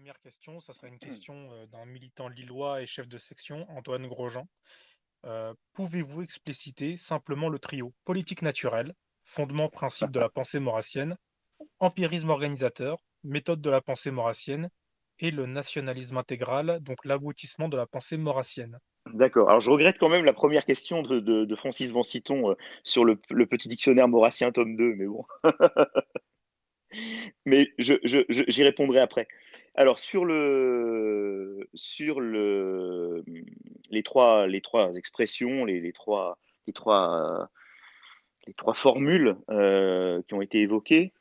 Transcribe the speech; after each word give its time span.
première 0.00 0.20
question, 0.20 0.60
ça 0.60 0.72
sera 0.72 0.88
une 0.88 0.98
question 0.98 1.52
euh, 1.52 1.66
d'un 1.66 1.84
militant 1.84 2.28
lillois 2.28 2.80
et 2.80 2.86
chef 2.86 3.06
de 3.06 3.18
section, 3.18 3.66
Antoine 3.68 4.06
Grosjean. 4.06 4.48
Euh, 5.26 5.52
pouvez-vous 5.74 6.22
expliciter 6.22 6.96
simplement 6.96 7.50
le 7.50 7.58
trio 7.58 7.92
politique 8.06 8.40
naturelle, 8.40 8.94
fondement 9.24 9.68
principe 9.68 10.10
de 10.10 10.18
la 10.18 10.30
pensée 10.30 10.58
maurassienne, 10.58 11.18
empirisme 11.80 12.30
organisateur, 12.30 12.96
méthode 13.24 13.60
de 13.60 13.68
la 13.68 13.82
pensée 13.82 14.10
maurassienne 14.10 14.70
et 15.18 15.30
le 15.30 15.44
nationalisme 15.44 16.16
intégral, 16.16 16.80
donc 16.80 17.04
l'aboutissement 17.04 17.68
de 17.68 17.76
la 17.76 17.86
pensée 17.86 18.16
maurassienne? 18.16 18.78
D'accord. 19.12 19.50
Alors, 19.50 19.60
je 19.60 19.68
regrette 19.68 19.98
quand 19.98 20.08
même 20.08 20.24
la 20.24 20.32
première 20.32 20.64
question 20.64 21.02
de, 21.02 21.56
Francis 21.56 21.90
Vanciton 21.90 22.52
euh, 22.52 22.54
sur 22.84 23.04
le, 23.04 23.16
petit 23.44 23.68
dictionnaire 23.68 24.08
maurassien 24.08 24.50
tome 24.50 24.76
2, 24.76 24.94
mais 24.94 25.06
bon. 25.06 25.26
mais 27.46 27.72
j'y 27.78 28.62
répondrai 28.62 29.00
après. 29.00 29.28
Alors, 29.74 29.98
sur, 29.98 30.24
le, 30.24 31.68
sur 31.74 32.20
le, 32.20 33.24
les, 33.90 34.02
trois, 34.02 34.46
les 34.46 34.60
trois 34.60 34.94
expressions, 34.94 35.64
les, 35.64 35.92
trois, 35.92 36.38
les, 36.66 36.72
trois, 36.72 37.48
les 38.46 38.54
trois 38.54 38.74
formules 38.74 39.36
euh, 39.50 40.20
qui 40.26 40.34
ont 40.34 40.42
été 40.42 40.60
évoquées, 40.60 41.12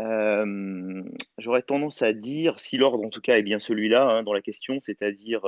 euh, 0.00 1.02
j'aurais 1.38 1.62
tendance 1.62 2.02
à 2.02 2.12
dire, 2.12 2.58
si 2.58 2.76
l'ordre 2.76 3.04
en 3.04 3.10
tout 3.10 3.20
cas 3.20 3.36
est 3.36 3.42
bien 3.42 3.58
celui-là 3.58 4.08
hein, 4.08 4.22
dans 4.22 4.32
la 4.32 4.42
question, 4.42 4.80
c'est-à-dire 4.80 5.42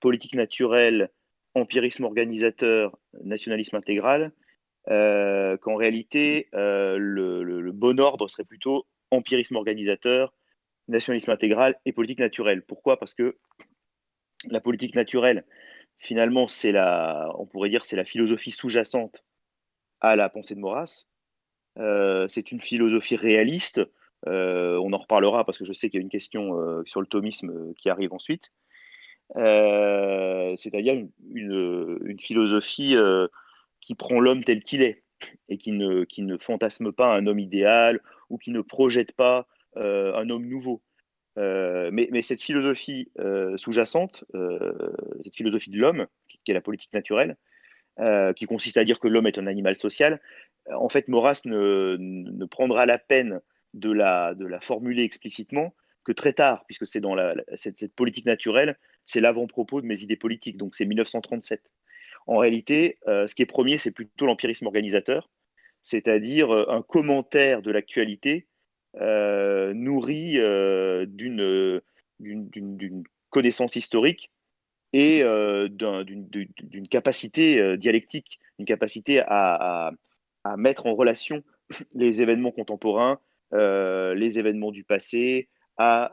politique 0.00 0.34
naturelle, 0.34 1.10
empirisme 1.54 2.04
organisateur, 2.04 2.96
nationalisme 3.24 3.76
intégral, 3.76 4.22
euh, 4.22 4.47
qu'en 4.86 5.76
réalité, 5.76 6.48
euh, 6.54 6.96
le, 6.98 7.72
bon 7.72 8.00
ordre 8.00 8.28
serait 8.28 8.44
plutôt 8.44 8.86
empirisme 9.10 9.56
organisateur, 9.56 10.34
nationalisme 10.88 11.30
intégral 11.30 11.78
et 11.84 11.92
politique 11.92 12.20
naturelle. 12.20 12.62
Pourquoi? 12.62 12.98
Parce 12.98 13.14
que 13.14 13.36
la 14.50 14.60
politique 14.60 14.94
naturelle, 14.94 15.44
finalement, 15.98 16.48
c'est 16.48 16.72
la, 16.72 17.30
on 17.38 17.46
pourrait 17.46 17.68
dire, 17.68 17.84
c'est 17.84 17.96
la 17.96 18.04
philosophie 18.04 18.50
sous-jacente 18.50 19.24
à 20.00 20.16
la 20.16 20.28
pensée 20.28 20.54
de 20.54 20.60
Maurras. 20.60 21.04
Euh, 21.78 22.26
c'est 22.28 22.50
une 22.52 22.60
philosophie 22.60 23.16
réaliste. 23.16 23.80
on 24.26 24.92
en 24.92 24.98
reparlera 24.98 25.44
parce 25.44 25.58
que 25.58 25.64
je 25.64 25.72
sais 25.72 25.90
qu'il 25.90 25.98
y 25.98 26.02
a 26.02 26.04
une 26.04 26.10
question 26.10 26.82
sur 26.86 27.00
le 27.00 27.06
thomisme 27.06 27.74
qui 27.74 27.90
arrive 27.90 28.12
ensuite. 28.12 28.50
Euh, 29.36 30.54
c'est-à-dire 30.56 30.94
une, 31.34 32.18
philosophie 32.18 32.96
euh, 32.96 33.28
qui 33.80 33.94
prend 33.94 34.20
l'homme 34.20 34.44
tel 34.44 34.62
qu'il 34.62 34.82
est 34.82 35.02
et 35.48 35.58
qui 35.58 35.72
ne, 35.72 36.04
qui 36.04 36.22
ne 36.22 36.36
fantasme 36.36 36.92
pas 36.92 37.14
un 37.14 37.26
homme 37.26 37.38
idéal 37.38 38.00
ou 38.30 38.38
qui 38.38 38.50
ne 38.50 38.60
projette 38.60 39.12
pas 39.12 39.46
euh, 39.76 40.14
un 40.14 40.30
homme 40.30 40.46
nouveau. 40.46 40.82
mais, 41.36 42.08
mais, 42.10 42.22
cette 42.22 42.42
philosophie 42.42 43.10
sous-jacente, 43.56 44.24
cette 45.22 45.36
philosophie 45.36 45.70
de 45.70 45.78
l'homme, 45.78 46.06
qui 46.26 46.50
est 46.50 46.54
la 46.54 46.60
politique 46.60 46.92
naturelle, 46.92 47.36
qui 48.34 48.46
consiste 48.46 48.76
à 48.76 48.84
dire 48.84 48.98
que 48.98 49.08
l'homme 49.08 49.28
est 49.28 49.38
un 49.38 49.46
animal 49.46 49.76
social, 49.76 50.20
en 50.66 50.88
fait, 50.88 51.08
Maurras 51.08 51.42
ne, 51.44 51.96
ne 51.98 52.44
prendra 52.44 52.86
la 52.86 52.98
peine 52.98 53.40
de 53.74 53.92
la, 53.92 54.34
de 54.34 54.46
la 54.46 54.60
formuler 54.60 55.02
explicitement 55.02 55.74
que 56.04 56.12
très 56.12 56.32
tard, 56.32 56.64
puisque 56.66 56.86
c'est 56.86 57.00
dans 57.00 57.14
la, 57.14 57.34
cette, 57.54 57.94
politique 57.94 58.24
naturelle, 58.24 58.78
c'est 59.04 59.20
l'avant-propos 59.20 59.82
de 59.82 59.86
mes 59.86 60.00
idées 60.02 60.16
politiques, 60.16 60.56
donc 60.56 60.74
c'est 60.74 60.86
1937. 60.86 61.70
En 62.28 62.36
réalité, 62.36 62.98
euh, 63.08 63.26
ce 63.26 63.34
qui 63.34 63.40
est 63.40 63.46
premier, 63.46 63.78
c'est 63.78 63.90
plutôt 63.90 64.26
l'empirisme 64.26 64.66
organisateur, 64.66 65.30
c'est-à-dire 65.82 66.54
euh, 66.54 66.66
un 66.68 66.82
commentaire 66.82 67.62
de 67.62 67.70
l'actualité 67.70 68.46
euh, 69.00 69.72
nourri 69.72 70.34
d'une 71.06 71.82
connaissance 73.30 73.76
historique 73.76 74.30
et 74.92 75.22
d'une 75.70 76.88
capacité 76.90 77.76
dialectique, 77.78 78.38
une 78.58 78.66
capacité 78.66 79.22
à, 79.26 79.92
mettre 80.58 80.86
en 80.86 80.94
relation 80.94 81.42
les 81.94 82.20
événements 82.20 82.52
contemporains, 82.52 83.20
les 83.52 84.38
événements 84.38 84.70
du 84.70 84.84
passé, 84.84 85.48
à, 85.78 86.12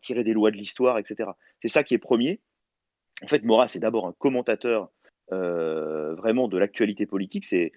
tirer 0.00 0.22
des 0.22 0.32
lois 0.32 0.52
de 0.52 0.56
l'histoire, 0.56 0.98
etc. 0.98 1.30
C'est 1.60 1.68
ça 1.68 1.82
qui 1.82 1.94
est 1.94 1.98
premier. 1.98 2.40
En 3.22 3.26
fait, 3.26 3.44
Maurras 3.44 3.68
c'est 3.68 3.78
d'abord 3.78 4.06
un 4.06 4.12
commentateur 4.12 4.90
euh, 5.32 6.14
vraiment 6.14 6.48
de 6.48 6.58
l'actualité 6.58 7.06
politique. 7.06 7.44
C'est, 7.44 7.72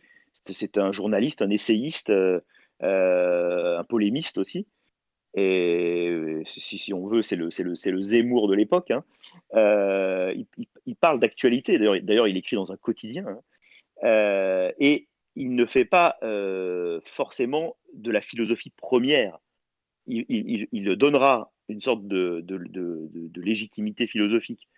un 0.78 0.92
journaliste, 0.92 1.42
un 1.42 1.50
essayiste, 1.50 2.10
euh, 2.10 2.42
un 2.82 3.84
polémiste 3.84 4.38
aussi. 4.38 4.68
Et 5.38 6.42
si, 6.46 6.94
on 6.94 7.08
veut, 7.08 7.22
c'est 7.22 7.36
le, 7.36 7.50
le, 7.50 8.02
Zemmour 8.02 8.48
de 8.48 8.56
l'époque. 8.56 8.92
Hein. 8.92 9.04
il, 9.56 10.96
parle 10.96 11.20
d'actualité. 11.20 11.78
D'ailleurs, 11.78 12.28
il 12.28 12.38
écrit 12.38 12.56
dans 12.56 12.72
un 12.72 12.78
quotidien. 12.78 13.26
Hein. 14.04 14.72
et 14.80 15.08
il 15.36 15.56
ne 15.56 15.66
fait 15.66 15.86
pas 15.86 16.18
forcément 17.04 17.76
de 17.94 18.12
la 18.12 18.22
philosophie 18.22 18.72
première 18.78 19.40
il, 20.08 20.96
donnera 20.98 21.52
une 21.68 21.82
sorte 21.82 22.08
de, 22.08 22.44
légitimité 23.36 24.08
philosophique 24.08 24.68
euh, 24.68 24.75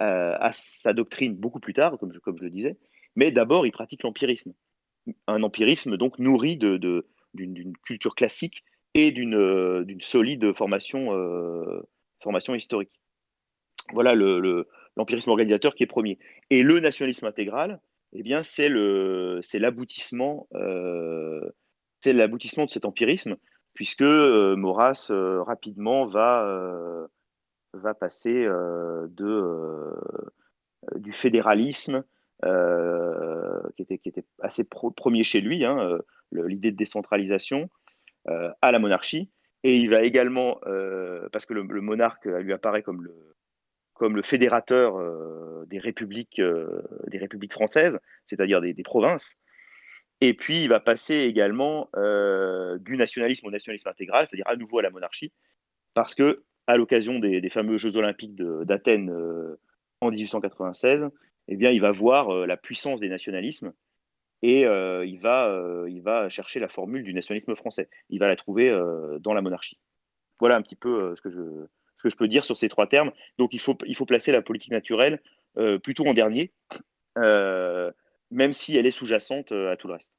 à 0.00 0.50
sa 0.52 0.92
doctrine 0.92 1.34
beaucoup 1.34 1.60
plus 1.60 1.72
tard, 1.72 1.98
comme 1.98 2.12
je, 2.12 2.18
comme 2.18 2.38
je 2.38 2.44
le 2.44 2.50
disais, 2.50 2.76
mais 3.16 3.30
d'abord 3.30 3.66
il 3.66 3.72
pratique 3.72 4.02
l'empirisme. 4.02 4.52
Un 5.26 5.42
empirisme 5.42 5.96
donc 5.96 6.18
nourri 6.18 6.56
d'une 6.56 7.76
culture 7.84 8.14
classique 8.14 8.64
et 8.94 9.10
d'une 9.10 10.00
solide 10.00 10.52
formation, 10.54 11.14
euh, 11.14 11.82
formation 12.22 12.54
historique. 12.54 12.92
Voilà 13.92 14.14
l'empirisme 14.96 15.30
organisateur 15.30 15.74
qui 15.74 15.82
est 15.82 15.86
premier. 15.86 16.18
Et 16.50 16.62
le 16.62 16.78
nationalisme 16.78 17.26
intégral, 17.26 17.80
eh 18.12 18.22
bien, 18.22 18.42
c'est 18.42 18.68
l'aboutissement 18.68 20.46
euh, 20.54 21.50
de 22.04 22.70
cet 22.70 22.84
empirisme 22.84 23.36
puisque 23.78 24.02
euh, 24.02 24.56
Maurras 24.56 25.06
euh, 25.10 25.40
rapidement 25.44 26.06
va, 26.06 26.44
euh, 26.44 27.06
va 27.72 27.94
passer 27.94 28.44
de, 28.44 29.94
du 30.96 31.12
fédéralisme, 31.12 32.04
qui, 32.42 33.82
était, 33.82 33.98
qui 33.98 34.08
était 34.08 34.24
assez 34.40 34.64
premier 34.64 35.24
chez 35.24 35.40
lui, 35.40 35.64
hein, 35.64 35.98
l'idée 36.32 36.70
de 36.70 36.76
décentralisation, 36.76 37.68
à 38.26 38.72
la 38.72 38.78
monarchie. 38.78 39.30
Et 39.64 39.76
il 39.76 39.90
va 39.90 40.02
également, 40.02 40.60
parce 41.32 41.46
que 41.46 41.54
le, 41.54 41.62
monarque 41.80 42.26
lui 42.26 42.52
apparaît 42.52 42.82
comme 42.82 43.02
le, 43.02 43.14
comme 43.94 44.16
le 44.16 44.22
fédérateur 44.22 44.96
des, 45.66 45.78
républiques, 45.78 46.40
des 47.08 47.18
républiques 47.18 47.52
françaises, 47.52 47.98
c'est-à-dire 48.26 48.60
des, 48.60 48.82
provinces, 48.82 49.36
et 50.20 50.34
puis, 50.34 50.62
il 50.62 50.68
va 50.68 50.80
passer 50.80 51.14
également 51.14 51.88
euh, 51.96 52.78
du 52.78 52.96
nationalisme 52.96 53.46
au 53.46 53.50
nationalisme 53.50 53.88
intégral, 53.88 54.26
c'est-à-dire 54.26 54.48
à 54.48 54.56
nouveau 54.56 54.80
à 54.80 54.82
la 54.82 54.90
monarchie, 54.90 55.32
parce 55.94 56.14
que 56.14 56.42
à 56.68 56.76
l'occasion 56.76 57.18
des, 57.18 57.48
fameux 57.48 57.78
Jeux 57.78 57.96
olympiques 57.96 58.36
d'Athènes 58.36 59.10
euh, 59.10 59.58
en 60.00 60.10
1896, 60.10 61.08
eh 61.48 61.56
bien, 61.56 61.70
il 61.70 61.80
va 61.80 61.90
voir 61.90 62.30
euh, 62.30 62.46
la 62.46 62.56
puissance 62.56 63.00
des 63.00 63.08
nationalismes 63.08 63.72
et 64.42 64.60
il, 64.60 65.18
va, 65.18 65.84
il 65.88 66.00
va 66.00 66.28
chercher 66.28 66.60
la 66.60 66.68
formule 66.68 67.02
du 67.02 67.12
nationalisme 67.12 67.56
français. 67.56 67.90
Il 68.08 68.20
va 68.20 68.28
la 68.28 68.36
trouver 68.36 68.70
dans 69.18 69.34
la 69.34 69.42
monarchie. 69.42 69.80
Voilà 70.38 70.54
un 70.54 70.62
petit 70.62 70.76
peu 70.76 71.16
ce, 71.16 71.20
que 71.20 71.28
je, 71.28 71.66
ce 71.96 72.02
que 72.04 72.08
je 72.08 72.16
peux 72.16 72.28
dire 72.28 72.44
sur 72.44 72.56
ces 72.56 72.68
trois 72.68 72.86
termes. 72.86 73.10
Donc, 73.38 73.52
il 73.52 73.58
faut, 73.58 73.76
il 73.84 73.96
faut 73.96 74.06
placer 74.06 74.30
la 74.30 74.40
politique 74.40 74.70
naturelle 74.70 75.20
plutôt 75.82 76.06
en 76.06 76.14
dernier 76.14 76.52
même 78.30 78.52
si 78.52 78.76
elle 78.76 78.86
est 78.86 78.90
sous-jacente 78.90 79.52
euh, 79.52 79.72
à 79.72 79.76
tout 79.76 79.88
le 79.88 79.94
reste. 79.94 80.12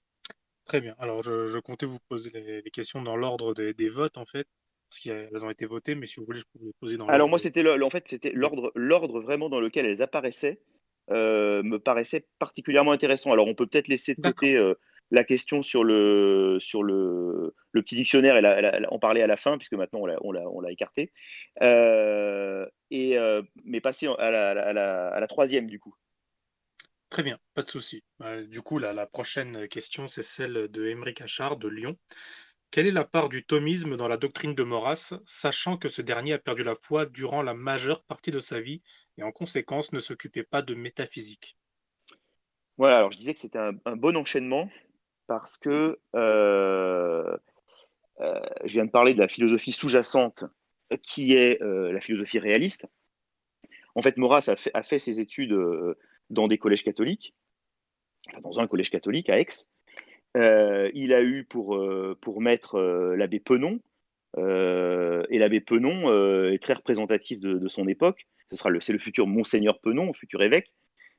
Très 0.66 0.82
bien. 0.82 0.96
Alors, 1.00 1.24
je, 1.24 1.60
comptais 1.60 1.86
vous 1.86 2.00
poser 2.10 2.30
les, 2.32 2.72
questions 2.72 3.02
dans 3.02 3.16
l'ordre 3.16 3.54
des, 3.54 3.90
votes, 3.90 4.18
en 4.18 4.26
fait, 4.26 4.48
parce 4.90 5.02
qu'elles 5.02 5.46
ont 5.46 5.50
été 5.50 5.66
votées, 5.66 5.96
mais 5.96 6.08
si 6.08 6.20
vous 6.20 6.26
voulez, 6.26 6.40
je 6.40 6.46
peux 6.52 6.66
les 6.66 6.74
poser 6.80 6.98
dans 6.98 7.08
Alors, 7.08 7.30
moi, 7.30 7.38
c'était 7.38 7.68
en 7.68 7.90
fait, 7.90 8.06
c'était 8.10 8.32
l'ordre, 8.32 8.72
l'ordre 8.76 9.22
vraiment 9.22 9.50
dans 9.50 9.60
lequel 9.60 9.86
elles 9.86 10.02
apparaissaient 10.02 10.60
euh, 11.12 11.64
me 11.64 11.78
paraissait 11.78 12.28
particulièrement 12.40 12.92
intéressant. 12.92 13.32
Alors, 13.32 13.48
on 13.48 13.54
peut 13.54 13.68
peut-être 13.68 13.88
laisser 13.88 14.16
de 14.16 14.22
côté 14.22 14.58
euh, 14.58 14.74
la 15.12 15.24
question 15.24 15.62
sur 15.62 15.84
le, 15.84 16.58
sur 16.60 16.82
le, 16.84 17.54
le 17.72 17.82
petit 17.82 17.96
dictionnaire 17.96 18.38
et 18.38 18.86
en 18.88 19.00
parler 19.00 19.22
à 19.22 19.28
la 19.28 19.38
fin, 19.38 19.58
puisque 19.58 19.74
maintenant 19.74 20.00
on 20.02 20.06
l'a, 20.06 20.18
on 20.22 20.60
l'a, 20.62 20.72
écarté. 20.72 21.12
et, 21.62 23.18
mais 23.64 23.82
passer 23.82 24.08
à 24.18 24.32
la, 24.32 24.50
à 25.10 25.20
la 25.20 25.28
troisième, 25.28 25.68
du 25.68 25.80
coup. 25.80 25.96
Très 27.10 27.24
bien, 27.24 27.40
pas 27.56 27.64
de 27.64 27.70
souci. 27.70 28.04
Du 28.48 28.62
coup, 28.62 28.78
la 28.78 29.06
prochaine 29.08 29.68
question, 29.68 30.08
c'est 30.08 30.24
celle 30.24 30.68
de 30.68 30.86
Émeric 30.86 31.22
Achard 31.22 31.58
de 31.58 31.68
Lyon. 31.68 31.98
Quelle 32.72 32.86
est 32.86 32.92
la 32.92 33.04
part 33.04 33.30
du 33.30 33.44
thomisme 33.44 33.96
dans 33.96 34.08
la 34.08 34.18
doctrine 34.18 34.54
de 34.54 34.62
Maurras, 34.62 35.16
sachant 35.26 35.78
que 35.78 35.88
ce 35.88 36.04
dernier 36.04 36.34
a 36.34 36.40
perdu 36.40 36.64
la 36.64 36.76
foi 36.76 37.08
durant 37.08 37.42
la 37.42 37.56
majeure 37.56 38.04
partie 38.04 38.30
de 38.30 38.40
sa 38.40 38.60
vie 38.60 38.84
et 39.18 39.24
en 39.24 39.32
conséquence 39.32 39.92
ne 39.92 40.00
s'occupait 40.00 40.44
pas 40.44 40.62
de 40.62 40.76
métaphysique? 40.76 41.58
Voilà, 42.78 43.00
alors 43.00 43.12
je 43.12 43.18
disais 43.18 43.34
que 43.34 43.40
c'était 43.40 43.58
un, 43.58 43.74
bon 43.96 44.16
enchaînement 44.16 44.70
parce 45.26 45.58
que 45.58 46.00
euh, 46.16 47.38
euh, 48.20 48.40
je 48.66 48.74
viens 48.74 48.86
de 48.86 48.92
parler 48.92 49.16
de 49.16 49.20
la 49.20 49.28
philosophie 49.28 49.72
sous-jacente 49.72 50.44
qui 51.04 51.34
est 51.34 51.60
la 51.62 52.02
philosophie 52.02 52.40
réaliste. 52.40 52.88
En 53.94 54.02
fait, 54.02 54.18
Maurras 54.18 54.50
a 54.74 54.84
fait, 54.84 55.00
ses 55.00 55.20
études 55.20 55.56
dans 56.32 56.48
des 56.48 56.58
collèges 56.58 56.84
catholiques, 56.84 57.36
dans 58.42 58.60
un 58.60 58.68
collège 58.68 58.90
catholique 58.90 59.30
à 59.30 59.40
Aix. 59.40 59.48
Il 60.36 61.14
a 61.14 61.22
eu 61.22 61.44
pour, 61.44 61.84
pour 62.22 62.42
maître 62.42 62.80
l'abbé 63.16 63.40
Penon, 63.40 63.80
et 64.38 65.40
l'abbé 65.40 65.60
Penon 65.60 66.52
est 66.52 66.62
très 66.62 66.74
représentatif 66.74 67.40
de, 67.40 67.68
son 67.68 67.88
époque. 67.88 68.28
Ce 68.52 68.56
sera 68.56 68.70
le, 68.70 68.82
c'est 68.82 68.94
le 68.94 69.00
futur 69.00 69.28
monseigneur 69.28 69.80
Penon, 69.80 70.14
futur 70.14 70.42
évêque, 70.42 70.72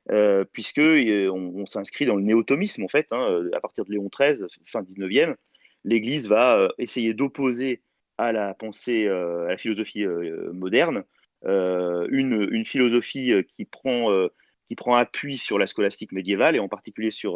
euh, 0.09 0.43
puisque 0.51 0.81
on, 0.81 1.65
s'inscrit 1.65 2.05
dans 2.05 2.15
le 2.15 2.23
néotomisme 2.23 2.83
en 2.83 2.87
fait. 2.87 3.07
Hein, 3.11 3.49
à 3.53 3.59
partir 3.59 3.85
de 3.85 3.91
Léon 3.91 4.09
XIII, 4.09 4.45
fin 4.65 4.81
19e, 4.81 5.35
l'Église 5.83 6.27
va 6.27 6.69
essayer 6.77 7.13
d'opposer 7.13 7.81
à 8.17 8.31
la 8.31 8.53
pensée, 8.53 9.07
à 9.07 9.47
la 9.47 9.57
philosophie 9.57 10.05
moderne, 10.53 11.03
une, 11.43 12.47
une, 12.51 12.65
philosophie 12.65 13.33
qui 13.55 13.65
prend, 13.65 14.27
qui 14.67 14.75
prend 14.75 14.95
appui 14.95 15.37
sur 15.37 15.57
la 15.57 15.67
scolastique 15.67 16.11
médiévale 16.11 16.55
et 16.55 16.59
en 16.59 16.67
particulier 16.67 17.09
sur, 17.09 17.33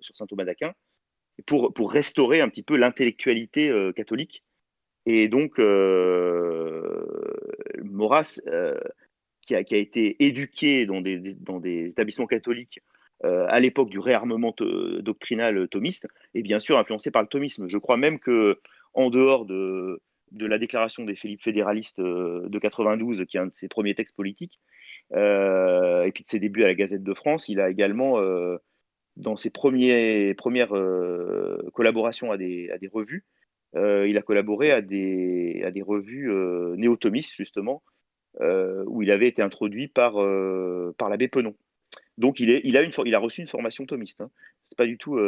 sur 0.00 0.16
saint 0.16 0.26
Thomas 0.26 0.44
d'Aquin, 0.44 0.74
pour, 1.46 1.92
restaurer 1.92 2.40
un 2.40 2.48
petit 2.48 2.62
peu 2.62 2.76
l'intellectualité 2.76 3.72
catholique 3.96 4.42
et 5.06 5.28
donc, 5.28 5.58
euh, 5.58 7.04
Maurras, 7.82 8.40
euh, 8.46 8.78
qui, 9.42 9.54
a, 9.54 9.60
été 9.60 10.24
éduqué 10.24 10.86
dans 10.86 11.00
des, 11.00 11.36
établissements 11.86 12.26
catholiques 12.26 12.80
euh, 13.24 13.46
à 13.48 13.60
l'époque 13.60 13.90
du 13.90 13.98
réarmement 13.98 14.54
doctrinal 15.00 15.68
thomiste, 15.68 16.06
est 16.34 16.42
bien 16.42 16.58
sûr 16.58 16.78
influencé 16.78 17.10
par 17.10 17.22
le 17.22 17.28
thomisme. 17.28 17.68
Je 17.68 17.78
crois 17.78 17.96
même 17.96 18.18
que, 18.18 18.60
en 18.94 19.10
dehors 19.10 19.46
de, 19.46 20.00
la 20.32 20.58
déclaration 20.58 21.04
des 21.04 21.16
Philippe 21.16 21.42
fédéralistes 21.42 22.00
de 22.00 22.58
92, 22.58 23.24
qui 23.26 23.36
est 23.36 23.40
un 23.40 23.46
de 23.46 23.52
ses 23.52 23.68
premiers 23.68 23.94
textes 23.94 24.14
politiques, 24.14 24.60
et 25.12 26.10
puis 26.14 26.22
de 26.22 26.28
ses 26.28 26.38
débuts 26.38 26.62
à 26.62 26.68
la 26.68 26.74
Gazette 26.74 27.02
de 27.02 27.14
France, 27.14 27.48
il 27.48 27.58
a 27.60 27.68
également, 27.68 28.20
dans 29.20 29.36
ses 29.36 29.50
premières 29.50 30.34
collaborations 31.72 32.32
à 32.32 32.38
des, 32.38 32.90
revues, 32.92 33.24
euh, 33.76 34.08
il 34.08 34.18
a 34.18 34.22
collaboré 34.22 34.72
à 34.72 34.80
des, 34.80 35.82
revues 35.86 36.30
euh, 36.30 36.74
néotomistes, 36.76 37.34
justement, 37.34 37.82
euh, 38.40 38.84
où 38.86 39.02
il 39.02 39.10
avait 39.10 39.28
été 39.28 39.42
introduit 39.42 39.88
par, 39.88 40.14
par 40.96 41.10
l'abbé 41.10 41.28
Penon. 41.28 41.54
Donc, 42.18 42.40
il, 42.40 42.76
a 43.14 43.18
reçu 43.18 43.40
une 43.40 43.48
formation 43.48 43.86
thomiste. 43.86 44.20
Hein. 44.20 44.30
C'est 44.68 44.76
pas 44.76 44.86
du 44.86 44.98
tout. 44.98 45.18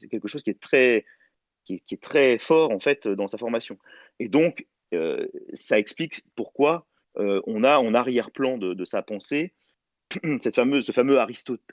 c'est 0.00 0.08
quelque 0.08 0.28
chose 0.28 0.42
qui 0.42 0.50
est, 0.50 2.00
très 2.00 2.38
fort, 2.38 2.70
en 2.70 2.80
fait, 2.80 3.08
dans 3.08 3.28
sa 3.28 3.38
formation. 3.38 3.78
Et 4.18 4.28
donc, 4.28 4.66
ça 5.54 5.78
explique 5.78 6.22
pourquoi 6.34 6.86
on 7.14 7.64
a 7.64 7.78
en 7.78 7.94
arrière-plan 7.94 8.58
de, 8.58 8.84
sa 8.84 9.02
pensée 9.02 9.52
cette 10.40 10.56
fameuse, 10.56 10.86
ce 10.86 10.92
fameux 10.92 11.18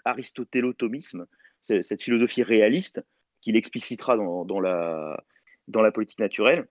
aristotélotomisme, 0.05 1.25
cette 1.61 2.01
philosophie 2.01 2.43
réaliste 2.43 3.03
qu'il 3.41 3.55
explicitera 3.55 4.17
dans, 4.17 4.59
la, 4.59 5.23
dans 5.67 5.81
la 5.81 5.91
politique 5.91 6.19
naturelle. 6.19 6.67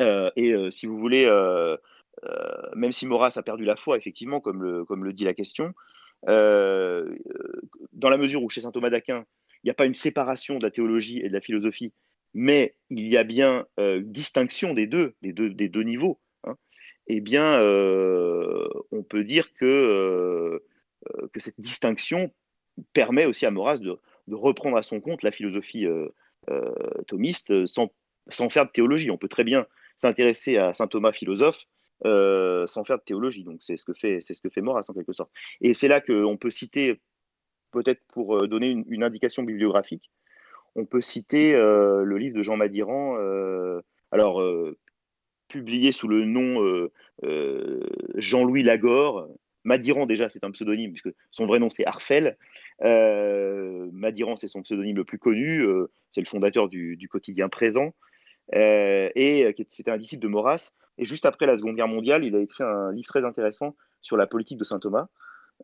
Euh, 0.00 0.30
et 0.36 0.52
euh, 0.52 0.70
si 0.70 0.86
vous 0.86 0.98
voulez, 0.98 1.24
euh, 1.26 1.76
même 2.74 2.92
si 2.92 3.06
Maurras 3.06 3.32
a 3.36 3.42
perdu 3.42 3.64
la 3.64 3.76
foi, 3.76 3.96
effectivement, 3.96 4.40
comme 4.40 4.62
le, 4.62 4.84
comme 4.84 5.04
le 5.04 5.12
dit 5.12 5.24
la 5.24 5.34
question, 5.34 5.74
dans 6.26 7.04
la 8.10 8.16
mesure 8.16 8.42
où 8.42 8.50
chez 8.50 8.60
saint 8.60 8.70
Thomas 8.70 8.90
d'Aquin, 8.90 9.24
il 9.62 9.66
n'y 9.66 9.70
a 9.70 9.74
pas 9.74 9.86
une 9.86 9.94
séparation 9.94 10.58
de 10.58 10.64
la 10.64 10.70
théologie 10.70 11.18
et 11.18 11.28
de 11.28 11.32
la 11.32 11.40
philosophie, 11.40 11.92
mais 12.32 12.76
il 12.90 13.08
y 13.08 13.16
a 13.16 13.24
bien 13.24 13.66
une 13.76 14.12
distinction 14.12 14.72
des 14.72 14.86
deux, 14.86 15.14
des 15.22 15.32
deux, 15.32 15.50
des 15.50 15.68
deux 15.68 15.82
niveaux, 15.82 16.20
eh 17.08 17.20
bien, 17.20 17.60
on 17.60 19.02
peut 19.02 19.24
dire 19.24 19.52
que, 19.54 20.62
que 21.32 21.40
cette 21.40 21.60
distinction 21.60 22.32
permet 22.92 23.26
aussi 23.26 23.46
à 23.46 23.50
Maurras 23.50 23.78
de, 23.78 23.98
reprendre 24.30 24.76
à 24.76 24.82
son 24.82 25.00
compte 25.00 25.22
la 25.22 25.32
philosophie 25.32 25.86
euh, 25.86 26.08
euh, 26.50 26.72
thomiste 27.06 27.50
euh, 27.50 27.66
sans, 27.66 27.92
sans, 28.28 28.48
faire 28.48 28.66
de 28.66 28.70
théologie. 28.70 29.10
On 29.10 29.18
peut 29.18 29.28
très 29.28 29.44
bien 29.44 29.66
s'intéresser 29.98 30.56
à 30.56 30.72
saint 30.72 30.86
Thomas 30.86 31.12
philosophe 31.12 31.64
sans 32.04 32.84
faire 32.84 32.98
de 32.98 33.04
théologie. 33.04 33.44
Donc 33.44 33.58
c'est 33.60 33.76
ce 33.76 33.84
que 33.84 33.92
fait 33.92 34.18
c'est 34.20 34.34
ce 34.34 34.48
fait 34.48 34.60
Maurras 34.60 34.86
en 34.88 34.94
quelque 34.94 35.12
sorte. 35.12 35.30
Et 35.60 35.74
c'est 35.74 35.88
là 35.88 36.00
qu'on 36.00 36.36
peut 36.36 36.50
citer 36.50 37.00
peut-être 37.70 38.02
pour 38.08 38.46
donner 38.48 38.68
une, 38.68 39.04
indication 39.04 39.44
bibliographique, 39.44 40.10
on 40.74 40.84
peut 40.84 41.00
citer 41.00 41.52
le 41.52 42.16
livre 42.16 42.36
de 42.36 42.42
Jean 42.42 42.56
Madiran, 42.56 43.16
alors 44.10 44.42
publié 45.52 45.92
sous 45.92 46.08
le 46.08 46.24
nom 46.24 46.88
Jean-Louis 48.16 48.62
Lagore. 48.62 49.28
Madiran 49.64 50.06
déjà 50.06 50.28
c'est 50.28 50.42
un 50.42 50.50
pseudonyme 50.50 50.90
puisque 50.90 51.14
son 51.30 51.46
vrai 51.46 51.60
nom 51.60 51.70
c'est 51.70 51.86
Arfel 51.86 52.36
euh, 52.84 53.88
Madiran, 53.92 54.36
c'est 54.36 54.48
son 54.48 54.62
pseudonyme 54.62 54.96
le 54.96 55.04
plus 55.04 55.18
connu, 55.18 55.60
euh, 55.60 55.90
c'est 56.14 56.20
le 56.20 56.26
fondateur 56.26 56.68
du, 56.68 57.08
quotidien 57.10 57.48
présent, 57.48 57.94
euh, 58.54 59.08
et 59.14 59.54
c'était 59.68 59.90
un 59.90 59.98
disciple 59.98 60.22
de 60.22 60.28
Maurras. 60.28 60.72
Et 60.98 61.04
juste 61.04 61.24
après 61.24 61.46
la 61.46 61.56
Seconde 61.56 61.76
Guerre 61.76 61.88
mondiale, 61.88 62.24
il 62.24 62.34
a 62.34 62.40
écrit 62.40 62.64
un 62.64 62.92
livre 62.92 63.06
très 63.06 63.24
intéressant 63.24 63.76
sur 64.00 64.16
la 64.16 64.26
politique 64.26 64.58
de 64.58 64.64
saint 64.64 64.78
Thomas, 64.78 65.06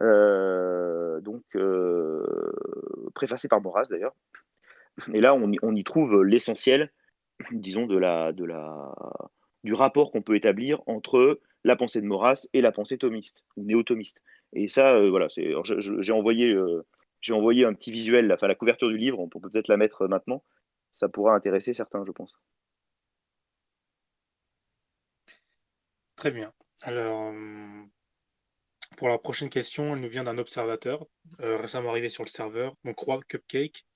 donc 0.01 1.43
préfacé 3.15 3.49
par 3.49 3.61
Maurras 3.61 3.89
d'ailleurs. 3.91 4.15
Et 5.13 5.21
là, 5.21 5.35
on, 5.35 5.75
y 5.75 5.85
trouve 5.85 6.25
l'essentiel, 6.25 6.91
disons, 7.53 7.87
de 7.87 7.97
la, 7.97 8.33
de 8.33 8.45
la, 8.45 8.95
du 9.65 9.75
rapport 9.75 10.11
qu'on 10.13 10.23
peut 10.23 10.37
établir 10.37 10.83
entre 10.87 11.41
la 11.65 11.77
pensée 11.77 12.01
de 12.01 12.07
Maurras 12.07 12.47
et 12.53 12.61
la 12.61 12.73
pensée 12.73 12.99
thomiste 12.99 13.45
ou 13.57 13.65
néo-thomiste. 13.65 14.23
Et 14.53 14.69
ça, 14.69 14.99
voilà, 15.09 15.29
j'ai 15.29 16.13
envoyé 16.13 16.57
j'ai 17.21 17.33
envoyé 17.33 17.65
un 17.65 17.75
petit 17.75 17.91
visuel, 17.91 18.27
la, 18.27 18.37
la 18.41 18.55
couverture 18.55 18.89
du 18.89 18.97
livre, 18.97 19.19
on 19.19 19.29
peut 19.29 19.41
peut-être 19.41 19.69
la 19.69 19.77
mettre 19.77 20.07
maintenant. 20.07 20.45
Ça 20.93 21.09
pourra 21.09 21.35
intéresser 21.35 21.75
certains, 21.75 22.05
je 22.05 22.13
pense. 22.13 22.39
Très 26.17 26.31
bien. 26.31 26.53
Alors, 26.83 27.33
pour 28.97 29.09
la 29.09 29.19
prochaine 29.19 29.51
question, 29.51 29.95
elle 29.95 30.01
nous 30.01 30.09
vient 30.09 30.25
d'un 30.25 30.39
observateur 30.39 31.07
euh, 31.41 31.57
récemment 31.57 31.91
arrivé 31.91 32.09
sur 32.09 32.25
le 32.25 32.29
serveur, 32.29 32.75
mon 32.85 32.95
croix 32.95 33.21
Cupcake. 33.29 33.87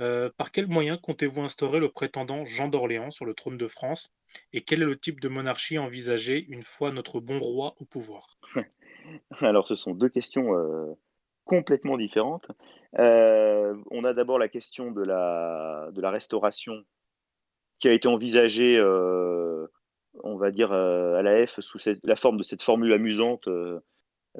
Euh, 0.00 0.28
par 0.36 0.50
quel 0.50 0.66
moyen 0.66 0.96
comptez-vous 0.96 1.42
instaurer 1.42 1.78
le 1.78 1.88
prétendant 1.88 2.44
Jean 2.44 2.68
d'Orléans 2.68 3.12
sur 3.12 3.24
le 3.24 3.34
trône 3.34 3.56
de 3.56 3.68
France 3.68 4.12
Et 4.52 4.62
quel 4.62 4.82
est 4.82 4.86
le 4.86 4.98
type 4.98 5.20
de 5.20 5.28
monarchie 5.28 5.78
envisagé 5.78 6.44
une 6.48 6.64
fois 6.64 6.90
notre 6.90 7.20
bon 7.20 7.38
roi 7.38 7.74
au 7.78 7.84
pouvoir? 7.84 8.38
Alors, 9.40 9.68
ce 9.68 9.76
sont 9.76 9.92
deux 9.92 10.08
questions 10.08 10.56
euh, 10.56 10.92
complètement 11.44 11.96
différentes. 11.96 12.48
Euh, 12.98 13.76
on 13.90 14.04
a 14.04 14.14
d'abord 14.14 14.38
la 14.38 14.48
question 14.48 14.90
de 14.90 15.02
la, 15.02 15.90
la 15.94 16.10
restauration 16.10 16.84
qui 17.78 17.88
a 17.88 17.92
été 17.92 18.08
envisagée, 18.08 18.80
on 18.80 20.36
va 20.36 20.50
dire, 20.50 20.72
à 20.72 21.22
la 21.22 21.46
F 21.46 21.60
sous 21.60 21.78
la 22.04 22.16
forme 22.16 22.38
de 22.38 22.42
cette 22.42 22.62
formule 22.62 22.92
amusante 22.92 23.48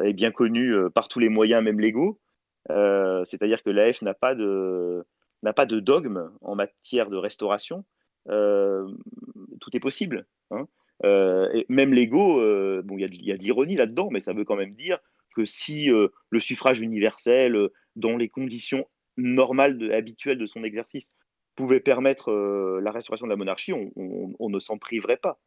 et 0.02 0.12
bien 0.12 0.30
connue 0.30 0.72
par 0.94 1.08
tous 1.08 1.18
les 1.18 1.28
moyens, 1.28 1.62
même 1.62 1.80
légaux. 1.80 2.20
C'est-à-dire 2.68 3.62
que 3.62 3.70
l'AF 3.70 4.02
n'a 4.02 4.14
pas 4.14 4.34
de 4.34 5.04
n'a 5.44 5.52
pas 5.52 5.66
de 5.66 5.80
dogme 5.80 6.30
en 6.40 6.54
matière 6.54 7.10
de 7.10 7.16
restauration. 7.16 7.84
tout 8.26 9.70
est 9.72 9.80
possible. 9.80 10.26
Hein. 10.50 10.66
et 11.04 11.66
même 11.68 11.94
légaux, 11.94 12.40
bon, 12.82 12.98
il 12.98 13.24
y 13.24 13.32
a 13.32 13.36
de 13.36 13.42
l'ironie 13.42 13.76
là-dedans, 13.76 14.08
mais 14.10 14.20
ça 14.20 14.32
veut 14.32 14.44
quand 14.44 14.56
même 14.56 14.74
dire 14.74 14.98
que 15.34 15.44
si 15.44 15.90
euh, 15.90 16.08
le 16.30 16.40
suffrage 16.40 16.80
universel, 16.80 17.56
euh, 17.56 17.72
dans 17.96 18.16
les 18.16 18.30
conditions 18.30 18.86
normales, 19.18 19.92
habituelles 19.92 20.38
de 20.38 20.46
son 20.46 20.64
exercice, 20.64 21.12
pouvait 21.56 21.80
permettre 21.80 22.30
euh, 22.30 22.80
la 22.80 22.90
restauration 22.90 23.26
de 23.26 23.30
la 23.30 23.36
monarchie, 23.36 23.72
on, 23.72 24.48
ne 24.48 24.60
s'en 24.60 24.78
priverait 24.78 25.18
pas. 25.18 25.38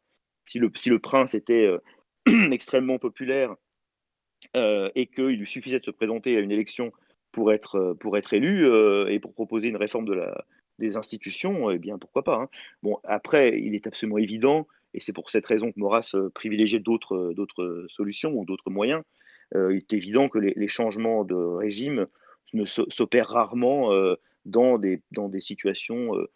Si 0.46 0.58
le, 0.58 0.70
si 0.74 0.88
le 0.88 1.00
prince 1.00 1.34
était 1.34 1.68
extrêmement 2.52 2.98
populaire 2.98 3.54
et 4.54 5.06
qu'il 5.12 5.36
lui 5.36 5.46
suffisait 5.46 5.80
de 5.80 5.84
se 5.84 5.90
présenter 5.90 6.36
à 6.36 6.40
une 6.40 6.52
élection 6.52 6.92
pour 7.32 7.52
être, 7.52 7.96
pour 8.00 8.16
être 8.16 8.32
élu 8.34 8.66
et 9.10 9.20
pour 9.20 9.34
proposer 9.34 9.68
une 9.68 9.76
réforme 9.76 10.04
de 10.04 10.14
la, 10.14 10.44
des 10.78 10.96
institutions, 10.96 11.70
eh 11.70 11.78
bien 11.78 11.98
pourquoi 11.98 12.22
pas. 12.24 12.36
Hein. 12.36 12.48
Bon, 12.82 12.98
après, 13.04 13.60
il 13.60 13.74
est 13.74 13.86
absolument 13.86 14.18
évident, 14.18 14.66
et 14.94 15.00
c'est 15.00 15.12
pour 15.12 15.30
cette 15.30 15.46
raison 15.46 15.70
que 15.70 15.78
Maurras 15.78 16.14
privilégiait 16.34 16.80
d'autres, 16.80 17.86
solutions 17.88 18.32
ou 18.32 18.44
d'autres 18.44 18.70
moyens, 18.70 19.02
euh, 19.54 19.72
il 19.72 19.78
est 19.78 19.92
évident 19.92 20.28
que 20.28 20.38
les, 20.38 20.68
changements 20.68 21.24
de 21.24 21.34
régime 21.34 22.06
ne 22.52 22.64
s'opèrent 22.64 23.28
rarement 23.28 23.92
euh, 23.92 24.14
dans, 24.44 24.78
des, 24.78 25.02
dans 25.10 25.28
des 25.28 25.40
situations 25.40 26.16
euh, 26.16 26.30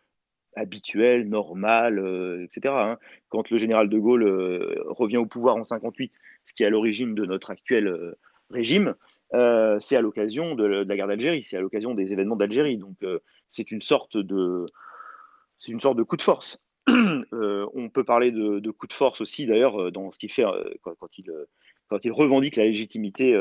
habituelles, 0.57 1.29
normales, 1.29 1.99
etc. 2.45 2.75
Hein. 2.77 2.99
Quand 3.29 3.51
le 3.51 3.59
général 3.59 3.89
de 3.89 3.99
Gaulle 3.99 4.25
revient 4.87 5.17
au 5.17 5.27
pouvoir 5.27 5.57
en 5.57 5.65
58, 5.65 6.15
ce 6.45 6.53
qui 6.53 6.63
est 6.63 6.67
à 6.67 6.71
l'origine 6.71 7.15
de 7.15 7.25
notre 7.25 7.51
actuel 7.51 8.15
régime, 8.51 8.95
c'est 9.33 9.97
à 9.97 10.01
l'occasion 10.01 10.55
de, 10.55 10.65
la 10.65 10.97
guerre 10.97 11.09
d'Algérie, 11.09 11.43
c'est 11.43 11.57
à 11.57 11.61
l'occasion 11.61 11.95
des 11.95 12.12
événements 12.12 12.37
d'Algérie. 12.37 12.77
Donc 12.77 12.97
c'est 13.49 13.71
une 13.71 13.81
sorte 13.81 14.17
de 14.17 14.67
c'est 15.59 15.73
une 15.73 15.81
sorte 15.81 15.97
de 15.97 16.03
coup 16.03 16.17
de 16.17 16.23
force. 16.23 16.61
on 16.89 17.89
peut 17.93 18.05
parler 18.05 18.33
de, 18.33 18.71
coup 18.71 18.87
de 18.87 18.93
force 18.93 19.21
aussi, 19.21 19.47
d'ailleurs, 19.47 19.93
dans 19.93 20.11
ce 20.11 20.19
qu'il 20.19 20.31
fait 20.31 20.45
quand, 20.83 21.19
il, 21.19 21.31
quand, 21.89 22.05
il, 22.05 22.12
revendique 22.12 22.57
la 22.57 22.65
légitimité 22.65 23.39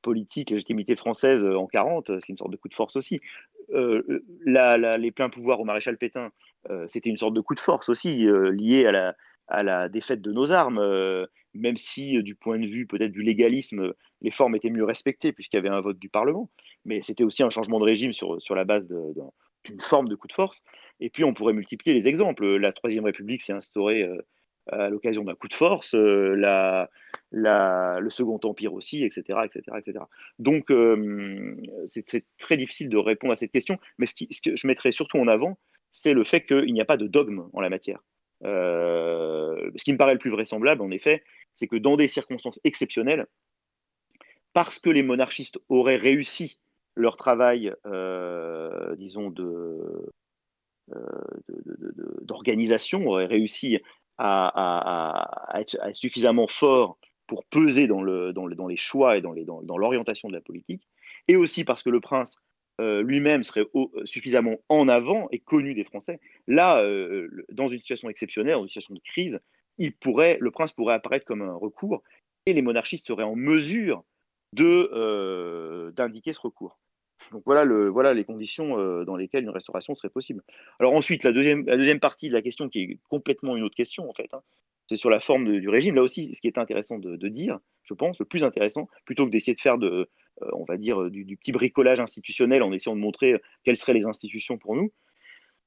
politique, 0.00 0.50
la 0.50 0.54
légitimité 0.54 0.94
française 0.94 1.44
en 1.44 1.66
40, 1.66 2.20
c'est 2.20 2.28
une 2.28 2.36
sorte 2.36 2.52
de 2.52 2.56
coup 2.56 2.68
de 2.68 2.74
force 2.74 2.94
aussi. 2.94 3.20
les 3.70 5.10
pleins 5.10 5.30
pouvoirs 5.30 5.60
au 5.60 5.64
maréchal 5.64 5.98
Pétain, 5.98 6.30
c'était 6.86 7.10
une 7.10 7.16
sorte 7.16 7.34
de 7.34 7.40
coup 7.40 7.56
de 7.56 7.60
force 7.60 7.88
aussi, 7.88 8.26
lié 8.52 8.86
à 8.86 8.92
la, 8.92 9.16
à 9.48 9.62
la 9.64 9.88
défaite 9.88 10.22
de 10.22 10.30
nos 10.30 10.52
armes, 10.52 10.78
même 11.58 11.76
si 11.76 12.22
du 12.22 12.34
point 12.34 12.58
de 12.58 12.66
vue 12.66 12.86
peut-être 12.86 13.12
du 13.12 13.22
légalisme, 13.22 13.92
les 14.22 14.30
formes 14.30 14.56
étaient 14.56 14.70
mieux 14.70 14.84
respectées 14.84 15.32
puisqu'il 15.32 15.56
y 15.56 15.58
avait 15.58 15.68
un 15.68 15.80
vote 15.80 15.98
du 15.98 16.08
Parlement. 16.08 16.50
Mais 16.84 17.02
c'était 17.02 17.24
aussi 17.24 17.42
un 17.42 17.50
changement 17.50 17.78
de 17.78 17.84
régime 17.84 18.12
sur, 18.12 18.40
sur 18.40 18.54
la 18.54 18.64
base 18.64 18.88
d'une 18.88 19.80
forme 19.80 20.08
de 20.08 20.14
coup 20.14 20.28
de 20.28 20.32
force. 20.32 20.62
Et 21.00 21.10
puis 21.10 21.24
on 21.24 21.34
pourrait 21.34 21.52
multiplier 21.52 21.98
les 21.98 22.08
exemples. 22.08 22.46
La 22.56 22.72
Troisième 22.72 23.04
République 23.04 23.42
s'est 23.42 23.52
instaurée 23.52 24.08
à 24.70 24.90
l'occasion 24.90 25.24
d'un 25.24 25.34
coup 25.34 25.48
de 25.48 25.54
force, 25.54 25.94
la, 25.94 26.88
le 27.32 28.10
Second 28.10 28.40
Empire 28.42 28.74
aussi, 28.74 29.04
etc. 29.04 29.40
etc., 29.44 29.76
etc. 29.78 30.04
Donc 30.38 30.72
c'est 31.86 32.24
très 32.38 32.56
difficile 32.56 32.88
de 32.88 32.96
répondre 32.96 33.32
à 33.32 33.36
cette 33.36 33.52
question. 33.52 33.78
Mais 33.98 34.06
ce, 34.06 34.14
ce 34.30 34.40
que 34.40 34.56
je 34.56 34.66
mettrais 34.66 34.92
surtout 34.92 35.18
en 35.18 35.28
avant, 35.28 35.58
c'est 35.92 36.12
le 36.12 36.24
fait 36.24 36.44
qu'il 36.46 36.72
n'y 36.72 36.80
a 36.80 36.84
pas 36.84 36.96
de 36.96 37.06
dogme 37.06 37.48
en 37.52 37.60
la 37.60 37.70
matière. 37.70 38.00
Euh, 38.44 39.70
ce 39.76 39.84
qui 39.84 39.92
me 39.92 39.98
paraît 39.98 40.12
le 40.12 40.18
plus 40.18 40.30
vraisemblable, 40.30 40.82
en 40.82 40.90
effet, 40.90 41.24
c'est 41.54 41.66
que 41.66 41.76
dans 41.76 41.96
des 41.96 42.08
circonstances 42.08 42.60
exceptionnelles, 42.64 43.26
parce 44.52 44.78
que 44.78 44.90
les 44.90 45.02
monarchistes 45.02 45.58
auraient 45.68 45.96
réussi 45.96 46.58
leur 46.94 47.16
travail, 47.16 47.72
euh, 47.86 48.96
disons, 48.96 49.30
de, 49.30 50.12
euh, 50.94 51.04
d'organisation, 52.22 53.06
auraient 53.06 53.26
réussi 53.26 53.78
à, 54.18 55.50
être, 55.54 55.76
suffisamment 55.94 56.48
forts 56.48 56.98
pour 57.28 57.44
peser 57.44 57.86
dans, 57.86 58.02
le, 58.02 58.32
dans, 58.32 58.48
dans 58.48 58.66
les 58.66 58.76
choix 58.76 59.16
et 59.16 59.20
dans 59.20 59.76
l'orientation 59.76 60.28
de 60.28 60.34
la 60.34 60.40
politique, 60.40 60.88
et 61.28 61.36
aussi 61.36 61.64
parce 61.64 61.82
que 61.82 61.90
le 61.90 62.00
prince 62.00 62.40
euh, 62.80 63.02
lui-même 63.02 63.42
serait 63.42 63.66
suffisamment 64.04 64.56
en 64.68 64.88
avant 64.88 65.28
et 65.32 65.40
connu 65.40 65.74
des 65.74 65.84
Français, 65.84 66.20
là, 66.46 66.80
euh, 66.80 67.28
dans 67.50 67.66
une 67.66 67.80
situation 67.80 68.08
exceptionnelle, 68.08 68.54
dans 68.54 68.62
une 68.62 68.68
situation 68.68 68.94
de 68.94 69.00
crise, 69.00 69.40
il 69.78 69.92
pourrait, 69.92 70.38
le 70.40 70.50
prince 70.50 70.72
pourrait 70.72 70.94
apparaître 70.94 71.24
comme 71.24 71.42
un 71.42 71.54
recours 71.54 72.02
et 72.46 72.52
les 72.52 72.62
monarchistes 72.62 73.06
seraient 73.06 73.24
en 73.24 73.34
mesure 73.36 74.04
euh, 74.60 75.90
d'indiquer 75.92 76.32
ce 76.32 76.40
recours. 76.40 76.78
Donc 77.32 77.42
voilà, 77.44 77.64
le, 77.64 77.88
voilà 77.88 78.14
les 78.14 78.24
conditions 78.24 78.76
dans 79.04 79.16
lesquelles 79.16 79.42
une 79.42 79.50
restauration 79.50 79.94
serait 79.96 80.08
possible. 80.08 80.42
Alors 80.78 80.94
ensuite, 80.94 81.24
la 81.24 81.32
deuxième, 81.32 82.00
partie 82.00 82.28
de 82.28 82.32
la 82.32 82.42
question, 82.42 82.68
qui 82.68 82.82
est 82.82 82.98
complètement 83.08 83.56
une 83.56 83.64
autre 83.64 83.74
question 83.74 84.08
en 84.08 84.14
fait, 84.14 84.32
hein, 84.32 84.40
c'est 84.88 84.96
sur 84.96 85.10
la 85.10 85.20
forme 85.20 85.60
du 85.60 85.68
régime. 85.68 85.94
Là 85.94 86.02
aussi, 86.02 86.34
ce 86.34 86.40
qui 86.40 86.46
est 86.46 86.58
intéressant 86.58 86.98
de, 86.98 87.16
de, 87.16 87.28
dire, 87.28 87.58
je 87.84 87.94
pense, 87.94 88.18
le 88.18 88.24
plus 88.24 88.42
intéressant, 88.42 88.88
plutôt 89.04 89.26
que 89.26 89.30
d'essayer 89.30 89.54
de 89.54 89.60
faire 89.60 89.78
de, 89.78 89.86
euh, 89.86 90.04
on 90.52 90.64
va 90.64 90.76
dire, 90.76 91.02
euh, 91.02 91.10
du, 91.10 91.36
petit 91.36 91.52
bricolage 91.52 92.00
institutionnel 92.00 92.62
en 92.62 92.72
essayant 92.72 92.96
de 92.96 93.00
montrer 93.00 93.34
euh, 93.34 93.38
quelles 93.64 93.76
seraient 93.76 93.94
les 93.94 94.06
institutions 94.06 94.58
pour 94.58 94.76
nous, 94.76 94.92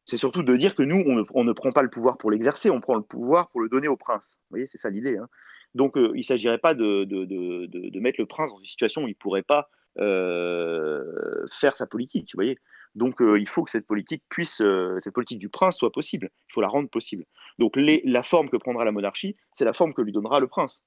c'est 0.06 0.18
surtout 0.18 0.44
de 0.44 0.56
dire 0.56 0.75
que 0.75 0.84
nous, 0.84 1.04
on 1.34 1.44
ne, 1.44 1.54
prend 1.54 1.72
pas 1.72 1.84
le 1.84 1.90
pouvoir 1.90 2.18
pour 2.18 2.32
l'exercer, 2.32 2.70
on 2.70 2.82
prend 2.82 2.96
le 2.96 3.04
pouvoir 3.04 3.50
pour 3.50 3.62
le 3.62 3.70
donner 3.70 3.88
au 3.88 3.98
prince. 3.98 4.38
Vous 4.42 4.56
voyez, 4.56 4.66
c'est 4.66 4.80
ça 4.80 4.90
l'idée. 4.90 5.18
Hein. 5.18 5.28
Donc, 5.75 5.94
il 5.96 6.18
ne 6.18 6.22
s'agirait 6.22 6.58
pas 6.58 6.74
de, 6.74 8.00
mettre 8.00 8.20
le 8.20 8.25
prince 8.25 8.51
dans 8.51 8.58
une 8.58 8.66
situation 8.66 9.04
où 9.04 9.08
il 9.08 9.12
ne 9.12 9.16
pourrait 9.16 9.44
pas 9.44 9.70
faire 9.96 11.78
sa 11.78 11.86
politique. 11.86 12.32
Voyez 12.34 12.58
donc, 12.96 13.22
il 13.22 13.48
faut 13.48 13.63
que 13.63 13.72
cette 13.72 13.88
politique 13.88 14.24
puisse, 14.28 14.62
cette 15.00 15.13
politique 15.13 15.40
du 15.40 15.48
prince 15.48 15.78
soit 15.78 15.94
possible. 15.94 16.30
Il 16.50 16.54
faut 16.54 16.62
la 16.62 16.68
rendre 16.68 16.90
possible. 16.90 17.24
Donc, 17.58 17.78
la 17.78 18.24
forme 18.24 18.50
que 18.50 18.58
prendra 18.58 18.84
la 18.84 18.92
monarchie, 18.92 19.38
c'est 19.54 19.63
la 19.63 19.72
forme 19.72 19.94
que 19.94 20.01
lui 20.01 20.12
donnera 20.12 20.42
le 20.42 20.48
prince. 20.48 20.82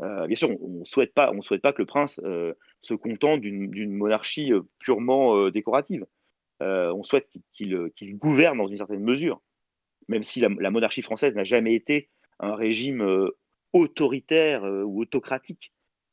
Euh, 0.00 0.26
bien 0.26 0.36
sûr, 0.36 0.50
on 0.60 0.80
ne 0.80 0.84
souhaite, 0.84 1.14
pas, 1.14 1.32
souhaite 1.40 1.62
pas 1.62 1.72
que 1.72 1.82
le 1.82 1.86
prince 1.86 2.20
euh, 2.24 2.52
se 2.82 2.94
contente 2.94 3.40
d'une 3.40 3.92
monarchie 3.92 4.52
euh, 4.52 4.62
purement 4.78 5.50
décorative. 5.50 6.06
on 6.60 7.02
souhaite 7.02 7.28
qu'il 7.52 8.18
gouverne 8.18 8.58
dans 8.58 8.66
une 8.66 8.76
certaine 8.76 9.02
mesure, 9.02 9.40
même 10.08 10.22
si 10.22 10.40
la, 10.40 10.48
monarchie 10.48 11.02
française 11.02 11.34
n'a 11.34 11.44
jamais 11.44 11.74
été 11.74 12.08
un 12.40 12.54
régime 12.54 13.30
autoritaire 13.72 14.64
ou 14.64 15.00
autocratique. 15.00 15.72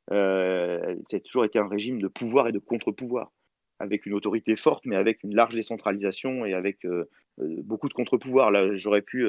c'est 0.09 1.23
toujours 1.23 1.45
été 1.45 1.57
un 1.57 1.67
régime 1.67 2.01
de 2.01 2.07
pouvoir 2.07 2.47
et 2.47 2.51
de 2.51 2.59
contre-pouvoir, 2.59 3.31
avec 3.79 4.05
une 4.05 4.13
autorité 4.13 4.55
forte, 4.55 4.85
mais 4.85 4.95
avec 4.95 5.23
une 5.23 5.35
large 5.35 5.55
décentralisation 5.55 6.45
et 6.45 6.53
avec 6.53 6.85
beaucoup 7.37 7.87
de 7.87 7.93
contre-pouvoirs. 7.93 8.51
Là, 8.51 8.75
j'aurais 8.75 9.01
pu, 9.01 9.25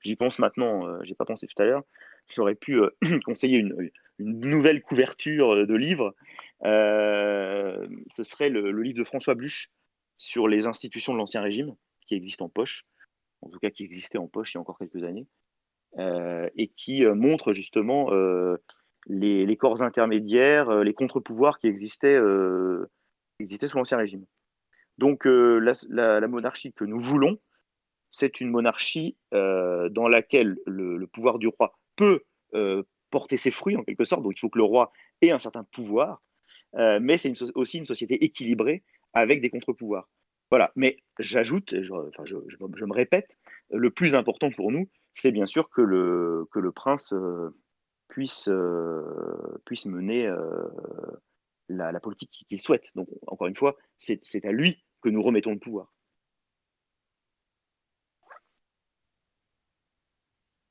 j'y 0.00 0.16
pense 0.16 0.38
maintenant, 0.38 1.02
j'ai 1.04 1.14
pas 1.14 1.24
pensé 1.24 1.46
tout 1.46 1.62
à 1.62 1.66
l'heure, 1.66 1.84
j'aurais 2.28 2.54
pu 2.54 2.80
euh, 2.80 2.90
conseiller 3.24 3.58
une, 3.58 3.90
nouvelle 4.18 4.80
couverture 4.80 5.54
euh, 5.54 5.66
de 5.66 5.74
livre. 5.74 6.14
Euh, 6.64 7.86
ce 8.12 8.22
serait 8.22 8.48
le, 8.48 8.70
livre 8.82 8.98
de 8.98 9.04
François 9.04 9.34
Bluch 9.34 9.70
sur 10.18 10.48
les 10.48 10.66
institutions 10.66 11.12
de 11.12 11.18
l'Ancien 11.18 11.42
Régime, 11.42 11.74
qui 12.06 12.14
existe 12.14 12.42
en 12.42 12.48
poche, 12.48 12.84
en 13.42 13.48
tout 13.48 13.58
cas 13.58 13.70
qui 13.70 13.84
existait 13.84 14.18
en 14.18 14.28
poche 14.28 14.54
il 14.54 14.56
y 14.56 14.58
a 14.58 14.60
encore 14.60 14.78
quelques 14.78 15.02
années, 15.02 15.26
et 16.56 16.68
qui 16.68 17.04
montre 17.04 17.52
justement 17.52 18.10
les, 19.06 19.56
corps 19.56 19.82
intermédiaires, 19.82 20.84
les 20.84 20.94
contre-pouvoirs 20.94 21.58
qui 21.58 21.66
existaient, 21.66 22.18
existaient 23.40 23.66
sous 23.66 23.76
l'Ancien 23.76 23.98
Régime. 23.98 24.24
Donc 24.98 25.24
la, 25.24 26.28
monarchie 26.28 26.72
que 26.72 26.84
nous 26.84 27.00
voulons, 27.00 27.38
c'est 28.12 28.40
une 28.40 28.50
monarchie 28.50 29.16
dans 29.32 30.08
laquelle 30.08 30.56
le, 30.66 31.04
pouvoir 31.08 31.38
du 31.38 31.48
roi 31.48 31.76
peut 31.96 32.22
euh, 32.54 32.82
porter 33.10 33.36
ses 33.36 33.50
fruits 33.50 33.76
en 33.76 33.84
quelque 33.84 34.04
sorte. 34.04 34.22
Donc 34.22 34.34
il 34.36 34.40
faut 34.40 34.50
que 34.50 34.58
le 34.58 34.64
roi 34.64 34.92
ait 35.22 35.30
un 35.30 35.38
certain 35.38 35.64
pouvoir, 35.64 36.22
euh, 36.76 36.98
mais 37.00 37.16
c'est 37.18 37.32
aussi 37.54 37.78
une 37.78 37.84
société 37.84 38.24
équilibrée 38.24 38.82
avec 39.12 39.40
des 39.40 39.50
contre-pouvoirs. 39.50 40.08
Voilà. 40.50 40.72
Mais 40.76 40.96
j'ajoute, 41.18 41.82
je, 41.82 41.92
enfin, 41.92 42.24
je, 42.24 42.36
me 42.36 42.92
répète, 42.92 43.38
le 43.70 43.90
plus 43.90 44.14
important 44.14 44.50
pour 44.50 44.70
nous, 44.70 44.88
c'est 45.12 45.32
bien 45.32 45.46
sûr 45.46 45.70
que 45.70 45.80
le, 45.80 46.46
que 46.52 46.58
le 46.58 46.72
prince 46.72 47.12
euh, 47.12 47.50
puisse, 48.08 48.50
puisse 49.64 49.86
mener 49.86 50.28
la, 51.68 51.90
la, 51.90 52.00
politique 52.00 52.44
qu'il 52.48 52.60
souhaite. 52.60 52.90
Donc, 52.94 53.08
encore 53.26 53.48
une 53.48 53.56
fois, 53.56 53.76
c'est 53.98 54.44
à 54.44 54.52
lui 54.52 54.84
que 55.02 55.08
nous 55.08 55.22
remettons 55.22 55.52
le 55.52 55.58
pouvoir. 55.58 55.93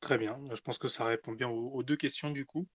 Très 0.04 0.18
bien, 0.18 0.38
je 0.54 0.60
pense 0.60 0.78
que 0.78 0.90
ça 0.90 1.06
répond 1.06 1.32
bien 1.32 1.48
aux, 1.48 1.82
deux 1.82 1.96
questions 1.96 2.30
du 2.30 2.46
coup. 2.46 2.68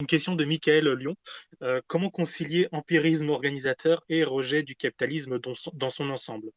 Une 0.00 0.08
question 0.08 0.34
de 0.34 0.44
Michael 0.44 0.88
Lyon. 0.94 1.14
Euh, 1.62 1.80
comment 1.86 2.10
concilier 2.10 2.66
empirisme 2.72 3.28
organisateur 3.28 4.02
et 4.08 4.24
rejet 4.24 4.64
du 4.64 4.74
capitalisme 4.74 5.38
dans 5.38 5.54
son, 5.54 6.10
ensemble? 6.10 6.50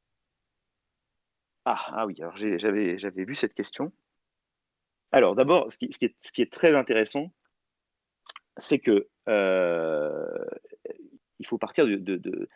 Ah, 1.65 1.77
ah, 1.89 2.07
oui, 2.07 2.15
alors 2.19 2.36
j'avais 2.36 3.24
vu 3.24 3.36
cette 3.36 3.53
question. 3.53 3.93
Alors 5.12 5.36
d'abord, 5.36 5.72
ce 5.72 5.77
qui, 5.77 6.41
est, 6.41 6.51
très 6.51 6.74
intéressant, 6.74 7.31
c'est 8.57 8.79
que 8.79 9.07
euh, 9.29 10.46
il 11.38 11.46
faut 11.46 11.60
partir 11.60 11.86
de, 11.86 12.50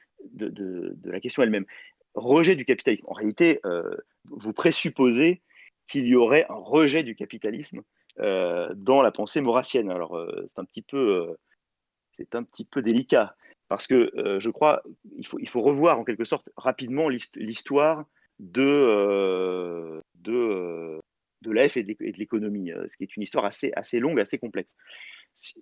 la 1.03 1.19
question 1.19 1.43
elle-même. 1.43 1.67
Rejet 2.15 2.55
du 2.55 2.65
capitalisme. 2.65 3.05
En 3.07 3.13
réalité, 3.13 3.59
euh, 3.63 3.95
vous 4.25 4.53
présupposez 4.53 5.43
qu'il 5.91 6.07
y 6.07 6.15
aurait 6.15 6.45
un 6.47 6.55
rejet 6.55 7.03
du 7.03 7.15
capitalisme 7.15 7.81
euh, 8.19 8.73
dans 8.75 9.01
la 9.01 9.11
pensée 9.11 9.41
maurassienne. 9.41 9.91
Alors, 9.91 10.15
euh, 10.15 10.43
c'est 10.47 10.59
un 10.59 10.63
petit 10.63 10.81
peu, 10.81 11.37
euh, 12.19 12.25
un 12.33 12.43
petit 12.43 12.63
peu 12.63 12.81
délicat 12.81 13.35
parce 13.67 13.87
que 13.87 14.11
je 14.39 14.49
crois 14.49 14.83
il 15.15 15.25
faut, 15.25 15.39
il 15.39 15.47
faut 15.47 15.61
revoir 15.61 15.97
en 15.97 16.03
quelque 16.03 16.25
sorte 16.25 16.49
rapidement 16.57 17.07
l'histoire 17.07 18.03
de, 18.39 20.01
de, 20.15 20.99
de 21.41 21.51
l'AF 21.51 21.77
et 21.77 21.83
de 21.83 21.95
l'économie, 22.17 22.71
ce 22.87 22.97
qui 22.97 23.03
est 23.03 23.15
une 23.15 23.23
histoire 23.23 23.45
assez, 23.45 23.71
assez 23.77 23.99
longue, 23.99 24.19
assez 24.19 24.37
complexe. 24.37 24.75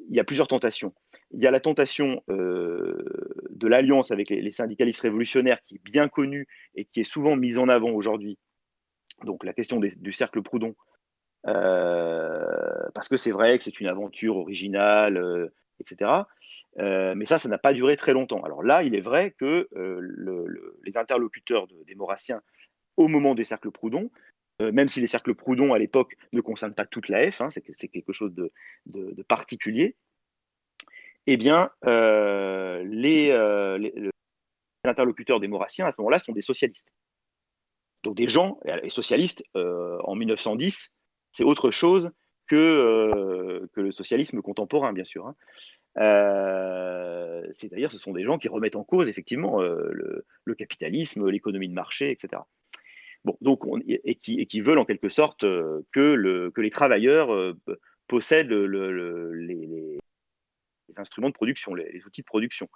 Il 0.10 0.16
y 0.16 0.20
a 0.20 0.24
plusieurs 0.24 0.48
tentations. 0.48 0.96
Il 1.30 1.40
y 1.40 1.46
a 1.46 1.52
la 1.52 1.60
tentation 1.60 2.24
de 2.30 3.68
l'alliance 3.68 4.10
avec 4.10 4.32
les, 4.32 4.50
syndicalistes 4.50 5.02
révolutionnaires 5.02 5.64
qui 5.68 5.76
est 5.76 5.84
bien 5.84 6.10
connue 6.10 6.48
et 6.74 6.86
qui 6.86 7.02
est 7.02 7.12
souvent 7.12 7.36
mise 7.36 7.60
en 7.60 7.70
avant 7.70 7.92
aujourd'hui 7.92 8.40
donc 9.26 9.44
la 9.44 9.54
question 9.54 9.80
du 9.80 10.12
cercle 10.12 10.42
Proudhon, 10.42 10.76
euh, 11.48 12.90
parce 12.94 13.08
que 13.08 13.18
c'est 13.18 13.32
vrai 13.32 13.58
que 13.58 13.64
c'est 13.64 13.80
une 13.80 13.88
aventure 13.88 14.38
originale, 14.38 15.18
euh, 15.18 15.48
etc. 15.80 16.12
Euh, 16.78 17.16
mais 17.16 17.26
ça, 17.26 17.40
ça 17.40 17.50
n'a 17.50 17.58
pas 17.58 17.74
duré 17.74 17.96
très 17.96 18.14
longtemps. 18.14 18.44
Alors 18.44 18.64
là, 18.64 18.84
il 18.84 18.96
est 18.96 19.02
vrai 19.02 19.32
que 19.32 19.68
les 20.84 20.98
interlocuteurs 20.98 21.68
des 21.86 21.96
Maurassiens, 21.96 22.42
au 22.98 23.08
moment 23.08 23.36
des 23.36 23.44
cercles 23.44 23.72
Proudhon, 23.72 24.12
même 24.60 24.90
si 24.90 25.00
les 25.00 25.08
cercles 25.08 25.36
Proudhon 25.36 25.74
à 25.74 25.80
l'époque 25.80 26.16
ne 26.34 26.42
concernent 26.42 26.74
pas 26.74 26.86
toute 26.86 27.08
la 27.08 27.32
F, 27.32 27.42
hein, 27.42 27.50
c'est 27.50 27.88
quelque 27.88 28.14
chose 28.14 28.34
de, 28.36 28.52
particulier, 29.24 29.96
eh 31.28 31.38
bien, 31.38 31.72
les, 31.84 33.30
les 33.80 34.10
interlocuteurs 34.86 35.40
des 35.40 35.48
Maurassiens 35.48 35.88
à 35.88 35.92
ce 35.92 35.96
moment-là 36.00 36.20
sont 36.20 36.34
des 36.34 36.42
socialistes. 36.42 36.92
Donc 38.04 38.16
des 38.16 38.28
gens, 38.28 38.60
les 38.84 38.90
socialistes, 38.90 39.44
en 39.56 40.16
1910, 40.16 40.94
c'est 41.32 41.44
autre 41.44 41.72
chose 41.72 42.12
que, 42.48 43.68
que 43.74 43.82
le 43.82 43.92
socialisme 43.92 44.42
contemporain, 44.42 44.94
bien 44.94 45.06
sûr. 45.06 45.28
Hein. 45.28 45.36
C'est-à-dire, 47.54 47.92
ce 47.92 47.98
sont 47.98 48.14
des 48.14 48.24
gens 48.24 48.38
qui 48.38 48.48
remettent 48.48 48.76
en 48.76 48.84
cause 48.84 49.10
effectivement 49.10 49.62
le, 49.62 50.56
capitalisme, 50.58 51.30
l'économie 51.30 51.70
de 51.70 51.74
marché, 51.74 52.12
etc. 52.12 52.42
Bon, 53.26 53.38
donc, 53.42 53.62
et, 53.88 54.16
qui, 54.16 54.62
veulent 54.62 54.80
en 54.80 54.86
quelque 54.86 55.10
sorte 55.10 55.42
que, 55.42 56.00
le, 56.00 56.52
que 56.52 56.62
les 56.62 56.72
travailleurs 56.72 57.54
possèdent 58.08 58.52
les, 58.52 60.00
instruments 60.98 61.30
de 61.30 61.34
production, 61.34 61.74
les, 61.76 62.06
outils 62.06 62.22
de 62.22 62.26
production. 62.26 62.70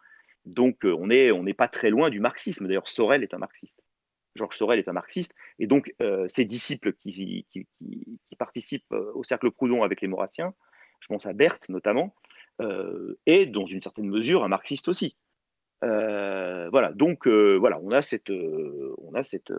Donc, 0.46 0.80
on 0.84 1.08
n'est 1.08 1.54
pas 1.54 1.68
très 1.68 1.90
loin 1.90 2.10
du 2.10 2.20
marxisme. 2.20 2.68
D'ailleurs, 2.68 2.88
Sorel 2.88 3.24
est 3.24 3.34
un 3.34 3.40
marxiste. 3.40 3.82
Georges 4.36 4.58
Sorel 4.58 4.80
est 4.80 4.88
un 4.88 4.94
marxiste. 4.94 5.34
Et 5.60 5.68
donc, 5.68 5.94
ses 6.28 6.46
disciples 6.46 6.94
qui, 6.94 7.46
participent 8.38 8.92
au 8.92 9.24
cercle 9.24 9.52
Proudhon 9.52 9.84
avec 9.84 10.02
les 10.02 10.08
Maurassiens, 10.08 10.54
je 11.04 11.08
pense 11.08 11.26
à 11.26 11.34
Berthe 11.34 11.68
notamment, 11.70 12.16
euh, 12.62 13.20
et 13.26 13.46
dans 13.46 13.66
une 13.66 13.82
certaine 13.82 14.08
mesure 14.08 14.44
un 14.44 14.48
marxiste 14.48 14.88
aussi. 14.88 15.18
Euh, 15.84 16.70
voilà, 16.70 16.94
donc 16.94 17.28
euh, 17.28 17.58
voilà, 17.58 17.80
on 17.82 17.92
a 17.92 18.02
cette, 18.02 18.30
on 18.30 19.14
a 19.14 19.22
cette, 19.22 19.52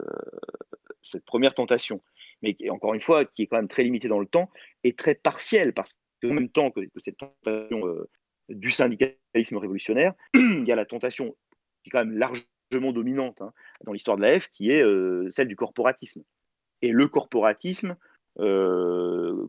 cette 1.02 1.24
première 1.24 1.54
tentation, 1.54 2.02
mais 2.42 2.56
encore 2.70 2.94
une 2.94 3.02
fois, 3.02 3.26
qui 3.26 3.42
est 3.42 3.46
quand 3.46 3.56
même 3.56 3.68
très 3.68 3.82
limitée 3.82 4.08
dans 4.08 4.20
le 4.20 4.26
temps 4.26 4.50
et 4.84 4.94
très 4.94 5.14
partielle, 5.14 5.74
parce 5.74 5.98
qu'en 6.22 6.32
même 6.32 6.48
temps 6.48 6.70
que, 6.70 6.80
cette 6.96 7.18
tentation 7.18 7.82
du 8.48 8.70
syndicalisme 8.70 9.58
révolutionnaire, 9.58 10.14
il 10.34 10.64
y 10.66 10.72
a 10.72 10.76
la 10.76 10.86
tentation 10.86 11.36
qui 11.82 11.88
est 11.88 11.90
quand 11.90 12.04
même 12.04 12.16
largement 12.16 12.46
dominante 12.70 13.40
hein, 13.40 13.52
dans 13.84 13.92
l'histoire 13.92 14.16
de 14.16 14.22
la 14.22 14.38
F, 14.38 14.48
qui 14.52 14.70
est 14.70 14.82
celle 15.30 15.48
du 15.48 15.56
corporatisme. 15.56 16.22
Et 16.82 16.90
le 16.90 17.08
corporatisme 17.08 17.96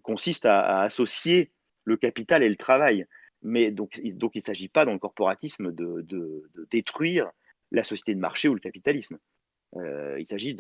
consiste 0.03 0.45
à, 0.45 0.81
associer 0.81 1.51
le 1.85 1.97
capital 1.97 2.43
et 2.43 2.49
le 2.49 2.55
travail. 2.55 3.05
Mais 3.41 3.71
donc, 3.71 3.99
il 4.03 4.17
ne 4.17 4.39
s'agit 4.39 4.69
pas 4.69 4.85
dans 4.85 4.93
le 4.93 4.99
corporatisme 4.99 5.71
de, 5.71 6.05
détruire 6.71 7.31
la 7.71 7.83
société 7.83 8.15
de 8.15 8.19
marché 8.19 8.47
ou 8.47 8.53
le 8.55 8.59
capitalisme. 8.59 9.17
Euh, 9.77 10.17
il 10.19 10.25
s'agit 10.25 10.57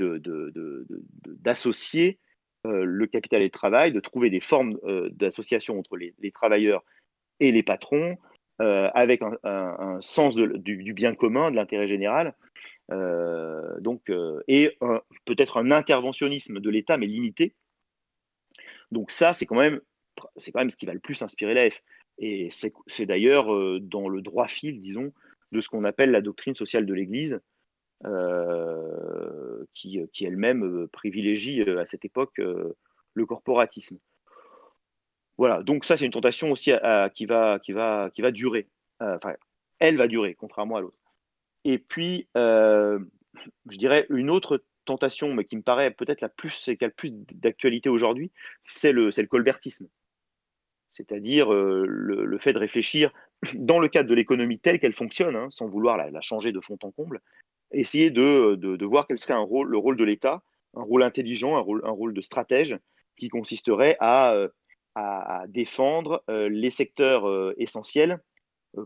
d'associer 1.25 2.19
euh, 2.65 2.83
le 2.83 3.07
capital 3.07 3.41
et 3.41 3.45
le 3.45 3.51
travail, 3.51 3.91
de 3.91 3.99
trouver 3.99 4.29
des 4.29 4.39
formes 4.39 4.77
euh, 4.83 5.09
d'association 5.13 5.79
entre 5.79 5.97
les, 5.97 6.13
travailleurs 6.31 6.83
et 7.39 7.51
les 7.51 7.63
patrons, 7.63 8.17
avec 8.59 9.21
un, 9.43 9.97
sens 10.01 10.35
du, 10.35 10.93
bien 10.93 11.15
commun, 11.15 11.51
de 11.51 11.55
l'intérêt 11.55 11.87
général, 11.87 12.33
donc, 12.89 14.11
et 14.47 14.77
peut-être 15.25 15.57
un 15.57 15.71
interventionnisme 15.71 16.59
de 16.59 16.69
l'État, 16.69 16.97
mais 16.97 17.07
limité. 17.07 17.53
Donc 18.91 19.11
ça, 19.11 19.33
c'est 19.33 19.45
quand 19.45 19.55
même 19.55 19.81
quand 20.17 20.59
même 20.59 20.71
ce 20.71 20.77
qui 20.77 20.85
va 20.85 20.93
le 20.93 20.99
plus 20.99 21.21
inspirer 21.21 21.53
l'AF. 21.53 21.81
Et 22.17 22.47
c'est 22.49 23.05
d'ailleurs 23.05 23.53
euh, 23.53 23.79
dans 23.81 24.07
le 24.07 24.21
droit 24.21 24.47
fil, 24.47 24.79
disons, 24.79 25.11
de 25.51 25.61
ce 25.61 25.69
qu'on 25.69 25.83
appelle 25.83 26.11
la 26.11 26.21
doctrine 26.21 26.55
sociale 26.55 26.85
de 26.85 26.93
l'Église, 26.93 27.41
euh, 28.05 29.65
qui, 29.73 29.99
qui 30.13 30.25
elle-même 30.25 30.63
euh, 30.63 30.87
privilégie 30.87 31.61
à 31.61 31.85
cette 31.85 32.05
époque 32.05 32.37
le 32.37 33.25
corporatisme. 33.25 33.97
Voilà, 35.37 35.63
donc 35.63 35.85
ça 35.85 35.97
c'est 35.97 36.05
une 36.05 36.11
tentation 36.11 36.51
aussi 36.51 36.71
qui, 37.13 37.25
va, 37.25 37.59
qui, 37.59 37.71
va, 37.73 38.09
qui 38.13 38.21
va 38.21 38.31
durer. 38.31 38.67
enfin, 38.99 39.33
elle 39.79 39.97
va 39.97 40.07
durer, 40.07 40.35
contrairement 40.35 40.77
à 40.77 40.81
l'autre. 40.81 40.97
Et 41.65 41.77
puis, 41.77 42.27
je 42.35 42.97
dirais 43.77 44.05
une 44.09 44.29
autre 44.29 44.63
tentation, 44.85 45.33
mais 45.33 45.45
qui 45.45 45.57
me 45.57 45.61
paraît 45.61 45.91
peut-être 45.91 46.21
la 46.21 46.29
plus, 46.29 46.69
qui 46.77 46.83
a 46.83 46.87
le 46.87 46.93
plus 46.93 47.11
d'actualité 47.11 47.89
aujourd'hui, 47.89 48.31
c'est 48.65 48.91
le, 48.91 49.09
le 49.15 49.27
colbertisme 49.27 49.87
c'est-à-dire 50.95 51.53
euh, 51.53 51.85
le, 51.85 52.37
fait 52.37 52.53
de 52.53 52.59
réfléchir 52.59 53.11
dans 53.55 53.79
le 53.79 53.89
cadre 53.89 54.09
de 54.09 54.15
l'économie 54.15 54.59
telle 54.59 54.79
qu'elle 54.79 54.93
fonctionne, 54.93 55.35
hein, 55.35 55.47
sans 55.49 55.67
vouloir 55.67 55.97
la, 55.97 56.21
changer 56.21 56.51
de 56.51 56.61
fond 56.61 56.77
en 56.83 56.91
comble, 56.91 57.21
essayer 57.71 58.11
de, 58.11 58.85
voir 58.85 59.05
quel 59.07 59.17
serait 59.17 59.33
un 59.33 59.39
rôle, 59.39 59.69
le 59.69 59.77
rôle 59.77 59.97
de 59.97 60.05
l'État, 60.05 60.41
un 60.75 60.83
rôle 60.83 61.03
intelligent, 61.03 61.57
un 61.57 61.59
rôle, 61.59 62.13
de 62.13 62.21
stratège 62.21 62.77
qui 63.17 63.27
consisterait 63.29 63.97
à, 63.99 64.35
euh, 64.97 65.47
défendre 65.47 66.23
euh, 66.29 66.49
les 66.49 66.71
secteurs 66.71 67.53
essentiels 67.57 68.21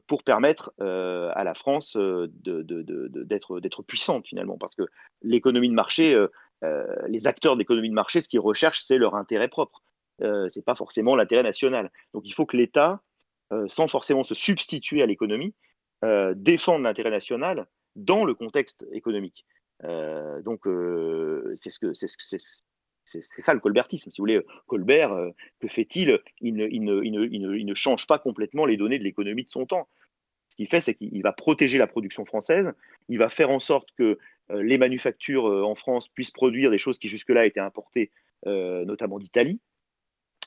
pour 0.07 0.23
permettre 0.23 0.71
à 0.79 1.43
la 1.43 1.55
France 1.55 1.97
d'être 1.97 3.81
puissante 3.81 4.27
finalement, 4.27 4.59
parce 4.59 4.75
que 4.75 4.83
l'économie 5.23 5.69
de 5.69 5.73
marché, 5.73 6.15
les 7.07 7.25
acteurs 7.25 7.55
de 7.55 7.59
l'économie 7.59 7.89
de 7.89 7.95
marché, 7.95 8.21
ce 8.21 8.29
qu'ils 8.29 8.39
recherchent, 8.39 8.83
c'est 8.85 8.99
leur 8.99 9.15
intérêt 9.15 9.47
propre 9.47 9.81
euh, 10.21 10.49
ce 10.49 10.59
n'est 10.59 10.63
pas 10.63 10.75
forcément 10.75 11.15
l'intérêt 11.15 11.43
national. 11.43 11.91
Donc 12.13 12.23
il 12.25 12.33
faut 12.33 12.45
que 12.45 12.57
l'État, 12.57 13.01
euh, 13.53 13.67
sans 13.67 13.87
forcément 13.87 14.23
se 14.23 14.35
substituer 14.35 15.01
à 15.01 15.05
l'économie, 15.05 15.53
euh, 16.03 16.33
défende 16.35 16.83
l'intérêt 16.83 17.11
national 17.11 17.67
dans 17.95 18.23
le 18.25 18.33
contexte 18.33 18.85
économique. 18.91 19.45
donc 20.43 20.61
c'est 21.57 21.69
ce 21.69 21.79
que 21.79 21.93
c'est 21.93 22.39
c'est 23.05 23.23
ça 23.23 23.53
le 23.53 23.59
colbertisme. 23.59 24.11
Si 24.11 24.17
vous 24.19 24.23
voulez, 24.23 24.41
Colbert, 24.67 25.15
que 25.59 25.67
fait-il? 25.67 26.19
Il 26.41 26.55
ne, 26.55 27.73
change 27.73 28.05
pas 28.05 28.19
complètement 28.19 28.65
les 28.65 28.77
données 28.77 28.99
de 28.99 29.03
l'économie 29.03 29.43
de 29.43 29.49
son 29.49 29.65
temps. 29.65 29.87
Ce 30.49 30.55
qu'il 30.55 30.67
fait, 30.67 30.79
c'est 30.79 30.93
qu'il 30.93 31.21
va 31.23 31.33
protéger 31.33 31.79
la 31.79 31.87
production 31.87 32.25
française, 32.25 32.71
il 33.07 33.17
va 33.17 33.29
faire 33.29 33.49
en 33.49 33.59
sorte 33.59 33.89
que 33.97 34.19
les 34.49 34.77
manufactures 34.77 35.45
en 35.45 35.73
France 35.73 36.07
puissent 36.07 36.31
produire 36.31 36.69
des 36.69 36.77
choses 36.77 36.99
qui 36.99 37.07
jusque-là 37.07 37.47
étaient 37.47 37.59
importées, 37.59 38.11
notamment 38.45 39.17
d'Italie 39.17 39.59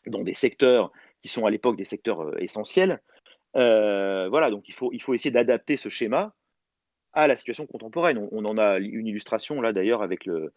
dans 0.07 0.23
des 0.23 0.35
secteurs 0.35 0.93
qui 1.23 1.29
sont 1.29 1.47
à 1.47 1.51
l'époque 1.51 1.77
des 1.77 1.85
secteurs 1.85 2.23
euh, 2.23 2.37
essentiels. 2.39 3.01
Euh, 3.57 4.29
voilà, 4.29 4.51
donc 4.51 4.69
il 4.69 4.75
faut, 4.75 4.93
il 4.93 5.01
faut 5.01 5.15
essayer 5.15 5.31
d'adapter 5.31 5.77
ce 5.77 5.89
schéma 5.89 6.35
à 7.13 7.27
la 7.27 7.37
situation 7.37 7.67
contemporaine. 7.67 8.29
On, 8.33 8.45
en 8.45 8.59
a 8.59 8.79
une 8.79 9.07
illustration 9.07 9.61
là 9.61 9.73
d'ailleurs 9.73 10.03
avec, 10.03 10.25
le, 10.25 10.53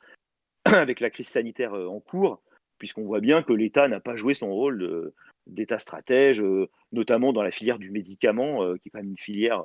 avec 0.73 0.99
la 0.99 1.09
crise 1.09 1.29
sanitaire 1.29 1.73
euh, 1.73 1.87
en 1.87 1.99
cours, 1.99 2.41
puisqu'on 2.77 3.03
voit 3.03 3.21
bien 3.21 3.43
que 3.43 3.53
l'État 3.53 3.87
n'a 3.87 3.99
pas 3.99 4.15
joué 4.15 4.33
son 4.33 4.53
rôle 4.53 5.13
d'État 5.47 5.79
stratège, 5.79 6.43
notamment 6.91 7.31
dans 7.31 7.43
la 7.43 7.51
filière 7.51 7.79
du 7.79 7.89
médicament, 7.89 8.73
qui 8.75 8.87
est 8.87 8.91
quand 8.91 8.99
même 8.99 9.11
une 9.11 9.17
filière 9.17 9.63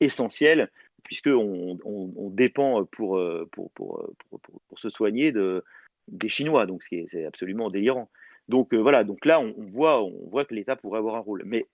essentielle, 0.00 0.70
puisqu'on 1.02 1.78
on, 1.84 2.30
dépend 2.30 2.84
pour, 2.86 3.20
pour, 3.52 3.70
pour, 3.74 4.40
pour, 4.40 4.78
se 4.78 4.88
soigner 4.88 5.32
de, 5.32 5.62
des 6.08 6.28
Chinois, 6.28 6.66
donc 6.66 6.82
c'est 6.82 7.24
absolument 7.26 7.70
délirant. 7.70 8.08
Donc 8.48 8.72
euh, 8.72 8.78
voilà, 8.78 9.04
donc 9.04 9.24
là, 9.24 9.40
on, 9.40 9.54
voit, 9.58 10.02
on 10.02 10.28
voit 10.28 10.44
que 10.44 10.54
l'État 10.54 10.76
pourrait 10.76 10.98
avoir 10.98 11.16
un 11.16 11.20
rôle. 11.20 11.42
Mais 11.44 11.66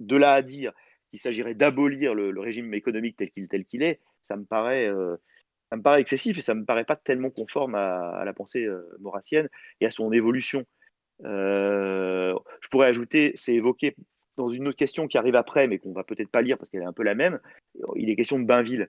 de 0.00 0.16
là 0.16 0.34
à 0.34 0.42
dire 0.42 0.72
qu'il 1.10 1.18
s'agirait 1.18 1.54
d'abolir 1.54 2.14
le, 2.14 2.38
régime 2.40 2.72
économique 2.74 3.16
tel 3.16 3.30
qu'il 3.30 3.48
tel 3.48 3.64
est, 3.82 4.00
ça 4.22 4.36
me 4.36 4.44
paraît 4.44 4.86
euh, 4.86 5.16
ça 5.70 5.76
me 5.76 5.82
paraît 5.82 6.00
excessif 6.00 6.38
et 6.38 6.40
ça 6.40 6.54
me 6.54 6.64
paraît 6.64 6.84
pas 6.84 6.96
tellement 6.96 7.30
conforme 7.30 7.74
à, 7.74 8.22
la 8.24 8.32
pensée 8.32 8.64
euh, 8.64 8.82
maurassienne 9.00 9.48
et 9.80 9.86
à 9.86 9.90
son 9.90 10.12
évolution. 10.12 10.64
je 11.22 12.68
pourrais 12.70 12.88
ajouter, 12.88 13.32
c'est 13.36 13.54
évoqué 13.54 13.94
dans 14.36 14.48
une 14.48 14.68
autre 14.68 14.78
question 14.78 15.08
qui 15.08 15.18
arrive 15.18 15.34
après, 15.34 15.66
mais 15.66 15.78
qu'on 15.78 15.92
va 15.92 16.04
peut-être 16.04 16.30
pas 16.30 16.42
lire 16.42 16.58
parce 16.58 16.70
qu'elle 16.70 16.82
est 16.82 16.86
un 16.86 16.92
peu 16.92 17.02
la 17.02 17.14
même. 17.14 17.40
Il 17.96 18.08
est 18.08 18.16
question 18.16 18.38
de 18.38 18.44
Bainville. 18.44 18.88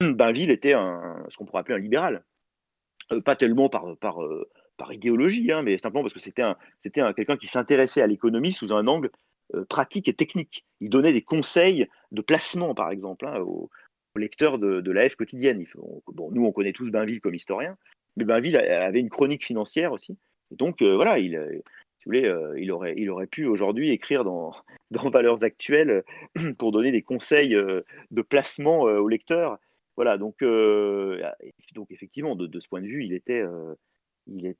Bainville 0.00 0.50
était 0.50 0.72
ce 0.72 1.36
qu'on 1.36 1.46
pourrait 1.46 1.60
appeler 1.60 1.76
un 1.76 1.80
libéral, 1.80 2.24
pas 3.24 3.34
tellement 3.34 3.68
par, 3.68 3.86
par 4.80 4.92
idéologie, 4.94 5.52
hein, 5.52 5.62
mais 5.62 5.76
simplement 5.76 6.02
parce 6.02 6.14
que 6.14 6.20
c'était 6.20 6.42
un, 6.42 7.12
quelqu'un 7.12 7.36
qui 7.36 7.46
s'intéressait 7.46 8.00
à 8.00 8.06
l'économie 8.06 8.52
sous 8.52 8.72
un 8.72 8.86
angle 8.86 9.10
euh, 9.54 9.64
pratique 9.66 10.08
et 10.08 10.14
technique. 10.14 10.64
Il 10.80 10.88
donnait 10.88 11.12
des 11.12 11.22
conseils 11.22 11.86
de 12.12 12.22
placement, 12.22 12.74
par 12.74 12.90
exemple, 12.90 13.26
hein, 13.26 13.44
lecteurs 14.16 14.58
de, 14.58 14.80
de, 14.80 14.90
la 14.90 15.08
F 15.08 15.14
quotidienne. 15.14 15.64
nous, 15.76 16.44
on 16.44 16.52
connaît 16.52 16.72
tous 16.72 16.90
Bainville 16.90 17.20
comme 17.20 17.34
historien, 17.34 17.76
mais 18.16 18.24
Bainville 18.24 18.56
avait 18.56 19.00
une 19.00 19.10
chronique 19.10 19.44
financière 19.44 19.92
aussi. 19.92 20.18
donc, 20.50 20.82
euh, 20.82 20.94
voilà, 20.94 21.18
il, 21.18 21.36
euh, 21.36 21.60
voulez, 22.06 22.32
il, 22.56 22.72
aurait, 22.72 22.94
il 22.96 23.10
aurait 23.10 23.26
pu 23.26 23.46
aujourd'hui 23.46 23.90
écrire 23.90 24.24
dans, 24.24 24.54
Valeurs 25.12 25.44
Actuelles 25.44 26.02
pour 26.58 26.72
donner 26.72 26.92
des 26.92 27.02
conseils 27.02 27.54
de 27.54 28.22
placement 28.22 28.82
aux 28.82 29.08
lecteurs. 29.08 29.58
Voilà, 29.96 30.18
donc, 30.18 30.42
effectivement, 31.90 32.36
de, 32.36 32.60
ce 32.60 32.68
point 32.68 32.80
de 32.80 32.86
vue, 32.86 33.04
il 33.04 33.20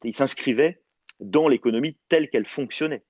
il, 0.04 0.12
s'inscrivait 0.12 0.80
dans 1.20 1.48
l'économie 1.48 1.96
telle 2.08 2.28
qu'elle 2.28 2.46
fonctionnait. 2.46 3.02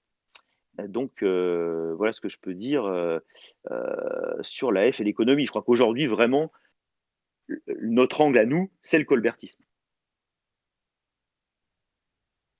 Donc 0.89 1.23
euh, 1.23 1.95
voilà 1.97 2.13
ce 2.13 2.21
que 2.21 2.29
je 2.29 2.39
peux 2.39 2.55
dire 2.55 2.85
euh, 2.85 3.19
euh, 3.71 4.43
sur 4.43 4.73
la 4.73 4.91
F 4.91 5.01
et 5.01 5.05
l'économie. 5.05 5.47
Je 5.47 5.51
crois 5.51 5.63
qu'aujourd'hui, 5.63 6.07
vraiment, 6.07 6.53
notre 7.81 8.21
angle 8.21 8.39
à 8.39 8.47
nous, 8.47 8.71
c'est 8.83 8.99
le 8.99 9.05
colbertisme. 9.05 9.63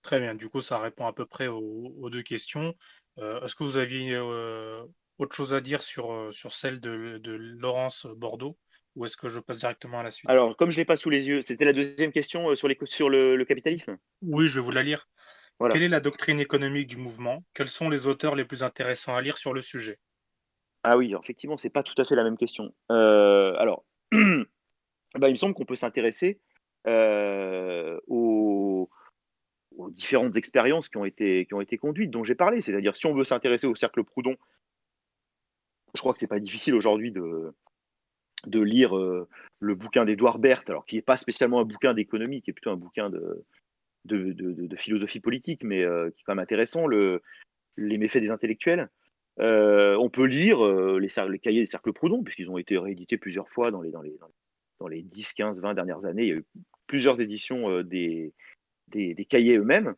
Très 0.03 0.19
bien, 0.19 0.35
du 0.35 0.49
coup, 0.49 0.61
ça 0.61 0.79
répond 0.79 1.07
à 1.07 1.13
peu 1.13 1.27
près 1.27 1.47
aux, 1.47 2.09
deux 2.11 2.23
questions. 2.23 2.75
Est-ce 3.19 3.55
que 3.55 3.65
vous 3.65 3.77
aviez 3.77 4.19
autre 5.19 5.37
chose 5.37 5.53
à 5.53 5.61
dire 5.61 5.83
sur, 5.83 6.33
sur 6.33 6.53
celle 6.55 6.81
de, 6.81 7.19
de 7.19 7.33
Laurence 7.33 8.07
Bordeaux 8.07 8.57
ou 8.97 9.05
est-ce 9.05 9.17
que 9.17 9.29
je 9.29 9.39
passe 9.39 9.59
directement 9.59 10.01
à 10.01 10.03
la 10.03 10.11
suite? 10.11 10.29
Alors, 10.29 10.57
comme 10.57 10.71
je 10.71 10.77
ne 10.77 10.81
l'ai 10.81 10.85
pas 10.85 10.97
sous 10.97 11.11
les 11.11 11.29
yeux, 11.29 11.43
c'était 11.43 11.65
la 11.65 11.73
deuxième 11.73 12.13
question 12.13 12.55
sur, 12.55 12.67
les, 12.67 12.79
sur 12.85 13.09
le, 13.09 13.45
capitalisme? 13.45 13.99
Oui, 14.23 14.49
je 14.49 14.57
vais 14.57 14.65
vous 14.65 14.73
la 14.73 14.83
lire. 14.83 15.07
Quelle 15.69 15.83
est 15.83 15.89
la 15.89 16.01
doctrine 16.01 16.41
économique 16.41 16.87
du 16.87 16.97
mouvement? 16.97 17.45
Quels 17.55 17.69
sont 17.69 17.91
les 17.91 18.07
auteurs 18.07 18.35
les 18.35 18.45
plus 18.45 18.63
intéressants 18.63 19.15
à 19.15 19.21
lire 19.21 19.37
sur 19.37 19.53
le 19.53 19.61
sujet? 19.61 19.99
Ah 20.83 20.97
oui, 20.97 21.15
effectivement, 21.21 21.59
ce 21.59 21.67
n'est 21.67 21.73
pas 21.73 21.83
tout 21.83 21.95
à 21.99 22.05
fait 22.05 22.15
la 22.15 22.25
même 22.25 22.39
question. 22.39 22.75
alors, 22.89 23.85
bah, 24.13 25.29
il 25.29 25.33
me 25.33 25.37
semble 25.37 25.55
qu'on 25.55 25.67
peut 25.67 25.75
s'intéresser 25.75 26.41
aux, 26.87 28.89
aux 29.77 29.91
différentes 29.91 30.37
expériences 30.37 30.89
qui 30.89 30.97
ont 30.97 31.05
été, 31.05 31.47
qui 31.47 31.55
ont 31.55 31.61
été 31.61 31.79
conduites, 31.79 32.11
dont 32.11 32.25
j'ai 32.25 32.35
parlé. 32.35 32.61
C'est-à-dire, 32.61 32.97
si 32.97 33.07
on 33.07 33.15
veut 33.15 33.25
s'intéresser 33.25 33.67
au 33.67 33.75
cercle 33.75 34.05
Proudhon, 34.05 34.37
je 35.95 36.01
crois 36.01 36.13
que 36.13 36.19
c'est 36.19 36.27
pas 36.27 36.41
difficile 36.41 36.75
aujourd'hui 36.75 37.13
de, 37.13 37.55
de 38.47 38.61
lire 38.61 38.97
euh, 38.97 39.29
le 39.59 39.75
bouquin 39.75 40.05
d'Edouard 40.05 40.39
Berthe, 40.39 40.71
alors 40.71 40.87
qui 40.87 40.97
n'est 40.97 41.03
pas 41.03 41.17
spécialement 41.17 41.61
un 41.61 41.65
bouquin 41.65 41.95
d'économie, 41.95 42.43
qui 42.43 42.51
est 42.51 42.55
plutôt 42.55 42.71
un 42.71 42.77
bouquin 42.77 43.11
de, 43.11 43.45
de, 44.05 44.77
philosophie 44.77 45.21
politique, 45.21 45.63
mais 45.65 45.83
euh, 45.83 46.11
qui 46.11 46.21
est 46.21 46.25
quand 46.25 46.35
même 46.35 46.43
intéressant, 46.43 46.87
le, 46.87 47.23
les 47.77 47.99
méfaits 47.99 48.19
des 48.19 48.31
intellectuels. 48.31 48.89
Euh, 49.39 49.97
on 49.97 50.11
peut 50.11 50.27
lire 50.27 50.65
les, 50.99 51.09
les, 51.29 51.39
cahiers 51.39 51.61
des 51.61 51.67
cercles 51.67 51.93
Proudhon, 51.93 52.23
puisqu'ils 52.23 52.51
ont 52.51 52.59
été 52.59 52.77
réédités 52.77 53.17
plusieurs 53.17 53.49
fois 53.49 53.71
dans 53.71 53.81
les, 53.81 53.91
dans 53.91 54.03
les, 54.03 54.19
dans 54.81 54.89
les 54.89 55.03
10, 55.03 55.33
15, 55.35 55.61
20 55.61 55.75
dernières 55.75 56.05
années. 56.05 56.23
Il 56.25 56.29
y 56.29 56.33
a 56.33 56.37
eu 56.37 56.45
plusieurs 56.87 57.21
éditions 57.21 57.83
des, 57.83 58.35
des, 58.89 59.25
cahiers 59.25 59.57
eux-mêmes. 59.57 59.95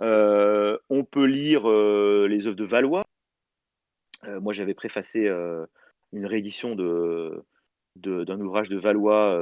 Euh, 0.00 0.78
on 0.88 1.04
peut 1.04 1.26
lire 1.26 1.68
euh, 1.68 2.26
les 2.28 2.46
œuvres 2.46 2.56
de 2.56 2.64
Valois. 2.64 3.04
Euh, 4.24 4.40
moi, 4.40 4.52
j'avais 4.52 4.74
préfacé 4.74 5.28
une 6.12 6.26
réédition 6.26 6.74
d'un 6.74 8.40
ouvrage 8.40 8.68
de 8.68 8.78
Valois 8.78 9.38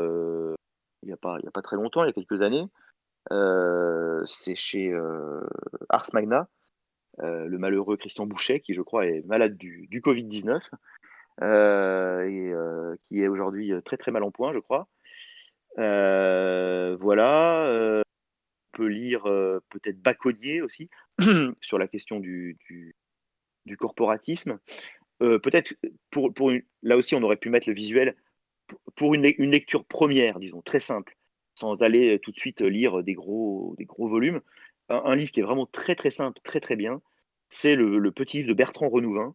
il 1.03 1.09
n'y 1.09 1.13
a, 1.13 1.17
a 1.17 1.51
pas 1.51 1.63
très 1.63 1.75
longtemps, 1.75 2.05
il 2.05 2.07
y 2.07 2.11
a 2.11 2.13
quelques 2.13 2.43
années. 2.43 2.65
C'est 3.31 4.55
chez 4.55 4.93
Ars 5.89 6.09
Magna, 6.13 6.49
le 7.19 7.57
malheureux 7.59 7.97
Christian 7.97 8.27
Boucher, 8.27 8.61
qui 8.61 8.75
je 8.75 8.83
crois 8.83 9.07
est 9.07 9.25
malade 9.27 9.57
du, 9.57 9.87
du 9.89 10.01
Covid-19 10.01 10.61
et 12.29 12.53
qui 13.09 13.23
est 13.23 13.29
aujourd'hui 13.29 13.73
très 13.85 13.97
très 13.97 14.11
mal 14.11 14.23
en 14.23 14.31
point, 14.31 14.53
je 14.53 14.59
crois. 14.59 14.89
voilà 15.77 18.03
peut 18.73 18.87
lire 18.87 19.25
peut-être 19.69 20.01
Baconnier 20.01 20.63
aussi 20.63 20.89
sur 21.61 21.79
la 21.79 21.89
question 21.89 22.21
du, 22.21 22.57
corporatisme. 23.79 24.59
peut-être 25.19 25.75
pour, 26.11 26.53
là 26.83 26.97
aussi 26.97 27.15
on 27.15 27.23
aurait 27.23 27.37
pu 27.37 27.51
mettre 27.51 27.69
le 27.69 27.75
visuel 27.75 28.17
pour 28.97 29.15
une, 29.15 29.23
lecture 29.23 29.85
première, 29.85 30.39
disons, 30.39 30.63
très 30.63 30.81
simple, 30.81 31.17
sans 31.55 31.83
aller 31.83 32.19
tout 32.21 32.33
de 32.33 32.39
suite 32.39 32.61
lire 32.61 33.03
des 33.03 33.15
gros, 33.15 33.75
des 33.79 33.85
gros 33.85 34.09
volumes. 34.09 34.41
Un, 34.89 35.17
livre 35.17 35.31
qui 35.31 35.41
est 35.41 35.45
vraiment 35.45 35.67
très 35.67 35.95
très 35.95 36.11
simple, 36.11 36.41
très 36.43 36.61
très 36.61 36.77
bien, 36.77 37.01
c'est 37.49 37.77
le, 37.77 38.11
petit 38.11 38.39
livre 38.39 38.49
de 38.49 38.55
Bertrand 38.55 38.89
Renouvin, 38.89 39.35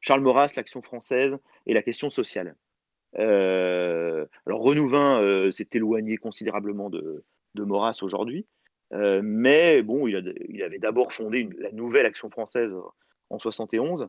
Charles 0.00 0.20
Maurras, 0.20 0.52
l'action 0.56 0.82
française 0.82 1.36
et 1.66 1.74
la 1.74 1.82
question 1.82 2.10
sociale. 2.10 2.56
Euh, 3.18 4.26
alors 4.46 4.62
Renouvin 4.62 5.50
s'est 5.50 5.68
éloigné 5.72 6.16
considérablement 6.16 6.90
de, 6.90 7.24
de 7.54 7.64
Maurras 7.64 7.98
aujourd'hui, 8.02 8.46
euh, 8.92 9.20
mais 9.22 9.82
bon, 9.82 10.06
il, 10.08 10.62
avait 10.62 10.78
d'abord 10.78 11.12
fondé 11.12 11.48
la 11.58 11.70
nouvelle 11.72 12.06
Action 12.06 12.30
française 12.30 12.72
en 13.30 13.38
71, 13.38 14.08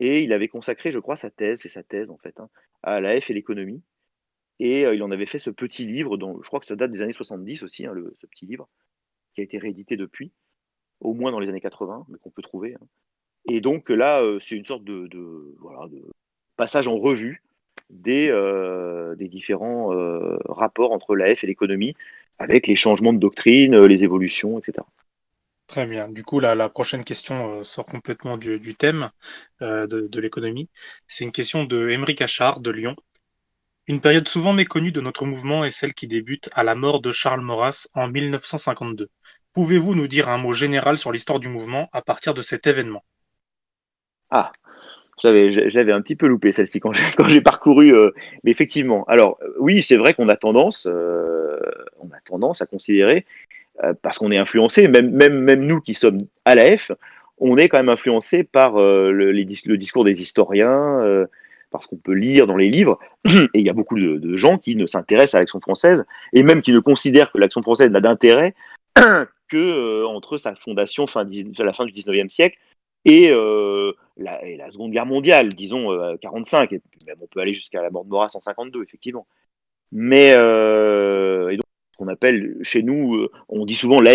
et 0.00 0.20
il 0.20 0.32
avait 0.32 0.48
consacré, 0.48 0.90
je 0.90 0.98
crois, 0.98 1.16
sa 1.16 1.30
thèse, 1.30 1.60
c'est 1.60 1.68
sa 1.68 1.82
thèse 1.82 2.10
en 2.10 2.18
fait, 2.18 2.38
hein, 2.40 2.48
à 2.82 3.00
la 3.00 3.20
F 3.20 3.30
et 3.30 3.34
l'économie. 3.34 3.82
Et 4.60 4.84
euh, 4.84 4.94
il 4.94 5.02
en 5.02 5.10
avait 5.10 5.26
fait 5.26 5.38
ce 5.38 5.50
petit 5.50 5.86
livre, 5.86 6.16
dont 6.16 6.40
je 6.42 6.46
crois 6.46 6.60
que 6.60 6.66
ça 6.66 6.76
date 6.76 6.90
des 6.90 7.02
années 7.02 7.12
70 7.12 7.62
aussi, 7.62 7.86
hein, 7.86 7.94
ce 8.20 8.26
petit 8.26 8.46
livre, 8.46 8.68
qui 9.34 9.40
a 9.40 9.44
été 9.44 9.58
réédité 9.58 9.96
depuis, 9.96 10.32
au 11.00 11.14
moins 11.14 11.30
dans 11.30 11.40
les 11.40 11.48
années 11.48 11.60
80, 11.60 12.06
mais 12.08 12.18
qu'on 12.18 12.30
peut 12.30 12.42
trouver. 12.42 12.74
Hein. 12.74 12.86
Et 13.46 13.60
donc 13.60 13.88
là, 13.88 14.22
c'est 14.40 14.56
une 14.56 14.64
sorte 14.64 14.84
de, 14.84 15.08
passage 16.56 16.88
en 16.88 16.98
revue 16.98 17.42
des, 17.90 18.28
euh, 18.30 19.14
différents 19.16 19.92
euh, 19.94 20.36
rapports 20.46 20.92
entre 20.92 21.16
l'AF 21.16 21.44
et 21.44 21.46
l'économie, 21.46 21.94
avec 22.38 22.66
les 22.66 22.76
changements 22.76 23.12
de 23.12 23.18
doctrine, 23.18 23.74
euh, 23.74 23.86
les 23.86 24.04
évolutions, 24.04 24.58
etc. 24.58 24.86
Très 25.66 25.86
bien. 25.86 26.08
Du 26.08 26.24
coup, 26.24 26.40
la, 26.40 26.68
prochaine 26.68 27.04
question 27.04 27.62
sort 27.62 27.84
complètement 27.84 28.38
du, 28.38 28.74
thème 28.74 29.10
de, 29.60 29.86
de 29.86 30.20
l'économie. 30.20 30.70
C'est 31.06 31.24
une 31.24 31.32
question 31.32 31.64
de 31.64 31.90
Émeric 31.90 32.22
Achard 32.22 32.60
de 32.60 32.70
Lyon. 32.70 32.96
Une 33.88 34.02
période 34.02 34.28
souvent 34.28 34.52
méconnue 34.52 34.92
de 34.92 35.00
notre 35.00 35.24
mouvement 35.24 35.64
est 35.64 35.70
celle 35.70 35.94
qui 35.94 36.06
débute 36.06 36.50
à 36.52 36.62
la 36.62 36.74
mort 36.74 37.00
de 37.00 37.10
Charles 37.10 37.40
Maurras 37.40 37.88
en 37.94 38.06
1952. 38.06 39.08
Pouvez-vous 39.54 39.94
nous 39.94 40.06
dire 40.06 40.28
un 40.28 40.36
mot 40.36 40.52
général 40.52 40.98
sur 40.98 41.10
l'histoire 41.10 41.40
du 41.40 41.48
mouvement 41.48 41.88
à 41.94 42.02
partir 42.02 42.34
de 42.34 42.42
cet 42.42 42.66
événement? 42.66 43.02
Ah, 44.28 44.52
j'avais 45.22 45.90
un 45.92 46.02
petit 46.02 46.16
peu 46.16 46.26
loupé 46.26 46.52
celle-ci 46.52 46.80
quand 46.80 46.92
j'ai 47.28 47.40
parcouru. 47.40 47.94
Euh, 47.94 48.10
mais 48.44 48.50
effectivement, 48.50 49.04
alors 49.04 49.38
euh, 49.40 49.54
oui, 49.58 49.82
c'est 49.82 49.96
vrai 49.96 50.12
qu'on 50.12 50.28
a 50.28 50.36
tendance, 50.36 50.86
euh, 50.86 51.58
a 52.12 52.20
tendance 52.26 52.60
à 52.60 52.66
considérer, 52.66 53.24
parce 54.02 54.18
qu'on 54.18 54.30
est 54.30 54.38
influencé, 54.38 54.86
même, 54.86 55.12
même, 55.12 55.62
nous 55.62 55.80
qui 55.80 55.94
sommes 55.94 56.26
à 56.44 56.54
la 56.56 56.76
F, 56.76 56.92
on 57.38 57.56
est 57.56 57.70
quand 57.70 57.78
même 57.78 57.88
influencé 57.88 58.44
par 58.44 58.72
le, 58.76 59.32
discours 59.44 60.04
des 60.04 60.20
historiens, 60.20 61.26
parce 61.70 61.86
qu'on 61.86 61.96
peut 61.96 62.12
lire 62.12 62.46
dans 62.46 62.56
les 62.56 62.70
livres, 62.70 62.98
et 63.26 63.58
il 63.60 63.66
y 63.66 63.70
a 63.70 63.74
beaucoup 63.74 63.98
de, 63.98 64.36
gens 64.36 64.58
qui 64.58 64.76
ne 64.76 64.86
s'intéressent 64.86 65.36
à 65.36 65.40
l'action 65.40 65.60
française, 65.60 66.04
et 66.32 66.42
même 66.42 66.62
qui 66.62 66.72
ne 66.72 66.80
considèrent 66.80 67.30
que 67.32 67.38
l'action 67.38 67.62
française 67.62 67.90
n'a 67.90 68.00
d'intérêt 68.00 68.54
que 69.48 70.04
entre 70.04 70.38
sa 70.38 70.54
fondation 70.54 71.06
fin, 71.06 71.26
à 71.26 71.64
la 71.64 71.72
fin 71.72 71.86
du 71.86 71.92
19e 71.92 72.28
siècle 72.28 72.58
et, 73.04 73.30
euh, 73.30 73.92
la, 74.16 74.40
la, 74.56 74.70
Seconde 74.70 74.92
Guerre 74.92 75.06
mondiale, 75.06 75.48
disons 75.48 76.16
45, 76.20 76.72
euh, 76.72 76.76
et 76.76 76.80
même 77.06 77.16
on 77.20 77.26
peut 77.26 77.40
aller 77.40 77.54
jusqu'à 77.54 77.82
la 77.82 77.90
mort 77.90 78.04
de 78.04 78.10
Maurras 78.10 78.32
en 78.34 78.40
52, 78.40 78.82
effectivement. 78.82 79.26
Mais 79.92 80.32
euh, 80.34 81.48
et 81.50 81.56
donc, 81.56 81.64
ce 81.92 81.98
qu'on 81.98 82.08
appelle 82.08 82.58
chez 82.62 82.82
nous, 82.82 83.28
on 83.48 83.64
dit 83.64 83.74
souvent 83.74 84.00
la, 84.00 84.12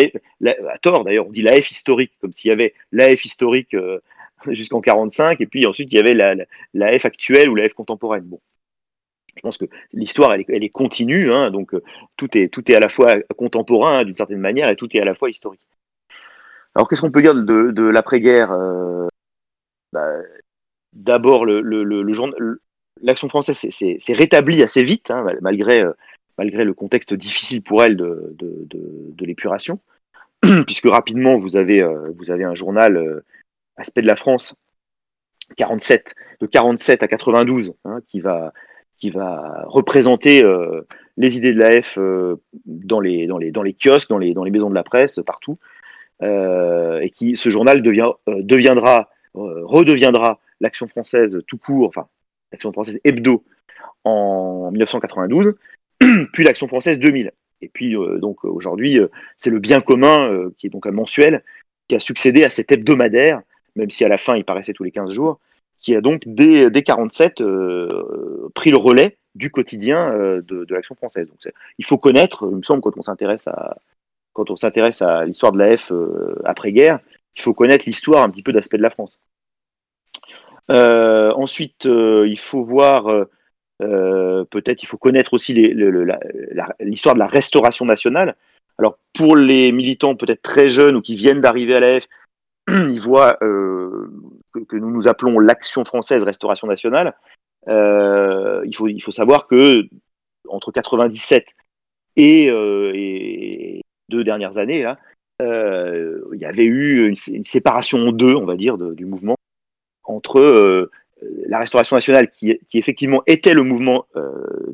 à 0.70 0.78
tort 0.78 1.04
d'ailleurs, 1.04 1.28
on 1.28 1.32
dit 1.32 1.42
la 1.42 1.60
F 1.60 1.72
historique, 1.72 2.12
comme 2.22 2.34
s'il 2.34 2.50
y 2.50 2.52
avait 2.52 2.74
la 2.92 3.16
F 3.16 3.26
historique 3.26 3.76
jusqu'en 4.52 4.82
45, 4.82 5.42
et 5.42 5.46
puis 5.46 5.66
ensuite 5.66 5.90
il 5.92 5.96
y 5.96 6.00
avait 6.00 6.14
la, 6.14 6.36
la, 6.74 7.00
F 7.00 7.06
actuelle 7.06 7.50
ou 7.50 7.56
la 7.56 7.68
F 7.68 7.74
contemporaine. 7.74 8.24
Bon, 8.24 8.40
je 9.36 9.42
pense 9.42 9.58
que 9.58 9.66
l'histoire, 9.94 10.34
elle, 10.34 10.46
elle, 10.48 10.64
est 10.64 10.70
continue, 10.70 11.32
hein, 11.32 11.52
donc 11.52 11.76
tout, 12.18 12.38
est, 12.38 12.50
tout 12.50 12.72
est 12.72 12.76
à 12.76 12.80
la 12.80 12.90
fois 12.90 13.16
contemporain 13.36 14.00
hein, 14.00 14.04
d'une 14.04 14.16
certaine 14.16 14.40
manière 14.40 14.70
et 14.70 14.76
tout 14.76 14.96
est 14.96 15.00
à 15.00 15.06
la 15.06 15.16
fois 15.16 15.30
historique. 15.30 15.62
Alors, 16.76 16.88
qu'est-ce 16.88 17.02
qu'on 17.02 17.12
peut 17.12 17.22
dire 17.22 17.36
de, 17.36 17.72
de 17.72 17.84
l'après-guerre 17.84 18.52
euh, 18.52 19.08
bah, 19.92 20.10
D'abord, 20.94 21.46
le, 21.46 21.62
le, 21.62 21.84
le, 21.84 22.62
l'action 23.02 23.30
française 23.30 23.58
s'est 23.58 24.14
rétablie 24.14 24.64
assez 24.64 24.84
vite, 24.84 25.12
hein, 25.12 25.26
malgré, 25.42 25.82
euh, 25.82 25.94
malgré 26.38 26.64
le 26.64 26.74
contexte 26.74 27.14
difficile 27.14 27.62
pour 27.62 27.84
elle 27.84 27.98
de, 27.98 28.36
de, 28.38 28.68
de 28.70 29.26
l'épuration, 29.26 29.80
puisque 30.66 30.88
rapidement, 30.88 31.38
vous 31.38 31.58
avez, 31.58 31.82
euh, 31.82 32.12
vous 32.18 32.32
avez 32.32 32.44
un 32.44 32.56
journal, 32.56 33.24
Aspect 33.78 34.02
de 34.02 34.08
la 34.08 34.16
France, 34.16 34.56
47, 35.58 36.16
de 36.40 36.48
47 36.48 37.04
à 37.04 37.08
92, 37.08 37.74
hein, 37.86 38.00
qui, 38.08 38.20
va, 38.20 38.54
qui 38.98 39.10
va 39.10 39.64
représenter 39.68 40.44
les 41.18 41.38
idées 41.38 41.54
de 41.54 41.60
la 41.60 41.82
F 41.82 41.98
dans, 42.66 43.00
les, 43.00 43.28
dans, 43.28 43.38
les, 43.38 43.52
dans 43.52 43.64
les 43.64 43.74
kiosques, 43.74 44.10
dans 44.10 44.18
les, 44.18 44.34
dans 44.34 44.44
les 44.44 44.52
maisons 44.52 44.70
de 44.70 44.76
la 44.76 44.84
presse, 44.84 45.20
partout. 45.26 45.58
Euh, 46.24 47.00
et 47.00 47.10
qui 47.10 47.36
ce 47.36 47.50
journal 47.50 47.82
devient, 47.82 48.12
euh, 48.30 48.42
deviendra, 48.44 49.10
euh, 49.36 49.62
redeviendra 49.66 50.40
l'action 50.62 50.88
française 50.88 51.42
tout 51.48 51.58
court, 51.58 51.88
enfin 51.88 52.08
l'action 52.52 52.72
française 52.72 53.00
hebdo 53.04 53.44
en 54.06 54.70
1992, 54.72 55.56
puis 56.34 56.44
l'action 56.44 56.68
française 56.68 57.00
2000. 57.00 57.32
Et 57.62 57.70
puis 57.70 57.96
donc 58.20 58.44
aujourd'hui, 58.44 59.00
c'est 59.38 59.50
le 59.50 59.60
bien 59.60 59.80
commun 59.80 60.50
qui 60.58 60.68
est 60.68 60.70
donc 60.70 60.86
un 60.86 60.92
mensuel 60.92 61.44
qui 61.88 61.96
a 61.96 62.00
succédé 62.00 62.44
à 62.44 62.50
cet 62.50 62.74
hebdomadaire, 62.74 63.42
même 63.76 63.90
si 63.90 64.06
à 64.06 64.08
la 64.08 64.18
fin 64.18 64.36
il 64.36 64.46
paraissait 64.46 64.74
tous 64.74 64.84
les 64.84 64.92
15 64.92 65.12
jours, 65.12 65.40
qui 65.80 65.96
a 65.96 66.02
donc 66.02 66.24
dès, 66.26 66.70
dès 66.70 66.84
47 66.84 67.44
pris 68.54 68.72
le 68.72 68.78
relais 68.78 69.18
du 69.36 69.52
quotidien 69.52 70.12
de, 70.18 70.42
de 70.42 70.74
l'action 70.74 70.96
française. 70.96 71.28
Il 71.78 71.86
faut 71.86 71.98
connaître, 71.98 72.48
il 72.50 72.58
me 72.58 72.64
semble, 72.64 72.82
quand 72.82 72.98
on 72.98 73.02
s'intéresse 73.02 73.48
à, 73.48 73.78
quand 74.34 74.50
on 74.50 74.56
s'intéresse 74.56 75.02
à 75.02 75.26
l'histoire 75.26 75.52
de 75.52 75.60
la 75.60 75.78
F 75.78 75.92
euh, 75.92 76.36
après-guerre, 76.44 77.00
il 77.36 77.42
faut 77.42 77.54
connaître 77.54 77.86
l'histoire 77.88 78.24
un 78.24 78.30
petit 78.30 78.44
peu 78.44 78.52
d'aspect 78.52 78.78
de 78.78 78.84
la 78.84 78.90
France. 78.90 79.20
Euh, 80.72 81.32
ensuite, 81.34 81.86
euh, 81.86 82.28
il 82.28 82.40
faut 82.40 82.64
voir, 82.64 83.06
peut-être, 83.80 84.84
il 84.84 84.88
faut 84.88 84.98
connaître 84.98 85.34
aussi 85.34 85.54
l'histoire 85.54 87.14
de 87.14 87.20
la 87.20 87.28
restauration 87.28 87.86
nationale. 87.86 88.36
Alors, 88.80 88.98
pour 89.14 89.36
les 89.36 89.72
militants 89.72 90.16
peut-être 90.16 90.42
très 90.42 90.70
jeunes 90.70 90.96
ou 90.96 91.02
qui 91.02 91.16
viennent 91.16 91.42
d'arriver 91.42 91.76
à 91.76 91.80
la 91.80 92.02
F, 92.02 92.08
ils 92.68 93.00
voient 93.00 93.38
que, 93.40 94.76
nous 94.76 94.92
nous 94.92 95.08
appelons 95.08 95.40
l'action 95.40 95.86
française 95.86 96.24
restauration 96.24 96.68
nationale. 96.68 97.16
il, 97.68 98.74
faut, 98.76 98.88
il 98.88 99.02
faut 99.02 99.12
savoir 99.12 99.48
que 99.48 99.88
entre 100.48 100.72
97 100.72 101.48
et, 102.16 102.46
et 102.46 103.82
deux 104.10 104.24
dernières 104.24 104.58
années, 104.58 104.84
là, 104.84 104.98
il 105.40 106.40
y 106.40 106.46
avait 106.46 106.66
eu 106.66 107.08
une, 107.08 107.46
séparation 107.46 108.00
en 108.00 108.12
deux, 108.12 108.36
on 108.36 108.46
va 108.46 108.56
dire, 108.56 108.78
du 108.78 109.06
mouvement 109.06 109.36
entre 110.04 110.90
la 111.48 111.60
Restauration 111.60 111.96
nationale, 111.96 112.30
qui, 112.30 112.60
qui, 112.68 112.78
effectivement 112.78 113.24
était 113.28 113.54
le 113.54 113.64
mouvement 113.64 114.06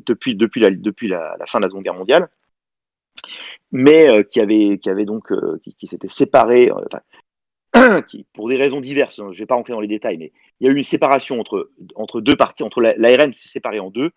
depuis, 0.06 0.34
depuis, 0.34 0.60
la, 0.60 0.70
depuis 0.70 1.08
la, 1.08 1.36
fin 1.46 1.58
de 1.58 1.64
la 1.64 1.68
Seconde 1.70 1.84
Guerre 1.84 1.94
mondiale, 1.94 2.28
mais 3.72 4.24
qui 4.24 4.40
avait, 4.40 4.78
qui 4.78 4.90
avait 4.90 5.04
donc 5.04 5.32
qui, 5.62 5.86
s'était 5.86 6.08
séparé, 6.08 6.70
pour 8.32 8.48
des 8.48 8.56
raisons 8.56 8.80
diverses, 8.80 9.18
hein, 9.18 9.28
je 9.32 9.38
ne 9.38 9.42
vais 9.42 9.46
pas 9.46 9.54
rentrer 9.54 9.72
dans 9.72 9.80
les 9.80 9.88
détails, 9.88 10.16
mais 10.18 10.32
il 10.60 10.66
y 10.66 10.70
a 10.70 10.72
eu 10.72 10.76
une 10.76 10.84
séparation 10.84 11.38
entre, 11.40 11.70
entre 11.94 12.20
deux 12.20 12.36
parties, 12.36 12.62
entre 12.62 12.80
l'ARN 12.80 13.32
s'est 13.32 13.48
séparée 13.48 13.80
en 13.80 13.90
deux. 13.90 14.10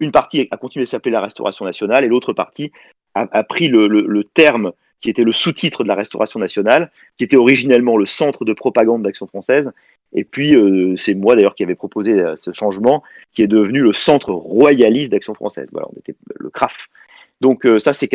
Une 0.00 0.12
partie 0.12 0.48
a 0.50 0.56
continué 0.56 0.84
de 0.84 0.88
s'appeler 0.88 1.12
la 1.12 1.20
Restauration 1.20 1.64
nationale 1.64 2.04
et 2.04 2.08
l'autre 2.08 2.32
partie 2.32 2.72
a, 3.14 3.42
pris 3.42 3.68
le, 3.68 4.22
terme 4.22 4.72
qui 5.00 5.10
était 5.10 5.24
le 5.24 5.32
sous-titre 5.32 5.82
de 5.82 5.88
la 5.88 5.96
Restauration 5.96 6.38
nationale, 6.38 6.92
qui 7.16 7.24
était 7.24 7.36
originellement 7.36 7.96
le 7.96 8.06
centre 8.06 8.44
de 8.44 8.52
propagande 8.52 9.02
d'Action 9.02 9.26
française. 9.26 9.72
Et 10.12 10.24
puis, 10.24 10.54
euh, 10.56 10.96
c'est 10.96 11.14
moi 11.14 11.34
d'ailleurs 11.34 11.54
qui 11.54 11.64
avais 11.64 11.74
proposé 11.74 12.12
euh, 12.12 12.36
ce 12.36 12.52
changement, 12.52 13.02
qui 13.32 13.42
est 13.42 13.48
devenu 13.48 13.80
le 13.80 13.92
centre 13.92 14.32
royaliste 14.32 15.10
d'Action 15.10 15.34
française. 15.34 15.68
Voilà, 15.72 15.88
on 15.92 15.98
était 15.98 16.14
le 16.36 16.48
CRAF. 16.48 16.88
Donc 17.40 17.66
euh, 17.66 17.78
ça, 17.78 17.92
c'est 17.92 18.08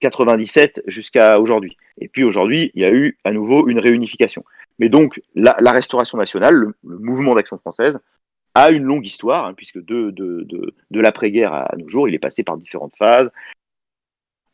97 0.00 0.82
jusqu'à 0.86 1.38
aujourd'hui. 1.38 1.76
Et 2.00 2.08
puis 2.08 2.24
aujourd'hui, 2.24 2.70
il 2.74 2.82
y 2.82 2.84
a 2.84 2.92
eu 2.92 3.18
à 3.24 3.32
nouveau 3.32 3.68
une 3.68 3.78
réunification. 3.78 4.44
Mais 4.78 4.88
donc, 4.88 5.20
la, 5.34 5.54
Restauration 5.72 6.18
nationale, 6.18 6.54
le, 6.54 6.74
mouvement 6.82 7.34
d'Action 7.34 7.58
française, 7.58 7.98
a 8.54 8.70
une 8.70 8.84
longue 8.84 9.06
histoire, 9.06 9.46
hein, 9.46 9.54
puisque 9.54 9.78
de, 9.78 10.10
de, 10.10 10.42
de, 10.42 10.74
de 10.90 11.00
l'après-guerre 11.00 11.52
à 11.52 11.74
nos 11.78 11.88
jours, 11.88 12.08
il 12.08 12.14
est 12.14 12.18
passé 12.18 12.42
par 12.42 12.56
différentes 12.56 12.96
phases. 12.96 13.30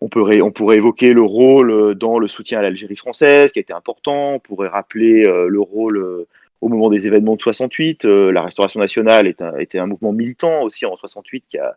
On, 0.01 0.09
pourrait, 0.09 0.41
on 0.41 0.53
pourrait 0.53 0.77
évoquer 0.77 1.13
le 1.13 1.23
rôle 1.23 1.71
euh, 1.71 1.95
dans 1.95 2.19
le 2.19 2.29
soutien 2.29 2.61
à 2.61 2.63
l'Algérie 2.63 2.97
française, 2.97 3.51
qui 3.53 3.59
était 3.59 3.73
important. 3.73 4.35
On 4.35 4.39
pourrait 4.39 4.69
rappeler 4.69 5.25
euh, 5.27 5.49
le 5.49 5.61
rôle 5.61 5.99
euh, 5.99 6.29
au 6.61 6.69
moment 6.69 6.89
des 6.91 7.07
événements 7.07 7.35
de 7.35 7.41
68. 7.41 8.05
la 8.05 8.43
Restauration 8.43 8.81
nationale 8.81 9.27
était 9.27 9.79
un 9.79 9.87
mouvement 9.87 10.13
militant 10.13 10.63
aussi 10.63 10.87
en 10.87 10.97
68 10.97 11.45
qui 11.49 11.59
a, 11.59 11.77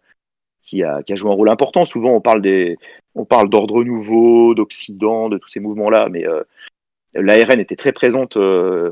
qui 0.63 0.84
a, 0.84 1.02
joué 1.10 1.30
un 1.30 1.36
rôle 1.36 1.50
important. 1.50 1.86
Souvent, 1.86 2.12
on 2.12 2.21
parle 2.21 2.41
des, 2.41 2.78
on 3.15 3.26
parle 3.26 3.50
d'ordre 3.50 3.84
nouveau, 3.84 4.54
d'Occident, 4.54 5.30
de 5.30 5.38
tous 5.38 5.50
ces 5.50 5.60
mouvements-là, 5.60 6.08
mais 6.10 6.26
euh, 6.28 6.43
l'ARN 7.13 7.60
était 7.60 7.76
très 7.76 7.91
présente 7.91 8.38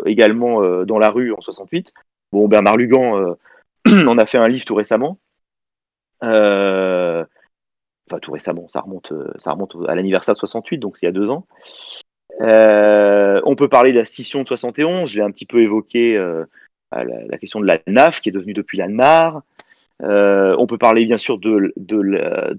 également 0.05 0.83
dans 0.83 0.99
la 0.99 1.09
rue 1.09 1.33
en 1.33 1.41
68. 1.41 1.93
Bon, 2.31 2.47
Bernard 2.47 2.77
Lugan 2.77 3.35
en 3.87 4.17
a 4.17 4.25
fait 4.25 4.37
un 4.37 4.47
livre 4.47 4.65
tout 4.65 4.75
récemment. 4.75 5.19
Euh, 6.23 7.23
enfin 8.09 8.19
tout 8.19 8.31
récemment, 8.31 8.67
ça 8.67 8.81
remonte, 8.81 9.11
euh, 9.11 9.31
ça 9.37 9.51
remonte 9.51 9.75
à 9.87 9.95
l'anniversaire 9.95 10.33
de 10.33 10.39
68, 10.39 10.79
donc 10.79 10.97
il 11.01 11.05
y 11.05 11.07
a 11.07 11.11
deux 11.11 11.29
ans. 11.29 11.45
Euh, 12.41 13.41
on 13.45 13.55
peut 13.55 13.67
parler 13.67 13.91
de 13.91 13.97
la 13.97 14.05
scission 14.05 14.43
de 14.43 14.47
71, 14.47 15.09
j'ai 15.09 15.21
un 15.21 15.31
petit 15.31 15.45
peu 15.45 15.61
évoqué 15.61 16.17
euh, 16.17 16.45
la, 16.91 17.37
question 17.37 17.59
de 17.59 17.65
la 17.65 17.79
NAF 17.87 18.21
qui 18.21 18.29
est 18.29 18.31
devenue 18.31 18.53
depuis 18.53 18.77
la 18.77 18.87
NAR. 18.87 19.41
On 20.01 20.67
peut 20.67 20.77
parler 20.77 21.05
bien 21.05 21.17
sûr 21.17 21.37
de, 21.37 21.73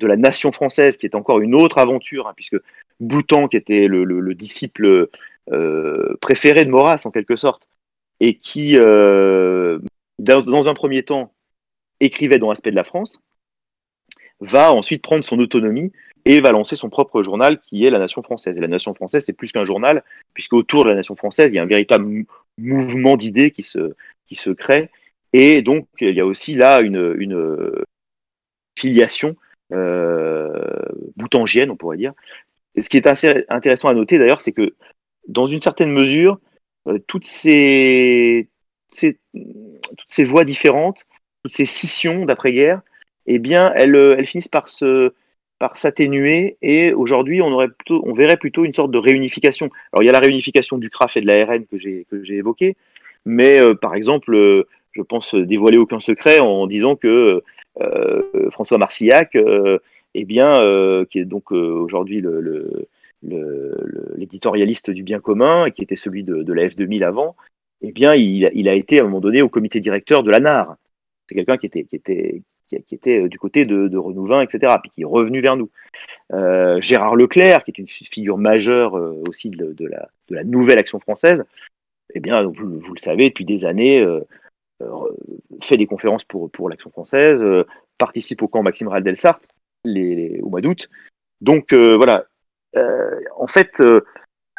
la, 0.07 0.17
nation 0.17 0.53
française 0.53 0.97
qui 0.97 1.07
est 1.07 1.15
encore 1.15 1.41
une 1.41 1.55
autre 1.55 1.79
aventure, 1.79 2.29
hein, 2.29 2.33
puisque 2.37 2.57
Boutan, 3.01 3.49
qui 3.49 3.57
était 3.57 3.87
le, 3.87 4.35
disciple 4.35 5.09
préféré 6.21 6.65
de 6.65 6.71
Maurras 6.71 7.03
en 7.05 7.11
quelque 7.11 7.37
sorte, 7.37 7.67
et 8.21 8.37
qui, 8.37 8.75
dans, 8.77 9.81
dans, 10.19 10.69
un 10.69 10.75
premier 10.75 11.03
temps, 11.03 11.33
écrivait 12.01 12.39
dans 12.39 12.51
l'aspect 12.51 12.71
de 12.71 12.77
la 12.77 12.85
France, 12.85 13.21
va 14.41 14.73
ensuite 14.73 15.03
prendre 15.03 15.25
son 15.25 15.39
autonomie 15.39 15.93
et 16.25 16.41
va 16.41 16.53
lancer 16.53 16.77
son 16.77 16.91
propre 16.91 17.23
journal 17.23 17.59
qui 17.59 17.85
est 17.85 17.91
La 17.91 17.99
Nation 17.99 18.23
française. 18.23 18.57
Et 18.57 18.61
La 18.61 18.69
Nation 18.69 18.95
française, 18.95 19.25
c'est 19.25 19.33
plus 19.33 19.53
qu'un 19.53 19.65
journal, 19.65 20.03
puisque 20.35 20.53
autour 20.53 20.85
de 20.85 20.91
La 20.91 20.97
Nation 20.97 21.17
française, 21.17 21.53
il 21.53 21.57
y 21.57 21.59
a 21.59 21.63
un 21.63 21.67
véritable 21.67 22.25
mouvement 22.59 23.17
d'idées 23.17 23.51
qui 23.51 23.63
se 23.63 24.51
crée. 24.51 24.91
Et 25.33 25.63
donc, 25.63 25.87
il 26.01 26.15
y 26.15 26.21
a 26.21 26.27
aussi 26.27 26.55
là 26.55 26.81
une, 26.81 27.85
filiation 28.79 29.37
euh, 29.73 30.49
boutangienne, 31.17 31.71
on 31.71 31.77
pourrait 31.77 31.99
dire. 31.99 32.13
Ce 32.79 32.89
qui 32.89 32.97
est 32.97 33.07
assez 33.07 33.45
intéressant 33.49 33.89
à 33.89 33.95
noter 33.95 34.19
d'ailleurs, 34.19 34.41
c'est 34.41 34.53
que 34.53 34.75
dans 35.29 35.47
une 35.47 35.61
certaine 35.61 35.93
mesure, 35.93 36.39
euh, 36.89 36.99
toutes, 37.07 37.25
ces, 37.25 38.49
voies 40.19 40.45
différentes, 40.45 41.05
toutes 41.43 41.53
ces 41.53 41.65
scissions 41.65 42.25
d'après-guerre, 42.25 42.81
eh 43.27 43.39
bien, 43.39 43.73
elles, 43.75 43.95
euh, 43.95 44.25
finissent 44.25 44.49
par 44.49 44.69
s'atténuer 45.77 46.57
et 46.63 46.93
aujourd'hui 46.95 47.43
on 47.43 48.13
verrait 48.15 48.39
plutôt 48.39 48.65
une 48.65 48.73
sorte 48.73 48.91
de 48.91 48.99
réunification. 48.99 49.71
Alors 49.93 50.03
il 50.03 50.07
y 50.07 50.09
a 50.09 50.13
la 50.13 50.21
réunification 50.21 50.79
du 50.79 50.89
CRAF 50.89 51.17
et 51.17 51.21
de 51.21 51.67
que 51.67 51.77
j'ai 51.77 52.07
que 52.11 52.25
j'ai 52.25 52.37
évoqué, 52.37 52.77
mais 53.27 53.61
euh, 53.61 53.75
par 53.75 53.95
exemple 53.95 54.65
je 54.93 55.03
pense 55.03 55.35
dévoiler 55.35 55.79
aucun 55.79 56.01
secret 56.01 56.41
en 56.41 56.67
disant 56.67 56.97
que 56.97 57.43
François 58.51 58.79
Marcillac, 58.79 59.37
eh 60.15 60.25
bien, 60.25 60.53
qui 61.11 61.19
est 61.21 61.25
donc 61.25 61.53
aujourd'hui 61.53 62.23
l'éditorialiste 63.23 64.91
du 64.91 65.03
bien 65.03 65.21
commun 65.21 65.71
qui 65.71 65.83
était 65.83 65.97
celui 65.97 66.25
de, 66.25 66.43
de 66.43 66.53
la 66.53 66.67
F2000 66.67 67.05
avant, 67.05 67.37
eh 67.83 67.93
bien, 67.93 68.15
il, 68.15 68.69
a 68.69 68.75
été 68.75 68.99
à 68.99 69.03
un 69.03 69.05
moment 69.05 69.21
donné 69.21 69.43
au 69.43 69.49
comité 69.49 69.81
directeur 69.81 70.23
de 70.23 70.31
l'ANAR. 70.31 70.77
C'est 71.29 71.35
quelqu'un 71.35 71.57
qui 71.57 71.67
était, 71.67 72.43
euh, 73.07 73.29
du 73.29 73.39
côté 73.39 73.65
de, 73.65 73.97
Renouvin, 73.97 74.43
etc., 74.43 74.75
puis 74.83 74.91
qui 74.91 75.03
est 75.03 75.07
revenu 75.07 75.41
vers 75.41 75.57
nous. 75.57 75.71
Euh, 76.33 76.81
Gérard 76.81 77.17
Leclerc, 77.17 77.65
qui 77.65 77.71
est 77.71 77.79
une 77.79 77.87
figure 77.87 78.37
majeure 78.37 78.97
euh, 78.97 79.23
aussi 79.29 79.49
de, 79.49 79.87
la, 79.87 80.09
la, 80.29 80.45
nouvelle 80.45 80.79
action 80.79 81.01
française, 81.01 81.45
eh 82.15 82.21
bien, 82.21 82.43
vous 82.43 82.67
le 82.67 83.01
savez, 83.01 83.29
depuis 83.29 83.45
des 83.45 83.65
années, 83.65 84.05
fait 85.63 85.77
des 85.77 85.87
conférences 85.87 86.25
pour, 86.25 86.51
pour 86.51 86.69
l'action 86.69 86.91
française, 86.91 87.41
participe 87.99 88.43
au 88.43 88.49
camp 88.49 88.63
Maxime 88.63 88.89
Raldel-Sartre 88.89 89.47
les, 89.85 90.41
au 90.43 90.49
mois 90.49 90.61
d'août. 90.61 90.89
Donc 91.41 91.73
voilà, 91.73 92.27
en 93.37 93.47
fait, 93.47 93.83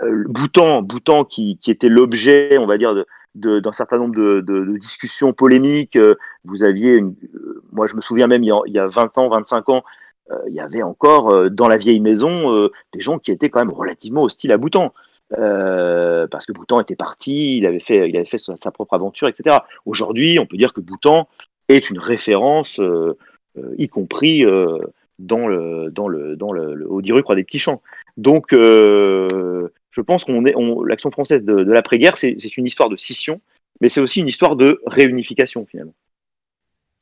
Boutan, 0.02 0.82
Boutan 0.82 1.26
qui, 1.26 1.58
qui 1.58 1.72
était 1.72 1.90
l'objet, 1.90 2.58
on 2.58 2.66
va 2.66 2.78
dire, 2.78 2.94
de, 3.36 3.60
d'un 3.60 3.72
certain 3.72 3.98
nombre 3.98 4.16
de, 4.16 4.42
de, 4.42 4.66
de, 4.66 4.78
discussions 4.78 5.34
polémiques. 5.34 5.96
Euh, 5.96 6.16
vous 6.44 6.64
aviez, 6.64 7.02
euh, 7.02 7.64
moi 7.72 7.88
je 7.88 7.96
me 7.96 8.02
souviens 8.02 8.28
même 8.28 8.44
il 8.44 8.48
y 8.48 8.52
a, 8.52 8.60
il 8.66 8.74
y 8.74 8.80
a 8.80 8.88
20 8.88 9.18
ans, 9.18 9.30
25 9.30 9.70
ans, 9.70 9.84
euh, 10.32 10.38
il 10.48 10.54
y 10.54 10.60
avait 10.60 10.84
encore 10.84 11.50
dans 11.50 11.68
la 11.68 11.78
vieille 11.78 12.00
maison 12.00 12.70
des 12.94 13.02
gens 13.02 13.20
qui 13.20 13.32
étaient 13.32 13.50
quand 13.50 13.60
même 13.60 13.74
relativement 13.74 14.24
hostiles 14.24 14.52
à 14.52 14.58
Boutan. 15.32 16.28
parce 16.30 16.46
que 16.46 16.52
Boutan 16.52 16.80
était 16.82 16.96
parti, 16.96 17.58
il 17.58 17.66
avait 17.66 17.80
fait, 17.80 18.38
sa, 18.38 18.72
propre 18.72 18.94
aventure, 18.94 19.28
etc. 19.28 19.58
Aujourd'hui, 19.86 20.40
on 20.40 20.46
peut 20.46 20.58
dire 20.58 20.74
que 20.74 20.82
Boutan 20.82 21.28
est 21.70 21.90
une 21.90 22.00
référence, 22.00 22.80
y 23.78 23.88
compris 23.88 24.46
dans 25.22 25.48
le, 25.48 26.86
Haut-Diru 26.88 27.24
Croix 27.24 27.36
des 27.36 27.44
Petits 27.44 27.60
Champs. 27.60 27.82
Donc, 28.18 28.54
euh, 28.54 29.70
je 29.92 30.02
pense 30.02 30.24
qu'on 30.24 30.46
est, 30.46 30.56
l'action 30.86 31.12
française 31.12 31.44
de, 31.44 31.54
l'après-guerre, 31.54 32.18
c'est 32.18 32.58
une 32.58 32.66
histoire 32.66 32.90
de 32.90 32.96
scission, 32.96 33.42
mais 33.80 33.90
c'est 33.90 34.02
aussi 34.02 34.20
une 34.20 34.28
histoire 34.28 34.56
de 34.56 34.82
réunification 34.86 35.66
finalement. 35.66 35.96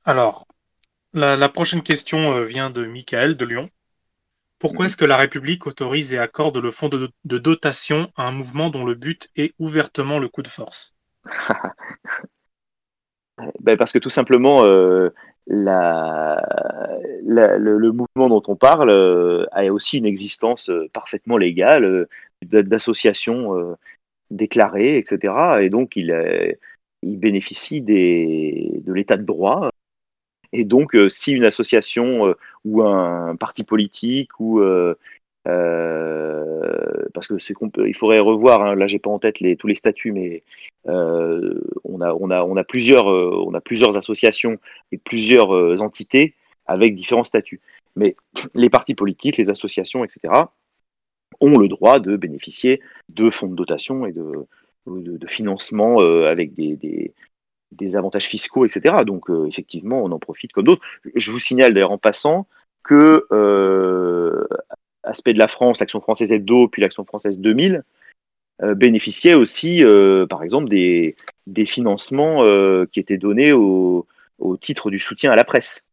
Alors, 0.06 0.48
la, 1.14 1.50
prochaine 1.50 1.82
question 1.82 2.34
euh, 2.34 2.44
vient 2.46 2.70
de 2.70 2.86
Michael 2.86 3.36
de 3.36 3.46
Lyon. 3.46 3.70
Pourquoi 4.60 4.86
est-ce 4.88 4.98
que 4.98 5.06
la 5.06 5.16
République 5.16 5.66
autorise 5.68 6.14
et 6.14 6.18
accorde 6.18 6.58
le 6.58 6.72
fonds 6.72 6.90
de, 6.90 7.10
dotation 7.24 8.12
à 8.18 8.28
un 8.28 8.32
mouvement 8.32 8.70
dont 8.70 8.84
le 8.84 8.94
but 8.94 9.30
est 9.38 9.54
ouvertement 9.58 10.20
le 10.20 10.28
coup 10.28 10.42
de 10.42 10.50
force? 10.50 10.94
Ben 13.62 13.78
Parce 13.78 13.94
que 13.94 14.00
tout 14.00 14.10
simplement, 14.10 14.66
euh, 14.66 15.14
le, 15.48 16.36
mouvement 17.92 18.28
dont 18.28 18.44
on 18.48 18.58
parle 18.58 18.90
euh, 18.90 19.46
a 19.54 19.66
aussi 19.68 19.98
une 19.98 20.06
existence 20.06 20.70
parfaitement 20.92 21.38
légale 21.38 22.10
d'associations 22.42 23.58
euh, 23.58 23.76
déclarées, 24.30 24.98
etc. 24.98 25.62
Et 25.62 25.70
donc, 25.70 25.96
il, 25.96 26.14
bénéficie 27.02 27.82
de 27.82 28.92
l'état 28.92 29.16
de 29.16 29.24
droit. 29.24 29.70
Et 30.54 30.64
donc, 30.64 30.96
euh, 30.96 31.10
si 31.10 31.32
une 31.32 31.46
association 31.46 32.28
euh, 32.28 32.38
ou 32.66 32.84
un 32.84 33.36
parti 33.36 33.64
politique 33.64 34.40
ou 34.40 34.62
parce 37.14 37.28
que 37.28 37.40
c'est 37.40 37.54
qu'on 37.54 37.72
il 37.86 37.96
faudrait 37.96 38.20
revoir. 38.20 38.62
Hein, 38.62 38.76
là, 38.76 38.88
j'ai 38.88 39.00
pas 39.00 39.10
en 39.10 39.20
tête 39.20 39.38
tous 39.58 39.68
les 39.68 39.76
statuts, 39.76 40.12
mais 40.12 40.44
on 40.86 42.02
a 42.02 42.14
on 42.14 42.30
a 42.30 42.44
on 42.44 42.56
a 42.56 42.64
plusieurs 42.64 43.08
on 43.08 43.54
a 43.54 43.62
plusieurs 43.62 43.98
associations 43.98 44.58
et 44.92 44.98
plusieurs 44.98 45.82
entités 45.82 46.36
avec 46.68 46.96
différents 46.96 47.24
statuts. 47.24 47.62
Mais 47.96 48.16
les 48.54 48.70
partis 48.70 48.96
politiques, 48.96 49.38
les 49.38 49.50
associations, 49.50 50.04
etc 50.04 50.44
ont 51.42 51.58
le 51.58 51.68
droit 51.68 52.00
de 52.00 52.16
bénéficier 52.16 52.82
de 53.10 53.30
fonds 53.30 53.48
de 53.48 53.56
dotation 53.56 54.06
et 54.06 54.12
de, 54.12 54.48
financement 55.28 56.02
euh, 56.02 56.26
avec 56.28 56.56
des 56.56 57.14
avantages 57.96 58.26
fiscaux, 58.26 58.66
etc. 58.66 59.04
Donc, 59.06 59.30
effectivement, 59.48 60.04
on 60.04 60.12
en 60.12 60.20
profite 60.20 60.52
comme 60.52 60.66
d'autres. 60.66 60.82
Je 61.16 61.32
vous 61.32 61.40
signale 61.40 61.74
d'ailleurs 61.74 61.92
en 61.92 61.98
passant 61.98 62.48
que 62.84 63.26
aspect 65.04 65.34
de 65.34 65.40
la 65.40 65.48
France, 65.48 65.80
l'action 65.80 66.02
française 66.02 66.30
d'eau, 66.30 66.68
puis 66.68 66.82
l'action 66.82 67.06
française 67.06 67.40
2000, 67.40 67.84
euh, 68.62 68.76
bénéficiaient 68.76 69.34
aussi, 69.34 69.84
euh, 69.84 70.26
par 70.26 70.44
exemple, 70.44 70.70
des, 70.70 71.16
des 71.48 71.66
financements 71.66 72.44
euh, 72.46 72.86
qui 72.92 73.00
étaient 73.00 73.18
donnés 73.18 73.54
au, 73.54 74.06
au, 74.38 74.58
titre 74.58 74.90
du 74.90 75.00
soutien 75.00 75.32
à 75.32 75.36
la 75.36 75.44
presse. 75.44 75.84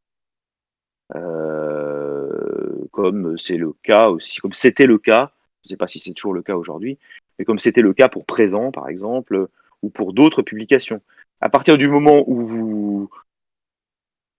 comme 2.91 3.37
c'est 3.37 3.59
le 3.59 3.75
cas 3.83 4.09
aussi, 4.09 4.39
comme 4.41 4.55
c'était 4.55 4.87
le 4.87 4.99
cas, 4.99 5.31
je 5.63 5.69
ne 5.69 5.71
sais 5.71 5.77
pas 5.77 5.87
si 5.87 6.01
c'est 6.01 6.15
toujours 6.15 6.33
le 6.33 6.43
cas 6.43 6.57
aujourd'hui, 6.57 6.99
mais 7.39 7.45
comme 7.45 7.59
c'était 7.59 7.83
le 7.83 7.93
cas 7.93 8.09
pour 8.09 8.25
Présent, 8.25 8.73
par 8.73 8.89
exemple, 8.89 9.49
ou 9.83 9.91
pour 9.91 10.15
d'autres 10.15 10.43
publications. 10.43 11.03
À 11.41 11.49
partir 11.49 11.79
du 11.79 11.89
moment 11.89 12.25
où 12.27 12.41
vous, 12.41 13.11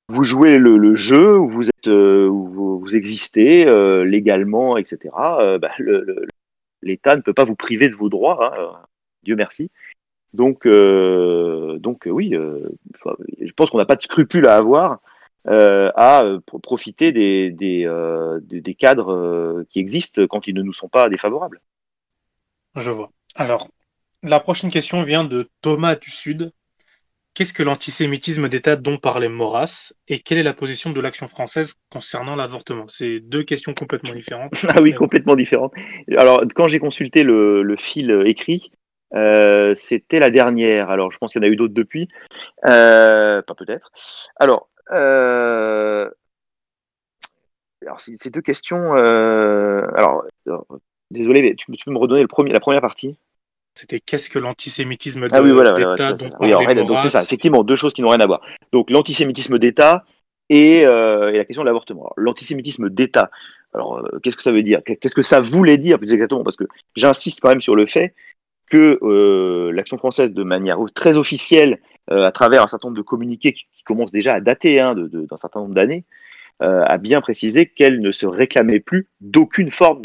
vous 0.09 0.23
jouez 0.23 0.57
le, 0.57 0.95
jeu, 0.95 1.37
où 1.37 1.47
vous 1.47 1.69
êtes, 1.69 1.87
où 1.87 2.47
vous, 2.47 2.95
existez 2.95 3.65
légalement, 4.05 4.77
etc. 4.77 5.09
Bah, 5.13 5.71
le, 5.77 6.27
l'État 6.81 7.15
ne 7.15 7.21
peut 7.21 7.33
pas 7.33 7.43
vous 7.43 7.55
priver 7.55 7.89
de 7.89 7.95
vos 7.95 8.09
droits, 8.09 8.53
hein, 8.53 8.59
euh, 8.59 8.85
Dieu 9.23 9.35
merci. 9.35 9.71
Donc, 10.33 10.65
euh, 10.65 11.79
donc 11.79 12.07
euh, 12.07 12.11
oui, 12.11 12.31
je 12.33 13.53
pense 13.53 13.69
qu'on 13.69 13.77
n'a 13.77 13.85
pas 13.85 13.95
de 13.95 14.01
scrupule 14.01 14.47
à 14.47 14.55
avoir 14.55 14.99
à 15.45 16.23
profiter 16.61 17.13
des, 17.13 17.51
des, 17.51 18.75
cadres 18.75 19.63
qui 19.69 19.79
existent 19.79 20.27
quand 20.27 20.47
ils 20.47 20.53
ne 20.53 20.61
nous 20.61 20.73
sont 20.73 20.89
pas 20.89 21.09
défavorables. 21.09 21.61
Je 22.75 22.91
vois. 22.91 23.11
Alors, 23.35 23.69
la 24.23 24.41
prochaine 24.41 24.69
question 24.69 25.03
vient 25.03 25.23
de 25.23 25.49
Thomas 25.61 25.95
du 25.95 26.11
Sud. 26.11 26.51
Qu'est-ce 27.37 27.53
que 27.53 27.61
l'antisémitisme 27.61 28.49
d'État 28.49 28.75
dont 28.75 28.97
parlait 28.97 29.29
Maurras 29.29 29.93
et 30.07 30.17
quelle 30.17 30.39
est 30.39 30.43
la 30.43 30.55
position 30.55 30.89
de 30.89 30.99
l'action 30.99 31.27
française 31.27 31.75
concernant 31.91 32.35
l'avortement? 32.35 32.87
C'est 32.87 33.19
deux 33.19 33.43
questions 33.43 33.75
complètement 33.75 34.15
différentes. 34.15 34.53
ah 34.67 34.81
oui, 34.81 34.95
complètement 34.95 35.35
différentes. 35.35 35.71
Alors, 36.17 36.41
quand 36.55 36.67
j'ai 36.67 36.79
consulté 36.79 37.21
le, 37.21 37.75
fil 37.77 38.23
écrit, 38.25 38.71
euh, 39.13 39.73
c'était 39.75 40.17
la 40.17 40.31
dernière. 40.31 40.89
Alors, 40.89 41.11
je 41.11 41.19
pense 41.19 41.31
qu'il 41.31 41.39
y 41.39 41.45
en 41.45 41.47
a 41.47 41.51
eu 41.51 41.55
d'autres 41.55 41.75
depuis. 41.75 42.07
Euh, 42.65 43.43
pas 43.43 43.53
peut-être. 43.53 43.91
Alors, 44.37 44.71
euh, 44.89 46.09
alors 47.83 48.01
ces 48.01 48.31
deux 48.31 48.41
questions. 48.41 48.93
alors, 48.93 50.25
désolé, 51.11 51.43
mais 51.43 51.53
tu, 51.53 51.67
peux 51.67 51.91
me 51.91 51.99
redonner 51.99 52.23
le 52.23 52.27
premier, 52.27 52.51
la 52.51 52.59
première 52.59 52.81
partie? 52.81 53.15
C'était 53.77 53.99
qu'est-ce 53.99 54.29
que 54.29 54.39
l'antisémitisme 54.39 55.21
d'État 55.21 55.37
Ah 55.37 55.41
oui, 55.41 55.51
voilà, 55.51 55.71
donc 55.71 56.97
c'est 57.03 57.09
ça, 57.09 57.21
effectivement, 57.21 57.63
deux 57.63 57.75
choses 57.75 57.93
qui 57.93 58.01
n'ont 58.01 58.09
rien 58.09 58.19
à 58.19 58.25
voir. 58.25 58.41
Donc 58.71 58.89
l'antisémitisme 58.89 59.59
d'État 59.59 60.03
et, 60.49 60.85
euh, 60.85 61.31
la 61.31 61.45
question 61.45 61.63
de 61.63 61.67
l'avortement. 61.67 62.11
L'antisémitisme 62.15 62.89
d'État, 62.89 63.29
alors 63.73 63.97
euh, 63.97 64.19
qu'est-ce 64.23 64.35
que 64.35 64.41
ça 64.41 64.51
veut 64.51 64.63
dire? 64.63 64.81
Qu'est-ce 64.83 65.15
que 65.15 65.21
ça 65.21 65.41
voulait 65.41 65.77
dire 65.77 65.97
plus 65.97 66.13
exactement? 66.13 66.43
Parce 66.43 66.55
que 66.55 66.65
j'insiste 66.95 67.41
quand 67.41 67.49
même 67.49 67.61
sur 67.61 67.75
le 67.75 67.85
fait 67.85 68.13
que 68.69 68.99
euh, 69.01 69.71
l'action 69.71 69.97
française, 69.97 70.31
de 70.31 70.43
manière 70.43 70.77
très 70.93 71.17
officielle, 71.17 71.79
à 72.09 72.31
travers 72.31 72.63
un 72.63 72.67
certain 72.67 72.87
nombre 72.87 72.97
de 72.97 73.01
communiqués 73.03 73.51
qui, 73.51 73.83
commencent 73.83 74.13
déjà 74.13 74.35
à 74.35 74.39
dater 74.39 74.79
hein, 74.79 74.95
d'un 74.95 75.35
certain 75.35 75.59
nombre 75.59 75.73
d'années, 75.73 76.05
a 76.61 76.97
bien 76.97 77.19
précisé 77.19 77.65
qu'elle 77.65 77.99
ne 77.99 78.13
se 78.13 78.25
réclamait 78.25 78.79
plus 78.79 79.07
d'aucune 79.19 79.71
forme 79.71 80.03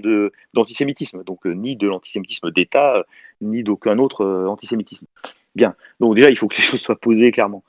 d'antisémitisme, 0.52 1.22
donc 1.22 1.44
ni 1.44 1.76
de 1.76 1.87
l'antisémitisme 1.87 2.50
d'État, 2.50 3.04
ni 3.42 3.62
d'aucun 3.62 3.98
autre 3.98 4.24
antisémitisme. 4.46 5.07
Bien, 5.55 5.74
donc 6.00 6.14
déjà, 6.14 6.31
il 6.31 6.37
faut 6.37 6.48
que 6.48 6.57
les 6.57 6.62
choses 6.62 6.81
soient 6.81 6.98
posées 6.98 7.31
clairement. 7.33 7.64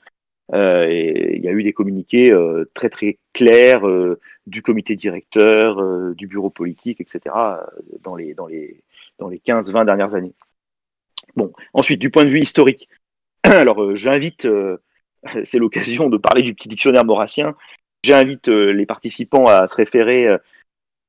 il 0.53 1.41
y 1.41 1.47
a 1.47 1.51
eu 1.51 1.63
des 1.63 1.73
communiqués 1.73 2.31
très 2.73 2.89
très 2.89 3.17
clairs 3.33 3.83
du 4.47 4.61
comité 4.61 4.95
directeur, 4.95 5.81
du 6.15 6.27
bureau 6.27 6.49
politique, 6.49 7.01
etc., 7.01 7.35
dans 8.01 8.15
les, 8.15 8.33
dans 8.33 8.47
les, 8.47 8.81
dans 9.19 9.29
les 9.29 9.39
15-20 9.39 9.85
dernières 9.85 10.15
années. 10.15 10.33
Bon, 11.35 11.51
ensuite, 11.73 11.99
du 11.99 12.09
point 12.09 12.25
de 12.25 12.29
vue 12.29 12.41
historique, 12.41 12.87
alors 13.43 13.95
j'invite, 13.95 14.47
c'est 15.43 15.59
l'occasion 15.59 16.09
de 16.09 16.17
parler 16.17 16.41
du 16.41 16.53
petit 16.53 16.69
dictionnaire 16.69 17.05
maurassien, 17.05 17.55
J'invite 18.03 18.49
euh, 18.49 18.71
les 18.71 18.85
participants 18.85 19.45
à 19.45 19.65
se 19.67 19.75
référer 19.75 20.27
euh, 20.27 20.37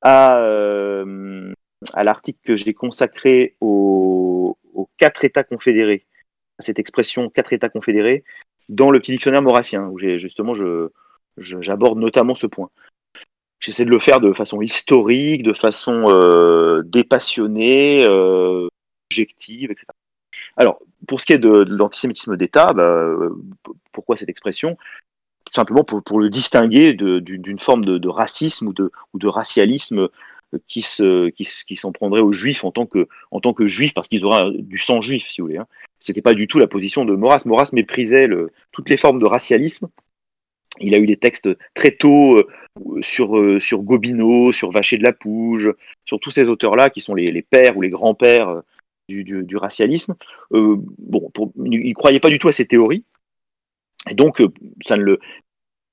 à, 0.01 0.39
euh, 0.39 1.53
l'article 1.97 2.39
que 2.45 2.57
j'ai 2.57 2.73
consacré 2.73 3.57
aux, 4.75 4.89
quatre 4.99 5.25
États 5.25 5.45
confédérés, 5.45 6.05
à 6.59 6.63
cette 6.63 6.79
expression 6.79 7.31
quatre 7.31 7.53
États 7.53 7.69
confédérés, 7.69 8.25
dans 8.69 8.91
le 8.91 9.01
petit 9.01 9.13
dictionnaire 9.13 9.43
maurassien, 9.43 9.87
où 9.89 9.99
justement 9.99 10.55
je, 10.55 10.89
j'aborde 11.37 11.99
notamment 11.99 12.35
ce 12.35 12.47
point. 12.47 12.71
J'essaie 13.61 13.85
de 13.85 13.91
le 13.91 14.01
faire 14.01 14.21
de 14.21 14.33
façon 14.33 14.61
historique, 14.61 15.43
de 15.43 15.53
façon 15.53 16.05
dépassionnée, 16.85 18.07
objective, 19.11 19.71
etc. 19.71 19.87
Alors, 20.57 20.81
pour 21.07 21.21
ce 21.21 21.27
qui 21.27 21.33
est 21.33 21.39
de, 21.39 21.65
l'antisémitisme 21.69 22.37
d'État, 22.37 22.73
bah, 22.73 23.17
pourquoi 23.93 24.17
cette 24.17 24.29
expression? 24.29 24.77
Simplement 25.51 25.85
pour, 25.85 26.21
le 26.21 26.31
distinguer 26.31 26.95
d'une 26.95 27.59
forme 27.59 27.85
de, 27.85 28.09
racisme 28.09 28.69
ou 28.69 28.73
de, 28.73 28.91
ou 29.13 29.19
de 29.19 29.29
racialisme 29.29 30.09
qui 30.67 30.83
s'en 30.83 31.29
qui, 31.35 31.45
qui 31.45 31.81
prendrait 31.93 32.21
aux 32.21 32.33
juifs 32.33 32.65
en 32.65 32.71
tant 32.71 32.87
que, 32.87 33.09
en 33.31 33.41
tant 33.41 33.53
que 33.53 33.67
juifs 33.67 33.95
parce 33.95 34.09
qu'ils 34.09 34.25
auraient 34.25 34.51
du 34.53 34.79
sang 34.79 35.01
juif, 35.01 35.29
si 35.29 35.41
vous 35.41 35.47
voulez. 35.47 35.59
Hein. 35.59 35.67
C'était 36.01 36.23
pas 36.23 36.35
du 36.35 36.47
tout 36.47 36.59
la 36.59 36.67
position 36.67 37.05
de 37.05 37.15
Maurras. 37.15 37.43
Maurras 37.47 37.71
méprisait 37.73 38.29
toutes 38.73 38.91
les 38.91 38.99
formes 38.99 39.19
de 39.19 39.27
racialisme. 39.27 39.89
Il 40.81 40.95
a 40.95 40.99
eu 40.99 41.07
des 41.07 41.17
textes 41.17 41.49
très 41.75 41.93
tôt 41.93 42.37
euh, 42.37 42.47
sur, 43.01 43.39
euh, 43.39 43.61
sur 43.61 43.83
Gobineau, 43.83 44.53
sur 44.53 44.71
Vacher 44.71 44.99
de 44.99 45.03
la 45.03 45.13
Pouge, 45.13 45.73
sur 46.05 46.19
tous 46.19 46.31
ces 46.31 46.49
auteurs-là 46.49 46.91
qui 46.91 47.01
sont 47.01 47.15
les, 47.15 47.43
pères 47.43 47.77
ou 47.77 47.83
les 47.83 47.89
grands-pères 47.89 48.49
euh, 48.49 48.61
du, 49.09 49.57
racialisme. 49.57 50.15
bon, 50.51 51.31
il 51.65 51.89
ne 51.89 51.95
croyait 51.95 52.21
pas 52.21 52.31
du 52.31 52.39
tout 52.39 52.49
à 52.49 52.53
ces 52.53 52.67
théories. 52.67 53.05
Et 54.11 54.15
donc, 54.15 54.43
ça 54.83 54.97
ne 54.97 55.03
le, 55.03 55.21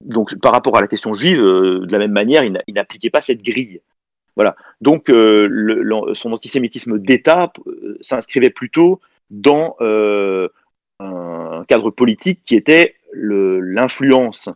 donc, 0.04 0.36
par 0.40 0.52
rapport 0.52 0.76
à 0.78 0.82
la 0.82 0.88
question 0.88 1.14
juive, 1.14 1.38
de 1.38 1.92
la 1.92 2.00
même 2.00 2.12
manière, 2.12 2.44
il 2.44 2.74
n'appliquait 2.74 3.10
pas 3.10 3.22
cette 3.22 3.44
grille. 3.44 3.82
Voilà. 4.36 4.56
Donc, 4.80 5.10
euh, 5.10 6.14
son 6.14 6.32
antisémitisme 6.32 6.98
d'État 6.98 7.52
euh, 7.68 7.98
s'inscrivait 8.02 8.50
plutôt 8.50 9.00
dans 9.30 9.76
un 11.00 11.66
cadre 11.68 11.90
politique 11.90 12.42
qui 12.44 12.56
était 12.56 12.96
l'influence 13.14 14.50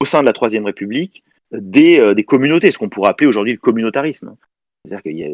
au 0.00 0.04
sein 0.04 0.20
de 0.20 0.26
la 0.26 0.32
Troisième 0.32 0.64
République 0.66 1.24
des, 1.52 2.24
communautés, 2.26 2.70
ce 2.70 2.78
qu'on 2.78 2.88
pourrait 2.88 3.10
appeler 3.10 3.28
aujourd'hui 3.28 3.52
le 3.52 3.58
communautarisme. 3.58 4.36
C'est-à-dire 4.84 5.30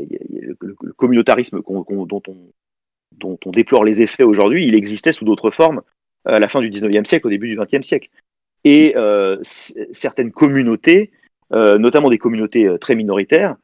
le, 0.61 0.93
communautarisme 0.95 1.61
dont, 1.67 3.39
on, 3.45 3.51
déplore 3.51 3.85
les 3.85 4.01
effets 4.01 4.23
aujourd'hui, 4.23 4.67
il 4.67 4.75
existait 4.75 5.13
sous 5.13 5.25
d'autres 5.25 5.51
formes 5.51 5.83
à 6.25 6.39
la 6.39 6.49
fin 6.49 6.61
du 6.61 6.71
19e 6.71 7.05
siècle, 7.05 7.27
au 7.27 7.31
début 7.31 7.49
du 7.49 7.57
20e 7.57 7.83
siècle 7.83 8.09
et 8.65 8.95
euh, 8.97 9.39
certaines 9.43 10.33
communautés, 10.33 11.11
euh, 11.53 11.79
notamment 11.79 12.11
des 12.11 12.19
communautés 12.19 12.67
euh, 12.67 12.79
très 12.79 12.95
minoritaires, 12.95 13.57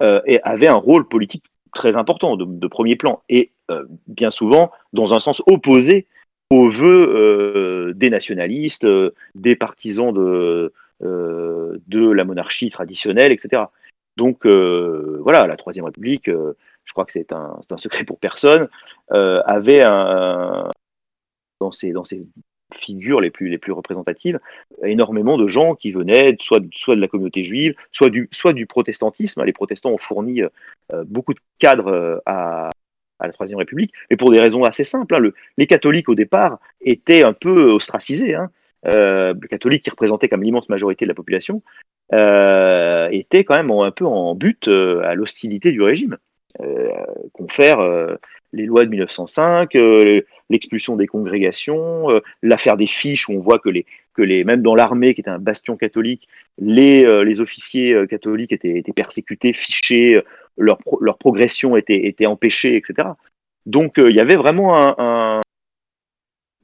avaient 0.00 0.68
un 0.68 0.74
rôle 0.74 1.08
politique 1.08 1.44
très 1.74 1.96
important, 1.96 2.36
de, 2.36 2.66
premier 2.66 2.96
plan, 2.96 3.22
et 3.28 3.52
bien 4.06 4.30
souvent 4.30 4.70
dans 4.92 5.14
un 5.14 5.18
sens 5.18 5.42
opposé 5.46 6.06
aux 6.50 6.68
vœux 6.68 7.92
des 7.94 8.10
nationalistes, 8.10 8.86
des 9.34 9.56
partisans 9.56 10.12
de, 10.12 10.72
de 11.00 12.10
la 12.10 12.24
monarchie 12.24 12.70
traditionnelle, 12.70 13.32
etc. 13.32 13.64
Donc 14.16 14.46
voilà, 14.46 15.46
la 15.46 15.56
Troisième 15.56 15.84
République, 15.84 16.26
je 16.26 16.92
crois 16.92 17.04
que 17.04 17.12
c'est 17.12 17.32
un, 17.32 17.58
un, 17.70 17.76
secret 17.76 18.04
pour 18.04 18.18
personne, 18.18 18.68
avait 19.10 19.84
un, 19.84 20.70
dans 21.60 21.72
ses, 21.72 21.92
dans 21.92 22.04
ses 22.04 22.26
figures 22.74 23.20
les 23.20 23.30
plus, 23.30 23.48
les 23.48 23.58
plus 23.58 23.72
représentatives, 23.72 24.38
énormément 24.82 25.38
de 25.38 25.46
gens 25.46 25.74
qui 25.74 25.92
venaient 25.92 26.36
soit, 26.40 26.62
soit 26.72 26.96
de 26.96 27.00
la 27.00 27.08
communauté 27.08 27.44
juive, 27.44 27.74
soit 27.92 28.10
du, 28.10 28.28
soit 28.32 28.52
du 28.52 28.66
protestantisme. 28.66 29.44
Les 29.44 29.52
protestants 29.52 29.90
ont 29.90 29.98
fourni 29.98 30.42
euh, 30.42 31.04
beaucoup 31.06 31.34
de 31.34 31.40
cadres 31.58 31.88
euh, 31.88 32.18
à, 32.26 32.70
à, 33.18 33.26
la 33.26 33.32
Troisième 33.32 33.58
République, 33.58 33.92
mais 34.10 34.16
pour 34.16 34.30
des 34.30 34.40
raisons 34.40 34.64
assez 34.64 34.84
simples. 34.84 35.14
Hein. 35.14 35.30
les 35.56 35.66
catholiques, 35.66 36.08
au 36.08 36.14
départ, 36.14 36.58
étaient 36.80 37.22
un 37.22 37.32
peu 37.32 37.70
ostracisés. 37.70 38.34
Hein. 38.34 38.50
Euh, 38.86 39.34
les 39.40 39.48
catholiques, 39.48 39.84
qui 39.84 39.90
représentaient 39.90 40.28
comme 40.28 40.42
l'immense 40.42 40.68
majorité 40.68 41.04
de 41.04 41.08
la 41.10 41.14
population, 41.14 41.62
étaient 42.10 43.44
quand 43.44 43.56
même 43.56 43.70
un 43.70 43.90
peu 43.90 44.06
en 44.06 44.34
but 44.34 44.68
à 44.68 45.14
l'hostilité 45.14 45.72
du 45.72 45.82
régime. 45.82 46.16
confère 47.32 47.80
les 48.52 48.66
lois 48.66 48.84
de 48.84 48.90
1905, 48.90 49.74
euh, 49.76 50.22
l'expulsion 50.50 50.96
des 50.96 51.06
congrégations, 51.06 52.10
euh, 52.10 52.20
l'affaire 52.42 52.76
des 52.76 52.86
fiches 52.86 53.28
où 53.28 53.32
on 53.32 53.40
voit 53.40 53.58
que 53.58 53.68
les, 53.68 53.86
que 54.14 54.22
les 54.22 54.44
même 54.44 54.62
dans 54.62 54.74
l'armée 54.74 55.14
qui 55.14 55.20
était 55.20 55.30
un 55.30 55.38
bastion 55.38 55.76
catholique, 55.76 56.28
les, 56.58 57.04
euh, 57.04 57.24
les 57.24 57.40
officiers 57.40 58.06
catholiques 58.08 58.52
étaient, 58.52 58.78
étaient, 58.78 58.92
persécutés, 58.92 59.52
fichés, 59.52 60.20
leur, 60.56 60.78
leur 61.00 61.18
progression 61.18 61.76
était, 61.76 62.06
était 62.06 62.26
empêchée, 62.26 62.76
etc. 62.76 63.10
Donc 63.66 63.94
il 63.98 64.14
y 64.14 64.20
avait 64.20 64.36
vraiment 64.36 64.98
un, 64.98 65.40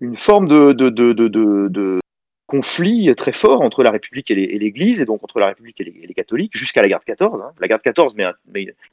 une 0.00 0.16
forme 0.16 0.48
de, 0.48 0.72
de, 0.72 0.88
de, 0.88 1.12
de, 1.12 2.00
conflit 2.46 3.12
très 3.16 3.32
fort 3.32 3.62
entre 3.62 3.82
la 3.82 3.90
République 3.90 4.30
et 4.30 4.34
l'Église, 4.34 5.00
et 5.00 5.06
donc 5.06 5.24
entre 5.24 5.40
la 5.40 5.48
République 5.48 5.80
et 5.80 5.84
les, 5.84 6.14
catholiques, 6.14 6.56
jusqu'à 6.56 6.82
la 6.82 6.88
guerre 6.88 7.00
de 7.00 7.04
14. 7.04 7.40
Hein. 7.42 7.52
La 7.58 7.68
guerre 7.68 7.78
de 7.78 7.82
14 7.82 8.14
mais 8.14 8.26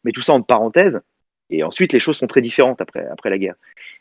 mais 0.04 0.12
tout 0.12 0.22
ça 0.22 0.34
en 0.34 0.42
parenthèse, 0.42 1.02
et 1.52 1.64
ensuite 1.64 1.94
les 1.94 2.00
choses 2.00 2.18
sont 2.18 2.28
très 2.28 2.42
différentes 2.42 2.82
après, 2.82 3.06
après 3.08 3.30
la 3.30 3.38
guerre. 3.38 3.56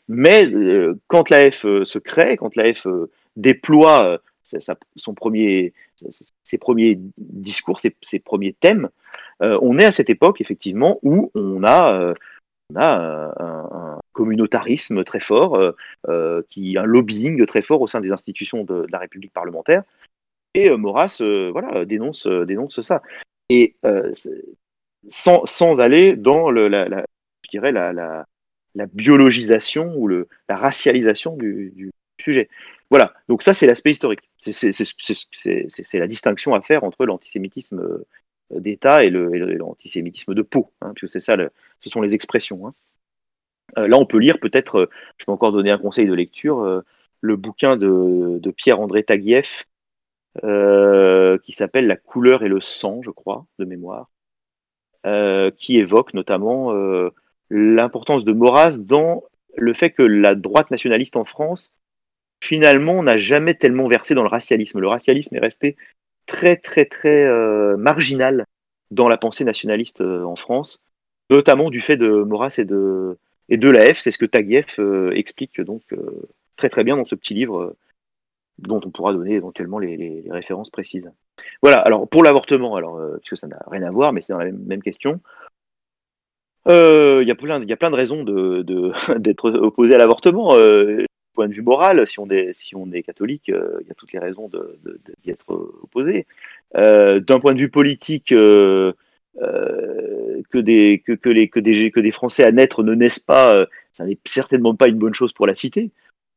Mais 0.07 0.47
euh, 0.47 0.97
quand 1.07 1.29
l'AF 1.29 1.65
euh, 1.65 1.83
se 1.83 1.99
crée, 1.99 2.37
quand 2.37 2.55
l'AF 2.55 2.87
euh, 2.87 3.11
déploie 3.35 4.19
premier, 5.15 5.73
ses 6.43 6.57
premiers 6.57 6.99
discours, 7.17 7.79
ses, 7.79 8.19
premiers 8.19 8.53
thèmes, 8.53 8.89
on 9.39 9.79
est 9.79 9.85
à 9.85 9.91
cette 9.91 10.09
époque 10.09 10.41
effectivement 10.41 10.99
où 11.03 11.31
on 11.35 11.63
a, 11.63 12.13
un, 12.75 13.99
communautarisme 14.11 15.03
très 15.03 15.19
fort, 15.19 15.57
qui, 16.49 16.77
un 16.77 16.83
lobbying 16.83 17.45
très 17.45 17.61
fort 17.61 17.81
au 17.81 17.87
sein 17.87 18.01
des 18.01 18.11
institutions 18.11 18.63
de, 18.63 18.85
la 18.89 18.97
République 18.97 19.31
parlementaire. 19.31 19.83
Et 20.53 20.69
Maurras 20.71 21.21
voilà, 21.51 21.85
dénonce, 21.85 22.27
ça. 22.81 23.01
Et 23.49 23.75
sans, 25.07 25.79
aller 25.79 26.15
dans 26.15 26.51
la, 26.51 27.05
dirais, 27.51 27.71
la, 27.71 27.93
la, 27.93 28.85
biologisation 28.93 29.93
ou 29.95 30.07
le, 30.07 30.27
la 30.49 30.57
racialisation 30.57 31.35
du, 31.37 31.91
sujet. 32.19 32.49
Voilà, 32.89 33.13
donc 33.27 33.41
ça 33.41 33.53
c'est 33.53 33.65
l'aspect 33.65 33.91
historique. 33.91 34.29
C'est 34.37 35.93
la 35.93 36.07
distinction 36.07 36.53
à 36.53 36.61
faire 36.61 36.83
entre 36.83 37.05
l'antisémitisme 37.05 37.79
euh, 37.79 38.59
d'État 38.59 39.03
et 39.03 39.09
l'antisémitisme 39.09 40.33
de 40.33 40.41
peau, 40.41 40.71
hein, 40.81 40.93
puisque 40.95 41.21
ça, 41.21 41.35
ce 41.79 41.89
sont 41.89 42.01
les 42.01 42.13
expressions. 42.13 42.67
Hein. 42.67 42.73
Euh, 43.77 43.87
là, 43.87 43.97
on 43.97 44.05
peut 44.05 44.17
lire 44.17 44.39
peut-être, 44.39 44.79
euh, 44.79 44.89
je 45.17 45.25
peux 45.25 45.31
encore 45.31 45.51
donner 45.51 45.71
un 45.71 45.77
conseil 45.77 46.05
de 46.05 46.13
lecture, 46.13 46.83
le 47.21 47.35
bouquin 47.35 47.77
de, 47.77 48.39
de 48.39 48.51
Pierre-André 48.51 49.03
Taguieff, 49.03 49.67
qui 50.41 51.53
s'appelle 51.53 51.87
La 51.87 51.97
couleur 51.97 52.43
et 52.43 52.49
le 52.49 52.61
sang, 52.61 53.01
je 53.03 53.11
crois, 53.11 53.45
de 53.59 53.65
mémoire, 53.65 54.09
qui 55.57 55.77
évoque 55.77 56.13
notamment 56.13 56.73
l'importance 57.51 58.23
de 58.23 58.31
Maurras 58.31 58.79
dans 58.79 59.23
le 59.57 59.73
fait 59.73 59.91
que 59.91 60.03
la 60.03 60.35
droite 60.35 60.71
nationaliste 60.71 61.17
en 61.17 61.25
France, 61.25 61.71
finalement, 62.41 63.03
n'a 63.03 63.17
jamais 63.17 63.55
tellement 63.55 63.89
versé 63.89 64.15
dans 64.15 64.23
le 64.23 64.29
racialisme. 64.29 64.79
Le 64.79 64.87
racialisme 64.87 65.35
est 65.35 65.39
resté 65.39 65.75
très, 66.25 66.55
très, 66.55 66.85
très 66.85 67.25
euh, 67.25 67.75
marginal 67.75 68.45
dans 68.89 69.09
la 69.09 69.17
pensée 69.17 69.43
nationaliste 69.43 69.99
euh, 69.99 70.23
en 70.23 70.37
France, 70.37 70.79
notamment 71.29 71.69
du 71.69 71.81
fait 71.81 71.97
de 71.97 72.23
Maurras 72.23 72.55
et 72.57 72.63
de, 72.63 73.17
et 73.49 73.57
de 73.57 73.69
l'AF. 73.69 73.97
C'est 73.97 74.11
ce 74.11 74.17
que 74.17 74.25
Taguieff 74.25 74.79
euh, 74.79 75.11
explique 75.11 75.59
donc 75.59 75.81
très, 76.55 76.69
très 76.69 76.85
bien 76.85 76.95
dans 76.95 77.05
ce 77.05 77.15
petit 77.15 77.33
livre 77.33 77.75
dont 78.59 78.79
on 78.85 78.91
pourra 78.91 79.11
donner 79.11 79.33
éventuellement 79.33 79.79
les, 79.79 80.23
références 80.29 80.69
précises. 80.69 81.11
Voilà, 81.61 81.79
alors 81.79 82.07
pour 82.07 82.23
l'avortement, 82.23 82.75
alors, 82.75 83.01
puisque 83.21 83.37
ça 83.37 83.47
n'a 83.47 83.59
rien 83.67 83.83
à 83.83 83.91
voir, 83.91 84.13
mais 84.13 84.21
c'est 84.21 84.31
dans 84.31 84.39
la 84.39 84.51
même 84.51 84.83
question, 84.83 85.19
euh, 86.67 87.19
il 87.21 87.27
y, 87.27 87.31
a 87.31 87.35
plein, 87.35 87.59
de 87.59 87.95
raisons 87.95 88.23
d'être 89.17 89.51
opposé 89.51 89.95
à 89.95 89.97
l'avortement. 89.97 90.55
Euh, 90.55 91.05
point 91.33 91.47
de 91.47 91.53
vue 91.53 91.61
moral, 91.61 92.05
si 92.07 92.19
on 92.19 92.29
est, 92.29 92.53
on 92.75 92.89
catholique, 93.03 93.49
euh, 93.49 93.79
il 93.81 93.87
y 93.87 93.91
a 93.91 93.95
toutes 93.95 94.11
les 94.11 94.19
raisons 94.19 94.49
d'y 95.23 95.29
être 95.29 95.49
opposé. 95.81 96.27
Euh, 96.75 97.19
d'un 97.19 97.39
point 97.39 97.53
de 97.53 97.59
vue 97.59 97.69
politique, 97.69 98.27
que, 98.27 98.93
des, 100.59 102.11
Français 102.11 102.43
à 102.43 102.51
naître 102.51 102.83
ne 102.83 102.93
naissent 102.93 103.19
pas, 103.19 103.65
ça 103.93 104.05
n'est 104.05 104.19
certainement 104.25 104.75
pas 104.75 104.87
une 104.87 104.97
bonne 104.97 105.13
chose 105.13 105.33
pour 105.33 105.47
la 105.47 105.55
cité. 105.55 105.91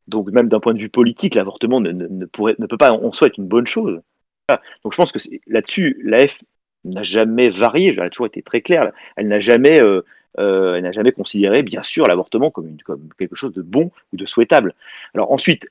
Donc 0.07 0.31
même 0.31 0.49
d'un 0.49 0.61
point 0.61 0.75
de 0.75 0.79
vue 0.79 0.91
politique, 0.91 1.35
l'avortement 1.35 1.81
ne, 1.81 2.27
peut 2.27 2.77
pas 2.79 2.99
soi 3.13 3.27
être 3.29 3.39
une 3.39 3.49
bonne 3.49 3.67
chose. 3.67 4.01
Donc 4.49 4.93
je 4.93 4.97
pense 4.97 5.13
que 5.13 5.19
là-dessus, 5.47 6.01
l'AF 6.05 6.41
n'a 6.85 7.03
jamais 7.03 7.49
varié, 7.49 7.93
elle 7.93 8.01
a 8.01 8.11
toujours 8.11 8.27
été 8.27 8.43
très 8.43 8.61
claire, 8.61 8.93
elle 9.17 9.29
n'a 9.29 9.41
jamais, 9.41 9.81
euh, 9.81 10.03
euh, 10.39 10.93
jamais 10.93 11.13
considéré, 11.13 11.63
bien 11.63 11.83
sûr, 11.83 12.07
l'avortement 12.07 12.51
comme, 12.51 12.69
une, 12.69 12.83
comme 12.83 13.09
quelque 13.19 13.37
chose 13.37 13.53
de 13.53 13.63
bon 13.63 13.91
ou 14.13 14.17
de 14.17 14.27
souhaitable. 14.27 14.75
Alors 15.15 15.33
ensuite, 15.33 15.67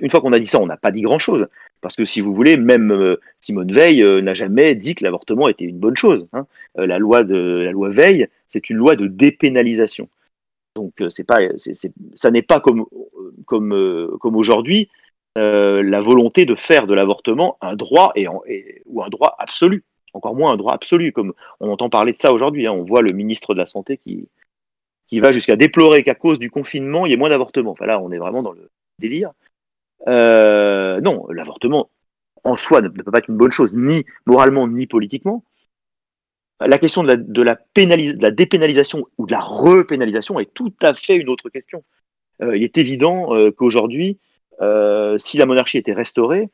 une 0.00 0.10
fois 0.10 0.20
qu'on 0.20 0.34
a 0.34 0.38
dit 0.38 0.46
ça, 0.46 0.60
on 0.60 0.66
n'a 0.66 0.76
pas 0.76 0.90
dit 0.90 1.00
grand-chose. 1.00 1.46
Parce 1.80 1.96
que 1.96 2.04
si 2.04 2.20
vous 2.20 2.34
voulez, 2.34 2.58
même 2.58 2.92
euh, 2.92 3.16
Simone 3.40 3.72
Veil 3.72 4.02
n'a 4.22 4.34
jamais 4.34 4.74
dit 4.74 4.94
que 4.94 5.04
l'avortement 5.04 5.48
était 5.48 5.64
une 5.64 5.78
bonne 5.78 5.96
chose. 5.96 6.26
Hein. 6.32 6.46
la, 6.76 6.98
loi 6.98 7.24
de, 7.24 7.62
la 7.64 7.72
loi 7.72 7.88
Veil, 7.88 8.28
c'est 8.48 8.68
une 8.68 8.76
loi 8.76 8.96
de 8.96 9.06
dépénalisation. 9.06 10.08
Donc 10.76 10.92
c'est 11.08 11.24
pas, 11.24 11.38
ça 12.14 12.30
n'est 12.30 12.42
pas 12.42 12.60
comme, 12.60 12.84
comme, 13.46 14.16
comme 14.20 14.36
aujourd'hui 14.36 14.88
la 15.34 16.00
volonté 16.00 16.44
de 16.44 16.54
faire 16.54 16.86
de 16.86 16.94
l'avortement 16.94 17.56
un 17.60 17.74
droit 17.74 18.12
et, 18.16 18.26
ou 18.86 19.02
un 19.02 19.08
droit 19.08 19.34
absolu 19.38 19.82
encore 20.18 20.34
moins 20.34 20.52
un 20.52 20.56
droit 20.56 20.74
absolu, 20.74 21.12
comme 21.12 21.32
on 21.60 21.70
entend 21.70 21.88
parler 21.88 22.12
de 22.12 22.18
ça 22.18 22.32
aujourd'hui. 22.32 22.66
Hein. 22.66 22.72
On 22.72 22.82
voit 22.82 23.02
le 23.02 23.12
ministre 23.12 23.54
de 23.54 23.58
la 23.58 23.66
Santé 23.66 23.96
qui, 23.96 24.28
qui 25.08 25.20
va 25.20 25.32
jusqu'à 25.32 25.56
déplorer 25.56 26.02
qu'à 26.02 26.14
cause 26.14 26.38
du 26.38 26.50
confinement, 26.50 27.06
il 27.06 27.10
y 27.10 27.12
ait 27.14 27.16
moins 27.16 27.30
d'avortements. 27.30 27.72
Enfin 27.72 27.86
là, 27.86 27.98
on 27.98 28.12
est 28.12 28.18
vraiment 28.18 28.42
dans 28.42 28.52
le 28.52 28.70
délire. 28.98 29.32
Euh, 30.06 31.00
non, 31.00 31.26
l'avortement 31.30 31.90
en 32.44 32.56
soi 32.56 32.80
ne, 32.82 32.88
peut 32.88 33.10
pas 33.10 33.18
être 33.18 33.28
une 33.28 33.36
bonne 33.36 33.50
chose, 33.50 33.74
ni 33.74 34.04
moralement, 34.26 34.68
ni 34.68 34.86
politiquement. 34.86 35.42
La 36.60 36.78
question 36.78 37.02
de 37.02 37.08
la, 37.08 37.16
de 37.16 37.44
de 37.44 38.22
la 38.22 38.30
dépénalisation 38.30 39.06
ou 39.16 39.26
de 39.26 39.32
la 39.32 39.40
repénalisation 39.40 40.40
est 40.40 40.52
tout 40.52 40.72
à 40.82 40.94
fait 40.94 41.16
une 41.16 41.28
autre 41.28 41.50
question. 41.50 41.84
Euh, 42.42 42.56
il 42.56 42.62
est 42.62 42.78
évident 42.78 43.34
euh, 43.34 43.50
qu'aujourd'hui, 43.50 44.18
si 45.18 45.38
la 45.38 45.46
monarchie 45.46 45.78
était 45.78 45.92
restaurée, 45.92 46.48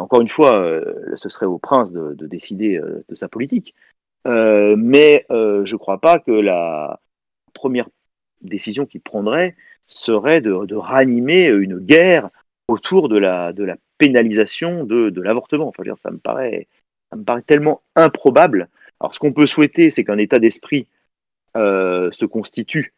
encore 0.00 0.20
une 0.20 0.28
fois, 0.28 0.58
euh, 0.58 1.14
ce 1.16 1.28
serait 1.28 1.46
au 1.46 1.58
prince 1.58 1.92
de, 1.92 2.14
décider 2.26 2.76
euh, 2.76 3.04
de 3.08 3.14
sa 3.14 3.28
politique. 3.28 3.74
mais 4.24 5.26
je 5.30 5.72
ne 5.72 5.78
crois 5.78 6.00
pas 6.00 6.18
que 6.18 6.32
la 6.32 7.00
première 7.54 7.88
décision 8.42 8.86
qu'il 8.86 9.00
prendrait 9.00 9.54
serait 9.86 10.40
de, 10.40 10.74
ranimer 10.74 11.46
une 11.46 11.78
guerre 11.78 12.30
autour 12.68 13.08
de 13.08 13.18
la, 13.18 13.52
pénalisation 13.98 14.84
de, 14.84 15.20
l'avortement. 15.20 15.68
Enfin, 15.68 15.82
ça 15.96 16.10
me 16.10 16.18
paraît, 16.18 16.66
ça 17.10 17.16
me 17.16 17.24
paraît 17.24 17.42
tellement 17.42 17.82
improbable. 17.94 18.68
Alors, 19.00 19.14
ce 19.14 19.20
qu'on 19.20 19.32
peut 19.32 19.46
souhaiter, 19.46 19.90
c'est 19.90 20.04
qu'un 20.04 20.18
état 20.18 20.38
d'esprit 20.38 20.86
se 21.54 22.24
constitue 22.24 22.92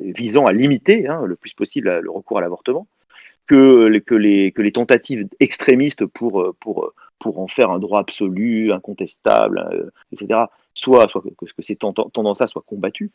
visant 0.00 0.44
à 0.46 0.52
limiter 0.52 1.08
hein, 1.08 1.24
le 1.26 1.36
plus 1.36 1.52
possible 1.52 1.98
le 1.98 2.10
recours 2.10 2.38
à 2.38 2.40
l'avortement 2.40 2.86
que, 3.50 3.98
que, 3.98 4.14
les, 4.14 4.72
tentatives 4.72 5.26
extrémistes 5.40 6.06
pour, 6.06 6.54
pour, 6.60 6.92
pour 7.18 7.40
en 7.40 7.48
faire 7.48 7.70
un 7.70 7.80
droit 7.80 7.98
absolu, 7.98 8.72
incontestable, 8.72 9.68
euh, 9.72 9.90
etc., 10.12 10.42
soit, 10.72 11.08
que, 11.08 11.44
que 11.44 11.62
ces 11.62 11.74
tendances-là 11.74 12.46
soient 12.46 12.62
combattues. 12.64 13.10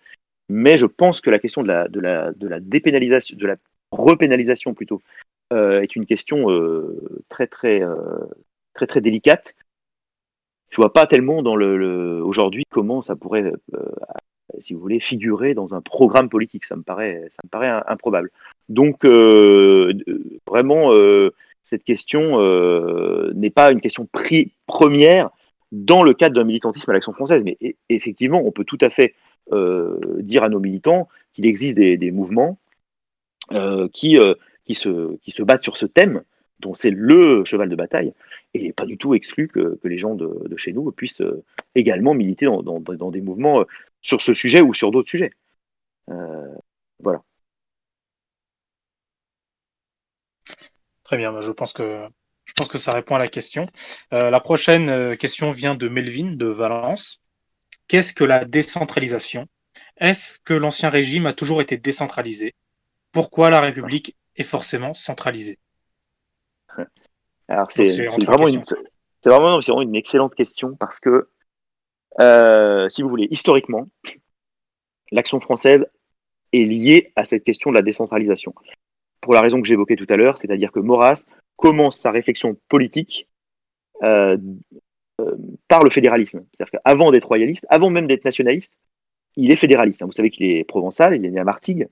Mais 0.50 0.76
je 0.76 0.88
pense 0.88 1.22
que 1.22 1.30
la 1.30 1.40
question 1.40 1.64
de 1.64 1.70
la, 1.70 1.88
de 1.88 2.60
dépénalisation, 2.60 3.38
de 3.38 3.48
la 3.48 3.56
repénalisation 3.92 4.74
plutôt, 4.74 5.02
euh, 5.54 5.82
est 5.82 5.96
une 5.96 6.06
question 6.06 6.52
euh, 6.52 7.24
très, 7.30 7.48
très, 7.48 7.82
très, 8.74 8.88
très 8.88 9.00
délicate. 9.00 9.56
Je 10.70 10.76
vois 10.76 10.92
pas 10.92 11.08
tellement 11.08 11.38
aujourd'hui 11.38 12.66
comment 12.70 13.02
ça 13.02 13.16
pourrait, 13.16 13.54
si 14.60 14.74
vous 14.74 14.80
voulez, 14.80 15.00
figurer 15.00 15.54
dans 15.54 15.74
un 15.74 15.82
programme 15.82 16.30
politique. 16.30 16.66
Ça 16.66 16.76
me 16.76 16.84
paraît, 16.84 17.30
improbable. 17.88 18.30
Donc, 18.70 19.06
euh, 19.06 19.94
vraiment, 20.48 20.94
euh, 20.94 21.34
cette 21.64 21.84
question 21.84 22.40
euh, 22.40 23.32
n'est 23.36 23.50
pas 23.50 23.72
une 23.72 23.82
question 23.82 24.08
première 24.68 25.30
dans 25.72 26.04
le 26.04 26.14
cadre 26.14 26.36
d'un 26.36 26.44
militantisme 26.44 26.90
à 26.90 26.94
l'action 26.94 27.14
française. 27.14 27.44
Mais 27.44 27.58
effectivement, 27.90 28.42
on 28.46 28.52
peut 28.52 28.66
tout 28.66 28.78
à 28.82 28.90
fait 28.90 29.16
dire 30.20 30.44
à 30.44 30.50
nos 30.50 30.60
militants 30.60 31.08
qu'il 31.34 31.46
existe 31.46 31.76
des, 31.76 32.12
mouvements 32.12 32.58
qui, 33.94 34.18
qui, 34.64 34.76
se, 34.76 35.16
qui 35.18 35.32
se 35.32 35.44
battent 35.44 35.62
sur 35.62 35.78
ce 35.78 35.86
thème, 35.86 36.24
dont 36.62 36.74
c'est 36.74 36.90
le 36.90 37.44
cheval 37.46 37.70
de 37.70 37.76
bataille, 37.76 38.14
et 38.56 38.72
pas 38.74 38.86
du 38.86 38.98
tout 38.98 39.14
exclu 39.14 39.48
que, 39.48 39.78
les 39.84 39.98
gens 40.00 40.16
de, 40.16 40.58
chez 40.58 40.74
nous 40.74 40.92
puissent 40.92 41.22
également 41.76 42.16
militer 42.16 42.48
dans, 42.48 43.12
des 43.12 43.22
mouvements 43.22 43.66
sur 44.06 44.22
ce 44.22 44.34
sujet 44.34 44.62
ou 44.62 44.74
sur 44.74 44.92
d'autres 44.92 45.10
sujets. 45.10 45.32
voilà. 47.00 47.22
Très 51.04 51.18
bien, 51.18 51.32
bah, 51.32 51.42
je 51.42 51.52
pense 51.52 51.74
que 51.74 52.08
je 52.46 52.54
pense 52.54 52.68
que 52.68 52.78
ça 52.78 52.92
répond 52.92 53.16
à 53.16 53.20
la 53.20 53.28
question. 53.28 53.68
Euh, 54.14 54.30
la 54.30 54.40
prochaine 54.40 54.90
euh, 54.90 55.16
question 55.16 55.52
vient 55.52 55.76
de 55.76 55.88
Melvin 55.88 56.32
de 56.36 56.46
Valence. 56.46 57.22
Qu'est-ce 57.88 58.14
que 58.14 58.24
la 58.24 58.46
décentralisation? 58.46 59.48
Est-ce 59.98 60.40
que 60.40 60.54
l'ancien 60.54 60.90
régime 60.90 61.26
a 61.26 61.34
toujours 61.34 61.62
été 61.62 61.78
décentralisé? 61.78 62.54
Pourquoi 63.12 63.50
la 63.50 63.62
République 63.62 64.16
est 64.36 64.44
forcément 64.44 64.94
centralisée? 64.94 65.60
Alors 67.48 67.72
c'est 67.72 67.88
vraiment, 68.06 68.48
une, 68.48 68.64
vraiment, 69.24 69.60
vraiment 69.60 69.82
une 69.82 69.96
excellente 69.96 70.36
question 70.36 70.76
parce 70.76 71.00
que, 71.00 71.30
euh, 72.20 72.90
si 72.90 73.02
vous 73.02 73.10
voulez, 73.10 73.28
historiquement, 73.32 73.88
l'action 75.12 75.40
française 75.40 75.86
est 76.54 76.64
lié 76.64 77.12
à 77.16 77.26
cette 77.26 77.44
question 77.44 77.72
de 77.72 77.76
la 77.76 77.82
décentralisation. 77.82 78.54
Pour 79.22 79.34
la 79.34 79.42
raison 79.42 79.62
que 79.62 79.68
j'évoquais 79.68 79.96
tout 79.96 80.06
à 80.10 80.16
l'heure, 80.16 80.38
c'est-à-dire 80.38 80.72
que 80.72 80.80
Maurras 80.80 81.26
commence 81.56 81.98
sa 81.98 82.12
réflexion 82.12 82.58
politique 82.70 83.28
euh, 84.04 84.38
euh, 85.22 85.36
par 85.68 85.84
le 85.84 85.90
fédéralisme. 85.90 86.46
C'est-à-dire 86.52 86.80
qu'avant 86.80 87.12
d'être 87.12 87.28
royaliste, 87.28 87.66
avant 87.70 87.90
même 87.90 88.08
d'être 88.08 88.26
nationaliste, 88.26 88.78
il 89.36 89.52
est 89.52 89.56
fédéraliste. 89.58 90.04
Vous 90.04 90.12
savez 90.12 90.30
qu'il 90.30 90.46
est 90.46 90.64
provençal, 90.64 91.16
il 91.16 91.26
est 91.26 91.32
né 91.32 91.40
à 91.40 91.44
Martigues. 91.44 91.88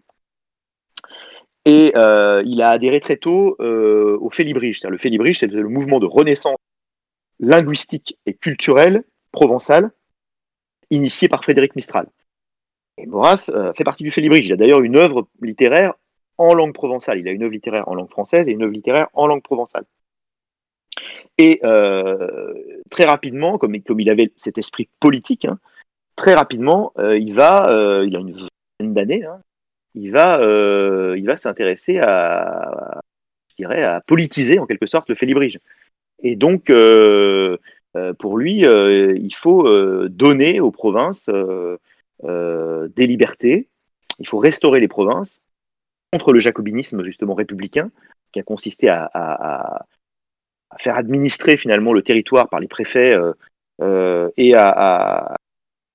Et 1.65 1.93
il 1.95 2.61
a 2.61 2.69
adhéré 2.69 2.99
très 2.99 3.15
tôt 3.15 3.55
au 3.59 4.29
Félibrige. 4.29 4.83
Le 4.83 4.97
Félibrige, 4.97 5.39
c'est 5.39 5.47
le 5.47 5.67
mouvement 5.69 5.99
de 5.99 6.05
renaissance 6.05 6.57
linguistique 7.39 8.17
et 8.25 8.33
culturelle 8.33 9.03
provençale 9.31 9.91
initié 10.95 11.27
par 11.27 11.43
Frédéric 11.43 11.75
Mistral. 11.75 12.07
Et 12.97 13.05
Maurras 13.05 13.51
fait 13.75 13.83
partie 13.83 14.03
du 14.03 14.11
Félibrige. 14.11 14.45
Il 14.45 14.53
a 14.53 14.55
d'ailleurs 14.55 14.81
une 14.81 14.95
œuvre 14.95 15.27
littéraire 15.41 15.93
en 16.37 16.53
langue 16.53 16.73
provençale. 16.73 17.19
Il 17.19 17.27
a 17.27 17.31
une 17.31 17.43
œuvre 17.43 17.53
littéraire 17.53 17.87
en 17.87 17.95
langue 17.95 18.09
française 18.09 18.47
et 18.47 18.51
une 18.51 18.63
œuvre 18.63 18.73
littéraire 18.73 19.07
en 19.13 19.27
langue 19.27 19.43
provençale. 19.43 19.85
Et 21.37 21.59
euh, 21.63 22.53
très 22.89 23.05
rapidement, 23.05 23.57
comme, 23.57 23.81
comme, 23.81 23.99
il 23.99 24.09
avait 24.09 24.31
cet 24.35 24.57
esprit 24.57 24.87
politique, 24.99 25.45
hein, 25.45 25.57
très 26.15 26.35
rapidement, 26.35 26.93
euh, 26.99 27.17
il 27.17 27.33
va, 27.33 27.69
euh, 27.69 28.05
il 28.05 28.15
a 28.15 28.19
une 28.19 28.33
vingtaine 28.33 28.93
d'années, 28.93 29.25
hein, 29.25 29.39
il 29.95 30.11
va, 30.11 30.37
va 30.37 31.37
s'intéresser 31.37 31.99
à, 31.99 33.01
dirais, 33.57 33.83
à 33.83 34.01
politiser 34.01 34.59
en 34.59 34.65
quelque 34.65 34.85
sorte 34.85 35.09
le 35.09 35.15
Félibrige. 35.15 35.59
Et 36.21 36.35
donc, 36.35 36.71
pour 38.19 38.37
lui, 38.37 38.61
il 38.61 39.35
faut 39.35 40.07
donner 40.07 40.59
aux 40.59 40.71
provinces 40.71 41.29
des 42.23 43.07
libertés, 43.07 43.67
il 44.19 44.27
faut 44.27 44.39
restaurer 44.39 44.79
les 44.79 44.87
provinces 44.87 45.41
contre 46.11 46.31
le 46.31 46.39
jacobinisme 46.39 47.03
justement 47.03 47.33
républicain, 47.33 47.91
qui 48.31 48.39
a 48.39 48.43
consisté 48.43 48.89
à, 48.89 49.85
faire 50.79 50.95
administrer 50.95 51.55
finalement 51.55 51.93
le 51.93 52.01
territoire 52.01 52.49
par 52.49 52.59
les 52.59 52.67
préfets 52.67 53.13
euh, 53.13 53.33
euh, 53.81 54.29
et 54.37 54.55
à, 54.55 55.35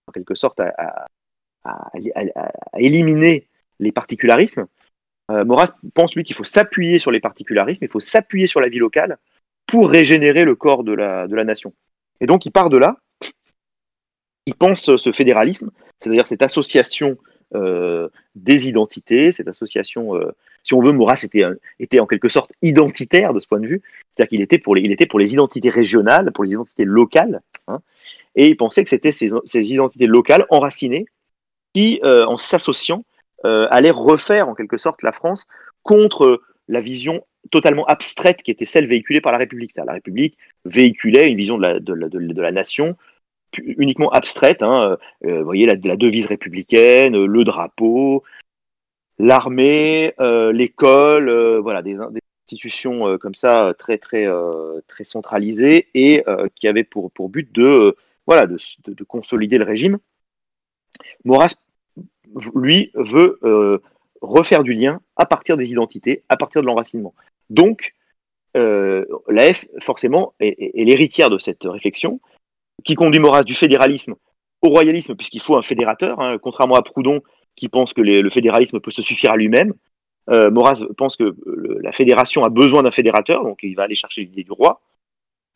en 0.07 0.13
quelque 0.13 0.37
sorte 0.37 0.61
à, 0.61 1.07
éliminer 2.79 3.49
les 3.81 3.93
particularismes. 3.93 4.67
Euh, 5.31 5.45
Maurras 5.45 5.73
pense 5.95 6.15
lui 6.15 6.25
qu'il 6.25 6.37
faut 6.37 6.45
s'appuyer 6.45 6.99
sur 6.99 7.11
les 7.11 7.21
particularismes, 7.21 7.85
il 7.85 7.91
faut 7.91 8.01
s'appuyer 8.01 8.47
sur 8.47 8.61
la 8.61 8.69
vie 8.69 8.79
locale 8.79 9.19
pour 9.67 9.91
régénérer 9.91 10.45
le 10.45 10.55
corps 10.55 10.85
de 10.85 10.95
la 10.95 11.45
nation. 11.45 11.75
Et 12.21 12.27
donc 12.27 12.47
il 12.47 12.51
part 12.51 12.71
de 12.71 12.79
là, 12.79 12.97
il 14.47 14.55
pense 14.55 14.97
ce 14.97 15.13
fédéralisme, 15.13 15.71
c'est-à-dire 16.01 16.27
cette 16.27 16.43
association 16.43 17.19
euh, 17.55 18.09
des 18.35 18.69
identités, 18.69 19.33
cette 19.33 19.49
association, 19.49 20.15
euh, 20.15 20.35
si 20.65 20.75
on 20.75 20.83
veut, 20.83 20.93
Maurras 20.93 21.23
était, 21.25 21.45
était 21.81 21.99
en 21.99 22.07
quelque 22.07 22.29
sorte 22.29 22.53
identitaire 22.61 23.33
de 23.33 23.41
ce 23.41 23.47
point 23.47 23.59
de 23.59 23.67
vue, 23.67 23.81
c'est-à-dire 24.15 24.29
qu'il 24.29 24.43
était, 24.43 24.59
pour 24.59 24.75
les, 24.75 25.33
identités 25.33 25.71
régionales, 25.71 26.31
pour 26.33 26.45
les 26.45 26.53
identités 26.53 26.85
locales, 26.85 27.41
hein, 27.67 27.81
et 28.37 28.49
il 28.49 28.57
pensait 28.57 28.85
que 28.85 28.91
c'était 28.91 29.13
ces, 29.13 29.33
identités 29.73 30.07
locales 30.07 30.45
enracinées 30.51 31.07
qui, 31.73 32.01
euh, 32.05 32.27
en 32.27 32.37
s'associant, 32.37 33.05
allaient 33.45 33.93
refaire 33.93 34.49
en 34.49 34.55
quelque 34.55 34.77
sorte 34.77 35.03
la 35.03 35.13
France 35.13 35.47
contre 35.85 36.43
la 36.67 36.81
vision 36.81 37.25
totalement 37.51 37.87
abstraite 37.87 38.43
qui 38.43 38.51
était 38.51 38.65
celle 38.65 38.87
véhiculée 38.87 39.21
par 39.21 39.33
la 39.33 39.39
République. 39.39 39.73
La 39.77 39.93
République 39.93 40.37
véhiculait 40.65 41.31
une 41.31 41.37
vision 41.37 41.57
de 41.57 41.63
la, 41.63 41.81
de, 41.81 42.41
la 42.41 42.53
nation 42.53 42.97
uniquement 43.57 44.11
abstraite. 44.11 44.63
Hein, 44.63 44.99
euh, 45.25 45.39
vous 45.39 45.45
voyez 45.45 45.67
la, 45.67 45.77
devise 45.97 46.27
républicaine, 46.27 47.25
le 47.25 47.45
drapeau, 47.45 48.23
l'armée, 49.19 50.15
euh, 50.21 50.53
l'école, 50.53 51.29
euh, 51.29 51.61
voilà 51.61 51.83
des, 51.83 51.99
institutions 52.01 53.19
comme 53.19 53.35
ça 53.35 53.75
très 53.79 53.99
très 53.99 54.27
très 54.87 55.05
centralisées 55.05 55.89
et 55.93 56.25
qui 56.55 56.67
avaient 56.67 56.83
pour, 56.83 57.11
pour 57.11 57.29
but 57.29 57.53
de 57.53 57.95
voilà 58.27 58.47
de, 58.47 58.57
de, 58.87 59.05
consolider 59.05 59.59
le 59.59 59.67
régime. 59.67 59.99
Maurras 61.27 61.57
lui 62.55 62.91
veut 62.95 63.39
refaire 64.23 64.63
du 64.63 64.73
lien 64.73 65.01
à 65.17 65.27
partir 65.27 65.57
des 65.57 65.71
identités, 65.71 66.23
à 66.29 66.37
partir 66.37 66.61
de 66.61 66.67
l'enracinement. 66.67 67.15
Donc 67.51 67.95
la 68.55 69.55
F 69.55 69.67
forcément 69.81 70.35
est 70.41 70.85
l'héritière 70.85 71.31
de 71.31 71.39
cette 71.39 71.63
réflexion 71.63 72.21
qui 72.85 72.97
conduit 72.97 73.21
Maurras 73.21 73.45
du 73.45 73.55
fédéralisme 73.55 74.17
au 74.63 74.69
royalisme, 74.69 75.15
puisqu'il 75.15 75.41
faut 75.41 75.57
un 75.57 75.63
fédérateur, 75.63 76.21
hein, 76.21 76.39
contrairement 76.39 76.75
à 76.77 76.83
Proudhon, 76.83 77.23
qui 77.57 77.69
pense 77.69 77.93
que 77.93 78.01
le 78.01 78.31
fédéralisme 78.31 78.81
peut 78.81 78.91
se 78.91 79.03
suffire 79.03 79.33
à 79.33 79.37
lui-même. 79.37 79.75
Euh, 80.31 80.51
Maurras 80.51 80.83
pense 80.97 81.17
que 81.17 81.37
la 81.81 81.93
fédération 81.93 82.43
a 82.45 82.49
besoin 82.49 82.83
d'un 82.83 82.91
fédérateur, 82.91 83.43
donc 83.43 83.61
il 83.63 83.75
va 83.75 83.85
aller 83.85 83.95
chercher 83.95 84.23
l'idée 84.23 84.45
du 84.45 84.53
roi. 84.53 84.81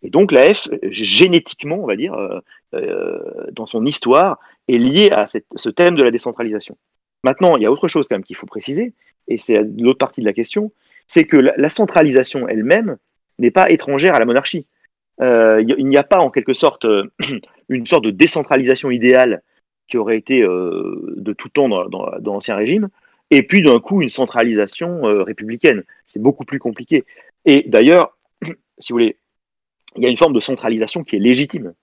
Et 0.02 0.10
donc 0.10 0.32
la 0.32 0.52
F, 0.52 0.68
génétiquement, 0.82 1.76
on 1.76 1.86
va 1.86 1.96
dire, 1.96 2.14
euh, 2.14 2.40
euh, 2.74 3.20
dans 3.52 3.66
son 3.66 3.86
histoire, 3.86 4.38
est 4.68 4.78
liée 4.78 5.10
à 5.10 5.26
ce 5.26 5.68
thème 5.68 5.94
de 5.94 6.02
la 6.02 6.10
décentralisation. 6.10 6.76
Maintenant, 7.24 7.56
il 7.56 7.62
y 7.62 7.66
a 7.66 7.72
autre 7.72 7.88
chose 7.88 8.08
quand 8.08 8.16
même 8.16 8.24
qu'il 8.24 8.36
faut 8.36 8.46
préciser, 8.46 8.92
et 9.28 9.38
c'est 9.38 9.62
l'autre 9.78 9.98
partie 9.98 10.20
de 10.20 10.26
la 10.26 10.32
question, 10.32 10.72
c'est 11.06 11.24
que 11.24 11.36
la 11.36 11.68
centralisation 11.68 12.48
elle-même 12.48 12.96
n'est 13.38 13.50
pas 13.50 13.70
étrangère 13.70 14.14
à 14.14 14.18
la 14.18 14.24
monarchie. 14.24 14.66
Euh, 15.20 15.62
il 15.78 15.86
n'y 15.86 15.96
a 15.96 16.02
pas 16.02 16.18
en 16.18 16.30
quelque 16.30 16.52
sorte 16.52 16.84
euh, 16.84 17.04
une 17.68 17.86
sorte 17.86 18.04
de 18.04 18.10
décentralisation 18.10 18.90
idéale 18.90 19.42
qui 19.88 19.98
aurait 19.98 20.16
été 20.16 20.42
euh, 20.42 21.14
de 21.16 21.32
tout 21.32 21.48
temps 21.48 21.68
dans, 21.68 22.10
l'Ancien 22.24 22.56
Régime, 22.56 22.88
et 23.30 23.42
puis 23.42 23.62
d'un 23.62 23.78
coup 23.78 24.02
une 24.02 24.08
centralisation 24.08 25.02
républicaine. 25.24 25.84
C'est 26.06 26.20
beaucoup 26.20 26.44
plus 26.44 26.58
compliqué. 26.58 27.04
Et 27.44 27.64
d'ailleurs, 27.66 28.16
si 28.78 28.92
vous 28.92 28.96
voulez, 28.96 29.16
il 29.96 30.02
y 30.02 30.06
a 30.06 30.08
une 30.08 30.16
forme 30.16 30.32
de 30.32 30.40
centralisation 30.40 31.04
qui 31.04 31.16
est 31.16 31.18
légitime. 31.18 31.74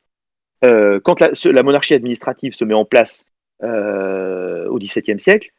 quand 0.62 1.22
la, 1.22 1.64
monarchie 1.64 1.94
administrative 1.94 2.54
se 2.54 2.66
met 2.66 2.74
en 2.74 2.86
place 2.86 3.26
au 3.62 4.80
XVIIe 4.80 5.20
siècle, 5.20 5.52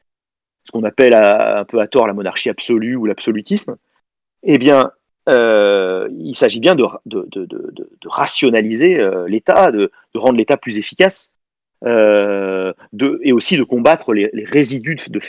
ce 0.65 0.73
qu'on 0.73 0.85
appelle 0.85 1.15
un 1.15 1.65
peu 1.65 1.81
à 1.81 1.87
tort 1.87 2.07
la 2.07 2.13
monarchie 2.13 2.51
absolue 2.51 2.97
ou 2.97 3.07
l'absolutisme, 3.07 3.77
eh 4.43 4.59
bien, 4.59 4.91
euh, 5.29 6.09
il 6.13 6.35
s'agit 6.35 6.61
bien 6.61 6.75
de, 6.75 6.85
rationaliser 8.07 8.99
euh, 8.99 9.29
l'État, 9.29 9.71
de, 9.71 9.91
rendre 10.15 10.39
l'État 10.39 10.57
plus 10.57 10.79
efficace, 10.79 11.33
euh, 11.85 12.73
et 13.23 13.33
aussi 13.33 13.57
de 13.57 13.63
combattre 13.63 14.13
les, 14.15 14.31
résidus 14.45 15.09
de, 15.09 15.21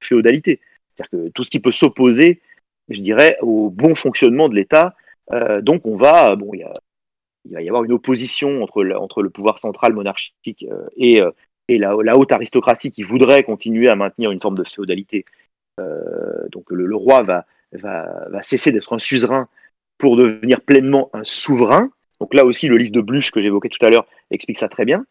féodalité. 0.00 0.60
C'est-à-dire 0.94 1.10
que 1.10 1.28
tout 1.30 1.44
ce 1.44 1.50
qui 1.50 1.60
peut 1.60 1.72
s'opposer, 1.72 2.40
je 2.88 3.00
dirais, 3.00 3.36
au 3.40 3.70
bon 3.70 3.94
fonctionnement 3.94 4.48
de 4.48 4.54
l'État. 4.54 4.94
donc 5.62 5.86
on 5.86 5.96
va, 5.96 6.36
bon, 6.36 6.50
il, 6.54 6.64
va 7.52 7.62
y 7.62 7.68
avoir 7.68 7.84
une 7.84 7.92
opposition 7.92 8.62
entre, 8.62 8.82
le 8.82 9.30
pouvoir 9.30 9.58
central 9.58 9.92
monarchique 9.92 10.66
et, 10.96 11.20
la, 11.76 12.16
haute 12.16 12.32
aristocratie 12.32 12.90
qui 12.90 13.02
voudrait 13.02 13.42
continuer 13.42 13.88
à 13.88 13.96
maintenir 13.96 14.30
une 14.30 14.40
forme 14.40 14.56
de 14.56 14.64
féodalité. 14.64 15.26
donc 16.50 16.70
le 16.70 16.96
roi 16.96 17.22
va, 17.22 17.44
va, 17.72 18.42
cesser 18.42 18.72
d'être 18.72 18.92
un 18.92 18.98
suzerain 18.98 19.48
pour 19.98 20.16
devenir 20.16 20.60
pleinement 20.60 21.10
un 21.12 21.24
souverain. 21.24 21.90
Donc 22.20 22.34
là 22.34 22.44
aussi, 22.44 22.68
le 22.68 22.76
livre 22.76 22.92
de 22.92 23.00
Bluch 23.00 23.30
que 23.30 23.40
j'évoquais 23.40 23.68
tout 23.68 23.84
à 23.84 23.90
l'heure 23.90 24.06
explique 24.30 24.58
ça 24.58 24.68
très 24.68 24.84
bien. 24.84 25.04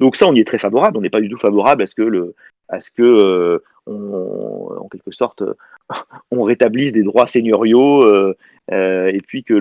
Donc 0.00 0.16
ça, 0.16 0.26
on 0.26 0.34
y 0.34 0.40
est 0.40 0.46
très 0.46 0.58
favorable. 0.58 0.96
On 0.96 1.00
n'est 1.00 1.10
pas 1.10 1.20
du 1.20 1.28
tout 1.28 1.36
favorable 1.36 1.82
à 1.82 1.86
ce 1.86 1.94
que, 1.94 2.02
le, 2.02 2.34
à 2.74 2.80
ce 2.80 2.90
que 2.90 3.02
euh, 3.02 3.58
en 3.86 4.88
quelque 4.88 5.10
sorte, 5.10 5.42
on 6.30 6.42
rétablisse 6.42 6.92
des 6.92 7.02
droits 7.02 7.26
seigneuriaux 7.26 8.02
euh, 8.02 8.36
euh, 8.72 9.08
et 9.08 9.20
puis 9.20 9.44
que, 9.44 9.54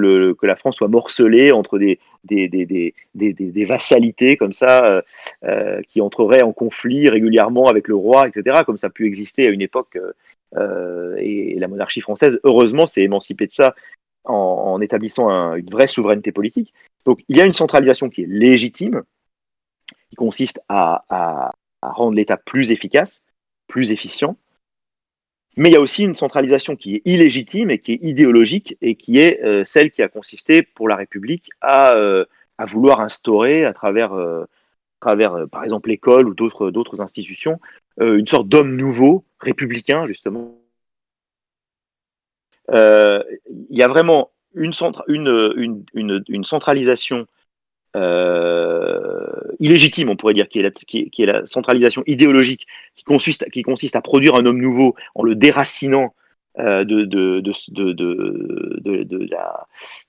la 0.44 0.56
France 0.56 0.78
soit 0.78 0.88
morcelée 0.88 1.52
entre 1.52 1.78
des, 1.78 3.66
vassalités 3.66 4.38
comme 4.38 4.54
ça 4.54 5.02
qui 5.88 6.02
entreraient 6.02 6.44
en 6.44 6.54
conflit 6.54 7.10
régulièrement 7.10 7.68
avec 7.68 7.88
le 7.88 7.96
roi, 7.96 8.28
etc., 8.28 8.62
comme 8.66 8.78
ça 8.78 8.88
a 8.88 8.90
pu 8.90 9.06
exister 9.06 9.48
à 9.48 9.50
une 9.50 9.62
époque 9.62 9.98
euh, 10.58 11.16
et, 11.18 11.58
la 11.60 11.68
monarchie 11.68 12.02
française, 12.02 12.40
heureusement, 12.44 12.86
s'est 12.86 13.02
émancipée 13.02 13.48
de 13.48 13.52
ça 13.52 13.76
en, 14.26 14.80
établissant 14.82 15.56
une 15.56 15.70
vraie 15.70 15.88
souveraineté 15.88 16.32
politique. 16.32 16.74
Donc 17.06 17.24
il 17.28 17.36
y 17.36 17.42
a 17.42 17.46
une 17.46 17.54
centralisation 17.54 18.10
qui 18.10 18.24
est 18.24 18.28
légitime, 18.28 19.04
qui 20.10 20.16
consiste 20.16 20.62
à, 20.70 21.52
rendre 21.90 22.16
l'État 22.16 22.38
plus 22.38 22.72
efficace, 22.72 23.22
plus 23.68 23.92
efficient. 23.92 24.38
Mais 25.56 25.70
il 25.70 25.74
y 25.74 25.76
a 25.76 25.82
aussi 25.82 26.04
une 26.04 26.16
centralisation 26.16 26.76
qui 26.76 26.96
est 26.96 27.02
illégitime 27.06 27.70
et 27.70 27.78
qui 27.78 27.94
est 27.94 28.00
idéologique 28.02 28.76
et 28.82 28.96
qui 28.96 29.20
est 29.20 29.44
euh, 29.44 29.64
celle 29.64 29.92
qui 29.92 30.02
a 30.02 30.08
consisté 30.08 30.64
pour 30.64 30.88
la 30.88 30.96
République 30.96 31.50
à, 31.62 31.94
euh, 31.94 32.26
vouloir 32.66 33.02
instaurer 33.02 33.66
à 33.66 33.74
travers, 33.74 34.14
travers 35.02 35.50
par 35.52 35.66
exemple 35.66 35.90
l'école 35.90 36.30
ou 36.30 36.34
d'autres 36.34 37.02
institutions 37.02 37.60
une 38.00 38.26
sorte 38.26 38.48
d'homme 38.48 38.76
nouveau 38.76 39.26
républicain, 39.42 40.08
justement. 40.08 40.56
Euh, 42.72 43.22
il 43.50 43.78
y 43.78 43.84
a 43.84 43.88
vraiment 43.88 44.32
une 44.56 44.72
centralisation 46.44 47.28
illégitime, 49.60 50.10
on 50.10 50.16
pourrait 50.16 50.34
dire, 50.34 50.48
qui 50.48 50.60
est, 50.60 51.26
la, 51.26 51.46
centralisation 51.46 52.04
idéologique, 52.08 52.68
qui 52.96 53.04
consiste, 53.04 53.50
qui 53.52 53.62
consiste 53.62 53.96
à 53.96 54.02
produire 54.02 54.36
un 54.36 54.46
homme 54.46 54.60
nouveau 54.60 54.96
en 55.16 55.24
le 55.24 55.36
déracinant 55.36 56.14
de, 56.58 56.84
de, 56.84 57.40
de, 57.40 57.54
de, 57.70 57.94
de, 59.04 59.28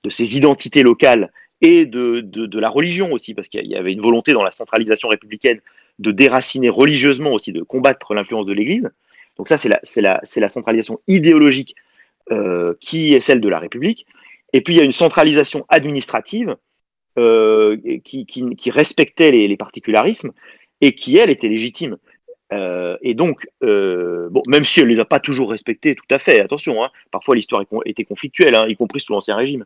de 0.03 0.09
ses 0.09 0.37
identités 0.37 0.83
locales 0.83 1.31
et 1.61 1.85
de, 1.85 2.19
de, 2.21 2.59
la 2.59 2.69
religion 2.69 3.11
aussi, 3.11 3.33
parce 3.33 3.47
qu'il 3.47 3.65
y 3.65 3.75
avait 3.75 3.93
une 3.93 4.01
volonté 4.01 4.33
dans 4.33 4.43
la 4.43 4.51
centralisation 4.51 5.07
républicaine 5.07 5.61
de 5.99 6.11
déraciner 6.11 6.69
religieusement 6.69 7.31
aussi, 7.31 7.51
de 7.51 7.63
combattre 7.63 8.13
l'influence 8.13 8.45
de 8.45 8.53
l'Église. 8.53 8.89
Donc 9.37 9.47
ça, 9.47 9.57
c'est 9.57 9.69
la, 9.69 9.79
la, 9.97 10.21
la, 10.35 10.49
centralisation 10.49 10.99
idéologique 11.07 11.75
euh, 12.31 12.73
qui 12.81 13.13
est 13.13 13.19
celle 13.19 13.41
de 13.41 13.49
la 13.49 13.59
République. 13.59 14.05
Et 14.53 14.61
puis 14.61 14.75
il 14.75 14.77
y 14.77 14.81
a 14.81 14.83
une 14.83 14.91
centralisation 14.91 15.65
administrative 15.69 16.55
euh, 17.17 17.77
qui, 18.03 18.25
qui, 18.25 18.71
respectait 18.71 19.31
les, 19.31 19.57
particularismes 19.57 20.31
et 20.81 20.93
qui, 20.93 21.17
elle, 21.17 21.29
était 21.29 21.47
légitime. 21.47 21.97
Euh, 22.53 22.97
et 23.01 23.13
donc, 23.13 23.47
bon, 23.61 24.43
même 24.47 24.65
si 24.65 24.79
elle 24.79 24.87
ne 24.87 24.93
les 24.93 24.99
a 24.99 25.05
pas 25.05 25.19
toujours 25.19 25.51
respectées 25.51 25.95
tout 25.95 26.05
à 26.11 26.17
fait, 26.17 26.39
attention, 26.39 26.83
hein, 26.83 26.89
parfois 27.11 27.35
l'histoire 27.35 27.63
était 27.85 28.03
conflictuelle, 28.03 28.55
hein, 28.55 28.65
y 28.67 28.75
compris 28.75 28.99
sous 28.99 29.13
l'Ancien 29.13 29.35
Régime. 29.35 29.65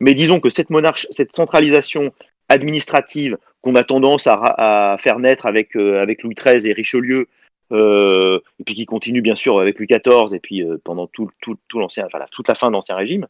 Mais 0.00 0.14
disons 0.14 0.40
que 0.40 0.48
cette, 0.48 0.70
monarche, 0.70 1.06
cette 1.10 1.32
centralisation 1.32 2.12
administrative 2.48 3.38
qu'on 3.62 3.74
a 3.74 3.84
tendance 3.84 4.26
à, 4.26 4.96
faire 4.98 5.18
naître 5.18 5.46
avec, 5.46 5.76
euh, 5.76 6.04
Louis 6.22 6.34
XIII 6.34 6.68
et 6.68 6.72
Richelieu, 6.72 7.28
euh, 7.72 8.40
et 8.58 8.64
puis 8.64 8.74
qui 8.74 8.86
continue 8.86 9.22
bien 9.22 9.34
sûr 9.36 9.60
avec 9.60 9.78
Louis 9.78 9.86
XIV, 9.86 10.34
et 10.34 10.40
puis 10.40 10.62
euh, 10.62 10.78
pendant 10.82 11.06
tout, 11.06 11.30
enfin, 11.74 12.24
toute 12.30 12.48
la 12.48 12.54
fin 12.54 12.68
de 12.68 12.72
l'Ancien 12.72 12.96
Régime, 12.96 13.26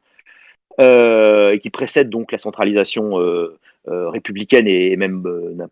et 0.78 1.58
qui 1.60 1.70
précède 1.70 2.10
donc 2.10 2.32
la 2.32 2.38
centralisation 2.38 3.16
républicaine 3.86 4.66
et 4.66 4.96
même 4.96 5.22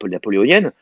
napoléonienne, 0.07 0.73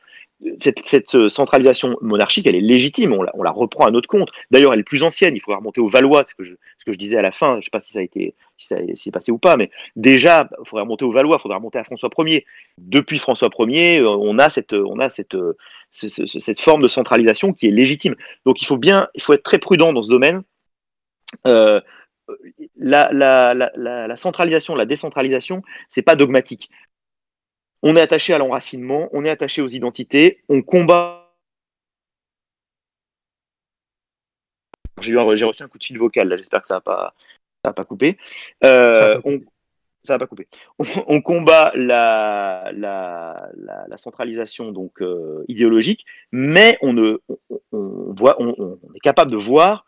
cette, 0.58 1.14
euh, 1.14 1.28
centralisation 1.28 1.96
monarchique, 2.02 2.46
elle 2.46 2.54
est 2.54 2.60
légitime, 2.60 3.12
on 3.12 3.22
la, 3.22 3.50
reprend 3.50 3.86
à 3.86 3.90
notre 3.90 4.08
compte. 4.08 4.30
D'ailleurs, 4.50 4.74
elle 4.74 4.80
est 4.80 4.84
plus 4.84 5.02
ancienne, 5.02 5.34
il 5.34 5.40
faudrait 5.40 5.58
remonter 5.58 5.80
au 5.80 5.88
Valois, 5.88 6.24
ce 6.24 6.34
que 6.34 6.44
je, 6.44 6.96
disais 6.96 7.16
à 7.16 7.22
la 7.22 7.32
fin, 7.32 7.52
je 7.52 7.56
ne 7.56 7.62
sais 7.62 7.70
pas 7.70 7.80
si 7.80 7.92
ça 7.92 8.00
a 8.00 8.02
été 8.02 8.34
si 8.58 8.68
ça 8.68 8.76
s'est 8.94 9.10
passé 9.10 9.32
ou 9.32 9.38
pas, 9.38 9.56
mais 9.56 9.70
déjà, 9.96 10.48
il 10.60 10.66
faudrait 10.66 10.82
remonter 10.82 11.04
au 11.04 11.12
Valois, 11.12 11.36
il 11.38 11.42
faudrait 11.42 11.58
remonter 11.58 11.78
à 11.78 11.84
François 11.84 12.08
Ier. 12.18 12.46
Depuis 12.78 13.18
François 13.18 13.48
Ier, 13.58 14.00
euh, 14.00 14.08
on 14.08 14.38
a 14.38 14.46
euh, 14.46 15.52
cette, 15.90 16.60
forme 16.60 16.82
de 16.82 16.88
centralisation 16.88 17.52
qui 17.52 17.66
est 17.66 17.70
légitime. 17.70 18.14
Donc 18.44 18.62
il 18.62 18.66
faut 18.66 18.78
bien, 18.78 19.08
il 19.14 19.22
faut 19.22 19.32
être 19.32 19.42
très 19.42 19.58
prudent 19.58 19.92
dans 19.92 20.02
ce 20.02 20.10
domaine. 20.10 20.42
La, 22.76 23.10
la, 23.12 23.54
la, 23.54 23.70
la, 24.06 24.16
centralisation, 24.16 24.74
la 24.74 24.86
décentralisation, 24.86 25.62
c'est 25.88 26.02
pas 26.02 26.16
dogmatique 26.16 26.70
on 27.82 27.96
est 27.96 28.00
attaché 28.00 28.34
à 28.34 28.38
l'enracinement, 28.38 29.08
on 29.12 29.24
est 29.24 29.30
attaché 29.30 29.62
aux 29.62 29.68
identités, 29.68 30.42
on 30.48 30.62
combat. 30.62 31.32
J'ai 35.00 35.16
reçu 35.16 35.62
un 35.62 35.68
coup 35.68 35.78
de 35.78 35.84
fil 35.84 35.98
vocal, 35.98 36.28
là, 36.28 36.36
j'espère 36.36 36.62
que 36.62 36.66
ça 36.66 36.74
n'a 36.76 36.80
pas, 36.80 37.14
pas 37.62 37.84
coupé. 37.84 38.16
Euh, 38.64 39.20
on, 39.24 39.40
ça 40.02 40.14
va 40.14 40.18
pas 40.18 40.26
coupé. 40.26 40.48
On, 41.06 41.20
combat 41.22 41.70
la, 41.76 42.72
la, 42.74 43.96
centralisation 43.98 44.72
donc 44.72 45.00
euh, 45.02 45.44
idéologique, 45.48 46.06
mais 46.32 46.78
on, 46.80 46.92
ne, 46.92 47.18
on, 47.72 48.14
voit, 48.16 48.40
on, 48.40 48.78
est 48.94 49.00
capable 49.00 49.30
de 49.30 49.36
voir 49.36 49.84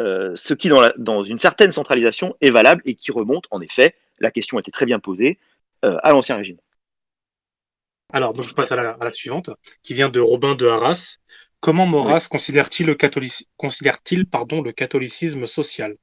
euh, 0.00 0.34
ce 0.36 0.54
qui, 0.54 0.68
dans, 0.68 0.90
dans, 0.96 1.22
une 1.22 1.38
certaine 1.38 1.72
centralisation, 1.72 2.36
est 2.40 2.50
valable 2.50 2.82
et 2.84 2.94
qui 2.94 3.12
remonte, 3.12 3.46
en 3.50 3.60
effet, 3.60 3.94
la 4.18 4.30
question 4.30 4.58
était 4.58 4.70
très 4.70 4.86
bien 4.86 4.98
posée, 4.98 5.38
à 5.82 6.10
l'Ancien 6.10 6.34
Régime. 6.34 6.56
Alors, 8.12 8.32
donc 8.32 8.46
je 8.46 8.54
passe 8.54 8.72
à 8.72 8.76
la, 8.76 9.10
suivante, 9.10 9.50
qui 9.82 9.92
vient 9.92 10.08
de 10.08 10.20
Robin 10.20 10.54
de 10.54 10.66
Arras. 10.66 11.18
Comment 11.60 11.86
Maurras 11.86 12.28
considère-t-il 12.30 12.86
le, 12.86 12.96
considère-t-il, 13.56 14.26
pardon, 14.26 14.62
le 14.62 14.72
catholicisme 14.72 15.44
social? 15.44 15.96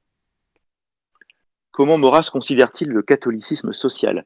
Comment 1.72 1.98
Maurras 1.98 2.28
considère-t-il 2.30 2.90
le 2.90 3.02
catholicisme 3.02 3.72
social? 3.72 4.24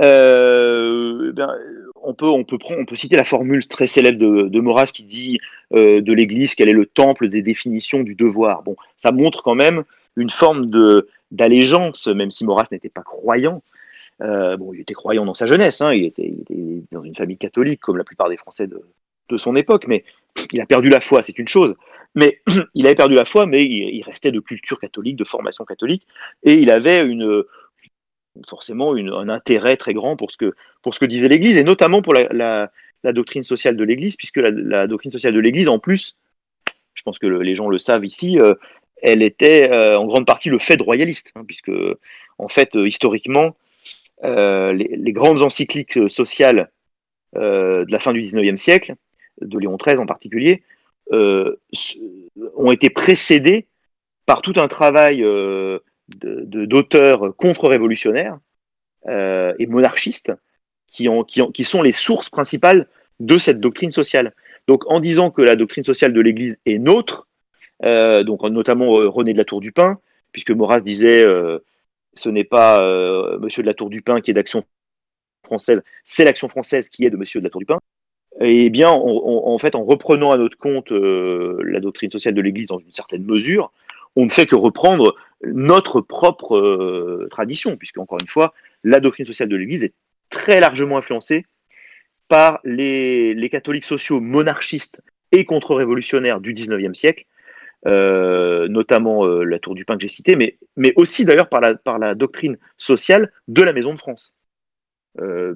Euh, 0.00 1.32
ben, 1.32 1.58
on, 2.02 2.14
peut, 2.14 2.26
on, 2.26 2.44
peut 2.44 2.58
on 2.70 2.84
peut 2.84 2.96
citer 2.96 3.16
la 3.16 3.24
formule 3.24 3.66
très 3.66 3.86
célèbre 3.86 4.18
de, 4.18 4.48
de 4.48 4.60
Maurras 4.60 4.90
qui 4.92 5.02
dit 5.02 5.38
euh, 5.74 6.00
de 6.00 6.12
l'Église 6.12 6.54
qu'elle 6.54 6.68
est 6.68 6.72
le 6.72 6.86
temple 6.86 7.28
des 7.28 7.42
définitions 7.42 8.02
du 8.02 8.14
devoir. 8.14 8.62
Bon, 8.62 8.76
ça 8.96 9.12
montre 9.12 9.42
quand 9.42 9.54
même 9.54 9.84
une 10.16 10.30
forme 10.30 10.66
de, 10.66 11.08
d'allégeance, 11.30 12.06
même 12.08 12.30
si 12.30 12.44
Maurras 12.44 12.66
n'était 12.70 12.88
pas 12.88 13.02
croyant, 13.02 13.62
euh, 14.22 14.56
bon, 14.56 14.72
il 14.72 14.80
était 14.80 14.94
croyant 14.94 15.24
dans 15.24 15.34
sa 15.34 15.46
jeunesse, 15.46 15.80
hein, 15.80 15.92
il, 15.94 16.04
était, 16.04 16.30
dans 16.92 17.02
une 17.02 17.14
famille 17.14 17.38
catholique, 17.38 17.80
comme 17.80 17.96
la 17.96 18.04
plupart 18.04 18.28
des 18.28 18.36
Français 18.36 18.66
de, 18.66 18.82
son 19.36 19.54
époque, 19.54 19.86
mais 19.86 20.04
il 20.52 20.60
a 20.60 20.66
perdu 20.66 20.88
la 20.88 21.00
foi, 21.00 21.22
c'est 21.22 21.38
une 21.38 21.46
chose. 21.46 21.76
Mais 22.16 22.40
il 22.74 22.84
avait 22.86 22.96
perdu 22.96 23.14
la 23.14 23.24
foi, 23.24 23.46
mais 23.46 23.64
il, 23.64 24.02
restait 24.02 24.32
de 24.32 24.40
culture 24.40 24.80
catholique, 24.80 25.14
de 25.14 25.24
formation 25.24 25.64
catholique, 25.64 26.04
et 26.42 26.54
il 26.54 26.68
avait 26.72 27.06
une, 27.06 27.44
forcément 28.48 28.94
un 28.94 29.28
intérêt 29.28 29.76
très 29.76 29.94
grand 29.94 30.16
pour 30.16 30.30
ce 30.30 30.36
que, 30.36 31.04
disait 31.06 31.28
l'Église, 31.28 31.56
et 31.56 31.64
notamment 31.64 32.02
pour 32.02 32.14
la, 32.14 32.70
doctrine 33.04 33.44
sociale 33.44 33.76
de 33.76 33.84
l'Église, 33.84 34.16
puisque 34.16 34.38
la, 34.38 34.86
doctrine 34.86 35.12
sociale 35.12 35.34
de 35.34 35.40
l'Église, 35.40 35.68
en 35.68 35.78
plus, 35.78 36.16
je 36.94 37.02
pense 37.02 37.18
que 37.18 37.26
les 37.26 37.54
gens 37.54 37.68
le 37.68 37.78
savent 37.78 38.04
ici, 38.04 38.38
euh, 38.38 38.54
elle 39.02 39.22
était 39.22 39.70
euh, 39.70 39.98
en 39.98 40.06
grande 40.06 40.26
partie 40.26 40.50
le 40.50 40.58
fait 40.58 40.80
royaliste, 40.80 41.32
hein, 41.34 41.44
puisque 41.46 41.72
en 42.38 42.48
fait, 42.48 42.74
historiquement, 42.74 43.56
euh, 44.24 44.72
les, 44.72 45.12
grandes 45.12 45.42
encycliques 45.42 45.98
sociales 46.10 46.70
de 47.34 47.90
la 47.90 47.98
fin 47.98 48.12
du 48.12 48.22
XIXe 48.22 48.60
siècle, 48.60 48.94
de 49.40 49.58
Léon 49.58 49.76
XIII 49.76 49.98
en 49.98 50.06
particulier, 50.06 50.62
ont 51.12 52.72
été 52.72 52.90
précédées 52.90 53.66
par 54.26 54.42
tout 54.42 54.54
un 54.56 54.68
travail 54.68 55.24
d'auteurs 56.16 57.34
contre-révolutionnaires 57.36 58.38
et 59.08 59.66
monarchistes 59.66 60.32
qui, 60.86 61.08
ont, 61.08 61.24
qui, 61.24 61.40
qui, 61.52 61.64
sont 61.64 61.82
les 61.82 61.92
sources 61.92 62.28
principales 62.28 62.88
de 63.20 63.38
cette 63.38 63.60
doctrine 63.60 63.90
sociale. 63.90 64.34
Donc 64.66 64.90
en 64.90 65.00
disant 65.00 65.30
que 65.30 65.42
la 65.42 65.56
doctrine 65.56 65.84
sociale 65.84 66.12
de 66.12 66.20
l'Église 66.20 66.58
est 66.66 66.78
nôtre, 66.78 67.28
donc 67.82 68.42
notamment 68.42 68.88
René 68.88 69.32
de 69.32 69.38
la 69.38 69.44
Tour 69.44 69.60
du 69.60 69.72
Pin, 69.72 69.98
puisque 70.32 70.50
Maurras 70.50 70.80
disait 70.80 71.24
ce 72.14 72.28
n'est 72.28 72.44
pas 72.44 72.82
euh, 72.82 73.38
Monsieur 73.38 73.62
de 73.62 73.66
la 73.66 73.74
Tour 73.74 73.90
du 73.90 74.02
Pin 74.02 74.20
qui 74.20 74.30
est 74.30 74.34
d'Action 74.34 74.64
française, 75.44 75.82
c'est 76.04 76.24
l'Action 76.24 76.48
française 76.48 76.88
qui 76.88 77.04
est 77.04 77.10
de 77.10 77.16
Monsieur 77.16 77.40
de 77.40 77.44
la 77.44 77.50
Tour 77.50 77.60
du 77.60 77.66
Pin. 77.66 77.78
Et 78.40 78.70
bien, 78.70 78.90
en 78.90 79.58
fait, 79.58 79.74
en 79.74 79.84
reprenant 79.84 80.30
à 80.30 80.38
notre 80.38 80.56
compte 80.56 80.92
euh, 80.92 81.58
la 81.64 81.80
doctrine 81.80 82.10
sociale 82.10 82.32
de 82.32 82.40
l'Église 82.40 82.68
dans 82.68 82.78
une 82.78 82.92
certaine 82.92 83.24
mesure, 83.24 83.72
on 84.14 84.24
ne 84.24 84.30
fait 84.30 84.46
que 84.46 84.54
reprendre 84.54 85.16
notre 85.44 86.00
propre 86.00 86.56
euh, 86.56 87.28
tradition, 87.30 87.76
puisque 87.76 87.98
encore 87.98 88.18
une 88.20 88.28
fois, 88.28 88.52
la 88.84 89.00
doctrine 89.00 89.24
sociale 89.24 89.48
de 89.48 89.56
l'Église 89.56 89.84
est 89.84 89.94
très 90.28 90.60
largement 90.60 90.98
influencée 90.98 91.46
par 92.28 92.60
les, 92.64 93.34
les 93.34 93.48
catholiques 93.48 93.84
sociaux 93.84 94.20
monarchistes 94.20 95.00
et 95.32 95.44
contre-révolutionnaires 95.44 96.40
du 96.40 96.52
XIXe 96.52 96.96
siècle, 96.96 97.24
euh, 97.86 98.68
notamment 98.68 99.26
euh, 99.26 99.44
la 99.44 99.58
Tour 99.58 99.74
du 99.74 99.84
Pin 99.84 99.96
que 99.96 100.02
j'ai 100.02 100.08
citée, 100.08 100.36
mais, 100.36 100.58
mais 100.76 100.92
aussi 100.96 101.24
d'ailleurs 101.24 101.48
par 101.48 101.60
la, 101.60 101.74
par 101.74 101.98
la 101.98 102.14
doctrine 102.14 102.58
sociale 102.76 103.32
de 103.48 103.62
la 103.62 103.72
Maison 103.72 103.94
de 103.94 103.98
France. 103.98 104.32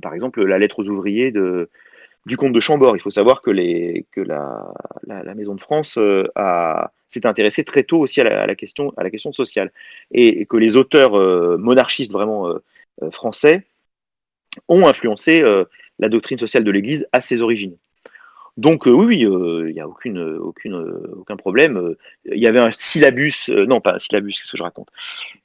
Par 0.03 0.13
exemple, 0.13 0.45
la 0.45 0.59
lettre 0.59 0.81
aux 0.81 0.89
ouvriers 0.89 1.31
de, 1.31 1.71
du 2.27 2.37
comte 2.37 2.53
de 2.53 2.61
Chambord. 2.61 2.97
Il 2.97 3.01
faut 3.01 3.11
savoir 3.11 3.41
que, 3.41 3.51
les, 3.51 4.05
que 4.11 4.21
la, 4.21 4.75
la, 5.07 5.35
Maison 5.35 5.55
de 5.55 5.61
France 5.61 5.97
s'est 7.15 7.27
intéressée 7.27 7.65
très 7.65 7.83
tôt 7.83 8.01
aussi 8.01 8.21
à 8.21 8.47
la, 8.47 8.55
question, 8.55 8.93
à 8.97 9.03
la 9.03 9.11
question 9.11 9.33
sociale. 9.33 9.73
Et, 10.13 10.47
que 10.47 10.57
les 10.57 10.77
auteurs 10.77 11.13
monarchistes 11.59 12.13
vraiment 12.13 12.55
français 13.11 13.63
ont 14.69 14.87
influencé 14.87 15.43
la 15.99 16.09
doctrine 16.09 16.39
sociale 16.39 16.65
de 16.65 16.71
l'Église 16.71 17.07
à 17.13 17.21
ses 17.21 17.43
origines. 17.43 17.77
Donc 18.57 18.87
euh, 18.87 18.91
oui, 18.91 19.25
euh, 19.25 19.69
il 19.69 19.75
n'y 19.75 19.81
a 19.81 19.89
aucune, 19.89 20.19
aucune, 20.19 20.75
aucun 21.17 21.37
problème. 21.37 21.95
Il 22.25 22.39
y 22.39 22.47
avait 22.47 22.61
un 22.61 22.71
syllabus, 22.71 23.51
euh, 23.51 23.67
non 23.67 23.81
pas 23.81 23.95
un 23.95 23.99
syllabus, 23.99 24.33
qu'est-ce 24.33 24.53
que 24.53 24.57
je 24.57 24.63
raconte? 24.63 24.89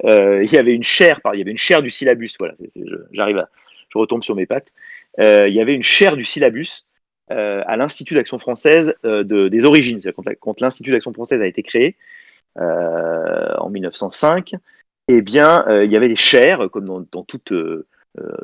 Il 0.04 0.52
y 0.52 0.58
avait 0.58 0.74
une 0.74 0.84
chaire, 0.84 1.20
il 1.34 1.40
y 1.40 1.42
avait 1.42 1.52
une 1.52 1.82
du 1.82 1.90
syllabus. 1.90 2.36
Voilà, 2.40 2.54
j'arrive 3.12 3.40
à, 3.40 3.50
je 3.90 3.98
retombe 3.98 4.24
sur 4.24 4.36
mes 4.36 4.46
pattes. 4.46 4.68
il 5.18 5.54
y 5.54 5.60
avait 5.60 5.74
une 5.74 5.84
chaire 5.84 6.16
du 6.16 6.24
syllabus 6.24 6.86
à 7.30 7.78
l'Institut 7.78 8.16
d'Action 8.16 8.40
française 8.40 8.96
de, 9.04 9.48
des 9.48 9.66
origines. 9.66 10.02
Quand, 10.16 10.24
quand 10.40 10.62
l'Institut 10.62 10.92
d'Action 10.92 11.14
française 11.14 11.42
a 11.42 11.48
été 11.48 11.64
créé 11.64 11.96
en 12.56 13.70
1905, 13.70 14.54
eh 15.08 15.22
bien, 15.22 15.66
il 15.84 15.92
y 15.92 15.96
avait 15.96 16.08
des 16.08 16.16
chaires, 16.16 16.70
comme 16.72 16.86
dans, 16.86 17.24
toute 17.24 17.54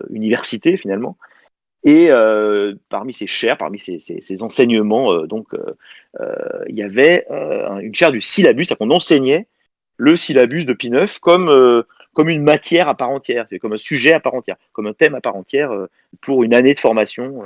université 0.10 0.78
finalement, 0.78 1.18
et 1.86 2.08
euh, 2.10 2.74
parmi 2.90 3.14
ces 3.14 3.28
chaires, 3.28 3.58
parmi 3.60 3.80
ces, 3.80 4.42
enseignements, 4.42 5.14
euh, 5.14 5.28
donc, 5.28 5.54
euh, 5.54 6.64
il 6.68 6.76
y 6.76 6.82
avait 6.82 7.28
une 7.30 7.94
chaire 7.94 8.12
du 8.12 8.22
syllabus, 8.22 8.66
c'est-à-dire 8.66 8.80
qu'on 8.80 8.96
enseignait 8.96 9.48
le 9.98 10.16
syllabus 10.16 10.66
de 10.66 10.74
Pie 10.74 10.92
comme, 11.22 11.84
comme 12.14 12.30
une 12.30 12.44
matière 12.44 12.90
à 12.90 12.98
part 12.98 13.12
entière, 13.12 13.48
comme 13.62 13.74
un 13.74 13.78
sujet 13.78 14.14
à 14.14 14.20
part 14.20 14.34
entière, 14.34 14.58
comme 14.74 14.88
un 14.88 14.94
thème 14.94 15.16
à 15.16 15.22
part 15.22 15.36
entière 15.36 15.72
pour 16.22 16.44
une 16.44 16.56
année 16.56 16.74
de 16.74 16.80
formation. 16.80 17.46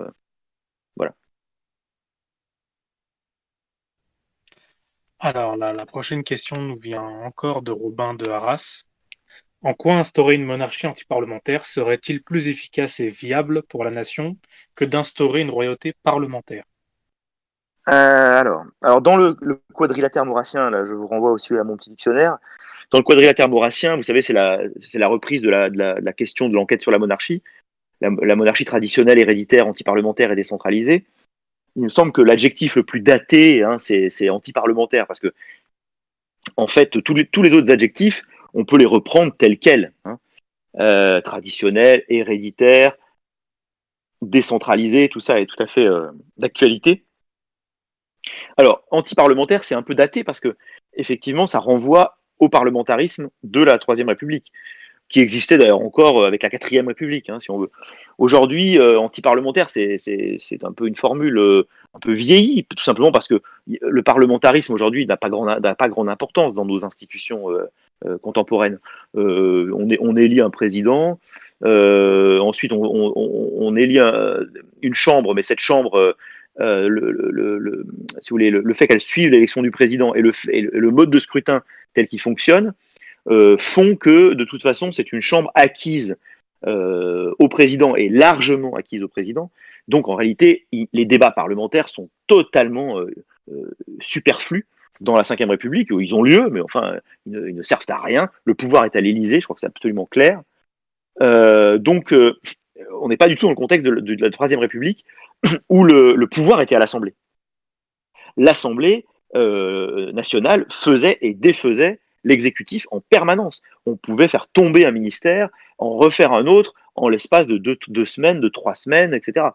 voilà. 0.96 1.14
Alors, 5.22 5.58
la, 5.58 5.74
prochaine 5.86 6.24
question 6.24 6.62
nous 6.62 6.78
vient 6.78 7.04
encore 7.04 7.62
de 7.62 7.72
Robin 7.72 8.14
de 8.14 8.30
Arras. 8.30 8.84
En 9.62 9.74
quoi 9.74 9.96
instaurer 9.96 10.36
une 10.36 10.46
monarchie 10.46 10.88
antiparlementaire 10.88 11.66
serait-il 11.66 12.24
plus 12.24 12.48
efficace 12.48 13.02
et 13.02 13.10
viable 13.10 13.64
pour 13.64 13.84
la 13.84 13.92
nation 13.92 14.38
que 14.76 14.86
d'instaurer 14.86 15.42
une 15.42 15.50
royauté 15.50 15.94
parlementaire? 16.04 16.64
Euh, 17.90 18.40
alors, 18.40 18.64
alors, 18.82 19.02
dans 19.02 19.18
le, 19.18 19.36
quadrilatère 19.74 20.26
maurassien, 20.26 20.70
là, 20.70 20.86
je 20.86 20.94
vous 20.94 21.08
renvoie 21.08 21.32
aussi 21.32 21.54
à 21.54 21.66
mon 21.66 21.76
petit 21.76 21.90
dictionnaire. 21.90 22.38
Dans 22.92 23.00
le 23.00 23.04
quadrilatère 23.04 23.50
maurassien, 23.50 23.98
vous 23.98 24.04
savez, 24.04 24.22
c'est 24.22 24.32
la, 24.32 24.58
reprise 25.10 25.42
de 25.42 25.50
la, 25.50 26.14
question 26.14 26.48
de 26.48 26.54
l'enquête 26.54 26.82
sur 26.82 26.92
la 26.92 26.98
monarchie, 26.98 27.44
la, 28.00 28.36
monarchie 28.38 28.64
traditionnelle, 28.64 29.20
héréditaire, 29.20 29.68
antiparlementaire 29.68 30.32
et 30.32 30.36
décentralisée 30.38 31.06
il 31.80 31.84
me 31.84 31.90
semble 31.90 32.12
que 32.12 32.22
l'adjectif 32.22 32.76
le 32.76 32.84
plus 32.84 33.00
daté, 33.00 33.64
hein, 33.64 33.78
c'est 33.78 34.30
anti-parlementaire, 34.30 35.08
parce 35.08 35.22
que, 35.22 35.34
en 36.58 36.68
fait, 36.68 37.02
tous 37.02 37.14
les, 37.14 37.54
autres 37.54 37.72
adjectifs, 37.72 38.24
on 38.54 38.66
peut 38.66 38.78
les 38.78 38.86
reprendre 38.86 39.34
tels 39.36 39.58
quels. 39.58 39.94
Hein. 40.04 40.20
Euh, 40.78 41.22
traditionnel, 41.22 42.04
héréditaire, 42.10 42.98
décentralisé, 44.22 45.08
tout 45.08 45.22
ça 45.22 45.40
est 45.40 45.46
tout 45.46 45.62
à 45.64 45.68
fait 45.68 45.88
euh, 45.88 46.12
d'actualité. 46.36 47.06
Alors, 48.58 48.84
anti-parlementaire, 48.92 49.64
c'est 49.64 49.76
un 49.76 49.82
peu 49.82 49.96
daté 49.96 50.26
parce 50.26 50.42
que, 50.42 50.58
effectivement, 50.94 51.48
ça 51.48 51.60
renvoie 51.60 52.18
au 52.40 52.50
parlementarisme 52.50 53.30
de 53.44 53.64
la 53.64 53.80
Troisième 53.80 54.10
République 54.10 54.52
qui 55.10 55.20
existait 55.20 55.58
d'ailleurs 55.58 55.82
encore 55.82 56.22
euh, 56.22 56.28
avec 56.28 56.44
la 56.44 56.50
quatrième 56.50 56.88
République, 56.88 57.30
hein, 57.30 57.40
si 57.40 57.52
on 57.52 57.58
veut. 57.58 57.72
Aujourd'hui, 58.18 58.78
euh, 58.78 59.00
anti-parlementaire, 59.00 59.70
c'est 59.70 59.98
un 60.64 60.72
peu 60.72 60.88
une 60.88 60.96
formule 60.96 61.38
euh, 61.40 61.68
un 61.96 62.00
peu 62.00 62.14
vieillie, 62.14 62.66
tout 62.66 62.84
simplement 62.84 63.12
parce 63.12 63.28
que 63.28 63.42
le 63.68 64.04
parlementarisme 64.04 64.74
aujourd'hui 64.74 65.06
n'a 65.08 65.18
pas, 65.18 65.30
pas 65.30 65.90
grande 65.90 66.10
importance 66.10 66.54
dans 66.54 66.66
nos 66.66 66.86
institutions 66.86 67.48
contemporaines. 68.22 68.78
on, 69.16 69.90
est, 69.90 69.98
on 70.00 70.16
élit 70.16 70.40
un 70.40 70.52
président, 70.52 71.20
ensuite 71.64 72.72
on, 72.72 73.76
élit 73.76 74.00
une 74.84 74.94
chambre, 74.94 75.34
mais 75.34 75.42
cette 75.42 75.60
chambre, 75.60 76.16
le, 76.60 77.86
si 78.22 78.30
vous 78.30 78.36
voulez, 78.36 78.52
le, 78.52 78.74
fait 78.76 78.88
qu'elle 78.88 79.00
suive 79.00 79.32
l'élection 79.32 79.64
du 79.64 79.72
président 79.72 80.14
et 80.14 80.22
le, 80.22 80.32
et 80.52 80.62
le 80.62 80.92
mode 80.92 81.10
de 81.10 81.18
scrutin 81.18 81.64
tel 81.96 82.06
qu'il 82.06 82.22
fonctionne, 82.22 82.74
euh, 83.28 83.58
font 83.58 83.96
que, 83.96 84.34
de 84.34 84.44
toute 84.44 84.64
façon, 84.64 84.92
c'est 84.92 85.12
une 85.12 85.22
chambre 85.22 85.52
acquise 85.56 86.18
euh, 86.66 87.34
au 87.40 87.48
président 87.48 87.96
et 87.96 88.10
largement 88.10 88.76
acquise 88.76 89.04
au 89.04 89.08
président. 89.08 89.52
Donc, 89.88 90.08
en 90.08 90.16
réalité, 90.16 90.68
les 90.94 91.06
débats 91.06 91.32
parlementaires 91.32 91.88
sont 91.90 92.10
totalement 92.28 93.00
euh, 93.00 93.12
superflus 94.02 94.68
dans 95.02 95.16
la 95.16 95.24
Ve 95.24 95.50
République, 95.50 95.92
où 95.92 96.02
ils 96.02 96.14
ont 96.14 96.24
lieu, 96.24 96.50
mais 96.50 96.62
enfin, 96.62 96.98
ils 97.26 97.56
ne, 97.56 97.64
servent 97.64 97.86
à 97.90 98.00
rien. 98.00 98.30
Le 98.44 98.54
pouvoir 98.54 98.86
est 98.86 98.96
à 98.96 99.02
l'Élysée, 99.02 99.40
je 99.40 99.46
crois 99.46 99.56
que 99.56 99.62
c'est 99.62 99.68
absolument 99.68 100.06
clair. 100.06 100.42
donc, 101.20 102.14
on 103.02 103.08
n'est 103.08 103.18
pas 103.18 103.30
du 103.30 103.36
tout 103.36 103.46
dans 103.46 103.52
le 103.52 103.56
contexte 103.56 103.86
de, 103.86 104.22
la 104.22 104.30
Troisième 104.30 104.60
République, 104.60 105.06
où 105.70 105.84
le, 105.86 106.28
pouvoir 106.28 106.62
était 106.62 106.76
à 106.76 106.80
l'Assemblée. 106.80 107.14
L'Assemblée 108.36 109.06
nationale 109.34 110.66
faisait 110.70 111.18
et 111.22 111.34
défaisait 111.34 112.00
l'exécutif 112.24 112.88
en 112.92 113.02
permanence. 113.02 113.62
On 113.86 113.96
pouvait 113.96 114.28
faire 114.28 114.48
tomber 114.48 114.86
un 114.86 114.92
ministère, 114.92 115.50
en 115.78 115.98
refaire 115.98 116.34
un 116.34 116.48
autre 116.48 116.74
en 116.96 117.10
l'espace 117.10 117.48
de 117.48 117.58
deux, 117.58 118.06
semaines, 118.06 118.42
de 118.42 118.50
trois 118.50 118.76
semaines, 118.76 119.14
etc. 119.14 119.48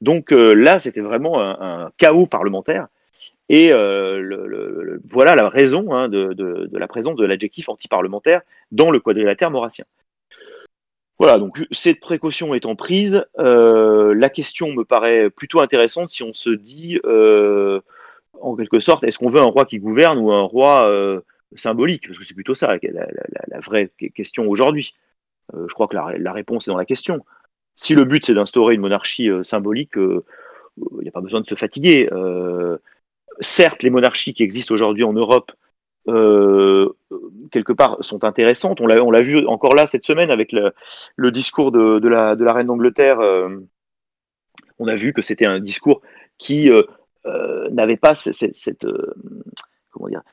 Donc 0.00 0.32
euh, 0.32 0.52
là, 0.54 0.80
c'était 0.80 1.00
vraiment 1.00 1.40
un, 1.40 1.90
chaos 1.96 2.26
parlementaire. 2.26 2.88
Et 3.48 3.72
euh, 3.72 4.98
voilà 5.08 5.34
la 5.34 5.48
raison 5.48 5.92
hein, 5.92 6.08
de, 6.08 6.68
la 6.72 6.86
présence 6.86 7.16
de 7.16 7.26
l'adjectif 7.26 7.68
anti-parlementaire 7.68 8.42
dans 8.70 8.90
le 8.90 9.00
quadrilatère 9.00 9.50
maurassien. 9.50 9.84
Voilà, 11.18 11.36
donc 11.36 11.58
cette 11.70 12.00
précaution 12.00 12.54
étant 12.54 12.76
prise, 12.76 13.24
euh, 13.38 14.14
la 14.14 14.30
question 14.30 14.72
me 14.72 14.84
paraît 14.84 15.28
plutôt 15.28 15.60
intéressante 15.60 16.10
si 16.10 16.22
on 16.22 16.32
se 16.32 16.50
dit, 16.50 16.98
en 18.40 18.56
quelque 18.56 18.80
sorte, 18.80 19.04
est-ce 19.04 19.18
qu'on 19.18 19.30
veut 19.30 19.40
un 19.40 19.44
roi 19.44 19.64
qui 19.64 19.78
gouverne 19.78 20.18
ou 20.18 20.32
un 20.32 20.42
roi 20.42 21.22
symbolique, 21.56 22.06
parce 22.06 22.18
que 22.18 22.24
c'est 22.24 22.34
plutôt 22.34 22.54
ça 22.54 22.76
la, 22.82 23.60
vraie 23.60 23.90
question 24.14 24.48
aujourd'hui. 24.48 24.94
Euh, 25.54 25.66
je 25.68 25.74
crois 25.74 25.88
que 25.88 25.96
la, 25.96 26.32
réponse 26.32 26.68
est 26.68 26.70
dans 26.70 26.76
la 26.76 26.84
question. 26.84 27.24
Si 27.74 27.94
le 27.94 28.04
but 28.04 28.24
c'est 28.24 28.34
d'instaurer 28.34 28.74
une 28.74 28.80
monarchie 28.80 29.30
euh, 29.30 29.42
symbolique, 29.42 29.96
euh, 29.96 30.24
il 30.76 31.02
n'y 31.02 31.08
a 31.08 31.12
pas 31.12 31.20
besoin 31.20 31.40
de 31.40 31.46
se 31.46 31.54
fatiguer. 31.54 32.08
certes, 33.40 33.82
les 33.82 33.90
monarchies 33.90 34.34
qui 34.34 34.42
existent 34.42 34.74
aujourd'hui 34.74 35.04
en 35.04 35.12
Europe, 35.12 35.52
quelque 36.06 37.72
part, 37.72 38.02
sont 38.02 38.24
intéressantes. 38.24 38.80
On 38.80 38.86
l'a 38.86 39.20
vu 39.20 39.46
encore 39.46 39.74
là 39.74 39.86
cette 39.86 40.04
semaine 40.04 40.30
avec 40.30 40.52
le, 40.52 41.30
discours 41.30 41.72
de, 41.72 42.08
la, 42.08 42.52
reine 42.52 42.68
d'Angleterre. 42.68 43.18
on 44.78 44.88
a 44.88 44.94
vu 44.94 45.12
que 45.12 45.22
c'était 45.22 45.46
un 45.46 45.60
discours 45.60 46.00
qui 46.38 46.70
n'avait 47.26 47.98
pas 47.98 48.14
cette 48.14 48.86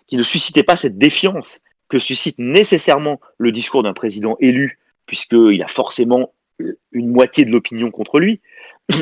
qui 0.07 0.17
ne 0.17 0.23
suscitait 0.23 0.63
pas 0.63 0.75
cette 0.75 0.97
défiance 0.97 1.59
que 1.89 1.99
suscite 1.99 2.37
nécessairement 2.37 3.19
le 3.37 3.51
discours 3.51 3.83
d'un 3.83 3.93
président 3.93 4.35
élu, 4.39 4.79
puisqu'il 5.05 5.61
a 5.63 5.67
forcément 5.67 6.33
une 6.91 7.09
moitié 7.09 7.45
de 7.45 7.51
l'opinion 7.51 7.91
contre 7.91 8.19
lui. 8.19 8.41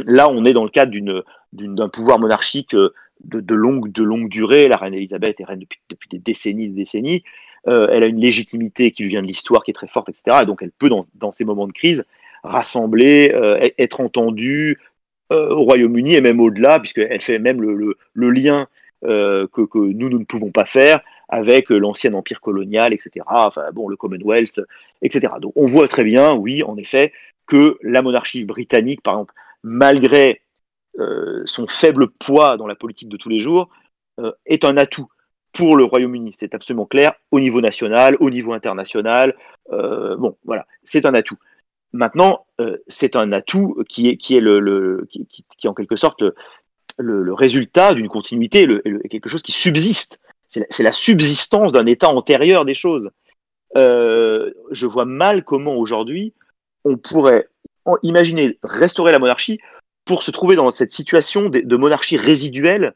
Là, 0.06 0.30
on 0.30 0.46
est 0.46 0.54
dans 0.54 0.64
le 0.64 0.70
cadre 0.70 0.92
d'un 1.54 1.90
pouvoir 1.90 2.20
monarchique 2.20 2.76
de, 3.24 3.56
longue, 3.56 3.92
de 3.92 4.04
longue 4.04 4.30
durée. 4.30 4.68
La 4.68 4.78
reine 4.78 4.94
Elisabeth 4.94 5.40
est 5.40 5.46
reine 5.46 5.60
depuis, 5.60 6.10
des 6.10 6.20
décennies 6.20 6.66
et 6.66 6.70
des 6.70 6.76
décennies. 6.76 7.24
Euh, 7.68 7.88
elle 7.92 8.04
a 8.04 8.08
une 8.08 8.20
légitimité 8.20 8.92
qui 8.92 9.04
lui 9.04 9.10
vient 9.10 9.24
de 9.24 9.28
l'histoire 9.28 9.64
qui 9.64 9.72
est 9.72 9.74
très 9.76 9.88
forte, 9.88 10.10
etc. 10.10 10.40
Et 10.44 10.46
donc, 10.46 10.62
elle 10.62 10.72
peut, 10.72 10.90
dans, 10.90 11.32
ces 11.32 11.46
moments 11.46 11.68
de 11.68 11.72
crise, 11.72 12.06
rassembler, 12.44 13.32
euh, 13.34 13.70
être 13.80 14.02
entendue 14.02 14.80
euh, 15.32 15.50
au 15.50 15.64
Royaume-Uni 15.64 16.14
et 16.14 16.22
même 16.22 16.40
au-delà, 16.40 16.80
puisqu'elle 16.80 17.22
fait 17.22 17.40
même 17.40 17.62
le 17.62 18.30
lien 18.30 18.68
euh, 19.04 19.46
que, 19.48 19.78
nous, 19.78 20.10
ne 20.10 20.24
pouvons 20.24 20.52
pas 20.52 20.66
faire 20.66 21.00
avec 21.28 21.70
l'ancien 21.70 22.14
empire 22.14 22.42
colonial, 22.42 22.94
etc. 22.94 23.26
Enfin, 23.28 23.64
bon, 23.74 23.88
le 23.88 23.96
Commonwealth, 23.96 24.62
etc. 25.02 25.34
Donc, 25.42 25.54
on 25.56 25.66
voit 25.66 25.88
très 25.88 26.04
bien, 26.04 26.34
oui, 26.34 26.64
en 26.64 26.78
effet, 26.78 27.12
que 27.46 27.78
la 27.82 28.02
monarchie 28.02 28.46
britannique, 28.46 29.02
par 29.02 29.16
exemple, 29.16 29.34
malgré 29.64 30.42
euh, 31.00 31.42
son 31.46 31.68
faible 31.68 32.10
poids 32.10 32.58
dans 32.58 32.68
la 32.68 32.76
politique 32.76 33.10
de 33.10 33.18
tous 33.18 33.30
les 33.30 33.40
jours, 33.40 33.70
euh, 34.20 34.32
est 34.46 34.64
un 34.64 34.78
atout 34.78 35.08
pour 35.52 35.76
le 35.76 35.84
Royaume-Uni. 35.84 36.32
C'est 36.34 36.56
absolument 36.56 36.86
clair, 36.86 37.14
au 37.32 37.40
niveau 37.40 37.62
national, 37.62 38.18
au 38.20 38.30
niveau 38.30 38.54
international. 38.54 39.36
bon, 39.70 40.38
voilà, 40.46 40.66
c'est 40.84 41.06
un 41.06 41.14
atout. 41.14 41.38
Maintenant, 41.94 42.46
c'est 42.88 43.16
un 43.16 43.32
atout 43.32 43.84
qui 43.88 44.10
est, 44.10 44.18
qui 44.18 44.36
est, 44.36 44.42
le, 44.42 45.08
qui, 45.10 45.26
qui, 45.58 45.68
en 45.68 45.74
quelque 45.74 45.96
sorte 45.96 46.24
le, 46.98 47.34
résultat 47.34 47.94
d'une 47.94 48.08
continuité, 48.08 48.68
quelque 49.10 49.30
chose 49.30 49.44
qui 49.44 49.52
subsiste. 49.52 50.20
C'est 50.50 50.84
la, 50.84 50.92
subsistance 50.92 51.74
d'un 51.74 51.86
état 51.86 52.08
antérieur 52.08 52.66
des 52.66 52.74
choses. 52.74 53.10
Euh, 53.76 54.52
je 54.72 54.86
vois 54.86 55.06
mal 55.06 55.44
comment 55.44 55.76
aujourd'hui 55.76 56.34
on 56.86 56.96
pourrait 56.98 57.50
imaginer 58.04 58.58
restaurer 58.64 59.12
la 59.12 59.20
monarchie 59.20 59.60
pour 60.06 60.24
se 60.24 60.32
trouver 60.32 60.56
dans 60.56 60.72
cette 60.72 60.92
situation 60.92 61.50
de, 61.50 61.76
monarchie 61.76 62.16
résiduelle 62.16 62.94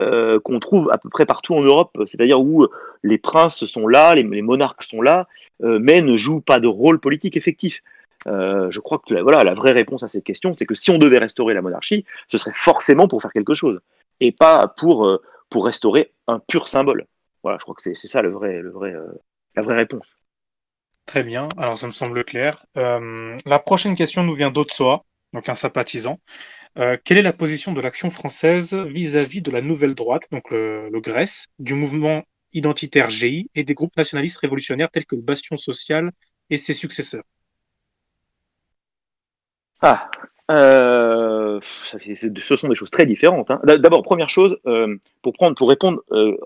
euh, 0.00 0.40
qu'on 0.40 0.58
trouve 0.60 0.90
à 0.90 0.98
peu 0.98 1.10
près 1.10 1.26
partout 1.26 1.54
en 1.54 1.62
Europe, 1.62 1.90
c'est-à-dire 2.06 2.40
où 2.40 2.66
les 3.02 3.18
princes 3.18 3.64
sont 3.66 3.86
là, 3.86 4.14
les, 4.14 4.22
monarques 4.42 4.82
sont 4.84 5.02
là, 5.02 5.28
euh, 5.62 5.78
mais 5.80 6.00
ne 6.00 6.16
jouent 6.16 6.40
pas 6.40 6.60
de 6.60 6.68
rôle 6.68 6.98
politique 6.98 7.36
effectif. 7.36 7.82
Euh, 8.26 8.70
je 8.70 8.80
crois 8.80 8.98
que 8.98 9.12
la, 9.14 9.22
voilà, 9.22 9.44
la 9.44 9.54
vraie 9.54 9.72
réponse 9.72 10.02
à 10.02 10.08
cette 10.08 10.24
question, 10.24 10.54
c'est 10.54 10.66
que 10.66 10.74
si 10.74 10.90
on 10.90 10.98
devait 10.98 11.18
restaurer 11.18 11.54
la 11.54 11.62
monarchie, 11.62 12.04
ce 12.28 12.38
serait 12.38 12.52
forcément 12.54 13.08
pour 13.08 13.22
faire 13.22 13.32
quelque 13.32 13.54
chose, 13.54 13.80
et 14.20 14.32
pas 14.32 14.68
pour, 14.68 15.06
euh, 15.06 15.22
restaurer 15.54 16.12
un 16.28 16.38
pur 16.38 16.66
symbole. 16.66 17.06
Voilà, 17.42 17.58
je 17.58 17.64
crois 17.64 17.74
que 17.74 17.82
c'est 17.82 17.94
ça 17.94 18.22
le 18.22 18.30
vrai, 18.30 18.62
le 18.62 18.70
vrai, 18.70 18.94
euh, 18.94 19.06
la 19.54 19.62
vraie 19.62 19.76
réponse. 19.76 20.06
Très 21.04 21.22
bien, 21.22 21.48
alors 21.58 21.76
ça 21.76 21.86
me 21.86 21.92
semble 21.92 22.24
clair. 22.24 22.64
la 22.74 23.58
prochaine 23.58 23.94
question 23.94 24.22
nous 24.22 24.34
vient 24.34 24.50
d'Otsoa, 24.50 25.04
donc 25.34 25.48
un 25.50 25.54
sympathisant. 25.54 26.20
quelle 26.74 27.18
est 27.18 27.22
la 27.22 27.34
position 27.34 27.72
de 27.72 27.82
l'action 27.82 28.10
française 28.10 28.72
vis-à-vis 28.72 29.42
de 29.42 29.50
la 29.50 29.60
nouvelle 29.60 29.94
droite, 29.94 30.28
donc 30.30 30.50
le, 30.50 30.88
le 30.88 31.00
GRES, 31.00 31.48
du 31.58 31.74
mouvement 31.74 32.22
identitaire 32.54 33.10
GI 33.10 33.50
et 33.54 33.64
des 33.64 33.74
groupes 33.74 33.96
nationalistes 33.96 34.38
révolutionnaires 34.38 34.90
tels 34.90 35.04
que 35.04 35.16
le 35.16 35.22
Bastion 35.22 35.58
Social 35.58 36.12
et 36.48 36.56
ses 36.56 36.72
successeurs? 36.72 37.24
Ah, 39.82 40.10
euh, 40.50 41.60
ce 41.62 42.56
sont 42.56 42.68
des 42.68 42.74
choses 42.74 42.90
très 42.90 43.06
différentes. 43.06 43.50
Hein. 43.50 43.60
D'abord, 43.64 44.02
première 44.02 44.28
chose, 44.28 44.56
euh, 44.66 44.96
pour, 45.22 45.68
répondre 45.68 46.02
euh, 46.12 46.36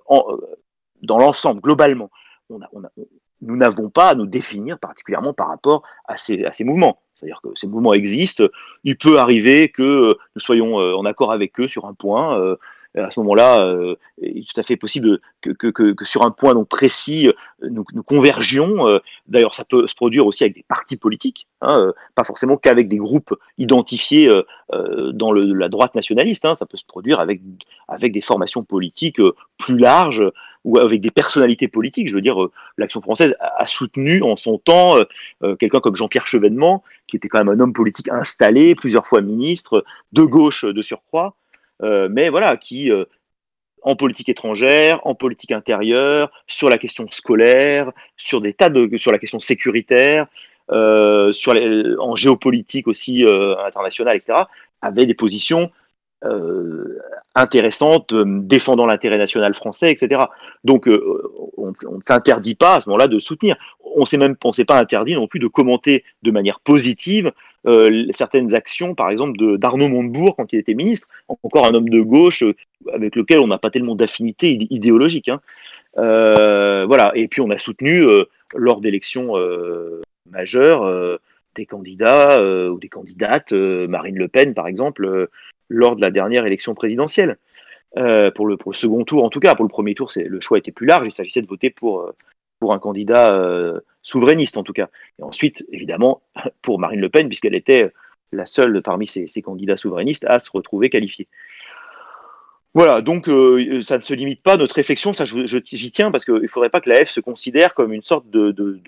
dans 1.02 1.18
l'ensemble, 1.18 1.60
globalement, 1.60 2.10
nous 2.48 3.56
n'avons 3.56 3.90
pas 3.90 4.10
à 4.10 4.14
nous 4.14 4.26
définir 4.26 4.78
particulièrement 4.78 5.34
par 5.34 5.48
rapport 5.48 5.82
à 6.06 6.16
ces 6.16 6.64
mouvements. 6.64 7.00
C'est-à-dire 7.14 7.40
que 7.42 7.48
ces 7.54 7.66
mouvements 7.66 7.94
existent. 7.94 8.44
Il 8.84 8.96
peut 8.96 9.18
arriver 9.18 9.70
que 9.70 10.16
nous 10.34 10.40
soyons 10.40 10.76
en 10.76 11.04
accord 11.04 11.32
avec 11.32 11.58
eux 11.60 11.68
sur 11.68 11.86
un 11.86 11.94
point. 11.94 12.56
Euh, 12.96 13.06
à 13.06 13.10
ce 13.10 13.20
moment-là, 13.20 13.62
euh, 13.62 13.96
il 14.20 14.38
est 14.38 14.52
tout 14.52 14.60
à 14.60 14.62
fait 14.62 14.76
possible 14.76 15.20
que, 15.40 15.94
sur 16.04 16.22
un 16.22 16.30
point 16.30 16.54
précis, 16.64 17.28
euh, 17.28 17.68
nous, 17.70 17.84
convergions. 18.04 19.00
D'ailleurs, 19.26 19.54
ça 19.54 19.64
peut 19.64 19.86
se 19.86 19.94
produire 19.94 20.26
aussi 20.26 20.44
avec 20.44 20.54
des 20.54 20.64
partis 20.66 20.96
politiques, 20.96 21.46
hein, 21.60 21.92
pas 22.14 22.24
forcément 22.24 22.56
qu'avec 22.56 22.88
des 22.88 22.98
groupes 22.98 23.34
identifiés 23.58 24.30
dans 25.12 25.32
la 25.32 25.68
droite 25.68 25.94
nationaliste. 25.94 26.44
Hein, 26.44 26.54
ça 26.54 26.66
peut 26.66 26.76
se 26.76 26.84
produire 26.84 27.20
avec, 27.20 27.40
avec 27.88 28.12
des 28.12 28.20
formations 28.20 28.62
politiques 28.62 29.20
plus 29.58 29.78
larges 29.78 30.24
ou 30.64 30.78
avec 30.78 31.00
des 31.00 31.10
personnalités 31.10 31.68
politiques. 31.68 32.08
Je 32.08 32.14
veux 32.14 32.20
dire, 32.20 32.38
l'Action 32.76 33.00
française 33.00 33.34
a, 33.40 33.66
soutenu 33.66 34.22
en 34.22 34.36
son 34.36 34.58
temps 34.58 34.94
quelqu'un 35.58 35.80
comme 35.80 35.96
Jean-Pierre 35.96 36.26
Chevènement, 36.26 36.82
qui 37.06 37.16
était 37.16 37.28
quand 37.28 37.44
même 37.44 37.48
un 37.48 37.60
homme 37.60 37.72
politique 37.72 38.08
installé, 38.10 38.74
plusieurs 38.74 39.06
fois 39.06 39.20
ministre, 39.20 39.84
de 40.12 40.22
gauche 40.22 40.64
de 40.64 40.82
surcroît, 40.82 41.34
mais 41.82 42.28
voilà, 42.28 42.56
qui 42.56 42.90
euh, 42.90 43.04
en 43.82 43.96
politique 43.96 44.28
étrangère, 44.28 45.00
en 45.06 45.14
politique 45.14 45.52
intérieure, 45.52 46.30
sur 46.46 46.68
la 46.68 46.78
question 46.78 47.06
scolaire, 47.10 47.92
sur 48.16 48.40
des 48.40 48.52
tas 48.52 48.68
de, 48.68 48.96
sur 48.96 49.12
la 49.12 49.18
question 49.18 49.38
sécuritaire, 49.38 50.26
euh, 50.72 51.32
en 52.00 52.16
géopolitique 52.16 52.88
aussi 52.88 53.24
internationale, 53.64 54.16
etc., 54.16 54.38
avait 54.82 55.06
des 55.06 55.14
positions 55.14 55.70
intéressantes, 57.36 58.12
défendant 58.12 58.86
l'intérêt 58.86 59.18
national 59.18 59.54
français, 59.54 59.92
etc. 59.92 60.22
Donc, 60.64 60.88
on, 61.56 61.68
ne 61.68 62.02
s'interdit 62.02 62.56
pas 62.56 62.76
à 62.76 62.80
ce 62.80 62.88
moment-là 62.88 63.06
de 63.06 63.20
soutenir. 63.20 63.56
On 63.96 64.00
ne 64.00 64.04
s'est 64.06 64.18
même, 64.18 64.36
pas 64.36 64.78
interdit 64.78 65.14
non 65.14 65.26
plus 65.26 65.40
de 65.40 65.46
commenter 65.46 66.04
de 66.22 66.30
manière 66.30 66.60
positive 66.60 67.32
euh, 67.66 68.06
certaines 68.12 68.54
actions, 68.54 68.94
par 68.94 69.10
exemple, 69.10 69.58
d'Arnaud 69.58 69.88
Montebourg 69.88 70.36
quand 70.36 70.52
il 70.52 70.58
était 70.58 70.74
ministre, 70.74 71.08
encore 71.28 71.66
un 71.66 71.74
homme 71.74 71.88
de 71.88 72.00
gauche 72.00 72.42
euh, 72.42 72.54
avec 72.92 73.16
lequel 73.16 73.40
on 73.40 73.46
n'a 73.46 73.58
pas 73.58 73.70
tellement 73.70 73.96
d'affinité 73.96 74.66
idéologique. 74.70 75.28
Hein. 75.28 75.40
Euh, 75.96 76.84
voilà. 76.86 77.10
Et 77.14 77.26
puis 77.26 77.40
on 77.40 77.50
a 77.50 77.56
soutenu 77.56 78.04
lors 78.54 78.80
d'élections 78.80 79.32
majeures 80.30 81.18
des 81.54 81.66
candidats 81.66 82.40
ou 82.70 82.78
des 82.78 82.88
candidates, 82.88 83.52
Marine 83.52 84.18
Le 84.18 84.28
Pen 84.28 84.54
par 84.54 84.68
exemple, 84.68 85.28
lors 85.68 85.96
de 85.96 86.00
la 86.02 86.10
dernière 86.10 86.46
élection 86.46 86.74
présidentielle. 86.74 87.38
pour, 87.94 88.46
le, 88.46 88.56
pour, 88.56 88.72
le, 88.72 88.76
second 88.76 89.04
tour, 89.04 89.24
en 89.24 89.30
tout 89.30 89.40
cas, 89.40 89.54
pour 89.54 89.64
le 89.64 89.70
premier 89.70 89.94
tour, 89.94 90.10
le 90.14 90.40
choix 90.40 90.58
était 90.58 90.70
plus 90.70 90.86
large. 90.86 91.06
Il 91.06 91.10
s'agissait 91.10 91.42
de 91.42 91.48
voter 91.48 91.70
pour, 91.70 92.12
pour 92.60 92.72
un 92.72 92.78
candidat 92.78 93.32
souverainiste 94.02 94.56
en 94.56 94.62
tout 94.62 94.72
cas. 94.72 94.88
Et 95.18 95.22
ensuite, 95.22 95.64
évidemment, 95.72 96.22
pour 96.62 96.78
Marine 96.78 97.00
Le 97.00 97.08
Pen, 97.08 97.28
puisqu'elle 97.28 97.54
était 97.54 97.90
la 98.32 98.46
seule 98.46 98.82
parmi 98.82 99.06
ces, 99.06 99.42
candidats 99.42 99.76
souverainistes 99.76 100.24
à 100.24 100.38
se 100.38 100.50
retrouver 100.50 100.90
qualifiée. 100.90 101.26
Voilà, 102.74 103.00
donc 103.00 103.28
euh, 103.28 103.80
ça 103.80 103.96
ne 103.96 104.02
se 104.02 104.12
limite 104.12 104.42
pas, 104.42 104.58
notre 104.58 104.74
réflexion, 104.74 105.14
ça 105.14 105.24
j'y 105.24 105.90
tiens, 105.90 106.10
parce 106.10 106.26
qu'il 106.26 106.34
ne 106.34 106.46
faudrait 106.46 106.68
pas 106.68 106.80
que 106.80 106.90
la 106.90 107.04
F 107.04 107.08
se 107.08 107.20
considère 107.20 107.72
comme 107.72 107.92
une 107.92 108.02
sorte 108.02 108.28
de, 108.28 108.80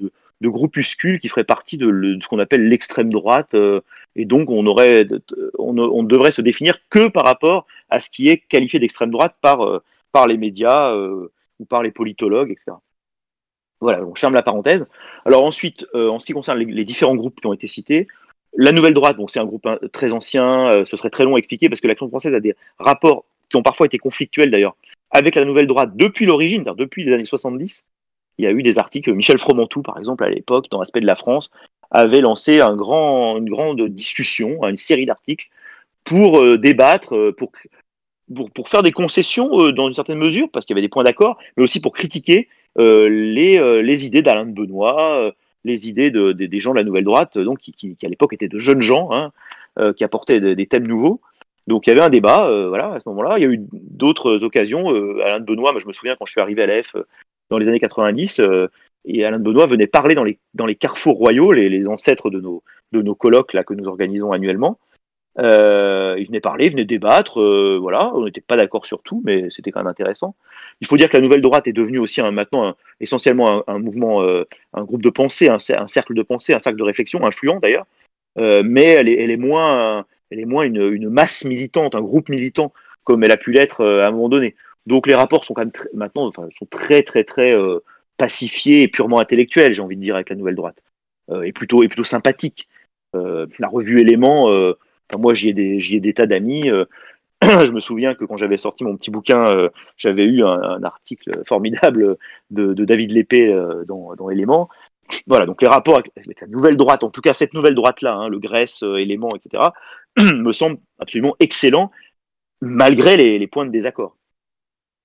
groupuscule 0.43 1.19
qui 1.19 1.29
ferait 1.29 1.45
partie 1.45 1.79
de, 1.79 2.19
ce 2.21 2.29
qu'on 2.29 2.39
appelle 2.39 2.69
l'extrême 2.69 3.11
droite, 3.11 3.55
euh, 3.55 3.81
et 4.15 4.27
donc 4.27 4.51
on, 4.51 4.67
aurait, 4.67 5.07
devrait 5.07 6.31
se 6.33 6.43
définir 6.43 6.81
que 6.91 7.09
par 7.09 7.25
rapport 7.25 7.67
à 7.89 7.99
ce 7.99 8.11
qui 8.11 8.29
est 8.29 8.43
qualifié 8.49 8.79
d'extrême 8.79 9.11
droite 9.11 9.37
euh, 9.47 9.81
par 10.13 10.27
les 10.27 10.37
médias 10.37 10.95
ou 10.95 11.65
par 11.65 11.83
les 11.83 11.91
politologues, 11.91 12.51
etc. 12.51 12.77
Voilà, 13.81 14.05
on 14.05 14.15
ferme 14.15 14.35
la 14.35 14.43
parenthèse. 14.43 14.87
Alors 15.25 15.45
ensuite, 15.45 15.87
euh, 15.95 16.09
en 16.09 16.19
ce 16.19 16.27
qui 16.27 16.33
concerne 16.33 16.59
les, 16.59 16.85
différents 16.85 17.15
groupes 17.15 17.41
qui 17.41 17.47
ont 17.47 17.53
été 17.53 17.67
cités, 17.67 18.09
la 18.57 18.73
Nouvelle 18.73 18.95
Droite, 18.95 19.17
bon, 19.17 19.29
c'est 19.29 19.39
un 19.39 19.45
groupe 19.45 19.67
hein, 19.67 19.79
très 19.93 20.13
ancien, 20.13 20.71
euh, 20.73 20.85
ce 20.85 20.97
serait 20.97 21.11
très 21.11 21.25
long 21.25 21.37
à 21.37 21.39
expliquer 21.39 21.69
parce 21.69 21.81
que 21.81 21.87
l'Action 21.87 22.09
française 22.09 22.35
a 22.35 22.41
des 22.41 22.57
rapports 22.79 23.25
qui 23.49 23.57
ont 23.57 23.63
parfois 23.63 23.87
été 23.87 23.99
conflictuels 23.99 24.51
d'ailleurs 24.51 24.77
avec 25.11 25.37
la 25.37 25.45
Nouvelle 25.45 25.67
Droite 25.67 25.91
depuis 25.95 26.27
l'origine, 26.27 26.65
depuis 26.77 27.05
les 27.05 27.13
années 27.13 27.25
70. 27.25 27.85
Il 28.39 28.45
y 28.45 28.49
a 28.49 28.53
eu 28.53 28.63
des 28.63 28.79
articles, 28.79 29.13
Michel 29.13 29.39
Fromentou 29.39 29.83
par 29.83 29.99
exemple 29.99 30.25
à 30.25 30.29
l'époque, 30.29 30.67
dans 30.71 30.81
Aspect 30.81 31.01
de 31.01 31.07
la 31.07 31.17
France, 31.17 31.51
avait 31.91 32.21
lancé 32.21 32.61
un 32.61 32.77
grand, 32.77 33.39
une 33.39 33.49
grande 33.49 33.81
discussion, 33.89 34.67
une 34.67 34.77
série 34.77 35.07
d'articles 35.07 35.49
pour 36.05 36.41
euh, 36.41 36.59
débattre, 36.59 37.33
pour, 37.37 37.53
pour, 38.55 38.69
faire 38.69 38.83
des 38.83 38.93
concessions 38.93 39.71
dans 39.73 39.89
une 39.89 39.95
certaine 39.95 40.19
mesure, 40.19 40.49
parce 40.51 40.67
qu'il 40.67 40.75
y 40.75 40.79
avait 40.79 40.87
des 40.87 40.91
points 40.91 41.05
d'accord, 41.05 41.39
mais 41.57 41.63
aussi 41.63 41.81
pour 41.81 41.93
critiquer 41.93 42.49
les, 42.77 43.59
euh, 43.61 43.83
les, 43.83 44.07
idées 44.07 44.23
d'Alain 44.23 44.47
de 44.47 44.53
Benoît, 44.53 45.21
euh, 45.21 45.33
les 45.65 45.89
idées 45.89 46.11
de, 46.11 46.33
des 46.33 46.61
gens 46.61 46.73
de 46.73 46.79
la 46.79 46.85
nouvelle 46.85 47.05
droite, 47.05 47.39
donc 47.39 47.59
qui, 47.59 47.97
à 48.03 48.09
l'époque 48.09 48.33
étaient 48.33 48.49
de 48.49 48.59
jeunes 48.59 48.83
gens, 48.83 49.11
hein, 49.13 49.33
qui 49.97 50.05
apportaient 50.05 50.41
des, 50.41 50.67
thèmes 50.67 50.87
nouveaux. 50.87 51.21
Donc 51.67 51.87
il 51.87 51.91
y 51.91 51.93
avait 51.93 52.03
un 52.03 52.09
débat, 52.09 52.49
voilà, 52.69 52.95
à 52.95 53.01
ce 53.01 53.09
moment-là. 53.11 53.39
Il 53.39 53.43
y 53.43 53.47
a 53.47 53.51
eu 53.51 53.61
d'autres 53.73 54.43
occasions. 54.43 54.89
Alain 55.21 55.41
de 55.41 55.45
Benoît, 55.45 55.73
moi, 55.73 55.81
je 55.81 55.87
me 55.87 55.93
souviens 55.93 56.17
quand 56.19 56.27
je 56.27 56.33
suis 56.33 56.41
arrivé 56.41 56.63
à 56.63 56.67
l'EF 56.67 56.97
dans 57.51 57.59
les 57.59 57.69
années 57.69 57.81
90, 57.81 58.41
et 59.05 59.25
Alain 59.25 59.39
de 59.39 59.45
Benoît 59.45 59.67
venait 59.67 59.87
parler 59.87 60.15
dans 60.15 60.25
les, 60.25 60.39
dans 60.55 60.67
les 60.67 60.75
carrefours 60.75 61.17
royaux, 61.17 61.53
les, 61.53 61.69
les 61.69 61.87
ancêtres 61.87 62.31
de 62.31 62.41
nos, 62.41 62.63
de 62.93 63.03
nos 63.03 63.15
colloques 63.15 63.53
là, 63.53 63.63
que 63.63 63.75
nous 63.75 63.87
organisons 63.87 64.33
annuellement. 64.33 64.79
Euh, 65.39 66.17
il 66.19 66.27
venait 66.27 66.41
parler, 66.41 66.67
il 66.67 66.73
venait 66.73 66.85
débattre, 66.85 67.41
euh, 67.41 67.79
voilà, 67.81 68.13
on 68.15 68.25
n'était 68.25 68.41
pas 68.41 68.57
d'accord 68.57 68.87
sur 68.87 69.03
tout, 69.03 69.23
mais 69.25 69.49
c'était 69.51 69.71
quand 69.71 69.81
même 69.81 69.87
intéressant. 69.87 70.35
Il 70.81 70.87
faut 70.89 70.97
dire 70.97 71.09
que 71.09 71.17
la 71.17 71.23
nouvelle 71.23 71.43
droite 71.43 71.69
est 71.69 71.73
devenue 71.73 72.01
aussi 72.01 72.21
maintenant 72.23 72.75
essentiellement 73.01 73.63
un, 73.69 73.79
mouvement, 73.79 74.23
euh, 74.23 74.45
un 74.75 74.83
groupe 74.83 75.03
de 75.03 75.11
pensée, 75.11 75.49
un, 75.49 75.59
cercle 75.59 76.15
de 76.15 76.23
pensée, 76.23 76.55
un 76.55 76.59
cercle 76.59 76.79
de 76.79 76.85
réflexion, 76.85 77.25
influent 77.25 77.61
d'ailleurs, 77.61 77.87
mais 78.37 78.85
elle 78.85 79.09
est, 79.09 79.37
moins, 79.37 80.05
elle 80.31 80.41
est 80.41 80.45
moins 80.45 80.65
une, 80.65 81.09
masse 81.09 81.45
militante, 81.45 81.95
un 81.95 82.03
groupe 82.03 82.29
militant 82.29 82.73
comme 83.05 83.25
elle 83.25 83.33
a 83.33 83.37
pu 83.37 83.53
l'être 83.53 83.85
à 83.85 84.07
un 84.07 84.11
moment 84.11 84.29
donné. 84.29 84.55
Donc 84.87 85.07
les 85.07 85.15
rapports 85.15 85.45
sont 85.45 85.55
quand 85.55 85.63
même 85.63 85.73
maintenant 85.95 86.27
enfin, 86.27 86.49
sont 86.57 86.67
très 86.67 87.03
très 87.03 87.25
très 87.25 87.53
pacifiés 88.17 88.83
et 88.83 88.89
purement 88.89 89.19
intellectuels, 89.21 89.75
j'ai 89.75 89.83
envie 89.83 89.97
de 89.97 90.01
dire, 90.01 90.15
avec 90.15 90.31
la 90.31 90.37
nouvelle 90.37 90.55
droite, 90.55 90.81
et 91.43 91.53
plutôt 91.53 91.83
et 91.83 91.89
plutôt 91.89 92.05
sympathiques. 92.05 92.69
la 93.15 93.69
revue 93.69 94.01
Moi, 95.17 95.35
j'y 95.35 95.51
ai, 95.51 96.01
des, 96.01 96.15
tas 96.15 96.27
d'amis. 96.27 96.71
Euh, 96.71 96.85
je 97.43 97.73
me 97.73 97.81
souviens 97.81 98.15
que 98.15 98.25
quand 98.25 98.37
j'avais 98.37 98.59
sorti 98.59 98.85
mon 98.85 98.97
petit 98.97 99.11
bouquin, 99.11 99.47
euh, 99.47 99.69
j'avais 99.97 100.25
eu 100.25 100.45
un, 100.45 100.83
article 100.83 101.43
formidable 101.47 102.17
de, 102.51 102.73
David 102.85 103.13
Lépée 103.13 103.49
euh, 103.49 103.85
dans, 103.85 104.15
dans 104.17 104.31
Éléments. 104.31 104.69
Voilà, 105.27 105.47
donc 105.47 105.63
les 105.63 105.69
rapports 105.69 105.97
avec 105.97 106.41
la 106.41 106.47
nouvelle 106.49 106.77
droite, 106.77 107.03
en 107.03 107.09
tout 107.09 107.23
cas 107.23 107.33
cette 107.33 107.55
nouvelle 107.55 107.75
droite-là, 107.75 108.13
hein, 108.15 108.29
le 108.29 108.39
Grèce, 108.39 108.83
Éléments, 108.83 109.31
etc., 109.35 109.63
me 110.19 110.53
semblent 110.53 110.81
absolument 110.99 111.35
excellents, 111.41 111.91
malgré 112.61 113.17
les, 113.17 113.47
points 113.47 113.65
de 113.65 113.71
désaccord. 113.71 114.19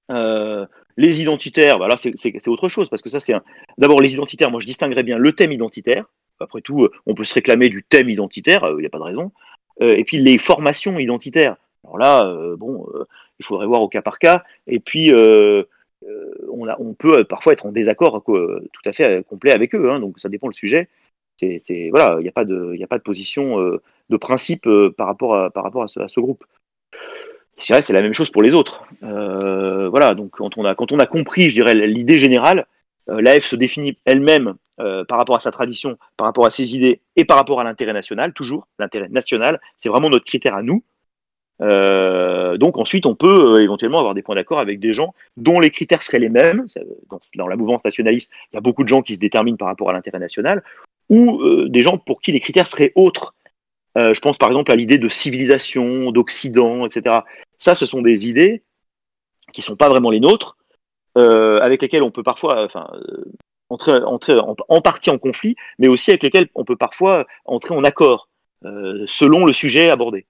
les 0.10 1.22
identitaires, 1.22 1.80
bah 1.80 1.88
c'est 1.96 2.48
autre 2.50 2.68
chose, 2.68 2.90
parce 2.90 3.02
que 3.02 3.08
ça, 3.08 3.22
c'est 3.22 3.34
D'abord, 3.78 4.02
les 4.02 4.14
identitaires, 4.14 4.52
moi, 4.52 4.60
je 4.60 4.68
distinguerais 4.68 5.04
bien 5.04 5.18
le 5.18 5.32
thème 5.32 5.54
identitaire. 5.54 6.06
Après 6.42 6.60
tout, 6.60 6.90
on 7.06 7.14
peut 7.14 7.24
se 7.24 7.36
réclamer 7.36 7.70
du 7.70 7.84
thème 7.84 8.10
identitaire, 8.10 8.68
il 8.72 8.82
n'y 8.82 8.86
a 8.86 8.90
pas 8.90 8.98
de 8.98 9.04
raison. 9.04 9.32
Euh, 9.82 9.96
et 9.96 10.04
puis 10.04 10.18
les 10.18 10.38
formations 10.38 11.00
identitaires. 11.00 11.56
Alors 11.84 11.98
là, 11.98 12.26
euh, 12.26 12.56
bon, 12.56 12.88
euh, 12.94 13.06
il 13.40 13.46
faudrait 13.46 13.68
voir 13.68 13.82
au 13.82 13.88
cas 13.88 14.02
par 14.02 14.20
cas. 14.20 14.44
Et 14.68 14.80
puis, 14.80 15.12
on, 15.14 16.68
a, 16.68 16.76
on, 16.80 16.94
peut 16.94 17.24
parfois 17.24 17.54
être 17.54 17.66
en 17.66 17.72
désaccord 17.72 18.24
tout 18.24 18.82
à 18.86 18.92
fait 18.92 19.26
complet 19.26 19.52
avec 19.52 19.74
eux. 19.76 19.90
Hein, 19.92 20.00
donc 20.00 20.20
ça 20.20 20.30
dépend 20.30 20.48
le 20.48 20.54
sujet. 20.54 20.90
C'est, 21.38 21.90
voilà, 21.90 22.18
il 22.20 22.24
n'y 22.24 22.30
a 22.30 22.32
pas 22.32 22.46
de, 22.46 22.74
il 22.76 22.84
a 22.84 22.88
pas 22.88 22.98
de 22.98 23.04
position 23.04 23.58
de 23.58 24.18
principe 24.18 24.70
par 24.96 25.08
rapport 25.08 25.36
à, 25.36 25.50
par 25.50 25.64
rapport 25.64 25.84
à 25.84 25.88
ce, 25.88 26.20
groupe. 26.20 26.46
C'est 27.60 27.74
vrai, 27.74 27.82
c'est 27.82 27.94
la 27.94 28.02
même 28.02 28.14
chose 28.14 28.30
pour 28.30 28.44
les 28.44 28.54
autres. 28.54 28.86
voilà, 29.02 30.14
donc 30.14 30.32
quand 30.32 30.58
on 30.58 30.64
a, 30.64 30.76
quand 30.76 30.92
on 30.92 31.00
a 31.00 31.06
compris, 31.06 31.50
je 31.50 31.56
dirais, 31.56 31.74
l'idée 31.74 32.18
générale, 32.18 32.66
l'AF 33.08 33.44
se 33.44 33.56
définit 33.56 33.98
elle-même 34.06 34.56
euh, 34.80 35.06
par 35.06 35.20
rapport 35.20 35.36
à 35.36 35.40
sa 35.40 35.52
tradition, 35.52 36.00
par 36.18 36.26
rapport 36.26 36.48
à 36.48 36.50
ses 36.50 36.76
idées 36.76 37.00
et 37.16 37.26
par 37.26 37.38
rapport 37.38 37.60
à 37.60 37.64
l'intérêt 37.64 37.94
national, 37.94 38.34
toujours 38.34 38.68
l'intérêt 38.80 39.08
national, 39.08 39.62
c'est 39.78 39.88
vraiment 39.88 40.10
notre 40.10 40.26
critère 40.26 40.56
à 40.56 40.64
nous. 40.64 40.84
Euh, 41.62 42.58
donc 42.58 42.80
ensuite, 42.80 43.06
on 43.06 43.14
peut 43.14 43.54
euh, 43.54 43.62
éventuellement 43.62 44.00
avoir 44.00 44.16
des 44.16 44.24
points 44.24 44.34
d'accord 44.34 44.60
avec 44.60 44.80
des 44.80 44.92
gens 44.92 45.14
dont 45.38 45.60
les 45.60 45.70
critères 45.70 46.02
seraient 46.02 46.18
les 46.18 46.30
mêmes. 46.30 46.66
Dans, 47.36 47.48
la 47.48 47.56
mouvance 47.56 47.86
nationaliste, 47.86 48.32
il 48.52 48.56
y 48.56 48.58
a 48.58 48.62
beaucoup 48.62 48.84
de 48.84 48.90
gens 48.90 49.04
qui 49.04 49.14
se 49.14 49.20
déterminent 49.20 49.58
par 49.58 49.68
rapport 49.68 49.92
à 49.92 49.94
l'intérêt 49.94 50.18
national, 50.18 50.64
ou 51.10 51.40
des 51.68 51.84
gens 51.84 52.00
pour 52.00 52.20
qui 52.20 52.32
les 52.32 52.40
critères 52.40 52.66
seraient 52.66 52.94
autres. 52.96 53.36
je 53.96 54.20
pense 54.22 54.40
par 54.40 54.50
exemple 54.50 54.72
à 54.72 54.76
l'idée 54.76 54.98
de 54.98 55.08
civilisation, 55.08 56.12
d'Occident, 56.12 56.88
etc. 56.88 57.20
Ça, 57.60 57.76
ce 57.76 57.86
sont 57.86 58.02
des 58.02 58.28
idées 58.28 58.64
qui 59.52 59.62
ne 59.62 59.66
sont 59.66 59.76
pas 59.76 59.90
vraiment 59.90 60.10
les 60.10 60.20
nôtres, 60.20 60.58
avec 61.16 61.82
lesquelles 61.82 62.04
on 62.04 62.12
peut 62.12 62.24
parfois, 62.24 62.64
enfin, 62.66 62.88
entrer, 63.74 64.38
en, 64.70 64.82
partie 64.82 65.10
en 65.10 65.18
conflit, 65.18 65.56
mais 65.80 65.88
aussi 65.88 66.12
avec 66.12 66.24
lesquels 66.24 66.50
on 66.56 66.66
peut 66.66 66.76
parfois 66.76 67.26
entrer 67.46 67.76
en 67.76 67.84
accord, 67.84 68.30
euh, 68.66 69.06
selon 69.08 69.46
le 69.46 69.54
sujet 69.54 69.90
abordé. 69.90 70.26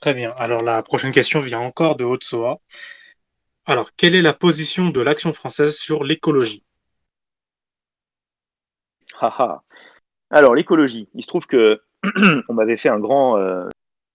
Très 0.00 0.14
bien. 0.14 0.32
Alors 0.36 0.62
la 0.62 0.82
prochaine 0.82 1.12
question 1.12 1.40
vient 1.40 1.60
encore 1.60 1.96
de 1.96 2.04
Haute-Soa. 2.04 2.60
Alors, 3.66 3.94
quelle 3.96 4.14
est 4.14 4.20
la 4.20 4.34
position 4.34 4.90
de 4.90 5.00
l'action 5.00 5.32
française 5.32 5.78
sur 5.78 6.04
l'écologie? 6.04 6.62
Alors, 10.28 10.54
l'écologie. 10.54 11.08
Il 11.14 11.22
se 11.22 11.28
trouve 11.28 11.46
que 11.46 11.80
on 12.50 12.52
m'avait 12.52 12.76
fait 12.76 12.90
un 12.90 12.98
grand 12.98 13.38
euh, 13.38 13.66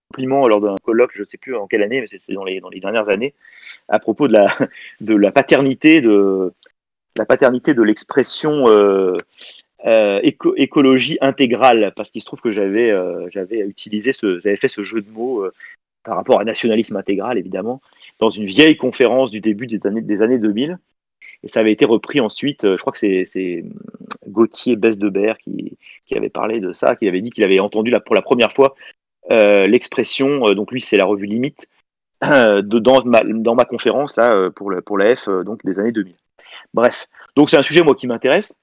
compliment 0.09 0.47
lors 0.47 0.59
d'un 0.59 0.75
colloque, 0.83 1.11
je 1.13 1.21
ne 1.21 1.25
sais 1.25 1.37
plus 1.37 1.55
en 1.55 1.67
quelle 1.67 1.83
année, 1.83 2.01
mais 2.01 2.07
c'est 2.07 2.33
dans 2.33 2.43
les, 2.43 2.59
dans 2.59 2.69
les 2.69 2.79
dernières 2.79 3.09
années, 3.09 3.33
à 3.87 3.99
propos 3.99 4.27
de 4.27 4.33
la, 4.33 4.47
de 5.01 5.15
la 5.15 5.31
paternité 5.31 6.01
de 6.01 6.51
la 7.15 7.25
paternité 7.25 7.73
de 7.73 7.83
l'expression 7.83 8.67
euh, 8.67 9.17
euh, 9.85 10.19
écologie 10.23 11.17
intégrale, 11.21 11.93
parce 11.95 12.09
qu'il 12.11 12.21
se 12.21 12.25
trouve 12.25 12.41
que 12.41 12.51
j'avais 12.51 12.91
j'avais 13.31 13.59
utilisé 13.59 14.11
j'avais 14.13 14.55
fait 14.55 14.67
ce 14.67 14.81
jeu 14.81 15.01
de 15.01 15.09
mots 15.11 15.45
par 16.03 16.15
rapport 16.15 16.39
à 16.39 16.43
nationalisme 16.43 16.95
intégral, 16.95 17.37
évidemment, 17.37 17.81
dans 18.19 18.29
une 18.29 18.45
vieille 18.45 18.77
conférence 18.77 19.31
du 19.31 19.41
début 19.41 19.67
des 19.67 19.85
années, 19.85 20.01
des 20.01 20.21
années 20.21 20.39
2000. 20.39 20.79
Et 21.43 21.47
ça 21.47 21.61
avait 21.61 21.71
été 21.71 21.85
repris 21.85 22.19
ensuite, 22.19 22.63
je 22.63 22.77
crois 22.77 22.91
que 22.91 22.99
c'est 22.99 23.63
Gauthier 24.27 24.75
Besse-de-Berre 24.75 25.37
qui, 25.37 25.77
qui, 26.05 26.17
avait 26.17 26.29
parlé 26.29 26.59
de 26.59 26.73
ça, 26.73 26.95
qui 26.95 27.07
avait 27.07 27.21
dit 27.21 27.31
qu'il 27.31 27.45
avait 27.45 27.59
entendu 27.59 27.93
pour 28.05 28.15
la 28.15 28.21
première 28.21 28.51
fois 28.51 28.75
euh, 28.75 28.98
l'expression, 29.29 30.47
euh, 30.47 30.55
donc 30.55 30.71
lui 30.71 30.81
c'est 30.81 30.97
la 30.97 31.05
revue 31.05 31.25
Limite, 31.25 31.67
euh, 32.23 32.61
dans, 32.61 33.03
ma, 33.05 33.21
dans, 33.23 33.55
ma, 33.55 33.65
conférence 33.65 34.17
là, 34.17 34.49
pour, 34.51 34.73
pour 34.85 34.97
la 34.97 35.15
F 35.15 35.29
donc 35.45 35.63
des 35.65 35.79
années 35.79 35.91
2000. 35.91 36.15
Bref, 36.73 37.07
donc 37.35 37.49
c'est 37.49 37.57
un 37.57 37.63
sujet 37.63 37.81
moi 37.81 37.95
qui 37.95 38.07
m'intéresse 38.07 38.57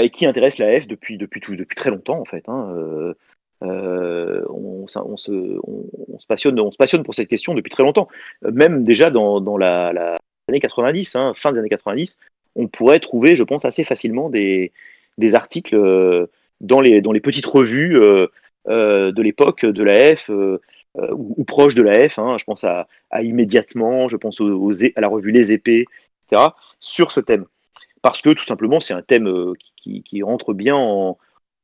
et 0.00 0.10
qui 0.10 0.26
intéresse 0.26 0.58
la 0.58 0.80
F 0.80 0.86
depuis, 0.86 1.16
depuis, 1.16 1.40
tout, 1.40 1.56
depuis 1.56 1.74
très 1.74 1.90
longtemps 1.90 2.20
en 2.20 2.24
fait. 2.24 2.48
Hein, 2.48 3.14
on, 3.60 4.86
se, 4.86 4.98
on, 4.98 5.16
se, 5.16 6.26
passionne, 6.26 6.58
on 6.60 6.70
se 6.70 6.76
passionne 6.76 7.02
pour 7.02 7.14
cette 7.14 7.28
question 7.28 7.54
depuis 7.54 7.70
très 7.70 7.82
longtemps. 7.82 8.08
Même 8.42 8.84
déjà 8.84 9.10
dans, 9.10 9.40
dans 9.40 9.56
la, 9.56 9.92
la 9.92 10.16
années 10.48 10.60
90, 10.60 11.16
hein, 11.16 11.32
fin 11.34 11.52
des 11.52 11.58
années 11.58 11.68
90, 11.68 12.18
on 12.54 12.68
pourrait 12.68 13.00
trouver, 13.00 13.36
je 13.36 13.44
pense, 13.44 13.64
assez 13.64 13.84
facilement 13.84 14.28
des, 14.28 14.72
des 15.16 15.34
articles 15.34 15.76
dans, 16.62 16.80
les, 16.80 17.00
dans 17.00 17.12
les 17.12 17.20
petites 17.20 17.46
revues 17.46 18.00
euh, 18.00 18.28
de 18.66 19.22
l'époque 19.22 19.64
de 19.66 19.82
la 19.82 20.16
F 20.16 20.30
euh, 20.30 20.60
euh, 20.98 21.08
ou, 21.12 21.44
proche 21.44 21.74
de 21.74 21.82
la 21.82 22.08
F. 22.08 22.18
Hein, 22.18 22.36
je 22.38 22.44
pense 22.44 22.64
à, 22.64 22.86
immédiatement, 23.22 24.08
je 24.08 24.16
pense 24.16 24.40
aux, 24.40 24.84
à 24.84 25.00
la 25.00 25.08
revue 25.08 25.30
Les 25.30 25.52
Épées, 25.52 25.86
etc. 26.30 26.48
sur 26.80 27.10
ce 27.10 27.20
thème. 27.20 27.46
Parce 28.02 28.20
que 28.20 28.30
tout 28.30 28.42
simplement, 28.42 28.80
c'est 28.80 28.94
un 28.94 29.02
thème 29.02 29.54
qui, 29.76 30.22
rentre 30.22 30.54
bien 30.54 30.74
en, 30.76 31.18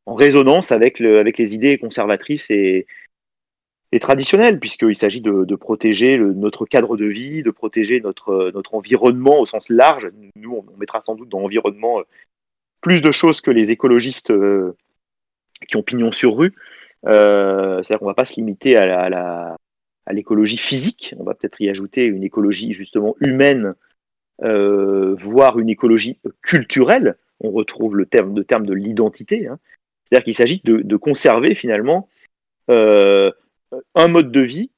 résonance 0.06 0.72
avec, 0.72 1.00
le, 1.00 1.18
avec 1.18 1.36
les 1.36 1.54
idées 1.54 1.76
conservatrices 1.76 2.50
et, 2.50 2.86
traditionnelles, 4.00 4.60
puisqu'il 4.60 4.94
s'agit 4.94 5.20
de, 5.20 5.54
protéger 5.56 6.16
notre 6.18 6.64
cadre 6.64 6.96
de 6.96 7.06
vie, 7.06 7.42
de 7.42 7.50
protéger 7.50 8.00
notre, 8.00 8.50
notre 8.54 8.74
environnement 8.74 9.40
au 9.40 9.46
sens 9.46 9.68
large. 9.68 10.10
Nous, 10.36 10.54
on, 10.54 10.78
mettra 10.78 11.00
sans 11.00 11.16
doute 11.16 11.28
dans 11.28 11.40
l'environnement 11.40 12.02
plus 12.80 13.02
de 13.02 13.10
choses 13.10 13.40
que 13.40 13.50
les 13.50 13.72
écologistes 13.72 14.32
qui 15.66 15.76
ont 15.76 15.82
pignon 15.82 16.12
sur 16.12 16.36
rue. 16.36 16.54
Euh, 17.06 17.82
c'est-à-dire 17.82 18.00
qu'on 18.00 18.06
ne 18.06 18.10
va 18.10 18.14
pas 18.14 18.24
se 18.24 18.36
limiter 18.36 18.76
à, 18.76 19.56
l'écologie 20.10 20.56
physique, 20.56 21.14
on 21.18 21.24
va 21.24 21.34
peut-être 21.34 21.60
y 21.60 21.68
ajouter 21.68 22.04
une 22.04 22.24
écologie 22.24 22.72
justement 22.72 23.14
humaine, 23.20 23.74
euh, 24.42 25.14
voire 25.16 25.58
une 25.58 25.68
écologie 25.68 26.18
culturelle. 26.42 27.16
On 27.40 27.50
retrouve 27.50 27.96
le 27.96 28.06
terme 28.06 28.34
de, 28.34 28.72
l'identité. 28.72 29.46
Hein. 29.46 29.58
C'est-à-dire 30.04 30.24
qu'il 30.24 30.34
s'agit 30.34 30.62
de, 30.64 30.96
conserver 30.96 31.54
finalement 31.54 32.08
euh, 32.70 33.30
un 33.94 34.08
mode 34.08 34.32
de 34.32 34.40
vie 34.40 34.70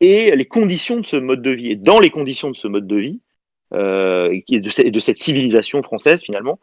et 0.00 0.34
les 0.34 0.46
conditions 0.46 0.96
de 0.96 1.06
ce 1.06 1.16
mode 1.16 1.42
de 1.42 1.50
vie. 1.50 1.70
Et 1.70 1.76
dans 1.76 2.00
les 2.00 2.10
conditions 2.10 2.50
de 2.50 2.56
ce 2.56 2.66
mode 2.66 2.86
de 2.86 2.96
vie, 2.96 3.20
et 3.74 4.60
de, 4.60 4.98
cette 4.98 5.16
civilisation 5.16 5.82
française 5.82 6.22
finalement, 6.22 6.58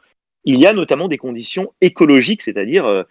il 0.45 0.59
y 0.59 0.67
a 0.67 0.73
notamment 0.73 1.07
des 1.07 1.17
conditions 1.17 1.73
écologiques, 1.81 2.43
c'est-à-dire 2.43 3.05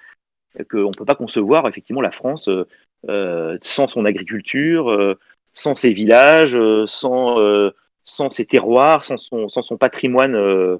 qu'on 0.70 0.88
ne 0.88 0.96
peut 0.96 1.04
pas 1.04 1.14
concevoir 1.14 1.66
effectivement 1.68 2.00
la 2.00 2.10
France 2.10 2.48
euh, 2.48 2.66
euh, 3.08 3.58
sans 3.60 3.86
son 3.86 4.04
agriculture, 4.04 4.90
euh, 4.90 5.18
sans 5.52 5.74
ses 5.74 5.92
villages, 5.92 6.58
sans, 6.86 7.36
sans 8.04 8.30
ses 8.30 8.44
terroirs, 8.44 9.04
sans 9.04 9.16
son, 9.16 9.48
sans 9.48 9.62
son 9.62 9.76
patrimoine 9.76 10.78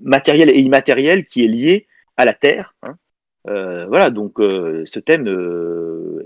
matériel 0.00 0.50
et 0.50 0.60
immatériel 0.60 1.24
qui 1.24 1.44
est 1.44 1.48
lié 1.48 1.86
à 2.16 2.24
la 2.24 2.34
terre. 2.34 2.74
Hein. 2.82 2.94
voilà, 3.46 4.10
donc 4.10 4.34
ce 4.38 4.98
thème 5.00 5.26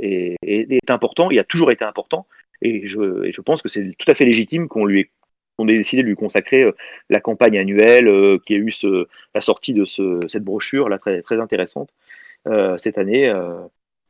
est, 0.00 0.90
important, 0.90 1.30
il 1.30 1.38
a 1.38 1.44
toujours 1.44 1.70
été 1.70 1.86
important, 1.86 2.26
et 2.60 2.86
je, 2.86 3.30
je 3.30 3.40
pense 3.40 3.62
que 3.62 3.70
c'est 3.70 3.94
tout 3.96 4.10
à 4.10 4.14
fait 4.14 4.26
légitime 4.26 4.68
qu'on 4.68 4.84
lui 4.84 5.00
ait 5.00 5.76
décidé 5.76 6.02
de 6.02 6.08
lui 6.08 6.16
consacrer 6.16 6.70
la 7.08 7.20
campagne 7.20 7.56
annuelle 7.56 8.38
qui 8.44 8.54
a 8.54 8.58
eu 8.58 8.72
ce, 8.72 9.06
la 9.34 9.40
sortie 9.40 9.72
de 9.72 9.86
ce, 9.86 10.20
cette 10.28 10.44
brochure 10.44 10.90
là 10.90 10.98
très, 10.98 11.22
très 11.22 11.40
intéressante 11.40 11.88
cette 12.76 12.98
année. 12.98 13.28
Euh, 13.28 13.60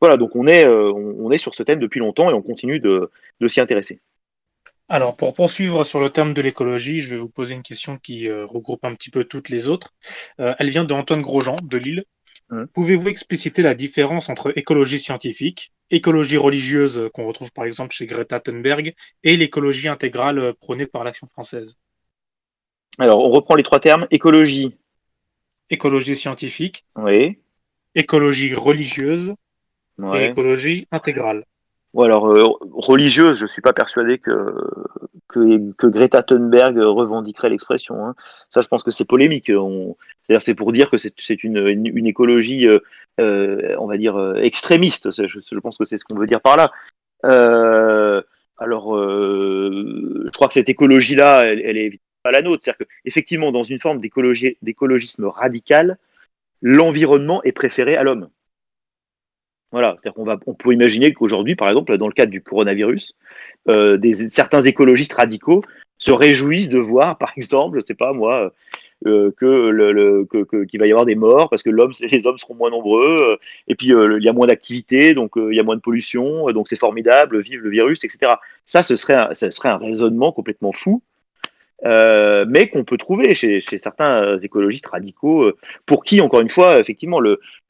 voilà, 0.01 0.17
donc 0.17 0.37
on 0.37 0.47
est, 0.47 0.67
euh, 0.67 0.93
on, 0.93 1.31
est 1.31 1.39
sur 1.39 1.55
ce 1.55 1.63
thème 1.63 1.79
depuis 1.79 2.01
longtemps 2.01 2.31
et 2.31 2.35
on 2.35 2.43
continue 2.43 2.81
de, 2.81 3.11
de 3.41 3.49
s'y 3.49 3.61
intéresser. 3.61 4.01
Alors, 4.89 5.17
pour 5.17 5.33
poursuivre 5.33 5.85
sur 5.85 6.01
le 6.01 6.11
terme 6.11 6.35
de 6.35 6.43
l'écologie, 6.43 7.01
je 7.01 7.11
vais 7.11 7.17
vous 7.17 7.29
poser 7.29 7.55
une 7.55 7.63
question 7.63 7.97
qui 7.97 8.31
regroupe 8.31 8.85
un 8.85 8.95
petit 8.95 9.11
peu 9.11 9.25
toutes 9.25 9.49
les 9.49 9.67
autres. 9.67 9.95
elle 10.37 10.69
vient 10.69 10.85
de 10.85 10.93
Antoine 10.93 11.23
Grosjean, 11.23 11.57
de 11.63 11.79
Lille. 11.79 12.05
Mmh. 12.51 12.67
Pouvez-vous 12.75 13.09
expliciter 13.09 13.63
la 13.63 13.75
différence 13.75 14.29
entre 14.29 14.53
écologie 14.59 14.99
scientifique, 14.99 15.73
écologie 15.91 16.37
religieuse 16.37 17.09
qu'on 17.15 17.27
retrouve 17.27 17.51
par 17.51 17.65
exemple 17.65 17.95
chez 17.95 18.05
Greta 18.05 18.41
Thunberg 18.41 18.95
et 19.23 19.39
l'écologie 19.39 19.89
intégrale 19.89 20.53
prônée 20.61 20.87
par 20.87 21.05
l'Action 21.05 21.27
française? 21.27 21.79
Alors, 22.99 23.21
on 23.21 23.31
reprend 23.31 23.55
les 23.55 23.63
trois 23.63 23.81
termes. 23.81 24.07
Écologie. 24.11 24.77
Écologie 25.71 26.15
scientifique. 26.15 26.85
Oui 26.97 27.39
écologie 27.95 28.55
religieuse 28.55 29.35
et 30.15 30.27
écologie 30.27 30.87
intégrale. 30.91 31.45
Ou 31.95 32.03
alors 32.03 32.27
euh, 32.27 32.43
religieuse, 32.73 33.39
je 33.39 33.47
suis 33.47 33.63
pas 33.63 33.73
persuadé 33.73 34.19
que, 34.19 34.53
que, 35.29 35.87
Greta 35.87 36.25
Thunberg 36.25 36.77
revendiquerait 36.77 37.51
l'expression. 37.51 38.05
Hein. 38.05 38.17
Ça, 38.51 38.61
je 38.61 38.67
pense 38.67 38.83
que 38.83 38.91
c'est 38.91 39.05
polémique. 39.05 39.47
C'est-à-dire, 39.47 40.43
c'est 40.43 40.55
pour 40.55 40.73
dire 40.73 40.91
que 40.91 40.99
c'est 40.99 41.45
une, 41.45 41.69
une, 41.69 42.07
écologie, 42.07 42.67
euh, 42.67 42.81
euh, 43.21 43.77
on 43.79 43.87
va 43.87 43.97
dire 43.97 44.35
extrémiste. 44.39 45.13
Je, 45.13 45.27
je 45.27 45.59
pense 45.61 45.79
que 45.79 45.85
c'est 45.85 45.97
ce 45.97 46.05
qu'on 46.05 46.17
veut 46.17 46.27
dire 46.27 46.41
par 46.41 46.57
là. 46.57 46.73
alors, 48.59 48.99
je 48.99 50.31
crois 50.31 50.49
que 50.49 50.55
cette 50.55 50.69
écologie-là, 50.69 51.45
elle, 51.45 51.63
elle 51.65 51.77
est 51.77 52.01
pas 52.25 52.33
la 52.33 52.43
nôtre. 52.43 52.65
C'est-à-dire 52.65 52.87
qu'effectivement, 53.05 53.53
dans 53.53 53.63
une 53.63 53.79
forme 53.79 54.01
d'écologisme 54.01 55.27
radical, 55.27 55.97
l'environnement 56.65 57.43
est 57.45 57.53
préféré 57.53 57.95
à 57.95 58.03
l'homme. 58.03 58.29
Voilà, 59.71 59.93
c'est-à-dire 59.95 60.15
qu'on 60.15 60.25
va, 60.25 60.39
on 60.47 60.55
peut 60.55 60.73
imaginer 60.73 61.13
qu'aujourd'hui, 61.13 61.57
par 61.57 61.69
exemple, 61.69 61.97
dans 61.99 62.07
le 62.07 62.13
cadre 62.13 62.31
du 62.31 62.41
coronavirus, 62.43 63.15
euh, 63.69 63.99
certains 64.29 64.63
écologistes 64.63 65.13
radicaux 65.13 65.63
se 65.99 66.11
réjouissent 66.11 66.71
de 66.71 66.79
voir, 66.79 67.19
par 67.19 67.33
exemple, 67.37 67.81
je 67.81 67.85
sais 67.85 67.95
pas 67.95 68.13
moi, 68.13 68.53
euh, 69.07 69.33
le, 69.41 70.25
qu'il 70.67 70.81
va 70.81 70.87
y 70.87 70.91
avoir 70.91 71.05
des 71.05 71.17
morts 71.17 71.51
parce 71.51 71.63
que 71.63 71.71
les 71.71 72.27
hommes 72.27 72.39
seront 72.39 72.55
moins 72.55 72.71
nombreux, 72.71 73.33
euh, 73.33 73.37
et 73.69 73.75
puis 73.75 73.89
il 73.89 74.23
y 74.23 74.29
a 74.29 74.33
moins 74.33 74.47
d'activité, 74.47 75.13
donc 75.13 75.33
il 75.37 75.55
y 75.55 75.61
a 75.61 75.65
moins 75.65 75.77
de 75.77 75.83
pollution, 75.83 76.51
donc 76.53 76.69
c'est 76.69 76.79
formidable, 76.79 77.41
vive 77.41 77.61
le 77.61 77.71
virus, 77.71 78.05
etc. 78.05 78.35
Ça, 78.65 78.83
ce 78.83 78.97
serait 78.97 79.69
un 79.69 79.77
raisonnement 79.77 80.33
complètement 80.33 80.73
fou 80.73 81.03
euh, 81.85 82.47
mais 82.49 82.69
qu'on 82.69 82.85
peut 82.85 82.97
trouver 82.97 83.35
chez, 83.35 83.61
certains 83.61 84.39
écologistes 84.39 84.87
radicaux, 84.87 85.43
euh, 85.43 85.57
pour 85.85 86.05
qui, 86.05 86.21
encore 86.21 86.41
une 86.41 86.49
fois, 86.49 86.81
effectivement, 86.81 87.21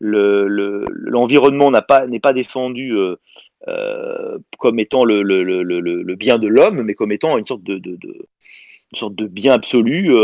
l'environnement 0.00 1.72
n'est 1.72 2.20
pas 2.20 2.32
défendu 2.32 2.94
euh, 2.96 4.38
comme 4.58 4.78
étant 4.78 5.04
le, 5.04 6.14
bien 6.14 6.38
de 6.38 6.46
l'homme, 6.46 6.82
mais 6.82 6.94
comme 6.94 7.10
étant 7.12 7.38
une 7.38 7.46
sorte 7.46 7.64
de, 7.64 9.26
bien 9.26 9.52
absolu 9.52 10.14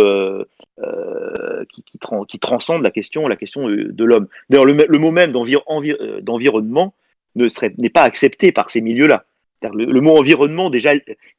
qui, 2.29 2.39
transcende 2.39 2.83
la 2.83 2.91
question 2.91 3.29
de 3.29 4.05
l'homme. 4.05 4.29
D'ailleurs, 4.51 4.67
le, 4.67 4.99
mot 4.99 5.11
même 5.11 5.33
d'environnement 5.33 6.95
n'est 7.35 7.91
pas 7.91 8.03
accepté 8.03 8.53
par 8.53 8.71
ces 8.71 8.81
milieux-là. 8.83 9.25
Le, 9.63 10.01
mot 10.01 10.17
environnement 10.17 10.71
déjà 10.71 10.93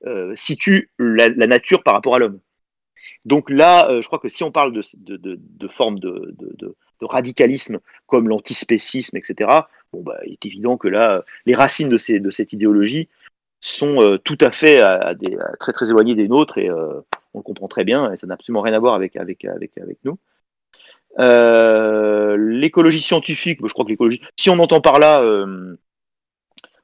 euh, 0.06 0.34
situe 0.36 0.92
la, 1.00 1.30
nature 1.30 1.84
par 1.84 1.94
rapport 1.96 2.16
à 2.16 2.20
l'homme. 2.20 2.40
Donc 3.26 3.50
là, 3.50 3.90
euh, 3.90 4.02
je 4.02 4.08
crois 4.08 4.20
que 4.20 4.30
si 4.30 4.44
on 4.44 4.52
parle 4.52 4.74
de, 4.74 4.82
de, 4.98 5.18
de, 5.18 6.76
radicalisme 7.02 7.80
comme 8.06 8.30
l'antispécisme, 8.30 9.18
etc., 9.18 9.50
bon, 9.92 10.04
bah, 10.04 10.20
il 10.26 10.34
est 10.34 10.46
évident 10.46 10.78
que 10.78 10.88
là, 10.88 11.24
les 11.46 11.56
racines 11.56 11.90
de, 11.90 11.98
cette 11.98 12.54
idéologie 12.54 13.10
sont 13.60 14.02
euh, 14.02 14.18
tout 14.18 14.38
à 14.40 14.52
fait 14.52 14.82
très 15.60 15.74
très 15.74 15.90
éloignées 15.90 16.16
des 16.16 16.28
nôtres 16.28 16.58
et 16.60 16.70
on 16.72 17.40
le 17.40 17.44
comprend 17.44 17.68
très 17.68 17.84
bien 17.84 18.12
et 18.12 18.18
ça 18.18 18.28
n'a 18.28 18.36
absolument 18.36 18.62
rien 18.62 18.74
à 18.74 18.80
voir 18.80 18.94
avec, 18.94 19.16
avec, 19.16 19.46
avec, 19.46 19.78
avec 19.80 19.98
nous. 20.04 20.20
l'écologie 22.38 23.02
scientifique, 23.02 23.60
je 23.64 23.74
crois 23.74 23.86
que 23.86 23.90
l'écologie, 23.90 24.22
si 24.38 24.52
on 24.52 24.60
entend 24.60 24.82
par 24.82 25.00
là 25.00 25.24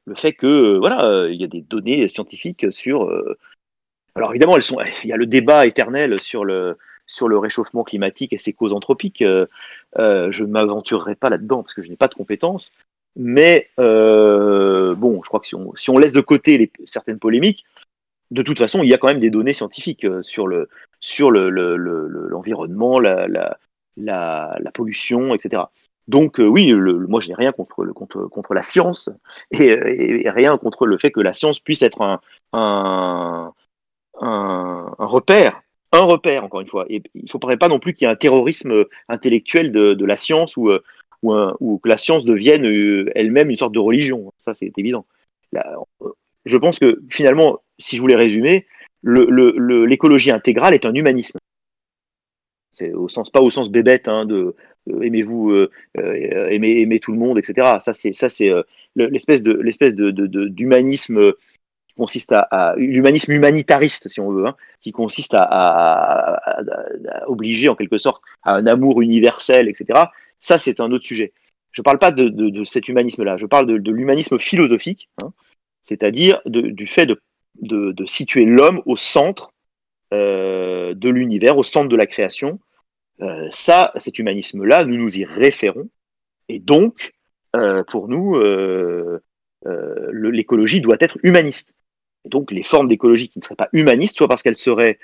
le 0.07 0.15
fait 0.15 0.33
que 0.33 0.47
euh, 0.47 0.79
voilà, 0.79 1.03
euh, 1.03 1.29
il 1.31 1.39
y 1.39 1.43
a 1.43 1.47
des 1.47 1.61
données 1.61 2.07
scientifiques 2.07 2.71
sur 2.71 3.03
euh, 3.03 3.37
alors 4.15 4.31
évidemment, 4.31 4.57
il 4.57 5.09
y 5.09 5.13
a 5.13 5.17
le 5.17 5.27
débat 5.27 5.67
éternel 5.67 6.19
sur 6.19 6.43
le, 6.43 6.75
réchauffement 7.21 7.83
climatique 7.83 8.33
et 8.33 8.39
ses 8.39 8.51
causes 8.51 8.73
anthropiques. 8.73 9.23
Je 9.23 10.43
ne 10.43 10.47
m'aventurerai 10.47 11.13
pas 11.13 11.29
là-dedans 11.29 11.61
parce 11.61 11.75
que 11.75 11.83
je 11.83 11.89
n'ai 11.89 11.97
pas 11.97 12.07
de 12.07 12.15
compétences. 12.15 12.71
Mais 13.15 13.69
bon, 13.77 15.21
je 15.21 15.27
crois 15.27 15.39
que 15.39 15.45
si 15.45 15.89
on, 15.91 15.97
laisse 15.99 16.13
de 16.13 16.21
côté 16.21 16.71
certaines 16.85 17.19
polémiques, 17.19 17.63
de 18.31 18.41
toute 18.41 18.57
façon, 18.57 18.81
il 18.81 18.89
y 18.89 18.93
a 18.95 18.97
quand 18.97 19.07
même 19.07 19.19
des 19.19 19.29
données 19.29 19.53
scientifiques 19.53 20.07
sur 20.23 20.47
le 20.47 20.67
sur 20.99 21.29
l'environnement, 21.29 22.99
le, 22.99 23.27
le, 23.27 23.33
la, 23.33 23.59
la, 23.97 24.57
la, 24.59 24.71
pollution, 24.71 25.35
etc. 25.35 25.61
Donc 26.07 26.37
oui, 26.39 26.73
moi 26.73 27.19
je 27.19 27.27
n'ai 27.27 27.35
rien 27.35 27.51
contre, 27.51 28.53
la 28.53 28.61
science 28.61 29.09
et, 29.51 30.29
rien 30.29 30.57
contre 30.57 30.85
le 30.85 30.97
fait 30.97 31.11
que 31.11 31.19
la 31.19 31.33
science 31.33 31.59
puisse 31.59 31.81
être 31.81 32.19
un, 32.53 33.53
repère 34.99 35.61
un 35.91 36.01
repère, 36.01 36.43
encore 36.43 36.61
une 36.61 36.67
fois. 36.67 36.85
Et 36.89 37.01
il 37.15 37.23
ne 37.23 37.29
faudrait 37.29 37.57
pas 37.57 37.67
non 37.67 37.79
plus 37.79 37.93
qu'il 37.93 38.05
y 38.05 38.09
ait 38.09 38.13
un 38.13 38.15
terrorisme 38.15 38.85
intellectuel 39.07 39.71
de, 39.71 40.05
la 40.05 40.17
science 40.17 40.57
ou, 40.57 40.69
euh, 40.69 40.81
ou, 41.23 41.79
que 41.79 41.89
la 41.89 41.97
science 41.97 42.25
devienne 42.25 42.65
euh, 42.65 43.09
elle-même 43.15 43.49
une 43.49 43.55
sorte 43.55 43.73
de 43.73 43.79
religion. 43.79 44.33
Ça, 44.37 44.53
c'est 44.53 44.71
évident. 44.77 45.05
je 46.45 46.57
pense 46.57 46.79
que 46.79 46.99
finalement, 47.09 47.59
si 47.79 47.95
je 47.95 48.01
voulais 48.01 48.15
résumer, 48.15 48.65
l'écologie 49.03 50.31
intégrale 50.31 50.73
est 50.73 50.85
un 50.85 50.93
humanisme. 50.93 51.39
C'est 52.73 52.93
au 52.93 53.09
sens, 53.09 53.29
pas 53.31 53.41
au 53.41 53.49
sens 53.49 53.71
bébête 53.71 54.07
hein, 54.07 54.25
de 54.25 54.55
euh, 54.91 55.01
aimez-vous, 55.01 55.67
aimez, 55.95 56.99
tout 56.99 57.11
le 57.11 57.17
monde, 57.17 57.37
etc. 57.37 57.77
Ça, 57.79 57.93
c'est 57.93 58.13
ça, 58.13 58.29
c'est 58.29 58.51
l'espèce 58.95 59.43
de 59.43 59.53
l'espèce 59.53 59.93
de, 59.95 60.11
d'humanisme 60.11 61.33
consiste 61.97 62.31
à, 62.31 62.75
l'humanisme 62.77 63.31
humanitariste, 63.31 64.07
si 64.07 64.19
on 64.19 64.31
veut, 64.31 64.45
hein, 64.45 64.55
qui 64.81 64.91
consiste 64.91 65.33
à, 65.33 66.39
obliger 67.27 67.67
en 67.69 67.75
quelque 67.75 67.97
sorte 67.97 68.21
à 68.43 68.53
un 68.53 68.67
amour 68.67 69.01
universel, 69.01 69.67
etc. 69.67 69.99
Ça, 70.39 70.59
c'est 70.59 70.79
un 70.79 70.91
autre 70.91 71.05
sujet. 71.05 71.33
Je 71.71 71.81
ne 71.81 71.83
parle 71.83 71.99
pas 71.99 72.11
de, 72.11 72.63
cet 72.63 72.87
humanisme-là, 72.87 73.37
je 73.37 73.45
parle 73.45 73.67
de, 73.67 73.91
l'humanisme 73.91 74.37
philosophique, 74.37 75.09
hein, 75.21 75.33
c'est-à-dire 75.81 76.39
du 76.45 76.87
fait 76.87 77.07
de, 77.61 78.05
situer 78.05 78.45
l'homme 78.45 78.81
au 78.85 78.95
centre 78.95 79.51
euh, 80.13 80.93
de 80.93 81.09
l'univers, 81.09 81.57
au 81.57 81.63
centre 81.63 81.89
de 81.89 81.95
la 81.95 82.05
création. 82.05 82.59
Euh, 83.21 83.47
ça, 83.51 83.91
cet 83.97 84.19
humanisme-là, 84.19 84.85
nous 84.85 84.97
nous 84.97 85.19
y 85.19 85.25
référons. 85.25 85.89
Et 86.49 86.59
donc, 86.59 87.13
euh, 87.55 87.83
pour 87.83 88.07
nous, 88.07 88.39
l'écologie 90.11 90.81
doit 90.81 90.97
être 90.99 91.17
humaniste 91.23 91.73
donc 92.27 92.51
les 92.51 92.63
formes 92.63 92.87
d'écologie 92.87 93.29
qui 93.29 93.39
ne 93.39 93.43
seraient 93.43 93.55
pas 93.55 93.69
humanistes, 93.73 94.17
soit 94.17 94.27
parce 94.27 94.43
qu'elles 94.43 94.55
seraient 94.55 94.99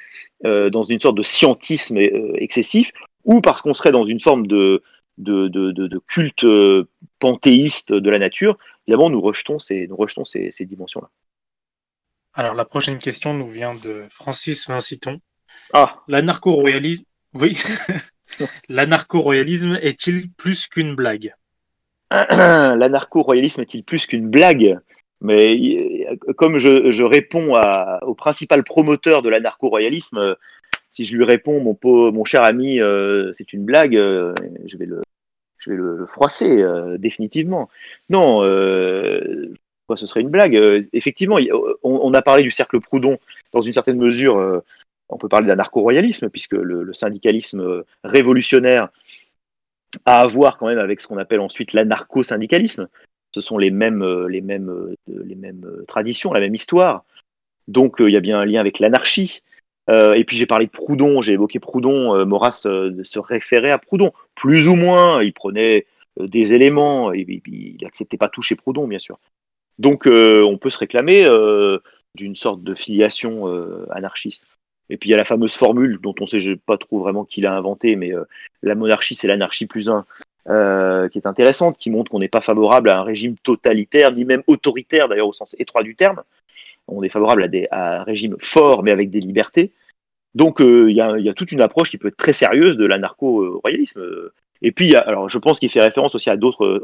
euh, 0.45 0.69
dans 0.69 0.83
une 0.83 0.99
sorte 0.99 1.15
de 1.15 1.23
scientisme 1.23 1.97
euh, 1.97 2.33
excessif, 2.35 2.91
ou 3.23 3.41
parce 3.41 3.61
qu'on 3.61 3.73
serait 3.73 3.91
dans 3.91 4.05
une 4.05 4.19
forme 4.19 4.47
de, 4.47 4.83
de, 5.17 6.01
culte 6.07 6.43
euh, 6.43 6.89
panthéiste 7.19 7.93
de 7.93 8.09
la 8.09 8.19
nature, 8.19 8.57
évidemment, 8.87 9.09
nous 9.09 9.21
rejetons 9.21 9.59
ces, 9.59 9.87
nous 9.87 9.95
rejetons 9.95 10.25
ces, 10.25 10.51
dimensions-là. 10.59 11.09
Alors, 12.33 12.55
la 12.55 12.65
prochaine 12.65 12.99
question 12.99 13.33
nous 13.33 13.47
vient 13.47 13.75
de 13.75 14.05
Francis 14.09 14.67
Vinciton. 14.67 15.19
Ah 15.71 16.01
L'anarcho-royalisme 16.07 17.05
oui. 17.33 17.57
L'anarcho-royalisme 18.69 19.77
est-il 19.81 20.31
plus 20.31 20.67
qu'une 20.67 20.95
blague? 20.95 21.35
L'anarcho-royalisme 22.11 23.61
est-il 23.61 23.83
plus 23.83 24.05
qu'une 24.05 24.29
blague? 24.29 24.79
Mais 25.21 26.05
comme 26.37 26.57
je, 26.57 27.03
réponds 27.03 27.53
au 28.01 28.13
principal 28.13 28.63
promoteur 28.63 29.21
de 29.21 29.29
l'anarcho-royalisme, 29.29 30.35
si 30.93 31.05
je 31.05 31.17
lui 31.17 31.23
réponds, 31.23 31.59
mon, 31.59 31.77
mon 32.11 32.23
cher 32.23 32.43
ami, 32.43 32.79
euh, 32.79 33.33
c'est 33.37 33.51
une 33.51 33.65
blague, 33.65 33.95
euh, 33.95 34.33
je 34.67 34.77
vais 34.77 34.85
le, 34.85 35.01
je 35.57 35.71
vais 35.71 35.75
le, 35.75 36.05
froisser 36.05 36.61
euh, 36.61 36.97
définitivement. 36.99 37.67
Non, 38.09 38.39
quoi, 39.87 39.97
ce 39.97 40.05
serait 40.05 40.21
une 40.21 40.29
blague? 40.29 40.55
effectivement, 40.93 41.39
on, 41.81 42.13
a 42.13 42.21
parlé 42.21 42.43
du 42.43 42.51
cercle 42.51 42.79
Proudhon 42.79 43.17
dans 43.53 43.61
une 43.61 43.73
certaine 43.73 43.97
mesure. 43.97 44.61
On 45.13 45.17
peut 45.17 45.29
parler 45.29 45.47
d'anarcho-royalisme 45.47 46.29
puisque 46.29 46.53
le, 46.53 46.93
syndicalisme 46.93 47.83
révolutionnaire 48.03 48.89
a 50.05 50.21
à 50.21 50.27
voir 50.27 50.57
quand 50.57 50.67
même 50.67 50.79
avec 50.79 51.01
ce 51.01 51.07
qu'on 51.07 51.17
appelle 51.17 51.39
ensuite 51.39 51.73
l'anarcho-syndicalisme 51.73 52.87
ce 53.33 53.41
sont 53.41 53.57
les 53.57 53.71
mêmes, 53.71 54.03
euh, 54.03 54.27
les 54.27 54.41
mêmes, 54.41 54.69
euh, 54.69 54.95
les 55.07 55.35
mêmes 55.35 55.65
euh, 55.65 55.83
traditions, 55.87 56.33
la 56.33 56.39
même 56.39 56.55
histoire. 56.55 57.03
Donc 57.67 57.95
il 57.99 58.09
y 58.09 58.17
a 58.17 58.19
bien 58.19 58.39
un 58.39 58.45
lien 58.45 58.59
avec 58.59 58.79
l'anarchie. 58.79 59.41
et 59.87 60.23
puis 60.25 60.35
j'ai 60.35 60.45
parlé 60.45 60.65
de 60.65 60.71
Proudhon, 60.71 61.21
j'ai 61.21 61.33
évoqué 61.33 61.59
Proudhon, 61.59 62.25
Maurras 62.25 62.51
se 62.51 63.19
référait 63.19 63.71
à 63.71 63.77
Proudhon, 63.77 64.11
plus 64.35 64.67
ou 64.67 64.75
moins, 64.75 65.23
il 65.23 65.31
prenait 65.31 65.85
des 66.19 66.51
éléments, 66.51 67.13
et, 67.13 67.25
il 67.47 67.77
n'acceptait 67.81 68.17
pas 68.17 68.27
tout 68.27 68.41
chez 68.41 68.55
Proudhon, 68.55 68.85
bien 68.85 68.99
sûr. 68.99 69.17
Donc 69.79 70.07
on 70.07 70.57
peut 70.57 70.69
se 70.69 70.77
réclamer 70.77 71.25
d'une 72.15 72.35
sorte 72.35 72.63
de 72.63 72.73
filiation 72.73 73.47
anarchiste. 73.91 74.43
Et 74.89 74.97
puis 74.97 75.09
il 75.09 75.11
y 75.11 75.15
a 75.15 75.17
la 75.17 75.25
fameuse 75.25 75.55
formule 75.55 75.99
dont 76.01 76.13
on 76.19 76.23
ne 76.23 76.27
sait 76.27 76.55
pas 76.55 76.77
trop 76.77 76.99
vraiment 76.99 77.25
qui 77.25 77.41
l'a 77.41 77.53
inventée, 77.53 77.95
mais 77.95 78.11
la 78.61 78.75
monarchie 78.75 79.15
c'est 79.15 79.27
l'anarchie 79.27 79.65
plus 79.65 79.89
un. 79.89 80.05
Euh, 80.49 81.07
qui 81.07 81.19
est 81.19 81.25
intéressante, 81.25 81.77
qui 81.77 81.89
montre 81.89 82.11
qu'on 82.11 82.19
n'est 82.19 82.27
pas 82.27 82.41
favorable 82.41 82.89
à 82.89 82.99
un 82.99 83.03
régime 83.03 83.37
totalitaire, 83.37 84.11
ni 84.11 84.25
même 84.25 84.43
autoritaire 84.47 85.07
d'ailleurs 85.07 85.29
au 85.29 85.33
sens 85.33 85.55
étroit 85.57 85.83
du 85.83 85.95
terme. 85.95 86.21
On 86.89 87.01
est 87.01 87.07
favorable 87.07 87.43
à, 87.43 87.47
des, 87.47 87.65
à 87.71 88.01
un 88.01 88.03
régime 88.03 88.35
fort 88.39 88.83
mais 88.83 88.91
avec 88.91 89.09
des 89.09 89.21
libertés. 89.21 89.71
Donc 90.35 90.59
euh, 90.59 90.89
il 90.89 90.95
y, 90.95 91.23
y, 91.23 91.29
a 91.29 91.33
toute 91.33 91.53
une 91.53 91.61
approche 91.61 91.89
qui 91.89 91.97
peut 91.97 92.09
être 92.09 92.17
très 92.17 92.33
sérieuse 92.33 92.75
de 92.75 92.85
l'anarcho-royalisme. 92.85 94.01
Et 94.63 94.71
puis, 94.71 94.95
alors, 94.95 95.29
je 95.29 95.37
pense 95.37 95.59
qu'il 95.59 95.69
fait 95.69 95.81
référence 95.81 96.15
aussi 96.15 96.29
à 96.29 96.33
à 96.33 96.35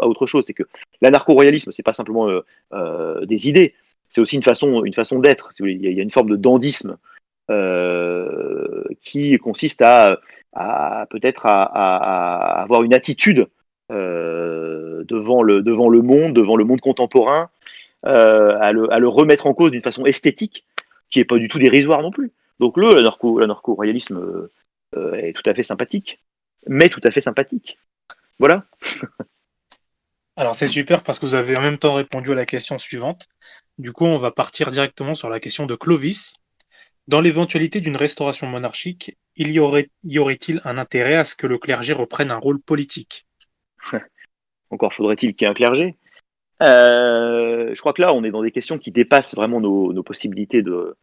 autre 0.08 0.26
chose, 0.26 0.46
c'est 0.46 0.54
que 0.54 0.64
l'anarcho-royalisme, 1.02 1.72
c'est 1.72 1.84
pas 1.84 1.94
simplement 1.94 2.30
euh, 2.30 2.46
euh, 2.74 3.26
des 3.26 3.48
idées, 3.48 3.74
c'est 4.10 4.22
aussi 4.22 4.36
une 4.36 4.44
façon, 4.44 4.84
une 4.84 4.94
façon 4.94 5.20
d'être. 5.20 5.50
Il 5.60 5.82
y 5.82 6.00
a 6.00 6.04
une 6.04 6.12
forme 6.12 6.30
de 6.30 6.36
dandisme 6.36 6.98
euh, 7.50 8.84
qui 9.02 9.38
consiste 9.38 9.82
à, 9.82 10.20
peut-être 11.10 11.46
à, 11.46 12.62
avoir 12.62 12.84
une 12.84 12.94
attitude 12.94 13.48
euh, 13.92 15.04
devant, 15.06 15.42
le, 15.42 15.64
devant 15.64 15.90
le 15.90 16.02
monde, 16.02 16.34
devant 16.34 16.56
le 16.56 16.64
monde 16.64 16.82
contemporain, 16.82 17.50
euh, 18.06 18.58
à 18.60 18.72
le, 18.72 19.08
remettre 19.08 19.48
en 19.48 19.54
cause 19.54 19.72
d'une 19.72 19.82
façon 19.82 20.06
esthétique, 20.06 20.66
qui 21.10 21.20
n'est 21.20 21.26
pas 21.26 21.38
du 21.38 21.48
tout 21.48 21.60
dérisoire 21.60 22.02
non 22.02 22.12
plus. 22.12 22.32
Donc 22.60 22.78
le, 22.78 22.94
l'anarcho-royalisme 23.40 24.48
est 25.14 25.34
tout 25.34 25.50
à 25.50 25.54
fait 25.54 25.64
sympathique, 25.64 26.20
mais 26.68 26.90
tout 26.90 27.02
à 27.04 27.10
fait 27.10 27.22
sympathique. 27.22 27.80
Voilà. 28.38 28.66
Alors 30.38 30.56
c'est 30.56 30.68
super 30.68 31.04
parce 31.04 31.20
que 31.20 31.26
vous 31.26 31.36
avez 31.36 31.58
en 31.58 31.62
même 31.62 31.78
temps 31.78 31.96
répondu 31.96 32.32
à 32.32 32.36
la 32.36 32.46
question 32.46 32.78
suivante. 32.78 33.28
Du 33.78 33.92
coup, 33.92 34.06
on 34.06 34.18
va 34.18 34.32
partir 34.32 34.72
directement 34.72 35.16
sur 35.16 35.30
la 35.30 35.40
question 35.40 35.66
de 35.66 35.76
Clovis, 35.76 36.36
dans 37.10 37.22
l'éventualité 37.22 37.82
d'une 37.82 37.96
restauration 37.96 38.46
monarchique, 38.46 39.18
il 39.36 39.52
y 39.52 39.60
aurait-il 39.60 40.62
un 40.64 40.78
intérêt 40.78 41.16
à 41.16 41.24
ce 41.24 41.36
que 41.36 41.48
le 41.48 41.58
clergé 41.58 41.92
reprenne 41.92 42.32
un 42.32 42.38
rôle 42.38 42.62
politique? 42.62 43.26
Encore 44.70 44.94
faudrait-il 44.94 45.34
qu'il 45.34 45.46
y 45.46 45.48
ait 45.48 45.52
un 45.52 45.56
clergé 45.56 45.98
euh, 46.62 47.74
Je 47.74 47.80
crois 47.80 47.94
que 47.94 48.04
là, 48.04 48.14
on 48.14 48.24
est 48.24 48.30
dans 48.30 48.44
des 48.44 48.52
questions 48.52 48.78
qui 48.78 48.92
dépassent 48.92 49.34
vraiment 49.34 49.60
nos, 49.60 50.04
possibilités 50.04 50.62
de, 50.62 50.96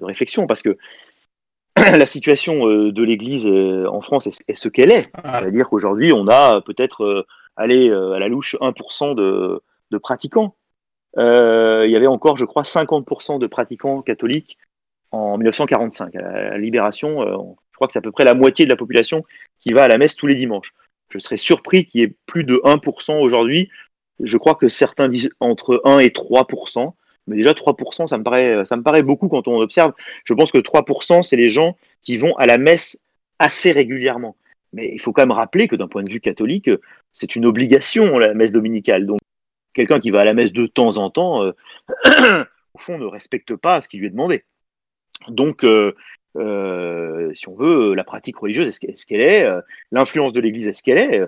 réflexion, 0.00 0.46
parce 0.46 0.62
que 0.62 0.78
la 1.76 2.06
situation 2.06 2.68
euh, 2.68 2.92
de 2.92 3.02
l'Église 3.02 3.48
euh, 3.48 3.88
en 3.88 4.02
France 4.02 4.28
est, 4.28 4.56
ce 4.56 4.68
qu'elle 4.68 4.92
est. 4.92 5.10
Ah. 5.14 5.40
C'est-à-dire 5.40 5.68
qu'aujourd'hui, 5.68 6.12
on 6.12 6.28
a 6.28 6.60
peut-être, 6.60 7.26
allé 7.56 7.90
à 7.90 8.20
la 8.20 8.28
louche, 8.28 8.54
1% 8.60 9.16
de, 9.16 9.60
de 9.90 9.98
pratiquants. 9.98 10.54
il 11.16 11.90
y 11.90 11.96
avait 11.96 12.06
encore, 12.06 12.36
je 12.36 12.44
crois, 12.44 12.62
50% 12.62 13.40
de 13.40 13.48
pratiquants 13.48 14.00
catholiques 14.02 14.58
en 15.12 15.36
1945. 15.38 16.16
À 16.16 16.20
la 16.20 16.58
Libération, 16.58 17.22
euh, 17.22 17.36
je 17.70 17.76
crois 17.76 17.86
que 17.86 17.92
c'est 17.92 17.98
à 17.98 18.02
peu 18.02 18.12
près 18.12 18.24
la 18.24 18.34
moitié 18.34 18.64
de 18.64 18.70
la 18.70 18.76
population 18.76 19.24
qui 19.60 19.72
va 19.72 19.84
à 19.84 19.88
la 19.88 19.98
messe 19.98 20.16
tous 20.16 20.26
les 20.26 20.34
dimanches. 20.34 20.72
Je 21.10 21.18
serais 21.18 21.36
surpris 21.36 21.84
qu'il 21.84 22.00
y 22.00 22.04
ait 22.04 22.14
plus 22.26 22.44
de 22.44 22.56
1% 22.64 23.20
aujourd'hui. 23.20 23.70
Je 24.20 24.36
crois 24.38 24.54
que 24.54 24.68
certains 24.68 25.08
disent 25.08 25.30
entre 25.40 25.80
1 25.84 25.98
et 25.98 26.08
3%. 26.08 26.92
Mais 27.28 27.36
déjà 27.36 27.52
3%, 27.52 28.08
ça 28.08 28.18
me 28.18 28.24
paraît, 28.24 28.64
ça 28.66 28.76
me 28.76 28.82
paraît 28.82 29.02
beaucoup 29.02 29.28
quand 29.28 29.46
on 29.46 29.60
observe. 29.60 29.92
Je 30.24 30.34
pense 30.34 30.50
que 30.50 30.58
3%, 30.58 31.22
c'est 31.22 31.36
les 31.36 31.48
gens 31.48 31.76
qui 32.02 32.16
vont 32.16 32.34
à 32.36 32.46
la 32.46 32.58
messe 32.58 32.98
assez 33.38 33.70
régulièrement. 33.70 34.36
Mais 34.72 34.90
il 34.92 35.00
faut 35.00 35.12
quand 35.12 35.22
même 35.22 35.32
rappeler 35.32 35.68
que 35.68 35.76
d'un 35.76 35.86
point 35.86 36.02
de 36.02 36.10
vue 36.10 36.20
catholique, 36.20 36.70
c'est 37.12 37.36
une 37.36 37.44
obligation 37.44 38.18
la 38.18 38.34
messe 38.34 38.52
dominicale. 38.52 39.06
Donc 39.06 39.20
quelqu'un 39.74 40.00
qui 40.00 40.10
va 40.10 40.20
à 40.20 40.24
la 40.24 40.34
messe 40.34 40.52
de 40.52 40.66
temps 40.66 40.96
en 40.96 41.10
temps, 41.10 41.44
euh, 41.44 41.52
au 42.74 42.78
fond, 42.78 42.98
ne 42.98 43.04
respecte 43.04 43.54
pas 43.56 43.82
ce 43.82 43.88
qui 43.88 43.98
lui 43.98 44.06
est 44.06 44.10
demandé. 44.10 44.44
Donc, 45.28 45.64
euh, 45.64 45.94
euh, 46.36 47.32
si 47.34 47.48
on 47.48 47.54
veut, 47.54 47.94
la 47.94 48.04
pratique 48.04 48.36
religieuse, 48.36 48.68
est-ce 48.68 49.06
qu'elle 49.06 49.20
est, 49.20 49.44
euh, 49.44 49.60
L'influence 49.90 50.32
de 50.32 50.40
l'Église, 50.40 50.68
est-ce 50.68 50.82
qu'elle 50.82 50.98
est 50.98 51.22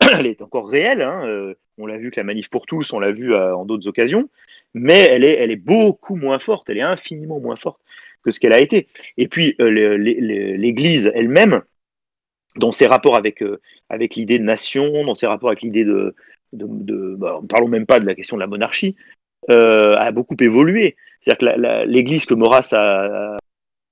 Elle 0.18 0.26
est 0.26 0.42
encore 0.42 0.68
réelle. 0.68 1.02
Hein, 1.02 1.54
on 1.78 1.86
l'a 1.86 1.96
vu 1.96 2.10
que 2.10 2.20
la 2.20 2.24
manif 2.24 2.50
pour 2.50 2.66
tous, 2.66 2.92
on 2.92 3.00
l'a 3.00 3.12
vu 3.12 3.34
en 3.34 3.64
d'autres 3.64 3.86
occasions, 3.86 4.28
mais 4.74 5.06
elle 5.10 5.24
est, 5.24 5.56
beaucoup 5.56 6.16
moins 6.16 6.38
forte, 6.38 6.68
elle 6.68 6.78
est 6.78 6.82
infiniment 6.82 7.40
moins 7.40 7.56
forte 7.56 7.80
que 8.22 8.30
ce 8.30 8.40
qu'elle 8.40 8.52
a 8.52 8.60
été. 8.60 8.86
Et 9.16 9.28
puis 9.28 9.56
l'Église 9.58 11.10
elle-même, 11.14 11.62
dans 12.56 12.72
ses 12.72 12.86
rapports 12.86 13.16
avec, 13.16 13.42
avec 13.88 14.16
l'idée 14.16 14.38
de 14.38 14.44
nation, 14.44 15.04
dans 15.04 15.14
ses 15.14 15.26
rapports 15.26 15.48
avec 15.50 15.62
l'idée 15.62 15.84
de, 15.84 16.14
de, 16.52 17.14
bah, 17.16 17.40
parlons 17.48 17.68
même 17.68 17.86
pas 17.86 18.00
de 18.00 18.06
la 18.06 18.14
question 18.14 18.36
de 18.36 18.40
la 18.40 18.46
monarchie, 18.46 18.94
a 19.48 20.10
beaucoup 20.12 20.36
évolué. 20.40 20.96
C'est-à-dire 21.20 21.52
que 21.52 21.84
l'Église 21.86 22.26
que 22.26 22.34
Maurras 22.34 22.70
a, 22.72 23.36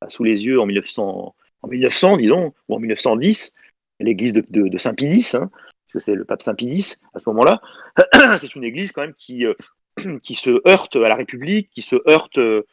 sous 0.08 0.24
les 0.24 0.44
yeux 0.44 0.60
en 0.60 0.66
1900, 0.66 1.34
en 1.62 1.68
1900 1.68 2.16
disons, 2.18 2.54
ou 2.68 2.76
en 2.76 2.78
1910, 2.78 3.54
l'église 4.00 4.32
de, 4.32 4.78
Saint-Pidis, 4.78 5.30
hein, 5.34 5.50
parce 5.50 5.92
que 5.92 5.98
c'est 5.98 6.14
le 6.14 6.24
pape 6.24 6.42
Saint-Pidis 6.42 6.96
à 7.14 7.18
ce 7.18 7.28
moment-là, 7.30 7.60
c'est 8.40 8.54
une 8.54 8.64
église 8.64 8.92
quand 8.92 9.02
même 9.02 9.14
qui, 9.14 9.46
euh, 9.46 9.54
qui 10.22 10.34
se 10.34 10.66
heurte 10.68 10.96
à 10.96 11.08
la 11.08 11.16
République, 11.16 11.70
qui 11.70 11.82
se 11.82 11.96
heurte 12.08 12.38
euh, 12.38 12.66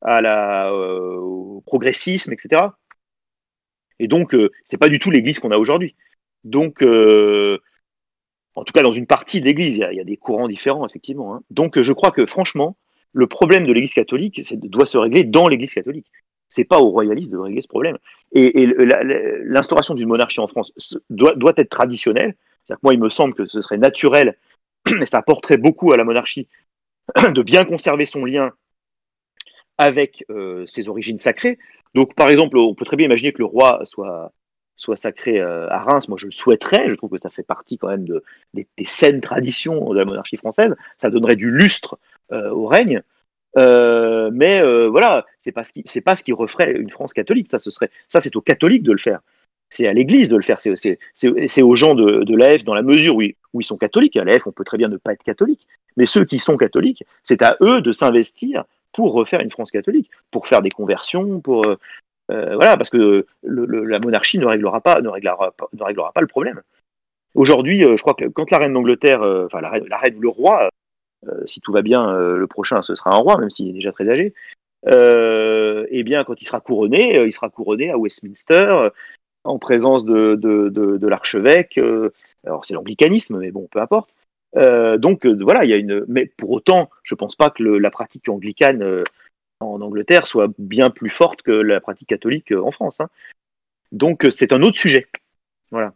à 0.00 0.20
la, 0.20 0.70
euh, 0.70 1.16
au 1.16 1.62
progressisme, 1.66 2.32
etc. 2.32 2.62
Et 3.98 4.06
donc, 4.06 4.36
c'est 4.62 4.76
pas 4.76 4.88
du 4.88 5.00
tout 5.00 5.10
l'église 5.10 5.40
qu'on 5.40 5.50
a 5.50 5.58
aujourd'hui. 5.58 5.96
Donc, 6.44 6.84
en 8.60 8.64
tout 8.64 8.72
cas, 8.72 8.82
dans 8.82 8.92
une 8.92 9.06
partie 9.06 9.40
de 9.40 9.46
l'église, 9.46 9.76
il, 9.76 9.96
y, 9.96 10.00
a 10.00 10.04
des 10.04 10.16
courants 10.16 10.48
différents, 10.48 10.86
effectivement. 10.86 11.34
Hein. 11.34 11.42
Donc, 11.50 11.80
je 11.80 11.92
crois 11.92 12.10
que 12.10 12.26
franchement, 12.26 12.76
le 13.12 13.26
problème 13.26 13.66
de 13.66 13.72
l'église 13.72 13.94
catholique 13.94 14.40
doit 14.54 14.86
se 14.86 14.98
régler 14.98 15.24
dans 15.24 15.48
l'église 15.48 15.74
catholique 15.74 16.06
c'est 16.48 16.64
pas 16.64 16.80
aux 16.80 16.88
royalistes 16.88 17.30
de 17.30 17.38
régler 17.38 17.60
ce 17.60 17.68
problème. 17.68 17.98
Et, 18.32 18.66
l'instauration 19.44 19.94
d'une 19.94 20.08
monarchie 20.08 20.40
en 20.40 20.48
France 20.48 20.72
doit, 21.10 21.52
être 21.56 21.68
traditionnelle. 21.68 22.34
moi, 22.82 22.94
il 22.94 23.00
me 23.00 23.08
semble 23.08 23.34
que 23.34 23.46
ce 23.46 23.60
serait 23.60 23.78
naturel, 23.78 24.36
et 25.00 25.06
ça 25.06 25.18
apporterait 25.18 25.58
beaucoup 25.58 25.92
à 25.92 25.96
la 25.96 26.04
monarchie, 26.04 26.48
de 27.34 27.42
bien 27.42 27.64
conserver 27.64 28.06
son 28.06 28.24
lien 28.24 28.52
avec 29.76 30.24
euh, 30.30 30.66
ses 30.66 30.88
origines 30.88 31.18
sacrées. 31.18 31.58
Donc, 31.94 32.14
par 32.14 32.30
exemple, 32.30 32.58
on 32.58 32.74
peut 32.74 32.84
très 32.84 32.96
bien 32.96 33.06
imaginer 33.06 33.32
que 33.32 33.38
le 33.38 33.46
roi 33.46 33.80
soit, 33.84 34.32
soit 34.78 34.96
sacré 34.96 35.38
euh, 35.38 35.68
à 35.68 35.82
Reims. 35.82 36.08
Moi, 36.08 36.16
je 36.18 36.26
le 36.26 36.32
souhaiterais. 36.32 36.88
Je 36.88 36.94
trouve 36.94 37.10
que 37.10 37.18
ça 37.18 37.28
fait 37.28 37.42
partie 37.42 37.76
quand 37.76 37.88
même 37.88 38.06
de, 38.06 38.22
des, 38.54 38.66
saines 38.86 39.20
traditions 39.20 39.92
de 39.92 39.98
la 39.98 40.06
monarchie 40.06 40.38
française. 40.38 40.74
Ça 40.96 41.10
donnerait 41.10 41.36
du 41.36 41.50
lustre 41.50 41.98
euh, 42.32 42.50
au 42.50 42.66
règne. 42.66 43.02
Euh, 43.58 44.30
mais 44.32 44.62
voilà, 44.88 45.26
c'est 45.40 45.52
pas 45.52 45.64
ce 45.64 45.72
qui 45.72 45.82
c'est 45.84 46.00
pas 46.00 46.16
ce 46.16 46.22
qui 46.22 46.32
referait 46.32 46.72
une 46.72 46.90
France 46.90 47.12
catholique. 47.12 47.48
Ça, 47.50 47.58
ce 47.58 47.70
serait 47.70 47.90
ça, 48.08 48.20
c'est 48.20 48.34
aux 48.36 48.40
catholiques 48.40 48.84
de 48.84 48.92
le 48.92 48.98
faire. 48.98 49.20
C'est 49.68 49.86
à 49.86 49.92
l'Église 49.92 50.28
de 50.28 50.36
le 50.36 50.42
faire. 50.42 50.60
C'est 50.60 51.62
aux 51.62 51.76
gens 51.76 51.94
de, 51.94 52.22
de 52.24 52.36
l'AF 52.36 52.64
dans 52.64 52.74
la 52.74 52.82
mesure 52.82 53.16
où 53.16 53.22
ils, 53.22 53.34
où 53.52 53.60
ils 53.60 53.64
sont 53.64 53.76
catholiques. 53.76 54.16
À 54.16 54.24
l'AF, 54.24 54.46
on 54.46 54.52
peut 54.52 54.64
très 54.64 54.78
bien 54.78 54.88
ne 54.88 54.96
pas 54.96 55.12
être 55.12 55.24
catholique, 55.24 55.66
mais 55.96 56.06
ceux 56.06 56.24
qui 56.24 56.38
sont 56.38 56.56
catholiques, 56.56 57.04
c'est 57.24 57.42
à 57.42 57.56
eux 57.62 57.80
de 57.80 57.92
s'investir 57.92 58.64
pour 58.92 59.12
refaire 59.12 59.40
une 59.40 59.50
France 59.50 59.70
catholique, 59.70 60.10
pour 60.30 60.46
faire 60.46 60.62
des 60.62 60.70
conversions, 60.70 61.40
pour 61.40 61.64
euh, 62.30 62.56
voilà, 62.56 62.76
parce 62.76 62.90
que 62.90 63.26
la 63.42 63.98
monarchie 63.98 64.38
ne 64.38 64.46
réglera 64.46 64.80
pas, 64.80 65.00
ne 65.00 65.08
réglera 65.08 65.54
ne 65.72 65.82
réglera 65.82 66.12
pas 66.12 66.20
le 66.20 66.26
problème. 66.26 66.62
Aujourd'hui, 67.34 67.82
je 67.82 68.00
crois 68.00 68.14
que 68.14 68.26
quand 68.26 68.50
la 68.50 68.58
reine 68.58 68.72
d'Angleterre, 68.72 69.22
enfin 69.22 69.60
la, 69.60 69.78
la 69.78 69.98
reine, 69.98 70.16
ou 70.16 70.20
le 70.20 70.28
roi 70.28 70.68
euh, 71.26 71.46
si 71.46 71.60
tout 71.60 71.72
va 71.72 71.82
bien, 71.82 72.08
euh, 72.08 72.36
le 72.36 72.46
prochain, 72.46 72.82
ce 72.82 72.94
sera 72.94 73.14
un 73.14 73.18
roi, 73.18 73.38
même 73.38 73.50
s'il 73.50 73.68
est 73.68 73.72
déjà 73.72 73.92
très 73.92 74.08
âgé. 74.08 74.34
Euh, 74.86 75.86
eh 75.90 76.02
bien, 76.04 76.24
quand 76.24 76.40
il 76.40 76.44
sera 76.44 76.60
couronné, 76.60 77.24
il 77.24 77.32
sera 77.32 77.50
couronné 77.50 77.90
à 77.90 77.98
Westminster, 77.98 78.90
en 79.44 79.58
présence 79.58 80.04
de, 80.04 80.36
de, 80.36 81.06
l'archevêque. 81.06 81.78
alors, 82.44 82.64
c'est 82.64 82.74
l'anglicanisme, 82.74 83.38
mais 83.38 83.50
bon, 83.50 83.68
peu 83.70 83.80
importe. 83.80 84.10
donc 84.54 85.26
voilà, 85.26 85.64
il 85.64 85.70
y 85.70 85.74
a 85.74 85.76
une. 85.76 86.04
Mais 86.08 86.26
pour 86.36 86.50
autant, 86.50 86.90
je 87.02 87.14
pense 87.14 87.34
pas 87.34 87.50
que 87.50 87.62
la 87.62 87.90
pratique 87.90 88.28
anglicane 88.28 89.02
en 89.60 89.80
Angleterre 89.80 90.26
soit 90.26 90.48
bien 90.58 90.90
plus 90.90 91.10
forte 91.10 91.42
que 91.42 91.52
la 91.52 91.80
pratique 91.80 92.08
catholique 92.08 92.52
en 92.52 92.70
France. 92.70 93.00
Hein. 93.00 93.08
Donc 93.92 94.26
c'est 94.30 94.52
un 94.52 94.62
autre 94.62 94.78
sujet. 94.78 95.06
Voilà. 95.70 95.94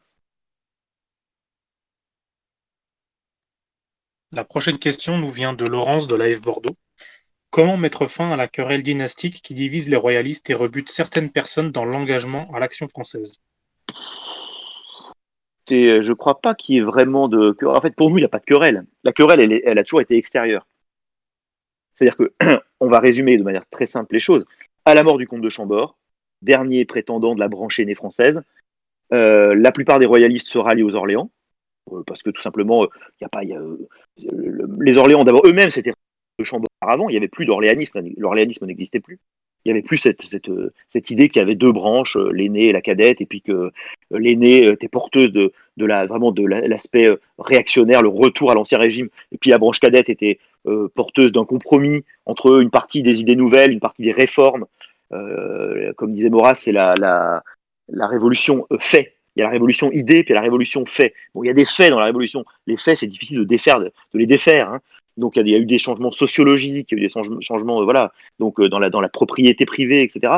La 4.32 4.44
prochaine 4.44 4.78
question 4.78 5.18
nous 5.18 5.30
vient 5.30 5.52
de 5.52 5.66
Laurence 5.66 6.06
de 6.06 6.14
l'AF 6.16 6.40
Bordeaux. 6.40 6.76
Comment 7.51 7.76
mettre 7.76 8.06
fin 8.06 8.32
à 8.32 8.36
la 8.36 8.48
querelle 8.48 8.82
dynastique 8.82 9.43
qui 9.43 9.52
divise 9.52 9.90
les 9.90 9.97
royalistes 9.97 10.48
et 10.48 10.55
rebute 10.55 10.90
certaines 10.90 11.30
personnes 11.30 11.70
dans 11.70 11.84
l'engagement 11.84 12.51
à 12.55 12.59
l'action 12.59 12.89
française? 12.89 13.43
Je 15.68 16.09
ne 16.09 16.14
crois 16.14 16.40
pas 16.40 16.55
qu'il 16.55 16.74
y 16.74 16.78
ait 16.78 16.82
vraiment 16.82 17.28
de 17.28 17.55
En 17.66 17.80
fait, 17.80 17.94
pour 17.94 18.10
nous, 18.10 18.18
il 18.18 18.22
n'y 18.22 18.26
a 18.26 18.30
pas 18.30 18.39
de 18.39 18.44
querelle. 18.44 18.84
La 19.05 19.12
querelle, 19.12 19.60
elle, 19.64 19.78
a 19.78 19.84
toujours 19.84 20.01
été 20.01 20.16
extérieure. 20.16 20.66
C'est-à-dire 21.94 22.16
que, 22.16 22.32
on 22.81 22.89
va 22.89 23.01
résumer 23.01 23.36
de 23.36 23.43
manière 23.43 23.66
très 23.70 23.86
simple 23.86 24.14
les 24.14 24.20
choses. 24.20 24.44
À 24.85 24.94
la 24.94 25.02
mort 25.02 25.19
du 25.19 25.27
comte 25.27 25.43
de 25.43 25.48
Chambord, 25.48 25.97
dernier 26.43 26.85
prétendant 26.85 27.35
de 27.35 27.40
la 27.40 27.48
branche 27.48 27.78
aînée 27.78 27.94
française, 27.94 28.43
euh, 29.12 29.55
la 29.55 29.73
plupart 29.73 29.98
des 29.98 30.06
royalistes 30.06 30.48
se 30.48 30.59
rallient 30.59 30.82
aux 30.82 30.94
Orléans, 30.94 31.31
euh, 31.93 32.02
parce 32.06 32.23
que 32.23 32.31
tout 32.31 32.40
simplement, 32.40 32.85
euh, 32.85 33.77
les 34.81 34.98
Orléans 34.98 35.24
d'abord 35.24 35.47
eux-mêmes 35.47 35.70
c'était 35.70 35.93
de 36.39 36.44
Chambord 36.44 36.69
avant, 36.81 37.09
il 37.09 37.12
n'y 37.12 37.19
avait 37.19 37.28
plus 37.28 37.44
d'orléanisme, 37.44 38.02
l'orléanisme 38.16 38.66
n'existait 38.66 39.01
plus. 39.01 39.19
Il 39.64 39.68
n'y 39.68 39.72
avait 39.72 39.82
plus 39.82 39.97
cette, 39.97 40.22
cette, 40.89 41.10
idée 41.10 41.28
qu'il 41.28 41.40
y 41.40 41.43
avait 41.43 41.55
deux 41.55 41.72
branches, 41.72 42.16
euh, 42.16 42.30
l'aînée 42.32 42.66
et 42.66 42.72
la 42.72 42.80
cadette, 42.80 43.20
et 43.20 43.26
puis 43.26 43.43
que 43.43 43.70
l'aînée 44.10 44.64
était 44.64 44.89
porteuse 44.89 45.32
de, 45.32 45.52
de 45.76 45.86
la, 45.86 46.06
vraiment 46.06 46.32
de 46.32 46.44
l'aspect 46.44 47.09
réactionnaire, 47.39 48.02
le 48.02 48.09
retour 48.09 48.51
à 48.51 48.55
l'ancien 48.55 48.78
régime, 48.78 49.09
et 49.30 49.39
puis 49.39 49.51
la 49.51 49.59
branche 49.59 49.80
cadette 49.80 50.09
était 50.09 50.39
porteuse 50.94 51.32
d'un 51.32 51.44
compromis 51.44 52.05
entre 52.24 52.60
une 52.60 52.70
partie 52.70 53.02
des 53.02 53.20
idées 53.20 53.34
nouvelles, 53.34 53.72
une 53.72 53.80
partie 53.80 54.02
des 54.02 54.12
réformes. 54.12 54.66
comme 55.97 56.14
disait 56.14 56.30
Maurras, 56.30 56.55
c'est 56.55 56.72
la, 56.72 56.94
la, 56.98 57.43
la 57.89 58.06
révolution 58.06 58.66
fait 58.78 59.14
il 59.36 59.40
y 59.40 59.43
a 59.43 59.47
la 59.47 59.51
révolution 59.51 59.90
idée, 59.93 60.24
puis 60.24 60.34
la 60.34 60.40
révolution 60.40 60.84
fait. 60.84 61.14
Bon, 61.34 61.43
il 61.43 61.47
y 61.47 61.51
a 61.51 61.55
des 61.55 61.64
faits 61.64 61.90
dans 61.90 61.98
la 61.98 62.06
révolution. 62.06 62.44
Les 62.66 62.76
faits, 62.76 62.98
c'est 62.98 63.06
difficile 63.06 63.39
de, 63.39 63.44
défaire, 63.44 63.80
de, 63.80 63.93
les 64.14 64.26
défaire. 64.26 64.70
Hein. 64.70 64.80
Donc, 65.18 65.36
il 65.36 65.47
y, 65.47 65.55
a, 65.55 65.59
eu 65.59 65.66
des 65.66 65.78
changements 65.78 66.12
sociologiques, 66.12 66.89
il 66.90 66.98
y 66.98 67.01
a 67.01 67.05
eu 67.05 67.06
des 67.06 67.43
changements, 67.43 67.80
euh, 67.80 67.84
voilà, 67.84 68.12
donc 68.39 68.60
euh, 68.60 68.68
dans 68.68 68.78
la, 68.78 68.90
dans 68.90 69.01
la 69.01 69.09
propriété 69.09 69.66
privée, 69.66 70.02
etc. 70.02 70.32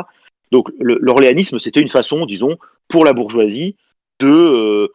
Donc, 0.51 0.69
l'orléanisme, 0.79 1.59
c'était 1.59 1.79
une 1.81 1.89
façon, 1.89 2.25
disons, 2.25 2.57
pour 2.87 3.05
la 3.05 3.13
bourgeoisie 3.13 3.75
de, 4.19 4.27
euh, 4.27 4.87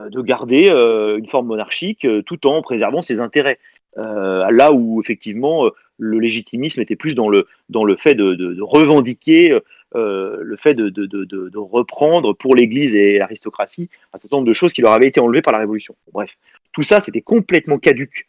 de 0.00 0.20
garder 0.20 0.66
une 0.66 1.28
forme 1.28 1.46
monarchique 1.46 2.06
tout 2.26 2.46
en 2.46 2.60
préservant 2.60 3.02
ses 3.02 3.20
intérêts. 3.20 3.58
là 3.96 4.72
où, 4.72 5.00
effectivement, 5.00 5.70
le 5.98 6.18
légitimisme 6.18 6.80
était 6.82 6.96
plus 6.96 7.14
dans 7.14 7.28
le, 7.28 7.46
dans 7.70 7.84
le 7.84 7.96
fait 7.96 8.14
de, 8.14 8.34
de 8.34 8.62
revendiquer 8.62 9.58
le 9.94 10.56
fait 10.58 10.74
de, 10.74 11.56
reprendre 11.56 12.34
pour 12.34 12.56
l'Église 12.56 12.94
et 12.94 13.18
l'aristocratie 13.18 13.88
un 14.12 14.18
certain 14.18 14.36
nombre 14.38 14.48
de 14.48 14.52
choses 14.52 14.72
qui 14.72 14.82
leur 14.82 14.92
avaient 14.92 15.08
été 15.08 15.20
enlevées 15.20 15.40
par 15.40 15.52
la 15.52 15.60
Révolution. 15.60 15.94
Bref, 16.12 16.36
tout 16.72 16.82
ça, 16.82 17.00
c'était 17.00 17.22
complètement 17.22 17.78
caduque 17.78 18.26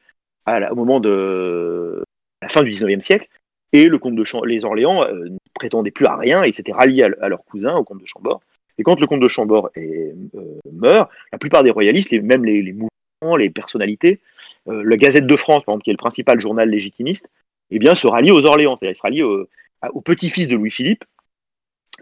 au 0.47 0.75
moment 0.75 0.99
de 0.99 2.03
la 2.41 2.49
fin 2.49 2.61
du 2.61 2.71
XIXe 2.71 3.03
siècle. 3.03 3.27
Et 3.73 3.85
le 3.85 3.99
comte 3.99 4.15
de 4.15 4.45
les 4.45 4.63
Orléans 4.63 5.03
euh, 5.03 5.25
ne 5.25 5.37
prétendaient 5.53 5.91
plus 5.91 6.05
à 6.05 6.15
rien, 6.15 6.45
ils 6.45 6.53
s'étaient 6.53 6.71
ralliés 6.71 7.03
à, 7.03 7.27
leur 7.27 7.43
cousin, 7.43 7.75
au 7.75 7.83
comte 7.83 7.99
de 7.99 8.05
Chambord. 8.05 8.41
Et 8.77 8.83
quand 8.83 8.99
le 8.99 9.07
comte 9.07 9.19
de 9.19 9.27
Chambord 9.27 9.69
est, 9.75 10.13
euh, 10.35 10.59
meurt, 10.71 11.09
la 11.33 11.37
plupart 11.37 11.63
des 11.63 11.71
royalistes, 11.71 12.13
même 12.13 12.45
les, 12.45 12.71
mouvements, 12.71 13.35
les 13.35 13.49
personnalités, 13.49 14.19
la 14.67 14.97
Gazette 14.97 15.27
de 15.27 15.35
France, 15.35 15.63
par 15.63 15.73
exemple, 15.73 15.83
qui 15.83 15.89
est 15.89 15.93
le 15.93 15.97
principal 15.97 16.39
journal 16.39 16.69
légitimiste, 16.69 17.29
eh 17.71 17.79
bien, 17.79 17.95
se 17.95 18.07
rallient 18.07 18.31
aux 18.31 18.45
Orléans, 18.45 18.77
c'est-à-dire 18.77 18.97
se 18.97 19.01
rallient 19.01 19.23
au, 19.23 19.47
au 19.93 20.01
petit-fils 20.01 20.47
de 20.47 20.55
Louis-Philippe, 20.55 21.03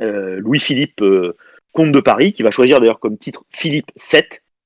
euh, 0.01 0.39
Louis-Philippe, 0.39 1.01
euh, 1.01 1.35
comte 1.73 1.91
de 1.91 1.99
Paris, 1.99 2.33
qui 2.33 2.43
va 2.43 2.51
choisir 2.51 2.79
d'ailleurs 2.79 2.99
comme 2.99 3.17
titre 3.17 3.43
Philippe 3.49 3.91
VII. 3.95 4.23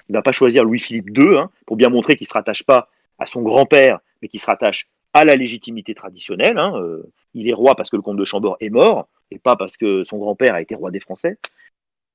Il 0.08 0.14
ne 0.14 0.18
va 0.18 0.22
pas 0.22 0.32
choisir 0.32 0.64
Louis-Philippe 0.64 1.10
II, 1.18 1.38
hein, 1.38 1.50
pour 1.66 1.76
bien 1.76 1.90
montrer 1.90 2.16
qu'il 2.16 2.26
ne 2.26 2.30
se 2.30 2.34
rattache 2.34 2.64
pas 2.64 2.90
à 3.20 3.26
son 3.26 3.42
grand-père, 3.42 4.00
mais 4.22 4.28
qu'il 4.28 4.40
se 4.40 4.46
rattache 4.46 4.88
à 5.14 5.26
la 5.26 5.36
légitimité 5.36 5.96
traditionnelle. 5.96 6.58
Hein, 6.58 6.74
euh, 6.76 7.04
il 7.34 7.50
est 7.50 7.54
roi 7.54 7.76
parce 7.76 7.90
que 7.90 7.96
le 7.96 8.02
comte 8.02 8.18
de 8.18 8.26
Chambord 8.26 8.58
est 8.60 8.70
mort, 8.70 9.08
et 9.32 9.40
pas 9.40 9.56
parce 9.56 9.78
que 9.78 10.04
son 10.04 10.18
grand-père 10.18 10.54
a 10.54 10.62
été 10.62 10.76
roi 10.76 10.92
des 10.92 11.00
Français. 11.00 11.38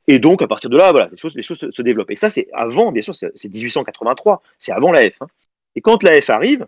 Et 0.07 0.19
donc, 0.19 0.43
à 0.43 0.47
partir 0.47 0.69
de 0.69 0.77
là, 0.77 0.91
voilà, 0.91 1.09
les 1.11 1.17
choses, 1.17 1.57
se, 1.57 1.83
développent. 1.83 2.11
Et 2.11 2.17
ça, 2.17 2.29
c'est 2.29 2.49
avant, 2.53 2.93
bien 2.93 3.01
sûr, 3.01 3.15
c'est 3.15 3.49
1883, 3.49 4.43
c'est 4.59 4.73
avant 4.73 4.93
la 4.93 5.09
F. 5.09 5.23
Hein. 5.23 5.27
Et 5.77 5.81
quand 5.81 6.03
la 6.03 6.21
F 6.21 6.31
arrive, 6.31 6.67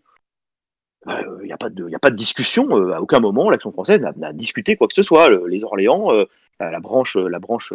il 1.07 1.13
euh, 1.13 1.43
n'y 1.43 1.49
de, 1.49 1.95
a 1.95 1.99
pas 1.99 2.11
de 2.11 2.17
discussion. 2.17 2.77
Euh, 2.77 2.93
à 2.93 3.01
aucun 3.01 3.21
moment, 3.21 3.51
l'action 3.51 3.73
française 3.73 4.01
n'a 4.17 4.33
discuté 4.33 4.77
quoi 4.77 4.89
que 4.89 4.95
ce 4.95 5.03
soit. 5.03 5.29
les 5.47 5.65
Orléans, 5.65 6.13
euh, 6.13 6.25
la 6.59 6.81
branche, 6.81 7.17
la 7.17 7.39
branche 7.39 7.73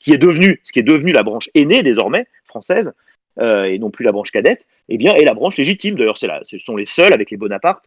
qui 0.00 0.12
est 0.12 0.18
devenu, 0.18 0.60
ce 0.62 0.72
qui 0.72 0.78
est 0.78 0.84
devenu 0.84 1.12
la 1.12 1.22
branche 1.22 1.50
aînée 1.54 1.82
désormais 1.82 2.26
française, 2.44 2.92
et 3.40 3.78
non 3.78 3.90
plus 3.90 4.04
la 4.04 4.12
branche 4.12 4.30
cadette, 4.30 4.66
eh 4.88 4.96
bien, 4.96 5.14
est 5.14 5.24
la 5.24 5.34
branche 5.34 5.56
légitime. 5.56 5.96
D'ailleurs, 5.96 6.18
ce 6.18 6.58
sont 6.58 6.76
les 6.76 6.86
seuls 6.86 7.12
avec 7.12 7.30
les 7.30 7.36
Bonaparte 7.36 7.84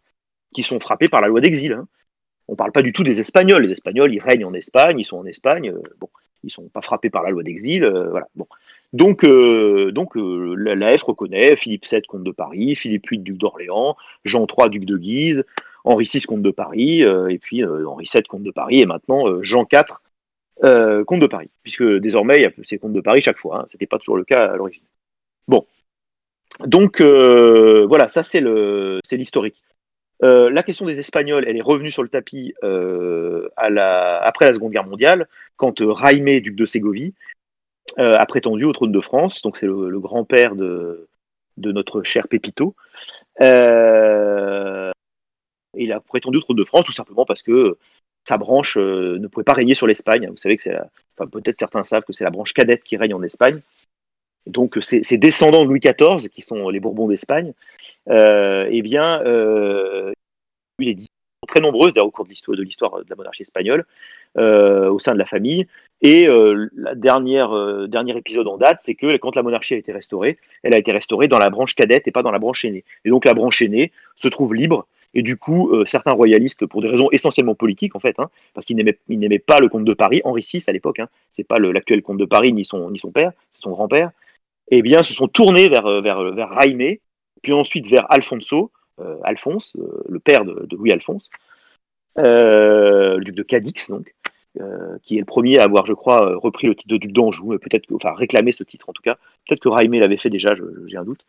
qui 0.53 0.63
sont 0.63 0.79
frappés 0.79 1.09
par 1.09 1.21
la 1.21 1.27
loi 1.27 1.41
d'exil. 1.41 1.73
Hein. 1.73 1.87
On 2.47 2.53
ne 2.53 2.57
parle 2.57 2.71
pas 2.71 2.81
du 2.81 2.93
tout 2.93 3.03
des 3.03 3.19
Espagnols. 3.19 3.63
Les 3.63 3.71
Espagnols, 3.71 4.13
ils 4.13 4.21
règnent 4.21 4.45
en 4.45 4.53
Espagne, 4.53 4.99
ils 4.99 5.05
sont 5.05 5.17
en 5.17 5.25
Espagne. 5.25 5.73
bon, 5.99 6.09
ils 6.43 6.51
sont 6.51 6.67
pas 6.69 6.81
frappés 6.81 7.09
par 7.09 7.23
la 7.23 7.29
loi 7.29 7.43
d'exil. 7.43 7.85
voilà. 7.85 8.27
Bon. 8.35 8.47
Donc, 8.93 9.23
euh, 9.23 9.91
donc 9.91 10.17
euh, 10.17 10.55
la, 10.55 10.97
F 10.97 11.03
reconnaît 11.03 11.55
Philippe 11.55 11.85
VII, 11.85 12.01
comte 12.01 12.23
de 12.23 12.31
Paris, 12.31 12.75
Philippe 12.75 13.09
VIII, 13.09 13.21
duc 13.21 13.37
d'Orléans, 13.37 13.95
Jean 14.25 14.47
III, 14.47 14.69
duc 14.69 14.85
de 14.85 14.97
Guise, 14.97 15.45
Henri 15.83 16.09
VI 16.11 16.21
comte 16.21 16.41
de 16.41 16.51
Paris, 16.51 17.01
et 17.01 17.37
puis 17.37 17.63
Henri 17.63 18.09
VII 18.11 18.23
comte 18.23 18.43
de 18.43 18.51
Paris, 18.51 18.81
et 18.81 18.85
maintenant 18.85 19.41
Jean 19.43 19.65
IV 19.71 21.03
comte 21.05 21.21
de 21.21 21.27
Paris, 21.27 21.49
puisque 21.63 21.83
désormais 21.83 22.37
il 22.37 22.43
y 22.43 22.47
a 22.47 22.51
ces 22.63 22.79
comtes 22.79 22.93
de 22.93 23.01
Paris 23.01 23.21
chaque 23.21 23.37
fois. 23.37 23.61
Hein, 23.61 23.65
C'était 23.69 23.85
pas 23.85 23.99
toujours 23.99 24.17
le 24.17 24.25
cas 24.25 24.51
à 24.51 24.57
l'origine. 24.57 24.83
Bon, 25.49 25.65
donc 26.61 27.01
voilà, 27.01 28.07
ça 28.07 28.23
c'est 28.23 28.39
l'historique. 29.17 29.61
Euh, 30.21 30.49
la 30.49 30.63
question 30.63 30.85
des 30.85 30.99
Espagnols, 30.99 31.45
elle 31.47 31.55
est 31.55 31.61
revenue 31.61 31.91
sur 31.91 32.03
le 32.03 32.09
tapis 32.09 32.53
euh, 32.63 33.47
après 33.55 34.45
la 34.45 34.53
Seconde 34.53 34.73
Guerre 34.73 34.85
mondiale, 34.85 35.29
quand 35.55 35.81
euh, 35.81 35.91
Raimé, 35.91 36.41
duc 36.41 36.55
de 36.55 36.65
Ségovie, 36.65 37.13
a 37.97 38.25
prétendu 38.25 38.65
au 38.65 38.73
trône 38.73 38.91
de 38.91 39.01
France. 39.01 39.41
Donc 39.41 39.57
c'est 39.57 39.65
le, 39.65 39.99
grand-père 39.99 40.55
de, 40.55 41.07
notre 41.57 42.03
cher 42.03 42.27
Pépito. 42.27 42.75
il 43.41 43.47
a 45.91 45.99
prétendu 45.99 46.37
au 46.37 46.41
trône 46.41 46.57
de 46.57 46.63
France 46.63 46.85
tout 46.85 46.91
simplement 46.91 47.25
parce 47.25 47.41
que 47.41 47.77
sa 48.27 48.37
branche 48.37 48.77
ne 48.77 49.27
pouvait 49.27 49.43
pas 49.43 49.53
régner 49.53 49.73
sur 49.73 49.87
l'Espagne. 49.87 50.27
Vous 50.29 50.37
savez 50.37 50.57
que 50.57 50.63
c'est, 50.63 50.77
enfin, 51.17 51.29
peut-être 51.29 51.57
certains 51.57 51.83
savent 51.83 52.03
que 52.03 52.13
c'est 52.13 52.23
la 52.23 52.29
branche 52.29 52.53
cadette 52.53 52.83
qui 52.83 52.95
règne 52.97 53.15
en 53.15 53.23
Espagne. 53.23 53.61
Donc 54.49 54.77
ces 54.81 55.17
descendants 55.17 55.63
de 55.63 55.67
Louis 55.67 55.79
XIV, 55.79 56.29
qui 56.29 56.41
sont 56.41 56.69
les 56.69 56.79
Bourbons 56.79 57.07
d'Espagne, 57.07 57.53
euh, 58.09 58.67
eh 58.69 58.81
bien, 58.81 59.21
euh, 59.23 60.11
il 60.79 60.89
est 60.89 60.97
très 61.47 61.61
nombreuses 61.61 61.93
au 61.97 62.11
cours 62.11 62.25
de 62.25 62.29
l'histoire 62.29 62.57
de 62.57 62.63
l'histoire 62.63 62.97
de 62.99 63.05
la 63.09 63.15
monarchie 63.15 63.43
espagnole 63.43 63.85
euh, 64.37 64.89
au 64.89 64.99
sein 64.99 65.13
de 65.13 65.17
la 65.17 65.25
famille. 65.25 65.67
Et 66.01 66.27
le 66.27 66.69
la 66.75 66.95
dernière 66.95 67.87
dernier 67.87 68.17
épisode 68.17 68.47
en 68.47 68.57
date, 68.57 68.79
c'est 68.81 68.95
que 68.95 69.17
quand 69.17 69.35
la 69.35 69.43
monarchie 69.43 69.73
a 69.73 69.77
été 69.77 69.91
restaurée, 69.91 70.37
elle 70.63 70.73
a 70.73 70.77
été 70.77 70.91
restaurée 70.91 71.27
dans 71.27 71.39
la 71.39 71.49
branche 71.49 71.75
cadette 71.75 72.07
et 72.07 72.11
pas 72.11 72.23
dans 72.23 72.31
la 72.31 72.39
branche 72.39 72.63
aînée. 72.65 72.85
Et 73.03 73.09
donc 73.09 73.25
la 73.25 73.33
branche 73.33 73.61
aînée 73.61 73.91
se 74.15 74.27
trouve 74.27 74.53
libre. 74.53 74.87
Et 75.15 75.23
du 75.23 75.37
coup, 75.37 75.73
certains 75.85 76.11
royalistes, 76.11 76.67
pour 76.67 76.83
des 76.83 76.87
raisons 76.87 77.09
essentiellement 77.11 77.55
politiques 77.55 77.95
en 77.95 77.99
fait, 77.99 78.15
hein, 78.19 78.29
parce 78.53 78.65
qu'ils 78.65 78.77
n'aimaient 78.77 79.39
pas 79.39 79.59
le 79.59 79.67
comte 79.67 79.83
de 79.83 79.93
Paris, 79.93 80.21
Henri 80.23 80.47
VI 80.47 80.63
à 80.67 80.71
l'époque, 80.71 80.99
hein, 80.99 81.09
c'est 81.31 81.43
pas 81.43 81.57
l'actuel 81.57 82.03
comte 82.03 82.19
de 82.19 82.25
Paris 82.25 82.53
ni 82.53 82.63
son 82.63 82.91
ni 82.91 82.99
son 82.99 83.11
père, 83.11 83.31
c'est 83.51 83.63
son 83.63 83.71
grand-père. 83.71 84.11
Eh 84.69 84.81
bien, 84.81 85.03
se 85.03 85.13
sont 85.13 85.27
tournés 85.27 85.69
vers 85.69 86.01
vers 86.01 86.23
vers 86.31 86.49
Raimé, 86.49 87.01
puis 87.41 87.53
ensuite 87.53 87.87
vers 87.87 88.05
Alfonso, 88.11 88.71
euh, 89.01 89.17
Alphonse, 89.23 89.73
euh, 89.77 90.03
le 90.09 90.19
père 90.19 90.43
de, 90.43 90.67
Louis-Alphonse, 90.75 91.29
euh, 92.17 93.17
duc 93.19 93.35
de 93.35 93.43
Cadix, 93.43 93.89
donc, 93.89 94.13
qui 95.03 95.15
est 95.15 95.19
le 95.19 95.25
premier 95.25 95.59
à 95.59 95.63
avoir, 95.63 95.85
je 95.85 95.93
crois, 95.93 96.35
repris 96.35 96.67
le 96.67 96.75
titre 96.75 96.89
de 96.89 96.97
duc 96.97 97.13
d'Anjou, 97.13 97.57
peut-être, 97.59 97.85
enfin 97.93 98.13
réclamé 98.13 98.51
ce 98.51 98.63
titre 98.63 98.89
en 98.89 98.93
tout 98.93 99.01
cas. 99.01 99.17
Peut-être 99.47 99.61
que 99.61 99.69
Raimé 99.69 99.99
l'avait 99.99 100.17
fait 100.17 100.29
déjà, 100.29 100.53
j'ai 100.87 100.97
un 100.97 101.05
doute. 101.05 101.25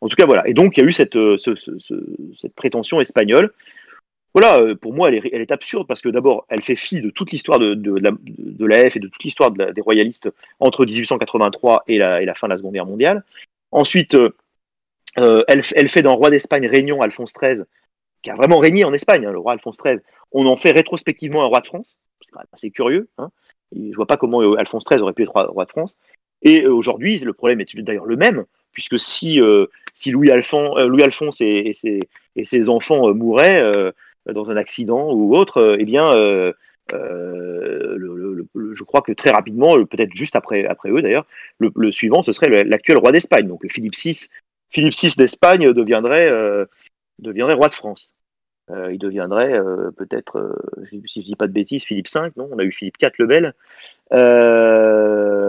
En 0.00 0.08
tout 0.08 0.16
cas, 0.16 0.24
voilà. 0.24 0.48
Et 0.48 0.54
donc, 0.54 0.76
il 0.76 0.80
y 0.80 0.82
a 0.82 0.86
eu 0.86 0.92
cette, 0.92 1.18
cette 1.36 2.54
prétention 2.54 3.00
espagnole. 3.00 3.52
Voilà, 4.32 4.76
pour 4.76 4.94
moi, 4.94 5.08
elle 5.08 5.24
est, 5.24 5.50
absurde 5.50 5.88
parce 5.88 6.02
que 6.02 6.08
d'abord, 6.08 6.46
elle 6.48 6.62
fait 6.62 6.76
fi 6.76 7.00
de 7.00 7.10
toute 7.10 7.32
l'histoire 7.32 7.58
de, 7.58 7.74
la, 7.98 8.10
de, 8.28 8.64
la, 8.64 8.88
F 8.88 8.96
et 8.96 9.00
de 9.00 9.08
toute 9.08 9.24
l'histoire 9.24 9.50
des 9.50 9.80
royalistes 9.80 10.28
entre 10.60 10.84
1883 10.84 11.82
et 11.88 11.98
la, 11.98 12.22
et 12.22 12.34
fin 12.34 12.46
de 12.46 12.52
la 12.52 12.56
Seconde 12.56 12.74
Guerre 12.74 12.86
mondiale. 12.86 13.24
Ensuite, 13.72 14.14
euh, 15.18 15.44
elle, 15.48 15.88
fait 15.88 16.02
d'un 16.02 16.12
roi 16.12 16.30
d'Espagne 16.30 16.66
régnant 16.66 17.02
Alphonse 17.02 17.34
XIII, 17.34 17.64
qui 18.22 18.30
a 18.30 18.34
vraiment 18.34 18.58
régné 18.58 18.84
en 18.84 18.92
Espagne, 18.92 19.26
hein, 19.26 19.32
le 19.32 19.38
roi 19.38 19.52
Alphonse 19.52 19.78
XIII, 19.78 20.00
on 20.32 20.46
en 20.46 20.56
fait 20.56 20.72
rétrospectivement 20.72 21.42
un 21.42 21.46
roi 21.46 21.60
de 21.60 21.66
France. 21.66 21.96
C'est 22.20 22.30
quand 22.30 22.40
même 22.40 22.46
assez 22.52 22.70
curieux. 22.70 23.08
Hein. 23.18 23.30
Je 23.74 23.94
vois 23.94 24.06
pas 24.06 24.16
comment 24.16 24.42
euh, 24.42 24.56
Alphonse 24.56 24.84
XIII 24.84 25.00
aurait 25.00 25.12
pu 25.12 25.22
être 25.22 25.32
roi, 25.32 25.64
de 25.64 25.70
France. 25.70 25.96
Et 26.42 26.62
euh, 26.64 26.72
aujourd'hui, 26.72 27.18
le 27.18 27.32
problème 27.32 27.60
est 27.60 27.76
d'ailleurs 27.80 28.06
le 28.06 28.16
même, 28.16 28.44
puisque 28.72 28.98
si, 28.98 29.36
Louis, 29.36 29.66
Louis, 30.06 30.30
Alphonse 30.30 31.40
et, 31.40 31.72
ses, 31.74 32.68
enfants 32.68 33.12
mouraient 33.14 33.92
dans 34.32 34.50
un 34.50 34.56
accident 34.56 35.12
ou 35.12 35.36
autre, 35.36 35.76
eh 35.78 35.84
bien, 35.84 36.10
je 36.90 38.84
crois 38.84 39.02
que 39.02 39.12
très 39.12 39.30
rapidement, 39.30 39.74
peut-être 39.84 40.14
juste 40.14 40.36
après, 40.36 40.66
après 40.66 40.90
eux 40.90 41.02
d'ailleurs, 41.02 41.26
le, 41.58 41.92
suivant, 41.92 42.22
ce 42.22 42.32
serait 42.32 42.64
l'actuel 42.64 42.98
roi 42.98 43.12
d'Espagne. 43.12 43.46
Donc 43.46 43.66
Philippe 43.68 43.94
VI 43.96 44.28
Philippe 44.70 44.94
VI 44.94 45.14
d'Espagne 45.16 45.72
deviendrait, 45.72 46.30
euh, 46.30 46.64
deviendrait 47.18 47.54
roi 47.54 47.68
de 47.68 47.74
France. 47.74 48.12
Euh, 48.70 48.92
il 48.92 48.98
deviendrait 48.98 49.52
euh, 49.52 49.90
peut-être, 49.90 50.56
si 50.88 51.20
je 51.20 51.26
dis 51.26 51.34
pas 51.34 51.48
de 51.48 51.52
bêtises, 51.52 51.82
Philippe 51.84 52.06
V, 52.08 52.30
non 52.36 52.48
On 52.52 52.58
a 52.58 52.62
eu 52.62 52.72
Philippe 52.72 53.02
IV 53.02 53.10
le 53.18 53.26
Bel. 53.26 53.54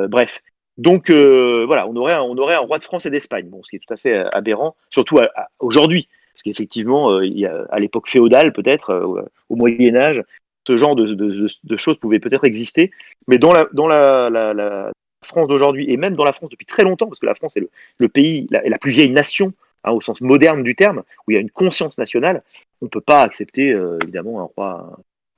bref. 0.10 0.42
Donc 0.78 1.12
voilà, 1.12 1.88
on 1.88 1.96
aurait, 1.96 2.14
un, 2.14 2.22
on 2.22 2.38
aurait 2.38 2.56
un 2.56 2.60
roi 2.60 2.80
de 2.80 2.84
France 2.84 3.06
et 3.06 3.12
d'Espagne, 3.12 3.48
bon, 3.48 3.62
ce 3.64 3.70
qui 3.70 3.76
est 3.76 3.80
tout 3.80 3.94
à 3.94 3.98
fait 3.98 4.26
aberrant, 4.34 4.76
surtout 4.90 5.20
aujourd'hui, 5.60 6.08
parce 6.34 6.44
qu'effectivement, 6.44 7.18
à 7.18 7.80
l'époque 7.80 8.08
féodale 8.08 8.54
peut-être, 8.54 9.28
au 9.50 9.56
Moyen 9.56 9.96
Âge, 9.96 10.24
ce 10.68 10.76
genre 10.76 10.96
de, 10.96 11.78
choses 11.78 11.98
pouvaient 11.98 12.20
peut-être 12.20 12.46
exister, 12.46 12.92
mais 13.28 13.38
dans 13.38 13.54
la, 13.54 14.92
France 15.24 15.48
d'aujourd'hui, 15.48 15.86
et 15.88 15.98
même 15.98 16.16
dans 16.16 16.24
la 16.24 16.32
France 16.32 16.50
depuis 16.50 16.66
très 16.66 16.84
longtemps, 16.84 17.08
parce 17.08 17.20
que 17.20 17.28
la 17.28 17.36
France 17.36 17.56
est 17.56 17.68
le, 17.98 18.10
pays, 18.10 18.48
la, 18.50 18.62
la, 18.68 18.78
plus 18.80 18.92
vieille 18.92 19.12
nation, 19.12 19.54
hein, 19.84 19.92
au 19.92 20.02
sens 20.02 20.22
moderne 20.22 20.64
du 20.64 20.76
terme, 20.76 21.04
où 21.28 21.32
il 21.32 21.36
y 21.36 21.38
a 21.38 21.42
une 21.42 21.52
conscience 21.52 21.98
nationale, 21.98 22.44
on 22.82 22.86
ne 22.86 22.90
peut 22.90 23.02
pas 23.02 23.22
accepter 23.22 23.72
euh, 23.72 24.00
évidemment 24.02 24.52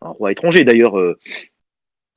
un 0.02 0.10
roi, 0.10 0.32
étranger. 0.32 0.64
D'ailleurs, 0.64 0.98
euh, 0.98 1.18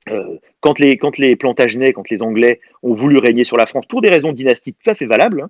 euh, 0.09 0.37
quand, 0.61 0.79
les, 0.79 0.97
quand 0.97 1.17
les 1.17 1.35
Plantagenets, 1.35 1.93
quand 1.93 2.09
les 2.09 2.23
Anglais 2.23 2.59
ont 2.83 2.93
voulu 2.93 3.17
régner 3.17 3.43
sur 3.43 3.57
la 3.57 3.65
France 3.65 3.85
pour 3.85 4.01
des 4.01 4.09
raisons 4.09 4.31
dynastiques 4.31 4.77
tout 4.83 4.89
à 4.89 4.95
fait 4.95 5.05
valables, 5.05 5.41
hein, 5.41 5.49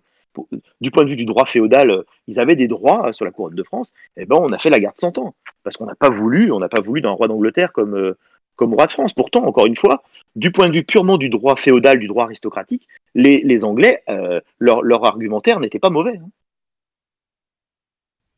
du 0.81 0.91
point 0.91 1.03
de 1.03 1.09
vue 1.09 1.15
du 1.15 1.25
droit 1.25 1.45
féodal, 1.45 2.03
ils 2.27 2.39
avaient 2.39 2.55
des 2.55 2.67
droits 2.67 3.11
sur 3.13 3.25
la 3.25 3.31
couronne 3.31 3.55
de 3.55 3.63
France, 3.63 3.91
eh 4.17 4.25
ben 4.25 4.37
on 4.39 4.51
a 4.51 4.59
fait 4.59 4.69
la 4.69 4.79
garde 4.79 4.95
100 4.95 5.17
ans, 5.17 5.35
parce 5.63 5.77
qu'on 5.77 5.85
n'a 5.85 5.95
pas 5.95 6.09
voulu, 6.09 6.51
on 6.51 6.59
n'a 6.59 6.69
pas 6.69 6.81
voulu 6.81 7.01
d'un 7.01 7.11
roi 7.11 7.27
d'Angleterre 7.27 7.73
comme, 7.73 8.15
comme 8.57 8.73
roi 8.73 8.87
de 8.87 8.91
France. 8.91 9.13
Pourtant, 9.13 9.45
encore 9.45 9.67
une 9.67 9.77
fois, 9.77 10.03
du 10.35 10.51
point 10.51 10.67
de 10.67 10.73
vue 10.73 10.83
purement 10.83 11.17
du 11.17 11.29
droit 11.29 11.55
féodal, 11.55 11.99
du 11.99 12.07
droit 12.07 12.25
aristocratique, 12.25 12.89
les, 13.15 13.63
Anglais, 13.63 14.03
euh, 14.09 14.41
leur, 14.59 15.05
argumentaire 15.05 15.61
n'était 15.61 15.79
pas 15.79 15.89
mauvais. 15.89 16.17
Hein. 16.17 16.29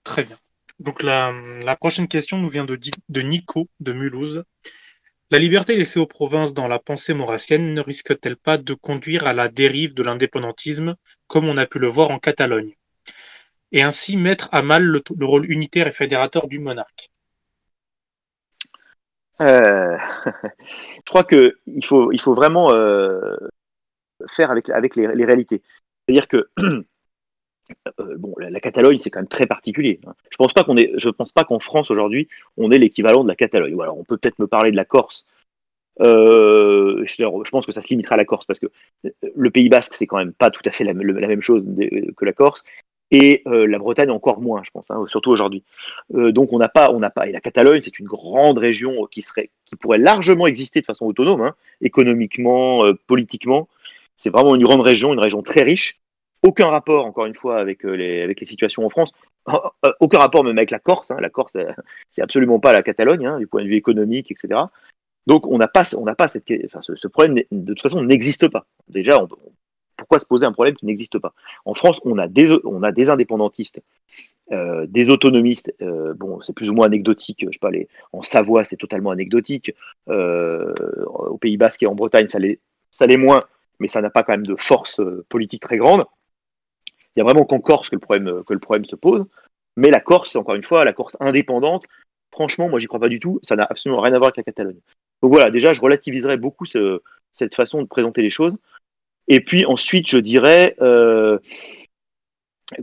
Très 0.03 0.23
bien. 0.23 0.37
Donc 0.79 1.03
la, 1.03 1.33
prochaine 1.79 2.07
question 2.07 2.37
nous 2.37 2.49
vient 2.49 2.65
de, 2.65 2.79
de 3.09 3.21
Nico 3.21 3.67
de 3.79 3.93
Mulhouse. 3.93 4.43
La 5.31 5.39
liberté 5.39 5.75
laissée 5.75 5.99
aux 5.99 6.07
provinces 6.07 6.53
dans 6.53 6.67
la 6.67 6.79
pensée 6.79 7.13
maurassienne 7.13 7.73
ne 7.73 7.81
risque-t-elle 7.81 8.37
pas 8.37 8.57
de 8.57 8.73
conduire 8.73 9.27
à 9.27 9.33
la 9.33 9.47
dérive 9.47 9.93
de 9.93 10.03
l'indépendantisme, 10.03 10.95
comme 11.27 11.47
on 11.47 11.57
a 11.57 11.67
pu 11.67 11.79
le 11.79 11.87
voir 11.87 12.11
en 12.11 12.19
Catalogne, 12.19 12.75
et 13.71 13.83
ainsi 13.83 14.17
mettre 14.17 14.49
à 14.51 14.61
mal 14.63 14.83
le 14.83 15.25
rôle 15.25 15.49
unitaire 15.51 15.87
et 15.87 15.91
fédérateur 15.91 16.47
du 16.47 16.59
monarque 16.59 17.09
euh, 19.41 19.97
je 20.25 21.09
crois 21.09 21.23
qu'il 21.23 21.53
faut, 21.83 22.33
vraiment 22.33 22.73
euh, 22.73 23.37
faire 24.29 24.51
avec, 24.51 24.69
avec 24.69 24.95
les, 24.95 25.07
réalités. 25.07 25.61
C'est-à-dire 26.07 26.27
que 26.27 26.49
euh, 27.99 28.15
bon, 28.17 28.33
la, 28.37 28.59
Catalogne, 28.59 28.99
c'est 28.99 29.09
quand 29.09 29.19
même 29.19 29.27
très 29.27 29.47
particulier. 29.47 29.99
Hein. 30.05 30.13
Je 30.29 30.37
pense 30.37 30.53
pas 30.53 30.63
qu'on 30.63 30.77
est, 30.77 30.91
je 30.97 31.09
pense 31.09 31.31
pas 31.31 31.43
qu'en 31.43 31.59
France 31.59 31.91
aujourd'hui, 31.91 32.27
on 32.57 32.71
est 32.71 32.77
l'équivalent 32.77 33.23
de 33.23 33.29
la 33.29 33.35
Catalogne. 33.35 33.73
Ou 33.73 33.81
alors, 33.81 33.97
on 33.97 34.03
peut 34.03 34.17
peut-être 34.17 34.39
me 34.39 34.47
parler 34.47 34.71
de 34.71 34.75
la 34.75 34.85
Corse. 34.85 35.25
je 35.99 37.49
pense 37.51 37.65
que 37.65 37.71
ça 37.71 37.81
se 37.81 37.89
limitera 37.89 38.15
à 38.15 38.17
la 38.17 38.25
Corse 38.25 38.45
parce 38.45 38.59
que 38.59 38.67
le 39.35 39.51
Pays 39.51 39.69
Basque, 39.69 39.93
c'est 39.93 40.07
quand 40.07 40.17
même 40.17 40.33
pas 40.33 40.49
tout 40.49 40.61
à 40.65 40.71
fait 40.71 40.83
la, 40.83 40.93
même 40.93 41.41
chose 41.41 41.65
que 42.17 42.25
la 42.25 42.33
Corse 42.33 42.63
et 43.11 43.41
euh, 43.47 43.67
la 43.67 43.79
Bretagne 43.79 44.11
encore 44.11 44.41
moins, 44.41 44.61
je 44.63 44.69
pense, 44.71 44.89
hein, 44.89 45.03
surtout 45.07 45.31
aujourd'hui. 45.31 45.63
Euh, 46.13 46.31
donc 46.31 46.53
on 46.53 46.59
n'a 46.59 46.69
pas, 46.69 46.91
on 46.91 46.99
n'a 46.99 47.09
pas, 47.09 47.27
et 47.27 47.31
la 47.31 47.39
Catalogne, 47.39 47.81
c'est 47.81 47.99
une 47.99 48.05
grande 48.05 48.57
région 48.57 49.07
qui 49.09 49.21
serait, 49.21 49.49
qui 49.65 49.75
pourrait 49.75 49.97
largement 49.97 50.47
exister 50.47 50.81
de 50.81 50.85
façon 50.85 51.05
autonome, 51.05 51.41
hein, 51.41 51.55
économiquement, 51.81 52.85
euh, 52.85 52.93
politiquement. 53.07 53.67
C'est 54.17 54.29
vraiment 54.29 54.55
une 54.55 54.63
grande 54.63 54.81
région, 54.81 55.13
une 55.13 55.19
région 55.19 55.41
très 55.41 55.63
riche. 55.63 55.99
Aucun 56.43 56.67
rapport, 56.67 57.05
encore 57.05 57.25
une 57.25 57.35
fois, 57.35 57.59
avec 57.59 57.83
les, 57.83 58.21
avec 58.21 58.39
les 58.39 58.45
situations 58.45 58.85
en 58.85 58.89
France. 58.89 59.11
aucun 59.99 60.19
rapport 60.19 60.43
même 60.43 60.57
avec 60.57 60.71
la 60.71 60.79
Corse. 60.79 61.11
Hein. 61.11 61.17
La 61.19 61.29
Corse, 61.29 61.57
c'est 62.11 62.21
absolument 62.21 62.59
pas 62.59 62.73
la 62.73 62.83
Catalogne, 62.83 63.25
hein, 63.25 63.39
du 63.39 63.47
point 63.47 63.63
de 63.63 63.67
vue 63.67 63.75
économique, 63.75 64.31
etc. 64.31 64.59
Donc 65.27 65.45
on 65.47 65.57
n'a 65.57 65.67
pas, 65.67 65.83
on 65.95 66.05
pas 66.15 66.27
cette, 66.27 66.47
ce, 66.47 67.07
problème 67.07 67.43
de 67.51 67.73
toute 67.73 67.81
façon 67.81 68.01
n'existe 68.01 68.47
pas. 68.47 68.65
Déjà, 68.87 69.19
pourquoi 69.95 70.17
se 70.17 70.25
poser 70.25 70.45
un 70.45 70.51
problème 70.51 70.75
qui 70.75 70.85
n'existe 70.85 71.19
pas? 71.19 71.33
En 71.65 71.73
France, 71.73 71.99
on 72.03 72.17
a 72.17 72.27
des, 72.27 73.09
indépendantistes, 73.09 73.81
euh, 74.51 74.87
des 74.87 75.09
autonomistes. 75.09 75.73
Euh, 75.81 76.13
bon, 76.15 76.41
c'est 76.41 76.53
plus 76.53 76.69
ou 76.69 76.73
moins 76.73 76.87
anecdotique. 76.87 77.45
Je 77.45 77.51
sais 77.51 77.59
pas, 77.59 77.69
en 78.13 78.21
Savoie, 78.21 78.63
c'est 78.63 78.77
totalement 78.77 79.11
anecdotique. 79.11 79.75
Euh, 80.07 80.73
au 81.05 81.37
Pays 81.37 81.57
Basque 81.57 81.83
et 81.83 81.87
en 81.87 81.95
Bretagne, 81.95 82.27
ça 82.27 82.39
l'est, 82.39 82.59
ça 82.91 83.05
l'est 83.05 83.17
moins, 83.17 83.43
mais 83.79 83.87
ça 83.87 84.01
n'a 84.01 84.09
pas 84.09 84.23
quand 84.23 84.33
même 84.33 84.47
de 84.47 84.55
force 84.55 85.01
politique 85.27 85.61
très 85.61 85.77
grande. 85.77 86.03
Il 87.15 87.19
y 87.19 87.21
a 87.21 87.23
vraiment 87.23 87.45
qu'en 87.45 87.59
Corse 87.59 87.89
que 87.89 87.95
le 87.95 87.99
problème, 87.99 88.43
que 88.43 88.53
le 88.53 88.59
problème 88.59 88.85
se 88.85 88.95
pose. 88.95 89.25
Mais 89.75 89.89
la 89.89 89.99
Corse, 89.99 90.35
encore 90.35 90.55
une 90.55 90.63
fois, 90.63 90.85
la 90.85 90.93
Corse 90.93 91.17
indépendante, 91.19 91.85
franchement, 92.31 92.69
moi, 92.69 92.79
j'y 92.79 92.87
crois 92.87 92.99
pas 92.99 93.09
du 93.09 93.19
tout. 93.19 93.39
Ça 93.43 93.55
n'a 93.55 93.65
absolument 93.69 94.01
rien 94.01 94.13
à 94.13 94.17
voir 94.17 94.27
avec 94.27 94.37
la 94.37 94.43
Catalogne. 94.43 94.79
Donc 95.21 95.31
voilà, 95.31 95.51
déjà, 95.51 95.73
je 95.73 95.81
relativiserai 95.81 96.37
beaucoup 96.37 96.65
cette 96.65 97.55
façon 97.55 97.81
de 97.81 97.87
présenter 97.87 98.21
les 98.21 98.29
choses. 98.29 98.57
Et 99.27 99.41
puis 99.41 99.65
ensuite, 99.65 100.09
je 100.09 100.17
dirais, 100.17 100.75
euh, 100.81 101.37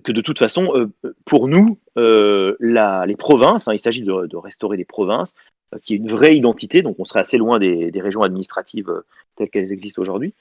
que 0.05 0.13
de 0.13 0.21
toute 0.21 0.39
façon, 0.39 0.91
pour 1.25 1.49
nous, 1.49 1.79
les 1.97 3.17
provinces, 3.17 3.69
hein, 3.69 3.75
il 3.75 3.81
s'agit 3.81 4.03
de, 4.03 4.37
restaurer 4.37 4.77
des 4.77 4.85
provinces, 4.85 5.35
qui 5.83 5.95
est 5.95 5.97
une 5.97 6.09
vraie 6.09 6.37
identité, 6.37 6.83
donc 6.83 6.97
on 6.99 7.05
serait 7.05 7.21
assez 7.21 7.39
loin 7.39 7.59
des, 7.59 8.01
régions 8.01 8.23
administratives 8.23 9.03
telles 9.35 9.51
qu'elles 9.51 9.73
existent 9.73 10.01
aujourd'hui. 10.03 10.35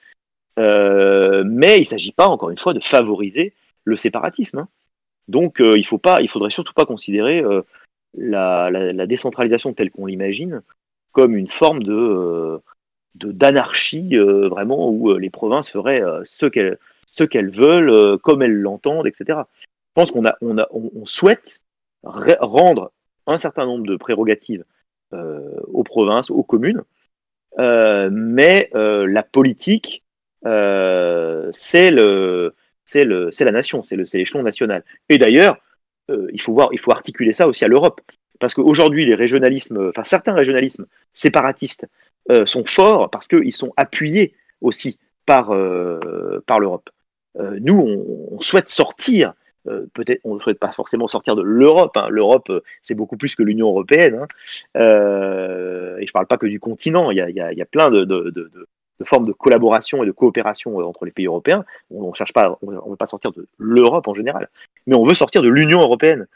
mais 0.58 1.78
il 1.78 1.82
ne 1.82 1.86
s'agit 1.86 2.12
pas, 2.12 2.28
encore 2.28 2.50
une 2.50 2.58
fois, 2.58 2.74
de 2.74 2.84
favoriser 2.84 3.54
le 3.86 3.96
séparatisme. 3.96 4.60
Hein. 4.60 4.68
Donc 5.28 5.58
il 5.60 5.86
faut 5.86 5.98
pas, 5.98 6.18
il 6.22 6.30
faudrait 6.30 6.52
surtout 6.52 6.74
pas 6.74 6.86
considérer 6.86 7.42
la, 8.16 9.08
décentralisation 9.08 9.74
telle 9.74 9.92
qu'on 9.92 10.06
l'imagine 10.06 10.62
comme 11.14 11.36
une 11.36 11.48
forme 11.48 11.84
de 11.84 12.60
d'anarchie 13.16 14.18
vraiment 14.18 14.90
où 14.90 15.14
les 15.18 15.30
provinces 15.30 15.70
feraient 15.70 16.04
ce 16.26 16.46
qu'elles 16.46 16.78
ce 17.08 17.24
qu'elles 17.24 17.50
veulent, 17.50 18.18
comme 18.20 18.42
elles 18.42 18.60
l'entendent, 18.60 19.08
etc. 19.08 19.40
Je 19.60 19.94
pense 19.94 20.12
qu'on 20.12 20.26
a, 20.26 20.36
on 20.42 20.58
a, 20.58 20.68
on, 20.72 21.06
souhaite 21.06 21.62
rendre 22.04 22.92
un 23.26 23.38
certain 23.38 23.66
nombre 23.66 23.86
de 23.88 23.96
prérogatives 23.96 24.66
aux 25.12 25.84
provinces, 25.84 26.30
aux 26.30 26.44
communes, 26.44 26.84
mais 27.58 28.70
la 28.74 29.24
politique, 29.24 30.04
c'est 30.44 31.92
le, 31.92 32.54
c'est 32.86 33.06
la 33.06 33.52
nation, 33.52 33.84
c'est 33.84 33.96
l'échelon 33.96 34.44
national. 34.44 34.84
Et 35.10 35.18
d'ailleurs, 35.18 35.58
euh, 36.12 36.28
il 36.32 36.42
faut 36.42 36.54
voir, 36.54 36.70
il 36.72 36.80
faut 36.80 36.92
articuler 36.92 37.34
ça 37.34 37.48
aussi 37.48 37.66
à 37.66 37.68
l'Europe, 37.68 38.02
parce 38.40 38.54
qu'aujourd'hui 38.54 39.06
les 39.06 39.16
régionalismes, 39.16 39.90
enfin 39.90 40.04
certains 40.04 40.34
régionalismes 40.34 40.86
séparatistes 41.14 41.88
euh, 42.30 42.46
sont 42.46 42.66
forts 42.66 43.10
parce 43.10 43.28
qu'ils 43.28 43.54
sont 43.54 43.74
appuyés 43.78 44.36
aussi 44.62 45.00
par 45.26 45.52
euh, 45.52 46.00
l'Europe. 46.60 46.90
nous, 47.40 48.06
on, 48.32 48.40
souhaite 48.40 48.70
sortir. 48.70 49.34
Peut-être, 49.94 50.22
on 50.24 50.36
ne 50.36 50.40
souhaite 50.40 50.60
pas 50.60 50.72
forcément 50.72 51.08
sortir 51.08 51.36
de 51.36 51.42
l'Europe. 51.42 51.98
Hein. 51.98 52.08
L'Europe, 52.10 52.52
c'est 52.84 52.94
beaucoup 52.94 53.18
plus 53.18 53.34
que 53.34 53.42
l'Union 53.42 53.68
européenne. 53.70 54.20
Hein. 54.22 54.28
et 54.76 56.06
je 56.06 56.08
ne 56.08 56.12
parle 56.12 56.28
pas 56.28 56.38
que 56.38 56.46
du 56.46 56.60
continent. 56.60 57.10
Il 57.10 57.18
y 57.18 57.62
a, 57.62 57.66
plein 57.66 57.90
de, 57.90 58.06
de 59.00 59.32
collaboration 59.32 60.04
et 60.04 60.06
de 60.06 60.12
coopération 60.12 60.80
euh, 60.80 60.84
entre 60.84 61.06
les 61.06 61.12
pays 61.12 61.26
européens. 61.26 61.66
On 61.92 62.10
ne 62.10 62.16
cherche 62.16 62.34
pas, 62.34 62.58
on 62.62 62.72
ne 62.72 62.90
veut 62.90 62.96
pas 62.96 63.08
sortir 63.08 63.32
de 63.32 63.48
l'Europe 63.58 64.08
en 64.08 64.16
général, 64.16 64.50
mais 64.88 64.96
on 64.96 65.04
veut 65.04 65.14
sortir 65.14 65.42
de 65.42 65.50
l'Union 65.50 65.80
européenne. 65.82 66.28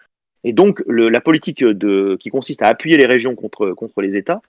Et 0.44 0.54
donc 0.54 0.82
la 0.88 1.20
politique 1.20 1.64
de, 1.64 2.18
qui 2.18 2.30
consiste 2.30 2.62
à 2.62 2.68
appuyer 2.68 2.96
les 2.96 3.06
régions 3.06 3.36
contre, 3.36 4.02
les 4.02 4.16
États, 4.16 4.42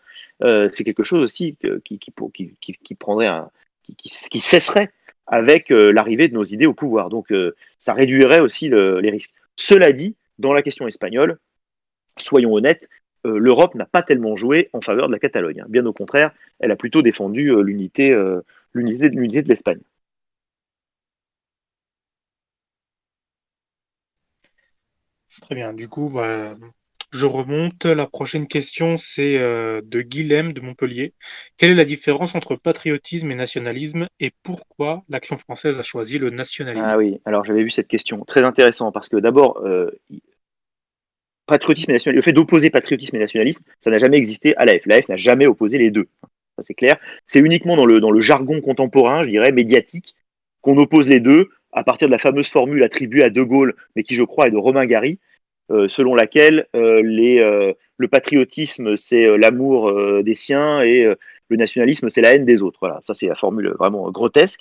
euh, 0.42 0.68
c'est 0.70 0.84
quelque 0.84 1.02
chose 1.02 1.20
aussi 1.20 1.56
qui, 1.84 1.98
qui, 1.98 2.94
prendrait 2.94 3.26
un, 3.26 3.50
qui, 3.82 4.40
cesserait 4.40 4.92
avec 5.26 5.72
euh, 5.72 5.90
l'arrivée 5.90 6.28
de 6.28 6.34
nos 6.34 6.44
idées 6.44 6.66
au 6.66 6.74
pouvoir. 6.74 7.08
Donc 7.08 7.34
ça 7.80 7.92
réduirait 7.92 8.38
aussi 8.38 8.68
les 8.68 9.10
risques. 9.10 9.32
Cela 9.56 9.92
dit, 9.92 10.14
dans 10.38 10.52
la 10.52 10.62
question 10.62 10.86
espagnole, 10.86 11.38
soyons 12.16 12.54
honnêtes, 12.54 12.88
euh, 13.26 13.38
l'Europe 13.38 13.74
n'a 13.74 13.86
pas 13.86 14.02
tellement 14.02 14.36
joué 14.36 14.70
en 14.72 14.80
faveur 14.80 15.08
de 15.08 15.12
la 15.12 15.18
Catalogne. 15.18 15.60
Hein. 15.60 15.66
Bien 15.68 15.84
au 15.86 15.92
contraire, 15.92 16.32
elle 16.58 16.70
a 16.70 16.76
plutôt 16.76 17.02
défendu 17.02 17.50
euh, 17.50 17.62
l'unité, 17.62 18.12
euh, 18.12 18.40
l'unité, 18.72 19.08
de 19.42 19.48
l'Espagne. 19.48 19.80
Très 25.42 25.54
bien. 25.54 25.72
Du 25.72 25.88
coup, 25.88 26.08
bah, 26.08 26.56
je 27.12 27.26
remonte. 27.26 27.84
La 27.86 28.06
prochaine 28.06 28.46
question, 28.46 28.96
c'est 28.96 29.38
de 29.38 30.00
Guilhem 30.02 30.52
de 30.52 30.60
Montpellier. 30.60 31.14
Quelle 31.56 31.70
est 31.70 31.74
la 31.74 31.84
différence 31.84 32.34
entre 32.34 32.56
patriotisme 32.56 33.30
et 33.30 33.34
nationalisme 33.34 34.08
et 34.18 34.32
pourquoi 34.42 35.02
l'action 35.08 35.38
française 35.38 35.78
a 35.78 35.82
choisi 35.82 36.18
le 36.18 36.30
nationalisme? 36.30 36.90
Ah 36.92 36.98
oui, 36.98 37.20
alors 37.24 37.44
j'avais 37.44 37.62
vu 37.62 37.70
cette 37.70 37.88
question. 37.88 38.24
Très 38.24 38.42
intéressant 38.42 38.92
parce 38.92 39.08
que 39.08 39.16
d'abord, 39.16 39.64
patriotisme 41.50 41.90
et 41.90 42.12
le 42.12 42.22
fait 42.22 42.32
d'opposer 42.32 42.70
patriotisme 42.70 43.16
et 43.16 43.18
nationalisme, 43.18 43.62
ça 43.80 43.90
n'a 43.90 43.98
jamais 43.98 44.16
existé 44.16 44.56
à 44.56 44.64
l'AF. 44.64 44.86
L'AF 44.86 45.08
n'a 45.08 45.16
jamais 45.16 45.46
opposé 45.46 45.76
les 45.76 45.90
deux. 45.90 46.08
Ça, 46.56 46.62
c'est 46.66 46.74
clair. 46.74 46.96
C'est 47.26 47.40
uniquement 47.40 47.76
dans 47.76 47.86
le, 47.86 48.00
dans 48.00 48.10
le 48.10 48.20
jargon 48.20 48.60
contemporain, 48.60 49.22
je 49.22 49.30
dirais, 49.30 49.52
médiatique, 49.52 50.14
qu'on 50.62 50.76
oppose 50.78 51.08
les 51.08 51.20
deux 51.20 51.50
à 51.72 51.84
partir 51.84 52.08
de 52.08 52.12
la 52.12 52.18
fameuse 52.18 52.48
formule 52.48 52.82
attribuée 52.82 53.22
à 53.22 53.30
De 53.30 53.42
Gaulle, 53.42 53.74
mais 53.94 54.02
qui, 54.02 54.14
je 54.14 54.24
crois, 54.24 54.48
est 54.48 54.50
de 54.50 54.56
Romain 54.56 54.86
Gary, 54.86 55.18
euh, 55.70 55.88
selon 55.88 56.14
laquelle 56.16 56.66
euh, 56.74 57.00
les, 57.04 57.38
euh, 57.38 57.72
le 57.96 58.08
patriotisme, 58.08 58.96
c'est 58.96 59.36
l'amour 59.38 59.92
des 60.22 60.34
siens 60.34 60.82
et 60.82 61.04
le 61.48 61.56
nationalisme, 61.56 62.10
c'est 62.10 62.20
la 62.20 62.34
haine 62.34 62.44
des 62.44 62.62
autres. 62.62 62.78
Voilà, 62.80 62.98
ça, 63.02 63.14
c'est 63.14 63.26
la 63.26 63.34
formule 63.34 63.74
vraiment 63.78 64.10
grotesque. 64.10 64.60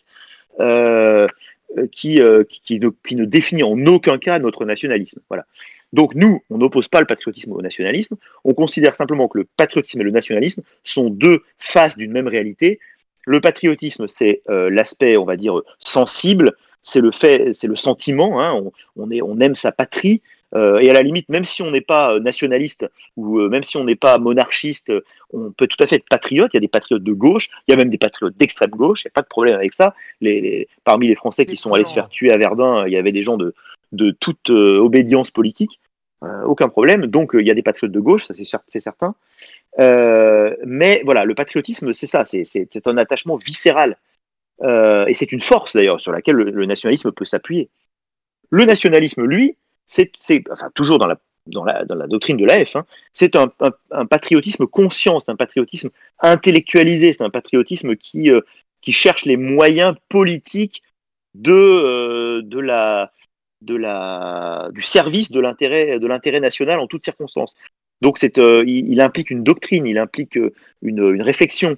Qui, 1.91 2.19
qui, 2.49 2.79
ne, 2.79 2.89
qui, 2.89 3.15
ne, 3.15 3.25
définit 3.25 3.61
en 3.61 3.77
aucun 3.85 4.17
cas 4.17 4.39
notre 4.39 4.65
nationalisme. 4.65 5.19
Voilà. 5.29 5.45
Donc 5.93 6.13
nous, 6.15 6.41
on 6.49 6.57
n'oppose 6.57 6.87
pas 6.87 6.99
le 6.99 7.05
patriotisme 7.05 7.51
au 7.51 7.61
nationalisme, 7.61 8.15
on 8.43 8.53
considère 8.53 8.95
simplement 8.95 9.27
que 9.27 9.39
le 9.39 9.47
patriotisme 9.57 10.01
et 10.01 10.03
le 10.03 10.11
nationalisme 10.11 10.61
sont 10.83 11.09
deux 11.09 11.41
faces 11.57 11.97
d'une 11.97 12.11
même 12.11 12.27
réalité. 12.27 12.79
Le 13.25 13.41
patriotisme, 13.41 14.07
c'est 14.07 14.41
euh, 14.49 14.69
l'aspect, 14.69 15.17
on 15.17 15.25
va 15.25 15.35
dire, 15.35 15.61
sensible, 15.79 16.51
c'est 16.83 17.01
le 17.01 17.11
fait, 17.11 17.53
c'est 17.53 17.67
le 17.67 17.75
sentiment, 17.75 18.41
hein, 18.41 18.63
on, 18.95 19.39
aime 19.39 19.55
sa 19.55 19.71
patrie, 19.71 20.21
euh, 20.55 20.79
et 20.79 20.89
à 20.89 20.93
la 20.93 21.01
limite, 21.01 21.29
même 21.29 21.45
si 21.45 21.61
on 21.61 21.71
n'est 21.71 21.81
pas 21.81 22.13
euh, 22.13 22.19
nationaliste 22.19 22.85
ou 23.17 23.39
même 23.49 23.63
si 23.63 23.77
on 23.77 23.83
n'est 23.83 23.95
pas 23.95 24.17
monarchiste, 24.17 24.91
on 25.31 25.51
peut 25.51 25.67
tout 25.67 25.81
à 25.83 25.87
fait 25.87 25.97
être 25.97 26.09
patriote. 26.09 26.49
Il 26.53 26.57
y 26.57 26.57
a 26.57 26.61
des 26.61 26.67
patriotes 26.67 27.03
de 27.03 27.13
gauche, 27.13 27.49
il 27.67 27.71
y 27.71 27.73
a 27.73 27.77
même 27.77 27.89
des 27.89 27.97
patriotes 27.97 28.35
d'extrême 28.37 28.71
gauche, 28.71 29.03
il 29.03 29.07
n'y 29.07 29.11
a 29.11 29.13
pas 29.13 29.21
de 29.21 29.27
problème 29.27 29.55
avec 29.55 29.73
ça. 29.73 29.93
Les, 30.21 30.67
parmi 30.83 31.07
les 31.07 31.15
Français 31.15 31.45
qui 31.45 31.55
sont 31.55 31.73
allés 31.73 31.85
se 31.85 31.93
faire 31.93 32.09
tuer 32.09 32.31
à 32.31 32.37
Verdun, 32.37 32.87
il 32.87 32.93
y 32.93 32.97
avait 32.97 33.11
des 33.11 33.21
gens 33.21 33.37
de, 33.37 33.53
de 33.91 34.11
toute 34.11 34.49
euh, 34.49 34.77
obédience 34.77 35.31
politique, 35.31 35.79
euh, 36.23 36.43
aucun 36.43 36.69
problème. 36.69 37.05
Donc 37.07 37.35
euh, 37.35 37.41
il 37.41 37.47
y 37.47 37.51
a 37.51 37.53
des 37.53 37.61
patriotes 37.61 37.91
de 37.91 37.99
gauche, 37.99 38.25
ça 38.25 38.33
c'est 38.33 38.79
certain. 38.79 39.15
mais 39.77 41.01
voilà, 41.05 41.25
le 41.25 41.35
patriotisme, 41.35 41.93
c'est 41.93 42.07
ça, 42.07 42.25
c'est 42.25 42.87
un 42.87 42.97
attachement 42.97 43.35
viscéral. 43.35 43.97
et 44.61 45.13
c'est 45.13 45.31
une 45.31 45.39
force 45.39 45.75
d'ailleurs 45.75 46.01
sur 46.01 46.11
laquelle 46.11 46.35
le, 46.35 46.65
nationalisme 46.65 47.11
peut 47.11 47.25
s'appuyer. 47.25 47.69
Le 48.49 48.65
nationalisme, 48.65 49.23
lui, 49.23 49.55
c'est 49.89 50.11
toujours 50.75 50.97
dans 50.99 51.07
la, 51.07 52.07
doctrine 52.07 52.37
de 52.37 52.45
l'AF, 52.45 52.77
hein, 52.77 52.85
c'est 53.11 53.35
un, 53.35 53.49
patriotisme 54.05 54.67
conscient, 54.67 55.19
c'est 55.19 55.31
un 55.31 55.35
patriotisme 55.35 55.89
intellectualisé, 56.19 57.11
c'est 57.11 57.23
un 57.23 57.29
patriotisme 57.29 57.95
qui, 57.97 58.31
qui 58.81 58.91
cherche 58.91 59.25
les 59.25 59.35
moyens 59.37 59.95
politiques 60.07 60.83
de, 61.35 62.41
la, 62.59 63.11
du 64.71 64.81
service 64.81 65.31
de 65.31 65.39
l'intérêt, 65.39 66.39
national 66.39 66.79
en 66.79 66.87
toutes 66.87 67.03
circonstances. 67.03 67.55
Donc 68.01 68.17
euh, 68.37 68.63
il, 68.65 69.01
implique 69.01 69.29
une 69.29 69.43
doctrine, 69.43 69.85
il 69.85 69.97
implique 69.97 70.37
euh, 70.37 70.53
une 70.81 71.21
réflexion. 71.21 71.77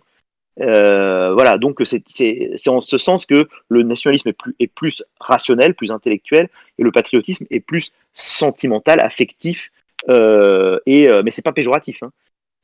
Euh, 0.61 1.33
voilà, 1.33 1.57
donc 1.57 1.79
c'est, 1.85 2.67
en 2.67 2.81
ce 2.81 2.97
sens 2.97 3.25
que 3.25 3.47
le 3.69 3.83
nationalisme 3.83 4.31
est 4.59 4.67
plus, 4.67 5.03
rationnel, 5.19 5.73
plus 5.73 5.91
intellectuel, 5.91 6.49
et 6.77 6.83
le 6.83 6.91
patriotisme 6.91 7.45
est 7.49 7.59
plus 7.59 7.91
sentimental, 8.13 8.99
affectif, 8.99 9.71
et, 10.07 11.07
mais 11.23 11.31
c'est 11.31 11.41
pas 11.41 11.53
péjoratif. 11.53 12.03
Hein. 12.03 12.11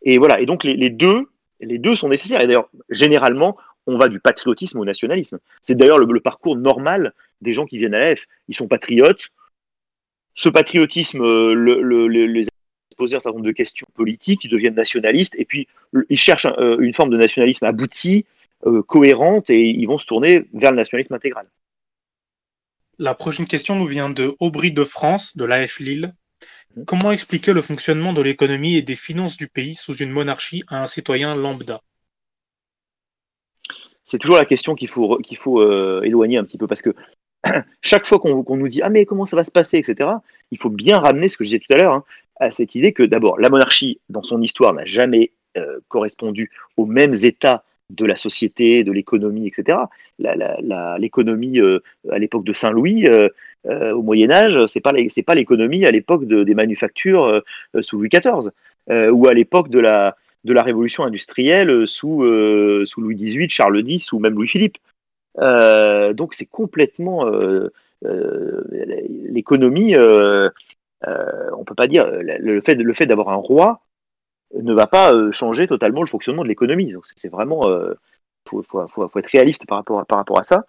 Et 0.03 0.17
voilà, 0.17 0.39
et 0.39 0.45
donc 0.45 0.63
les, 0.63 0.89
deux, 0.89 1.27
les 1.59 1.77
deux 1.77 1.95
sont 1.95 2.09
nécessaires. 2.09 2.41
Et 2.41 2.47
d'ailleurs, 2.47 2.69
généralement, 2.89 3.57
on 3.87 3.97
va 3.97 4.07
du 4.07 4.19
patriotisme 4.19 4.79
au 4.79 4.85
nationalisme. 4.85 5.39
C'est 5.61 5.75
d'ailleurs 5.75 5.99
le, 5.99 6.19
parcours 6.19 6.55
normal 6.55 7.13
des 7.41 7.53
gens 7.53 7.65
qui 7.65 7.77
viennent 7.77 7.93
à 7.93 7.99
l'AF. 7.99 8.25
Ils 8.47 8.55
sont 8.55 8.67
patriotes. 8.67 9.29
Ce 10.35 10.49
patriotisme 10.49 11.21
euh, 11.21 11.53
le, 11.53 12.07
les 12.07 12.45
posé 12.97 13.15
un 13.15 13.19
certain 13.19 13.37
nombre 13.37 13.45
de 13.45 13.51
questions 13.53 13.87
politiques, 13.93 14.43
ils 14.43 14.49
deviennent 14.49 14.75
nationalistes, 14.75 15.35
et 15.37 15.45
puis 15.45 15.67
ils 16.09 16.17
cherchent 16.17 16.47
euh, 16.57 16.77
une 16.79 16.93
forme 16.93 17.09
de 17.09 17.17
nationalisme 17.17 17.65
abouti, 17.65 18.25
euh, 18.65 18.81
cohérente, 18.83 19.49
et 19.49 19.69
ils 19.69 19.85
vont 19.85 19.97
se 19.97 20.05
tourner 20.05 20.45
vers 20.53 20.71
le 20.71 20.77
nationalisme 20.77 21.13
intégral. 21.13 21.47
La 22.99 23.13
prochaine 23.13 23.45
question 23.45 23.75
nous 23.75 23.85
vient 23.85 24.09
de 24.09 24.35
Aubry 24.39 24.71
de 24.71 24.83
France, 24.83 25.37
de 25.37 25.45
l'AF 25.45 25.79
Lille. 25.79 26.15
Mmh. 26.75 26.83
Comment 26.85 27.11
expliquer 27.11 27.53
le 27.53 27.61
fonctionnement 27.61 28.11
de 28.11 28.21
l'économie 28.21 28.75
et 28.75 28.81
des 28.81 28.95
finances 28.95 29.37
du 29.37 29.47
pays 29.47 29.75
sous 29.75 29.95
une 29.95 30.09
monarchie 30.09 30.63
à 30.67 30.81
un 30.81 30.87
citoyen 30.87 31.35
lambda? 31.35 31.81
C'est 34.03 34.17
toujours 34.17 34.37
la 34.37 34.45
question 34.45 34.73
qu'il 34.73 34.87
faut, 34.87 35.17
qu'il 35.17 35.37
faut 35.37 35.61
euh, 35.61 36.01
éloigner 36.03 36.37
un 36.37 36.43
petit 36.43 36.57
peu 36.57 36.65
parce 36.65 36.81
que 36.81 36.95
chaque 37.81 38.07
fois 38.07 38.19
qu'on 38.19 38.55
nous 38.55 38.67
dit 38.67 38.81
ah 38.81 38.89
mais 38.89 39.05
comment 39.05 39.25
ça 39.25 39.35
va 39.35 39.43
se 39.43 39.51
passer? 39.51 39.77
etc 39.77 40.09
il 40.51 40.59
faut 40.59 40.69
bien 40.69 40.99
ramener 40.99 41.29
ce 41.29 41.37
que 41.37 41.43
je 41.43 41.49
disais 41.49 41.59
tout 41.59 41.73
à 41.73 41.77
l'heure 41.77 41.93
hein, 41.93 42.03
à 42.39 42.51
cette 42.51 42.75
idée 42.75 42.93
que 42.93 43.03
d'abord 43.03 43.39
la 43.39 43.49
monarchie 43.49 43.99
dans 44.09 44.23
son 44.23 44.41
histoire 44.41 44.73
n'a 44.73 44.85
jamais 44.85 45.31
euh, 45.57 45.79
correspondu 45.87 46.51
aux 46.77 46.85
mêmes 46.85 47.15
états 47.23 47.63
de 47.89 48.05
la 48.05 48.17
société, 48.17 48.83
de 48.83 48.91
l'économie, 48.91 49.47
etc. 49.47 49.77
L'économie 50.19 51.61
euh, 51.61 51.79
à 52.11 52.19
l'époque 52.19 52.43
de 52.43 52.51
Saint-Louis, 52.51 53.07
au 53.65 54.01
Moyen 54.01 54.31
Âge, 54.31 54.65
c'est 54.67 54.81
pas 54.81 54.93
c'est 55.09 55.23
pas 55.23 55.35
l'économie 55.35 55.85
à 55.85 55.91
l'époque 55.91 56.25
des 56.25 56.53
manufactures 56.53 57.41
sous 57.81 57.97
Louis 57.97 58.09
XIV 58.09 58.51
ou 59.11 59.27
à 59.27 59.33
l'époque 59.33 59.69
de 59.69 59.79
la 59.79 60.15
de 60.47 60.53
la 60.53 60.63
révolution 60.63 61.03
industrielle 61.03 61.69
euh, 61.69 61.85
sous, 61.85 62.23
euh, 62.23 62.83
sous 62.85 63.01
Louis 63.01 63.15
XVIII, 63.15 63.49
Charles 63.49 63.83
X 63.85 64.11
ou 64.11 64.19
même 64.19 64.33
Louis-Philippe. 64.33 64.77
Euh, 65.39 66.13
donc 66.13 66.33
c'est 66.33 66.47
complètement 66.47 67.29
l'économie, 68.01 69.95
on 71.05 71.63
peut 71.65 71.75
pas 71.75 71.87
dire 71.87 72.07
le 72.09 72.61
fait, 72.61 72.75
le 72.75 72.93
fait 72.93 73.05
d'avoir 73.05 73.29
un 73.29 73.35
roi 73.35 73.81
ne 74.55 74.73
va 74.73 74.87
pas 74.87 75.13
changer 75.31 75.67
totalement 75.67 76.01
le 76.01 76.07
fonctionnement 76.07 76.43
de 76.43 76.47
l'économie. 76.47 76.91
Donc 76.93 77.05
c'est 77.15 77.29
vraiment, 77.29 77.69
faut, 78.47 78.63
faut, 78.63 78.87
faut, 78.87 79.19
être 79.19 79.31
réaliste 79.31 79.65
par 79.67 79.77
rapport 79.77 79.99
à, 79.99 80.05
par 80.05 80.17
rapport 80.17 80.39
à 80.39 80.43
ça. 80.43 80.65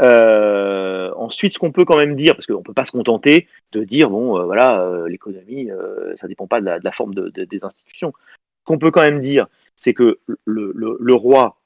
Euh, 0.00 1.12
ensuite, 1.16 1.54
ce 1.54 1.58
qu'on 1.58 1.72
peut 1.72 1.84
quand 1.84 1.96
même 1.96 2.16
dire, 2.16 2.34
parce 2.34 2.46
qu'on 2.46 2.62
peut 2.62 2.74
pas 2.74 2.84
se 2.84 2.92
contenter 2.92 3.48
de 3.72 3.84
dire, 3.84 4.10
bon, 4.10 4.38
euh, 4.38 4.44
voilà, 4.44 4.80
euh, 4.82 5.08
l'économie, 5.08 5.70
ça 6.16 6.26
dépend 6.28 6.46
pas 6.46 6.60
de 6.60 6.66
la, 6.82 6.92
forme 6.92 7.14
des 7.14 7.64
institutions. 7.64 8.12
Ce 8.60 8.64
qu'on 8.64 8.78
peut 8.78 8.90
quand 8.90 9.02
même 9.02 9.20
dire, 9.20 9.46
c'est 9.76 9.94
que 9.94 10.18
le, 10.44 11.14
roi, 11.14 11.58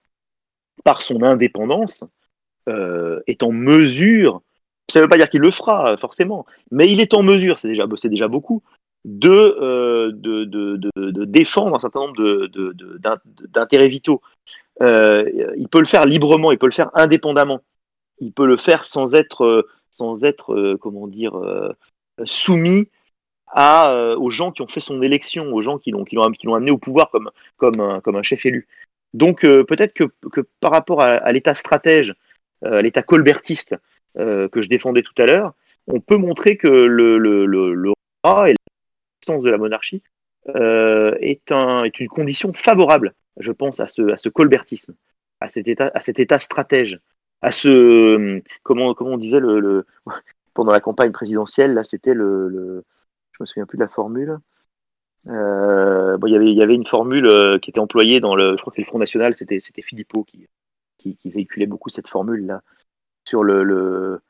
par 0.85 1.03
son 1.03 1.23
indépendance, 1.23 2.05
est 3.27 3.43
en 3.43 3.51
mesure, 3.51 4.43
ça 4.91 5.01
ne 5.01 5.05
veut 5.05 5.09
pas 5.09 5.17
dire 5.17 5.29
qu'il 5.29 5.41
le 5.41 5.51
fera 5.51 5.97
forcément, 5.97 6.47
mais 6.71 6.91
il 6.91 7.01
est 7.01 7.15
en 7.15 7.23
mesure, 7.23 7.59
c'est 7.59 7.69
déjà, 7.69 8.29
beaucoup, 8.29 8.63
de, 9.05 10.11
de, 10.13 11.25
défendre 11.25 11.77
un 11.77 11.79
certain 11.79 12.01
nombre 12.01 12.49
d'intérêts 13.49 13.89
vitaux. 13.89 14.23
il 14.81 15.69
peut 15.71 15.81
le 15.81 15.87
faire 15.87 16.07
librement, 16.07 16.53
il 16.53 16.59
peut 16.59 16.67
le 16.67 16.73
faire 16.73 16.91
indépendamment 16.95 17.61
il 18.21 18.33
peut 18.33 18.47
le 18.47 18.57
faire 18.57 18.85
sans 18.85 19.15
être, 19.15 19.45
euh, 19.45 19.69
euh, 20.51 20.77
comment 20.77 21.07
dire, 21.07 21.37
euh, 21.37 21.73
soumis 22.25 22.89
aux 23.55 24.31
gens 24.31 24.53
qui 24.53 24.63
ont 24.63 24.69
fait 24.69 24.81
son 24.81 25.01
élection, 25.01 25.53
aux 25.53 25.63
gens 25.63 25.79
qui 25.79 25.91
l'ont, 25.91 26.05
amené 26.55 26.71
au 26.71 26.79
pouvoir 26.79 27.11
comme, 27.57 27.81
un, 27.81 28.23
chef 28.23 28.45
élu. 28.45 28.69
Donc 29.15 29.41
peut-être 29.41 29.95
que, 29.95 30.05
que, 30.31 30.43
par 30.61 30.73
rapport 30.73 31.01
à, 31.01 31.33
l'état 31.33 31.55
stratège, 31.55 32.15
à 32.63 32.83
l'état 32.83 33.03
colbertiste 33.03 33.75
que 34.17 34.61
je 34.61 34.69
défendais 34.69 35.03
tout 35.03 35.21
à 35.21 35.27
l'heure, 35.27 35.55
on 35.87 36.01
peut 36.01 36.17
montrer 36.17 36.57
que 36.57 36.69
le, 36.69 37.19
le, 37.19 37.93
roi 38.25 38.51
et 38.51 38.55
l'existence 38.55 39.45
de 39.45 39.51
la 39.51 39.59
monarchie 39.59 40.03
est, 40.47 41.53
un, 41.53 41.85
est 41.85 42.01
une 42.01 42.09
condition 42.09 42.53
favorable, 42.53 43.15
je 43.39 43.53
pense, 43.53 43.81
à 43.81 43.89
ce, 43.89 44.29
colbertisme, 44.29 44.95
à 45.41 45.49
cet 45.49 45.69
état, 45.69 46.39
stratège, 46.39 47.01
à 47.43 47.51
ce 47.51 48.41
comment 48.63 48.95
comment 48.95 49.13
on 49.13 49.19
disait 49.19 49.41
pendant 50.55 50.73
la 50.73 50.81
campagne 50.81 51.13
présidentielle 51.13 51.75
là 51.75 51.85
c'était 51.85 52.15
le, 52.15 52.49
le, 52.49 52.85
je 53.33 53.37
me 53.41 53.47
souviens 53.47 53.67
plus 53.67 53.79
de 53.79 53.83
la 53.83 53.89
formule 53.89 54.39
euh, 55.29 56.17
il 56.27 56.53
y 56.53 56.63
avait 56.63 56.75
une 56.75 56.87
formule 56.87 57.29
euh, 57.29 57.59
qui 57.59 57.71
était 57.71 57.81
employée 57.81 58.21
dans 58.21 58.35
le 58.35 58.57
je 58.57 58.61
crois 58.61 58.71
que 58.71 58.77
c'est 58.77 58.83
le 58.83 58.87
Front 58.87 58.99
National 58.99 59.35
c'était 59.37 59.61
Philippot 59.83 60.25
qui, 60.25 60.49
qui, 60.99 61.15
qui 61.17 61.31
véhiculait 61.31 61.67
beaucoup 61.67 61.91
cette 61.91 62.09
formule 62.09 62.47
là 62.47 62.63
sur 63.29 63.45
le, 63.45 64.21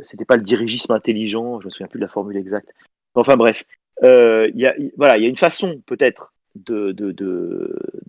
c'était 0.00 0.24
pas 0.24 0.36
le 0.36 0.42
dirigisme 0.42 0.92
intelligent 0.92 1.60
je 1.60 1.66
me 1.66 1.70
souviens 1.70 1.86
plus 1.86 1.98
de 1.98 2.04
la 2.04 2.08
formule 2.08 2.36
exacte 2.36 2.70
enfin 3.14 3.36
bref 3.36 3.64
euh, 4.02 4.50
il 4.54 4.60
y 4.60 4.66
a 4.66 4.74
voilà 4.96 5.16
il 5.16 5.22
y 5.22 5.26
a 5.26 5.28
une 5.28 5.36
façon 5.36 5.80
peut-être 5.86 6.32
de 6.54 6.92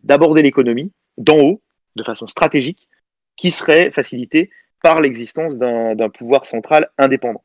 d'aborder 0.04 0.42
de, 0.42 0.46
l'économie 0.46 0.92
d'en 1.18 1.40
haut 1.40 1.62
de 1.96 2.04
façon 2.04 2.28
stratégique 2.28 2.88
qui 3.36 3.52
serait 3.52 3.92
facilité 3.92 4.50
par 4.82 5.02
l'existence 5.02 5.58
d'un 5.58 6.10
pouvoir 6.10 6.46
central 6.46 6.92
indépendant. 6.98 7.44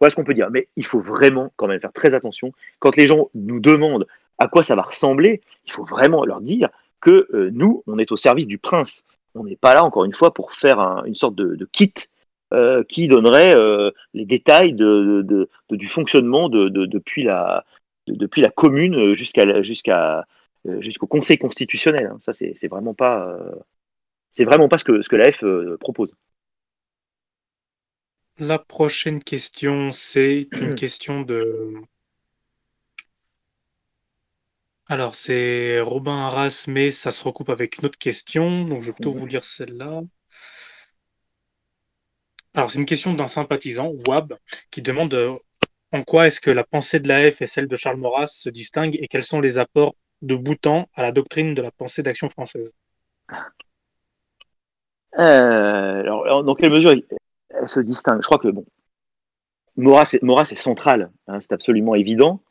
Voilà 0.00 0.10
ce 0.10 0.16
qu'on 0.16 0.24
peut 0.24 0.34
dire. 0.34 0.50
Mais 0.50 0.68
il 0.76 0.86
faut 0.86 1.00
vraiment 1.00 1.52
quand 1.56 1.68
même 1.68 1.80
faire 1.80 1.92
très 1.92 2.14
attention. 2.14 2.52
Quand 2.78 2.96
les 2.96 3.06
gens 3.06 3.30
nous 3.34 3.60
demandent 3.60 4.06
à 4.38 4.48
quoi 4.48 4.62
ça 4.62 4.74
va 4.74 4.82
ressembler, 4.82 5.42
il 5.66 5.72
faut 5.72 5.84
vraiment 5.84 6.24
leur 6.24 6.40
dire 6.40 6.68
que 7.00 7.28
euh, 7.34 7.50
nous, 7.52 7.84
on 7.86 7.98
est 7.98 8.10
au 8.10 8.16
service 8.16 8.46
du 8.46 8.58
prince. 8.58 9.04
On 9.34 9.44
n'est 9.44 9.56
pas 9.56 9.74
là, 9.74 9.84
encore 9.84 10.04
une 10.04 10.12
fois, 10.12 10.34
pour 10.34 10.52
faire 10.52 10.80
une 11.06 11.14
sorte 11.14 11.34
de, 11.34 11.68
kit 11.72 11.94
euh, 12.52 12.82
qui 12.84 13.06
donnerait 13.06 13.54
euh, 13.56 13.90
les 14.12 14.24
détails 14.24 14.72
de, 14.72 15.48
du 15.70 15.88
fonctionnement 15.88 16.48
depuis, 16.48 17.22
la, 17.22 17.64
depuis 18.06 18.42
la 18.42 18.50
commune 18.50 19.14
jusqu'à 19.14 19.62
jusqu'à 19.62 20.26
jusqu'au 20.80 21.06
Conseil 21.06 21.38
constitutionnel. 21.38 22.06
Hein. 22.06 22.18
Ça, 22.24 22.32
c'est 22.32 22.68
vraiment 22.68 22.94
pas 22.94 23.38
c'est 24.30 24.44
vraiment 24.44 24.68
pas 24.68 24.78
ce 24.78 24.84
que, 24.84 25.02
ce 25.02 25.08
que 25.08 25.16
la 25.16 25.30
F 25.30 25.44
euh, 25.44 25.76
propose. 25.78 26.14
La 28.38 28.58
prochaine 28.58 29.22
question, 29.22 29.92
c'est 29.92 30.48
une 30.52 30.74
question 30.74 31.22
de. 31.22 31.74
Alors, 34.90 35.14
c'est 35.14 35.78
Robin 35.80 36.18
Arras, 36.18 36.64
mais 36.66 36.90
ça 36.90 37.12
se 37.12 37.22
recoupe 37.22 37.48
avec 37.48 37.78
une 37.78 37.86
autre 37.86 37.96
question, 37.96 38.64
donc 38.64 38.82
je 38.82 38.88
vais 38.88 38.92
plutôt 38.92 39.12
vous 39.12 39.24
lire 39.24 39.44
celle-là. 39.44 40.02
Alors, 42.54 42.72
c'est 42.72 42.80
une 42.80 42.86
question 42.86 43.14
d'un 43.14 43.28
sympathisant, 43.28 43.92
Wab, 44.08 44.36
qui 44.72 44.82
demande 44.82 45.14
euh, 45.14 45.38
en 45.92 46.02
quoi 46.02 46.26
est-ce 46.26 46.40
que 46.40 46.50
la 46.50 46.64
pensée 46.64 46.98
de 46.98 47.06
la 47.06 47.30
F 47.30 47.40
et 47.40 47.46
celle 47.46 47.68
de 47.68 47.76
Charles 47.76 47.98
Maurras 47.98 48.26
se 48.26 48.50
distinguent 48.50 48.96
et 49.00 49.06
quels 49.06 49.22
sont 49.22 49.40
les 49.40 49.60
apports 49.60 49.94
de 50.22 50.34
Boutan 50.34 50.88
à 50.94 51.02
la 51.02 51.12
doctrine 51.12 51.54
de 51.54 51.62
la 51.62 51.70
pensée 51.70 52.02
d'action 52.02 52.28
française? 52.28 52.72
Euh, 55.20 56.00
alors, 56.00 56.42
dans 56.42 56.56
quelle 56.56 56.72
mesure 56.72 56.94
elle 57.50 57.68
se 57.68 57.78
distingue? 57.78 58.22
Je 58.22 58.26
crois 58.26 58.38
que 58.38 58.48
bon, 58.48 58.66
Maurras 59.76 60.14
est, 60.14 60.54
central, 60.56 61.12
hein, 61.28 61.38
c'est 61.40 61.52
absolument 61.52 61.94
évident. 61.94 62.42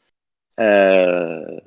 Euh, 0.61 1.59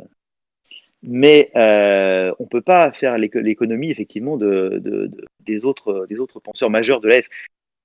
mais 1.02 1.50
euh, 1.56 2.32
on 2.38 2.44
ne 2.44 2.48
peut 2.48 2.60
pas 2.60 2.92
faire 2.92 3.18
l'économie 3.18 3.90
effectivement 3.90 4.36
de, 4.36 5.10
des, 5.40 5.64
autres, 5.64 6.06
des 6.08 6.20
autres 6.20 6.40
penseurs 6.40 6.70
majeurs 6.70 7.00
de 7.00 7.08
l'AF. 7.08 7.28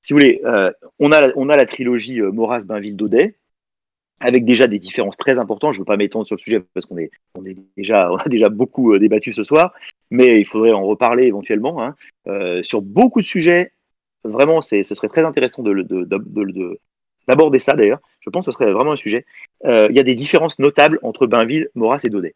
Si 0.01 0.13
vous 0.13 0.19
voulez, 0.19 0.41
on, 0.99 1.11
a, 1.11 1.31
on 1.35 1.49
a 1.49 1.57
la 1.57 1.65
trilogie 1.65 2.21
Maurras, 2.21 2.65
Bainville, 2.65 2.95
Daudet, 2.95 3.35
avec 4.19 4.45
déjà 4.45 4.67
des 4.67 4.79
différences 4.79 5.17
très 5.17 5.39
importantes. 5.39 5.73
Je 5.73 5.79
ne 5.79 5.81
veux 5.81 5.85
pas 5.85 5.97
m'étendre 5.97 6.25
sur 6.25 6.35
le 6.35 6.41
sujet 6.41 6.61
parce 6.73 6.85
qu'on 6.85 6.97
est, 6.97 7.11
on 7.37 7.45
est 7.45 7.57
déjà, 7.75 8.11
on 8.13 8.17
a 8.17 8.29
déjà 8.29 8.49
beaucoup 8.49 8.97
débattu 8.97 9.33
ce 9.33 9.43
soir 9.43 9.73
mais 10.09 10.39
il 10.39 10.45
faudrait 10.45 10.71
en 10.71 10.83
reparler 10.83 11.25
éventuellement. 11.25 11.83
Hein. 11.83 11.95
Euh, 12.27 12.63
sur 12.63 12.81
beaucoup 12.81 13.21
de 13.21 13.25
sujets, 13.25 13.71
vraiment, 14.23 14.61
ce 14.61 14.83
serait 14.83 15.07
très 15.07 15.23
intéressant 15.23 15.63
d'aborder 17.27 17.59
ça 17.59 17.73
d'ailleurs. 17.73 17.99
Je 18.21 18.29
pense 18.29 18.45
que 18.45 18.51
ce 18.51 18.57
serait 18.57 18.71
vraiment 18.71 18.93
un 18.93 18.97
sujet. 18.97 19.25
Euh, 19.65 19.87
il 19.89 19.95
y 19.95 19.99
a 19.99 20.03
des 20.03 20.15
différences 20.15 20.59
notables 20.59 20.99
entre 21.01 21.27
Bainville, 21.27 21.69
Maurras 21.75 22.01
et 22.03 22.09
Daudet. 22.09 22.35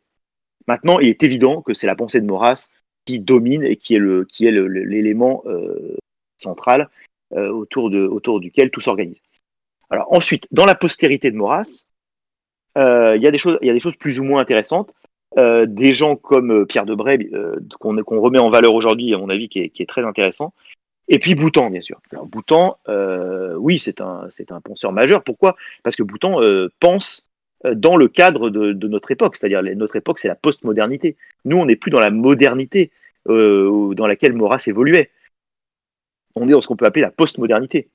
Maintenant, 0.68 1.00
il 1.00 1.10
est 1.10 1.24
évident 1.24 1.62
que 1.62 1.74
c'est 1.74 1.88
la 1.88 1.96
pensée 1.96 2.22
de 2.22 2.26
Maurras 2.26 2.70
qui 3.06 3.20
domine 3.20 3.64
et 3.64 3.78
qui 3.78 3.96
est 3.96 4.00
l'élément 4.00 5.44
euh, 5.46 5.98
central 6.38 6.90
autour, 7.34 7.90
de, 7.90 8.06
autour 8.06 8.42
duquel 8.42 8.72
tout 8.72 8.82
s'organise. 8.82 9.22
Alors 9.90 10.12
ensuite, 10.12 10.48
dans 10.52 10.66
la 10.66 10.76
postérité 10.76 11.32
de 11.32 11.38
Maurras, 11.38 11.86
il 12.76 13.22
y, 13.22 13.28
a 13.28 13.32
des 13.32 13.38
choses, 13.38 13.58
il 13.62 13.68
y 13.68 13.70
a 13.70 13.74
des 13.74 13.80
choses 13.80 13.96
plus 13.96 14.20
ou 14.20 14.24
moins 14.24 14.42
intéressantes. 14.42 14.94
Euh, 15.38 15.66
des 15.66 15.94
gens 15.94 16.18
comme 16.18 16.52
euh, 16.52 16.66
Pierre 16.66 16.86
Debray, 16.86 17.30
euh, 17.34 17.56
qu'on 17.80 18.20
remet 18.20 18.40
en 18.40 18.50
valeur 18.50 18.74
aujourd'hui, 18.74 19.14
à 19.14 19.18
mon 19.18 19.30
avis, 19.30 19.48
qui 19.48 19.60
est, 19.60 19.90
très 19.90 20.04
intéressant. 20.04 20.54
Et 21.08 21.20
puis 21.20 21.36
Boutan, 21.36 21.70
bien 21.70 21.82
sûr. 21.82 22.02
Alors 22.12 22.26
Boutan, 22.26 22.78
oui, 23.58 23.80
c'est 23.80 24.02
un, 24.02 24.28
un 24.50 24.62
penseur 24.62 24.92
majeur. 24.92 25.24
Pourquoi? 25.24 25.56
Parce 25.84 25.96
que 25.96 26.04
Boutan 26.04 26.40
pense 26.80 27.30
dans 27.64 27.96
le 27.96 28.08
cadre 28.08 28.50
de, 28.50 28.88
notre 28.88 29.12
époque, 29.12 29.36
c'est-à-dire 29.36 29.62
notre 29.76 29.96
époque, 29.96 30.20
c'est 30.20 30.28
la 30.28 30.36
postmodernité. 30.36 31.16
Nous, 31.46 31.58
on 31.58 31.66
n'est 31.66 31.76
plus 31.76 31.92
dans 31.92 32.00
la 32.00 32.10
modernité 32.10 32.92
dans 33.26 34.08
laquelle 34.08 34.34
Maurras 34.34 34.64
évoluait. 34.68 35.12
On 36.36 36.48
est 36.48 36.52
dans 36.52 36.62
ce 36.62 36.68
qu'on 36.68 36.76
peut 36.76 36.86
appeler 36.86 37.04
la 37.04 37.12
postmodernité. 37.12 37.90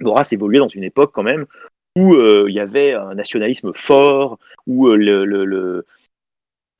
Maurras 0.00 0.28
évoluait 0.30 0.58
dans 0.58 0.68
une 0.68 0.84
époque 0.84 1.10
quand 1.12 1.24
même 1.24 1.46
où 1.96 2.14
il 2.14 2.54
y 2.54 2.60
avait 2.60 2.92
un 2.92 3.14
nationalisme 3.14 3.72
fort, 3.74 4.38
où 4.66 4.88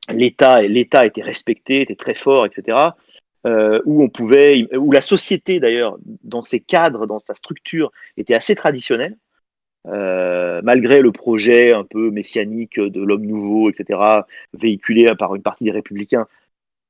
l'État 0.09 1.07
était 1.07 1.23
respecté, 1.23 1.81
était 1.81 1.97
très 1.97 2.15
fort, 2.15 2.47
etc. 2.47 2.77
Euh, 3.47 3.81
où 3.85 4.03
on 4.03 4.09
pouvait, 4.09 4.67
où 4.77 4.91
la 4.91 5.03
société 5.03 5.61
d'ailleurs, 5.61 5.99
dans 6.25 6.43
ses 6.43 6.59
cadres, 6.59 7.07
dans 7.07 7.21
sa 7.21 7.35
structure, 7.35 7.93
était 8.17 8.35
assez 8.35 8.57
traditionnelle, 8.57 9.17
euh, 9.87 10.61
malgré 10.65 11.01
le 11.01 11.13
projet 11.13 11.73
un 11.73 11.85
peu 11.85 12.11
messianique 12.11 12.81
de 12.81 13.03
l'homme 13.03 13.25
nouveau, 13.25 13.71
etc., 13.71 14.01
véhiculé 14.55 15.07
par 15.19 15.35
une 15.35 15.43
partie 15.43 15.65
des 15.65 15.71
républicains. 15.71 16.27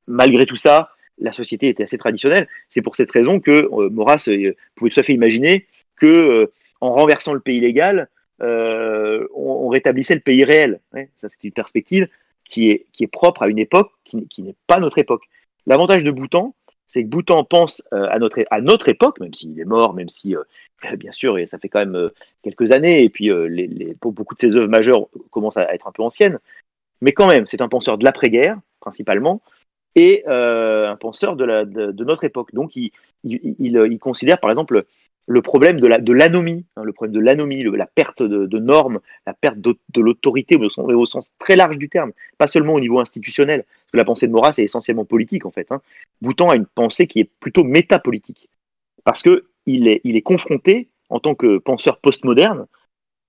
Malgré 0.06 0.46
tout 0.46 0.56
ça, 0.56 0.90
la 1.18 1.32
société 1.32 1.68
était 1.68 1.82
assez 1.82 1.98
traditionnelle. 1.98 2.48
C'est 2.68 2.82
pour 2.82 2.96
cette 2.96 3.10
raison 3.10 3.40
que 3.40 3.50
euh, 3.50 3.90
Maurras 3.90 4.28
pouvait 4.74 4.90
tout 4.90 5.00
à 5.00 5.02
fait 5.02 5.14
imaginer 5.14 5.66
que, 5.96 6.50
en 6.80 6.92
renversant 6.92 7.32
le 7.32 7.40
pays 7.40 7.60
légal, 7.60 8.08
on, 8.40 9.68
rétablissait 9.68 10.14
le 10.14 10.20
pays 10.20 10.44
réel. 10.44 10.80
ça, 11.16 11.28
c'est 11.28 11.44
une 11.44 11.52
perspective 11.52 12.08
qui 12.44 12.70
est, 12.70 12.86
qui 12.92 13.04
est 13.04 13.08
propre 13.08 13.42
à 13.42 13.48
une 13.48 13.58
époque 13.58 13.90
qui, 14.04 14.26
qui 14.28 14.42
n'est 14.42 14.54
pas 14.66 14.78
notre 14.78 14.98
époque. 14.98 15.24
L'avantage 15.66 16.04
de 16.04 16.10
Boutan, 16.10 16.54
c'est 16.88 17.02
que 17.02 17.08
Boutan 17.08 17.44
pense 17.44 17.82
euh, 17.92 18.06
à, 18.10 18.18
notre, 18.60 18.88
époque, 18.88 19.20
même 19.20 19.34
s'il 19.34 19.58
est 19.58 19.64
mort, 19.64 19.94
même 19.94 20.08
si, 20.08 20.36
euh, 20.36 20.42
bien 20.96 21.12
sûr, 21.12 21.36
ça 21.50 21.58
fait 21.58 21.68
quand 21.68 21.80
même 21.80 21.96
euh, 21.96 22.14
quelques 22.42 22.72
années, 22.72 23.02
et 23.02 23.08
puis 23.08 23.30
beaucoup 24.00 24.34
de 24.34 24.40
ses 24.40 24.56
œuvres 24.56 24.68
majeures 24.68 25.08
commencent 25.30 25.56
à 25.56 25.74
être 25.74 25.88
un 25.88 25.92
peu 25.92 26.02
anciennes, 26.02 26.38
mais 27.00 27.12
quand 27.12 27.26
même, 27.26 27.46
c'est 27.46 27.60
un 27.60 27.68
penseur 27.68 27.98
de 27.98 28.04
l'après-guerre, 28.04 28.58
principalement, 28.80 29.42
et 29.94 30.24
un 30.26 30.96
penseur 30.96 31.36
de, 31.36 32.04
notre 32.04 32.24
époque. 32.24 32.52
Donc, 32.54 32.76
il, 32.76 32.90
il, 33.24 33.56
il, 33.58 33.98
considère, 33.98 34.38
par 34.40 34.50
exemple, 34.50 34.84
le 35.26 35.42
problème 35.42 35.80
de 35.80 36.12
l'anomie, 36.12 36.64
hein, 36.76 36.84
le 36.84 36.92
problème 36.92 37.14
de 37.14 37.20
l'anomie, 37.20 37.64
la 37.64 37.86
perte 37.86 38.22
de, 38.22 38.58
normes, 38.58 39.00
la 39.26 39.34
perte 39.34 39.58
de, 39.58 40.00
l'autorité 40.00 40.56
au, 40.56 41.06
sens 41.06 41.32
très 41.38 41.56
large 41.56 41.78
du 41.78 41.88
terme, 41.88 42.12
pas 42.38 42.46
seulement 42.46 42.74
au 42.74 42.80
niveau 42.80 43.00
institutionnel, 43.00 43.64
la 43.92 44.04
pensée 44.04 44.28
de 44.28 44.32
Maurras 44.32 44.54
est 44.58 44.64
essentiellement 44.64 45.04
politique 45.04 45.44
en 45.44 45.50
fait. 45.50 45.72
Hein. 45.72 45.80
Boutant 46.22 46.50
a 46.50 46.56
une 46.56 46.66
pensée 46.66 47.06
qui 47.06 47.20
est 47.20 47.30
plutôt 47.40 47.64
métapolitique, 47.64 48.48
parce 49.04 49.22
qu'il 49.22 49.88
est, 49.88 50.00
il 50.04 50.22
confronté 50.22 50.88
en 51.08 51.18
tant 51.18 51.34
que 51.34 51.58
penseur 51.58 51.98
postmoderne 51.98 52.66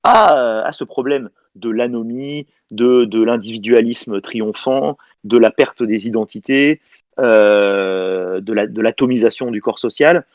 à, 0.04 0.70
ce 0.72 0.84
problème 0.84 1.30
de 1.56 1.70
l'anomie, 1.70 2.48
de, 2.72 3.06
de 3.06 3.24
l'individualisme 3.24 4.22
triomphant, 4.22 4.98
de 5.24 5.38
la 5.38 5.52
perte 5.52 5.84
des 5.84 6.08
identités, 6.08 6.80
euh, 7.20 8.40
de 8.40 8.82
l'atomisation 8.82 9.52
du 9.52 9.62
corps 9.62 9.80
social. 9.80 10.26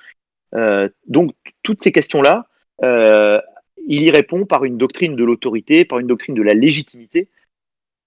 Euh, 0.54 0.88
donc 1.06 1.34
toutes 1.62 1.82
ces 1.82 1.92
questions-là, 1.92 2.46
euh, 2.82 3.40
il 3.86 4.02
y 4.02 4.10
répond 4.10 4.44
par 4.46 4.64
une 4.64 4.78
doctrine 4.78 5.16
de 5.16 5.24
l'autorité, 5.24 5.84
par 5.84 5.98
une 5.98 6.06
doctrine 6.06 6.34
de 6.34 6.42
la 6.42 6.54
légitimité, 6.54 7.28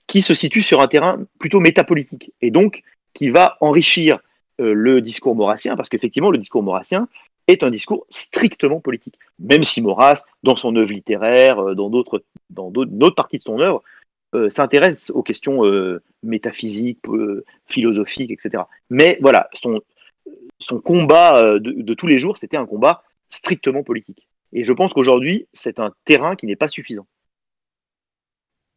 qui 0.08 0.22
se 0.22 0.34
situe 0.34 0.62
sur 0.62 0.82
un 0.82 0.88
terrain 0.88 1.26
plutôt 1.40 1.60
métapolitique, 1.60 2.32
et 2.42 2.52
donc 2.52 2.84
qui 3.14 3.30
va 3.30 3.58
enrichir 3.62 4.20
le 4.58 5.02
discours 5.02 5.36
maurassien, 5.36 5.76
parce 5.76 5.90
qu'effectivement, 5.90 6.32
le 6.32 6.38
discours 6.38 6.64
maurassien 6.64 7.10
est 7.48 7.64
un 7.64 7.72
discours 7.72 8.06
strictement 8.10 8.80
politique. 8.80 9.20
Même 9.40 9.64
si 9.66 9.82
Maurras, 9.82 10.24
dans 10.44 10.56
son 10.56 10.76
œuvre 10.78 10.94
littéraire, 10.94 11.76
dans 11.76 11.90
d'autres, 11.90 12.24
dans 12.52 12.72
d'autres 12.72 13.16
parties 13.16 13.38
de 13.38 13.44
son 13.44 13.60
œuvre, 13.60 13.84
s'intéresse 14.50 15.10
aux 15.10 15.24
questions 15.24 15.62
métaphysiques, 16.24 17.00
philosophiques, 17.66 18.32
etc. 18.32 18.64
Mais 18.90 19.18
voilà, 19.22 19.50
son, 19.54 19.82
son 20.60 20.80
combat 20.80 21.44
euh, 21.44 21.60
de, 21.60 21.94
tous 21.94 22.08
les 22.08 22.18
jours, 22.18 22.38
c'était 22.38 22.58
un 22.58 22.66
combat 22.66 23.04
strictement 23.30 23.84
politique. 23.84 24.28
Et 24.54 24.64
je 24.64 24.74
pense 24.74 24.94
qu'aujourd'hui, 24.94 25.48
c'est 25.54 25.80
un 25.80 25.94
terrain 26.06 26.36
qui 26.36 26.46
n'est 26.46 26.56
pas 26.56 26.68
suffisant. 26.68 27.08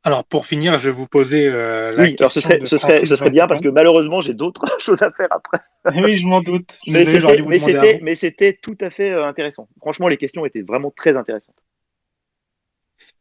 Alors 0.05 0.24
pour 0.24 0.46
finir, 0.46 0.78
je 0.78 0.90
vais 0.90 0.96
vous 0.96 1.09
poser 1.09 1.46
euh, 1.46 1.92
la 1.92 2.05
oui, 2.05 2.16
alors 2.18 2.30
ce 2.30 2.40
serait, 2.40 2.60
ce 2.64 2.78
serait, 2.78 3.05
ce 3.05 3.16
serait 3.16 3.30
bien 3.30 3.48
parce 3.48 3.60
que 3.60 3.68
malheureusement 3.68 4.20
j'ai 4.20 4.32
d'autres 4.32 4.64
choses 4.80 5.02
à 5.02 5.10
faire 5.10 5.28
après. 5.30 5.59
oui, 6.02 6.16
je 6.16 6.26
m'en 6.26 6.40
doute. 6.40 6.78
mais 6.86 8.14
c'était 8.14 8.55
tout 8.55 8.78
à 8.80 8.90
fait 8.90 9.10
euh, 9.10 9.26
intéressant. 9.26 9.68
Franchement, 9.80 10.09
les 10.09 10.16
questions 10.16 10.46
étaient 10.46 10.62
vraiment 10.62 10.92
très 10.92 11.16
intéressantes. 11.16 11.56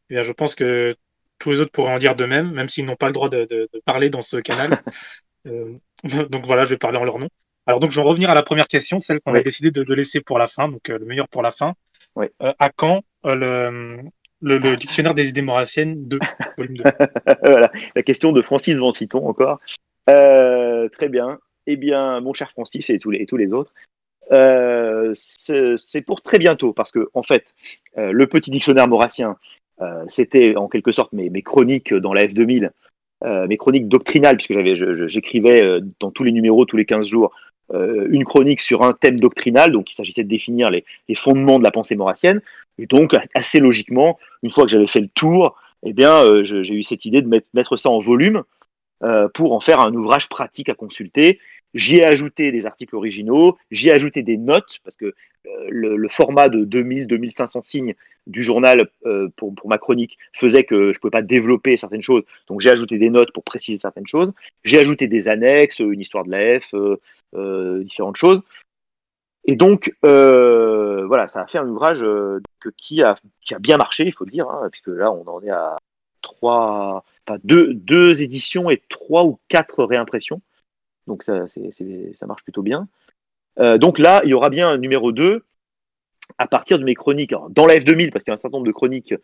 Eh 0.10 0.14
bien, 0.14 0.22
je 0.22 0.32
pense 0.32 0.56
que 0.56 0.96
tous 1.40 1.52
les 1.52 1.62
autres 1.62 1.72
pourraient 1.72 1.94
en 1.94 1.98
dire 1.98 2.16
de 2.16 2.26
même, 2.26 2.52
même 2.52 2.70
s'ils 2.70 2.86
n'ont 2.86 2.96
pas 2.96 3.08
le 3.08 3.14
droit 3.14 3.30
de, 3.30 3.70
parler 3.84 4.10
dans 4.10 4.22
ce 4.22 4.38
canal. 4.38 4.82
donc 5.46 6.46
voilà, 6.46 6.64
je 6.64 6.72
vais 6.72 6.78
parler 6.78 6.98
en 6.98 7.04
leur 7.04 7.20
nom. 7.20 7.30
Alors 7.68 7.82
donc, 7.82 7.92
je 7.92 8.00
vais 8.00 8.08
revenir 8.08 8.30
à 8.30 8.34
la 8.34 8.44
première 8.44 8.68
question, 8.68 9.02
celle 9.02 9.20
qu'on 9.20 9.34
a 9.34 9.42
décidé 9.42 9.72
de, 9.72 9.94
laisser 9.94 10.22
pour 10.22 10.40
la 10.40 10.48
fin, 10.48 10.70
donc 10.70 10.90
euh, 10.90 10.98
le 10.98 11.06
meilleur 11.06 11.28
pour 11.28 11.42
la 11.42 11.52
fin. 11.52 11.74
Oui. 12.16 12.28
Euh, 12.42 12.54
à 12.60 12.70
quand 12.70 13.04
euh, 13.26 13.36
le, 14.42 14.58
le, 14.58 14.78
dictionnaire 14.78 15.14
des 15.14 15.28
idées 15.28 15.42
maurassiennes 15.42 16.08
2, 16.08 16.18
volume 16.58 16.78
2 16.78 16.84
Voilà, 17.44 17.70
la 17.94 18.04
question 18.04 18.32
de 18.32 18.42
Francis 18.42 18.78
Vanciton 18.78 19.28
encore. 19.28 19.60
très 20.06 21.10
bien. 21.10 21.40
Eh 21.70 21.76
bien, 21.76 22.22
mon 22.22 22.34
cher 22.34 22.50
Francis 22.52 22.90
et 22.90 23.00
tous 23.00 23.12
les, 23.12 23.26
tous 23.26 23.36
les 23.36 23.52
autres, 23.52 23.74
c'est 25.16 26.02
pour 26.02 26.22
très 26.22 26.40
bientôt, 26.40 26.72
parce 26.72 26.94
que 26.94 27.10
en 27.14 27.24
fait, 27.24 27.54
le 27.98 28.26
petit 28.28 28.50
dictionnaire 28.50 28.88
maurassien, 28.88 29.36
c'était 30.08 30.56
en 30.56 30.70
quelque 30.70 30.94
sorte 30.94 31.12
mes, 31.12 31.30
mes, 31.30 31.42
chroniques 31.42 31.94
dans 31.94 32.14
la 32.14 32.24
F2000, 32.24 32.72
mes 33.24 33.58
chroniques 33.58 33.88
doctrinales, 33.88 34.38
puisque 34.38 35.08
j'écrivais 35.08 35.80
dans 36.00 36.12
tous 36.12 36.24
les 36.24 36.32
numéros 36.32 36.66
tous 36.66 36.78
les 36.78 36.86
15 36.86 37.08
jours 37.08 37.32
euh, 37.74 38.08
une 38.10 38.24
chronique 38.24 38.62
sur 38.62 38.84
un 38.84 38.94
thème 38.94 39.20
doctrinal, 39.20 39.74
donc 39.74 39.92
il 39.92 39.96
s'agissait 39.96 40.24
de 40.24 40.30
définir 40.30 40.70
les, 40.70 40.86
fondements 41.16 41.60
de 41.60 41.64
la 41.64 41.72
pensée 41.72 41.96
maurassienne. 41.96 42.42
Et 42.78 42.86
donc, 42.86 43.14
assez 43.34 43.60
logiquement, 43.60 44.18
une 44.42 44.50
fois 44.50 44.64
que 44.64 44.72
j'avais 44.72 44.88
fait 44.88 45.02
le 45.02 45.10
tour, 45.10 45.56
eh 45.84 45.94
bien, 45.94 46.14
euh, 46.14 46.44
j'ai 46.46 46.74
eu 46.74 46.84
cette 46.84 47.06
idée 47.06 47.22
de 47.22 47.28
mettre, 47.54 47.76
ça 47.76 47.90
en 47.90 48.00
volume 48.00 48.44
euh, 49.04 49.28
pour 49.34 49.52
en 49.54 49.60
faire 49.60 49.82
un 49.82 49.94
ouvrage 49.94 50.30
pratique 50.30 50.70
à 50.70 50.76
consulter. 50.76 51.40
J'y 51.74 51.98
ai 51.98 52.06
ajouté 52.06 52.52
des 52.52 52.66
articles 52.66 52.96
originaux, 52.96 53.58
j'y 53.72 53.90
ai 53.90 53.94
ajouté 53.94 54.24
des 54.24 54.38
notes, 54.38 54.80
parce 54.84 54.96
que 54.98 55.14
le, 55.70 56.08
format 56.10 56.50
de 56.50 56.66
2000-2500 56.66 57.64
signes 57.64 57.96
du 58.26 58.44
journal 58.44 58.90
pour, 59.36 59.56
pour, 59.56 59.70
ma 59.70 59.78
chronique 59.78 60.18
faisait 60.34 60.64
que 60.64 60.92
je 60.92 60.98
ne 60.98 61.00
pouvais 61.00 61.12
pas 61.12 61.22
développer 61.22 61.78
certaines 61.78 62.02
choses. 62.02 62.24
Donc 62.48 62.62
j'ai 62.62 62.70
ajouté 62.70 62.98
des 62.98 63.10
notes 63.10 63.32
pour 63.32 63.44
préciser 63.44 63.80
certaines 63.80 64.08
choses. 64.08 64.34
J'ai 64.64 64.80
ajouté 64.80 65.08
des 65.08 65.28
annexes, 65.28 65.80
une 65.80 66.02
histoire 66.02 66.26
de 66.26 66.32
la 66.32 66.60
F, 66.60 66.74
euh, 67.36 67.84
différentes 67.84 68.16
choses. 68.16 68.42
Et 69.44 69.56
donc, 69.56 69.94
euh, 70.06 71.06
voilà, 71.08 71.28
ça 71.28 71.42
a 71.42 71.48
fait 71.48 71.58
un 71.58 71.68
ouvrage 71.68 72.02
euh, 72.04 72.40
qui, 72.78 73.02
a, 73.02 73.18
bien 73.60 73.78
marché, 73.78 74.06
il 74.06 74.14
faut 74.14 74.26
le 74.26 74.32
dire, 74.32 74.50
hein, 74.50 74.70
puisque 74.72 74.88
là, 74.88 75.12
on 75.12 75.28
en 75.28 75.42
est 75.42 75.50
à 75.50 75.76
trois, 76.22 77.04
deux 77.44 78.22
éditions 78.22 78.70
et 78.70 78.82
trois 78.90 79.26
ou 79.26 79.40
quatre 79.50 79.84
réimpressions. 79.84 80.42
Donc, 81.08 81.24
ça, 81.24 81.46
ça 81.48 82.26
marche 82.26 82.44
plutôt 82.44 82.62
bien. 82.62 82.88
donc 83.58 83.98
là, 83.98 84.22
il 84.24 84.30
y 84.30 84.34
aura 84.34 84.50
bien 84.50 84.70
un 84.70 84.78
numéro 84.78 85.12
2 85.12 85.44
à 86.38 86.48
partir 86.48 86.78
de 86.80 86.84
mes 86.84 86.96
chroniques. 86.96 87.34
dans 87.50 87.66
la 87.66 87.78
F2000, 87.78 88.12
parce 88.12 88.24
qu'il 88.24 88.32
y 88.32 88.36
a 88.36 88.36
un 88.36 88.42
certain 88.42 88.58
nombre 88.58 88.68
de 88.68 88.74
chroniques, 88.74 89.16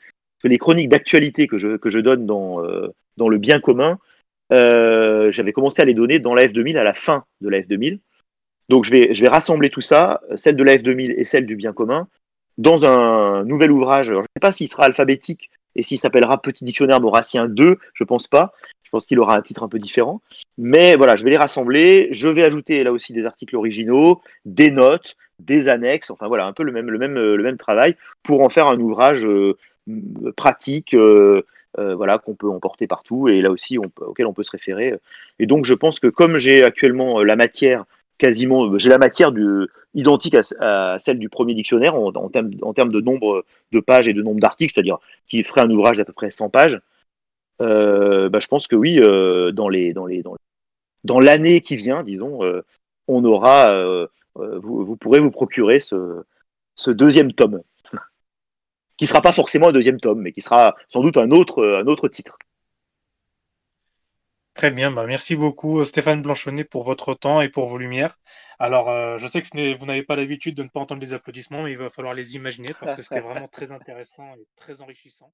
que 0.42 0.48
les 0.48 0.58
chroniques 0.58 0.90
d'actualité 0.90 1.48
que 1.48 1.58
je, 1.58 2.00
donne 2.00 2.26
dans, 2.26 2.62
dans 3.18 3.30
le 3.30 3.38
bien 3.38 3.60
commun, 3.60 4.00
euh, 4.52 5.32
j'avais 5.32 5.54
commencé 5.54 5.82
à 5.82 5.86
les 5.86 5.94
donner 5.94 6.20
dans 6.20 6.34
la 6.34 6.46
F2000 6.46 6.78
à 6.78 6.84
la 6.84 6.94
fin 6.94 7.26
de 7.42 7.50
la 7.50 7.62
F2000. 7.62 8.00
Donc 8.70 8.86
je 8.86 8.92
vais, 8.92 9.14
je 9.14 9.22
vais 9.22 9.30
rassembler 9.30 9.70
tout 9.70 9.82
ça, 9.82 10.22
celle 10.36 10.56
de 10.56 10.64
la 10.64 10.76
F2000 10.76 11.14
et 11.18 11.26
celle 11.26 11.46
du 11.46 11.56
bien 11.56 11.74
commun, 11.74 12.08
dans 12.58 12.86
un 12.86 13.44
nouvel 13.46 13.72
ouvrage. 13.72 14.08
je 14.08 14.14
ne 14.14 14.22
sais 14.22 14.40
pas 14.42 14.52
s'il 14.52 14.68
sera 14.68 14.86
alphabétique 14.86 15.50
et 15.76 15.84
s'il 15.84 16.00
s'appellera 16.00 16.42
Petit 16.42 16.66
Dictionnaire 16.66 17.02
Maurassien 17.02 17.48
2, 17.48 17.78
je 17.94 18.04
pense 18.04 18.28
pas. 18.28 18.54
Je 18.84 18.90
pense 18.90 19.06
qu'il 19.08 19.20
aura 19.20 19.36
un 19.36 19.42
titre 19.42 19.64
un 19.64 19.70
peu 19.70 19.80
différent. 19.80 20.22
Mais 20.58 20.96
voilà, 20.96 21.16
je 21.16 21.24
vais 21.24 21.32
les 21.32 21.38
rassembler. 21.38 22.10
Je 22.12 22.28
vais 22.28 22.44
ajouter 22.44 22.84
là 22.84 22.92
aussi 22.92 23.12
des 23.12 23.26
articles 23.26 23.56
originaux, 23.56 24.22
des 24.46 24.70
notes, 24.70 25.16
des 25.40 25.70
annexes, 25.70 26.12
enfin 26.12 26.28
voilà, 26.28 26.46
un 26.46 26.54
peu 26.54 26.64
le 26.64 26.72
même, 26.72 26.90
le 26.90 26.98
même, 26.98 27.16
le 27.16 27.44
même 27.44 27.58
travail 27.58 27.96
pour 28.24 28.42
en 28.42 28.50
faire 28.50 28.68
un 28.68 28.80
ouvrage 28.80 29.26
euh, 29.26 29.58
pratique, 30.36 30.94
euh, 30.94 31.46
euh, 31.80 31.96
voilà, 31.96 32.20
qu'on 32.20 32.36
peut 32.36 32.50
emporter 32.50 32.88
partout 32.88 33.28
et 33.28 33.42
là 33.42 33.50
aussi 33.52 33.78
auquel 33.78 34.28
on 34.28 34.34
peut 34.34 34.44
se 34.44 34.52
référer. 34.52 34.96
Et 35.40 35.46
donc 35.46 35.66
je 35.66 35.74
pense 35.74 36.00
que 36.00 36.08
comme 36.08 36.38
j'ai 36.38 36.64
actuellement 36.64 37.24
la 37.24 37.36
matière 37.36 37.86
quasiment, 38.18 38.66
euh, 38.66 38.80
j'ai 38.80 38.90
la 38.90 38.98
matière 38.98 39.32
identique 39.94 40.36
à, 40.60 40.98
celle 41.00 41.20
du 41.20 41.30
premier 41.30 41.54
dictionnaire 41.54 41.96
en, 41.96 42.30
termes, 42.30 42.50
de 42.50 43.02
nombre 43.02 43.46
de 43.72 43.80
pages 43.80 44.08
et 44.08 44.14
de 44.14 44.22
nombre 44.22 44.40
d'articles, 44.40 44.74
c'est-à-dire 44.74 44.98
qui 45.28 45.44
ferait 45.44 45.62
un 45.62 45.70
ouvrage 45.70 45.98
d'à 45.98 46.06
peu 46.06 46.14
près 46.14 46.32
100 46.32 46.50
pages. 46.50 46.80
bah, 47.60 48.40
je 48.40 48.48
pense 48.48 48.68
que 48.68 48.76
oui, 48.76 49.00
dans 49.54 49.70
les 49.70 49.94
dans 51.04 51.20
l'année 51.20 51.62
qui 51.62 51.76
vient, 51.76 52.04
disons, 52.04 52.40
on 53.08 53.26
aura, 53.26 54.08
vous, 54.36 54.96
pourrez 54.96 55.20
vous 55.20 55.32
procurer 55.32 55.80
ce, 55.80 56.24
deuxième 56.88 57.34
tome 57.34 57.62
qui 58.98 59.06
sera 59.06 59.22
pas 59.22 59.34
forcément 59.34 59.70
un 59.70 59.74
deuxième 59.74 60.00
tome, 60.00 60.22
mais 60.22 60.32
qui 60.32 60.42
sera 60.42 60.76
sans 60.88 61.02
doute 61.02 61.18
un 61.18 61.30
autre 61.30 62.08
titre. 62.08 62.38
Très 64.54 64.70
bien, 64.72 64.92
bah 64.92 65.06
merci 65.08 65.36
beaucoup 65.36 65.84
Stéphane 65.84 66.22
Blanchonnet 66.22 66.64
pour 66.64 66.84
votre 66.84 67.16
temps 67.16 67.42
et 67.42 67.50
pour 67.50 67.68
vos 67.68 67.78
lumières. 67.78 68.20
Alors, 68.60 68.90
euh, 68.90 69.18
je 69.18 69.26
sais 69.26 69.42
que 69.42 69.78
vous 69.78 69.86
n'avez 69.86 70.04
pas 70.04 70.16
l'habitude 70.16 70.56
de 70.56 70.64
ne 70.64 70.70
pas 70.70 70.80
entendre 70.80 71.02
les 71.02 71.14
applaudissements, 71.14 71.64
mais 71.64 71.72
il 71.72 71.78
va 71.78 71.90
falloir 71.90 72.14
les 72.14 72.36
imaginer 72.36 72.74
parce 72.80 72.96
que 72.96 73.02
c'était 73.02 73.20
vraiment 73.20 73.48
très 73.48 73.72
intéressant 73.72 74.36
et 74.36 74.48
très 74.56 74.82
enrichissant. 74.82 75.34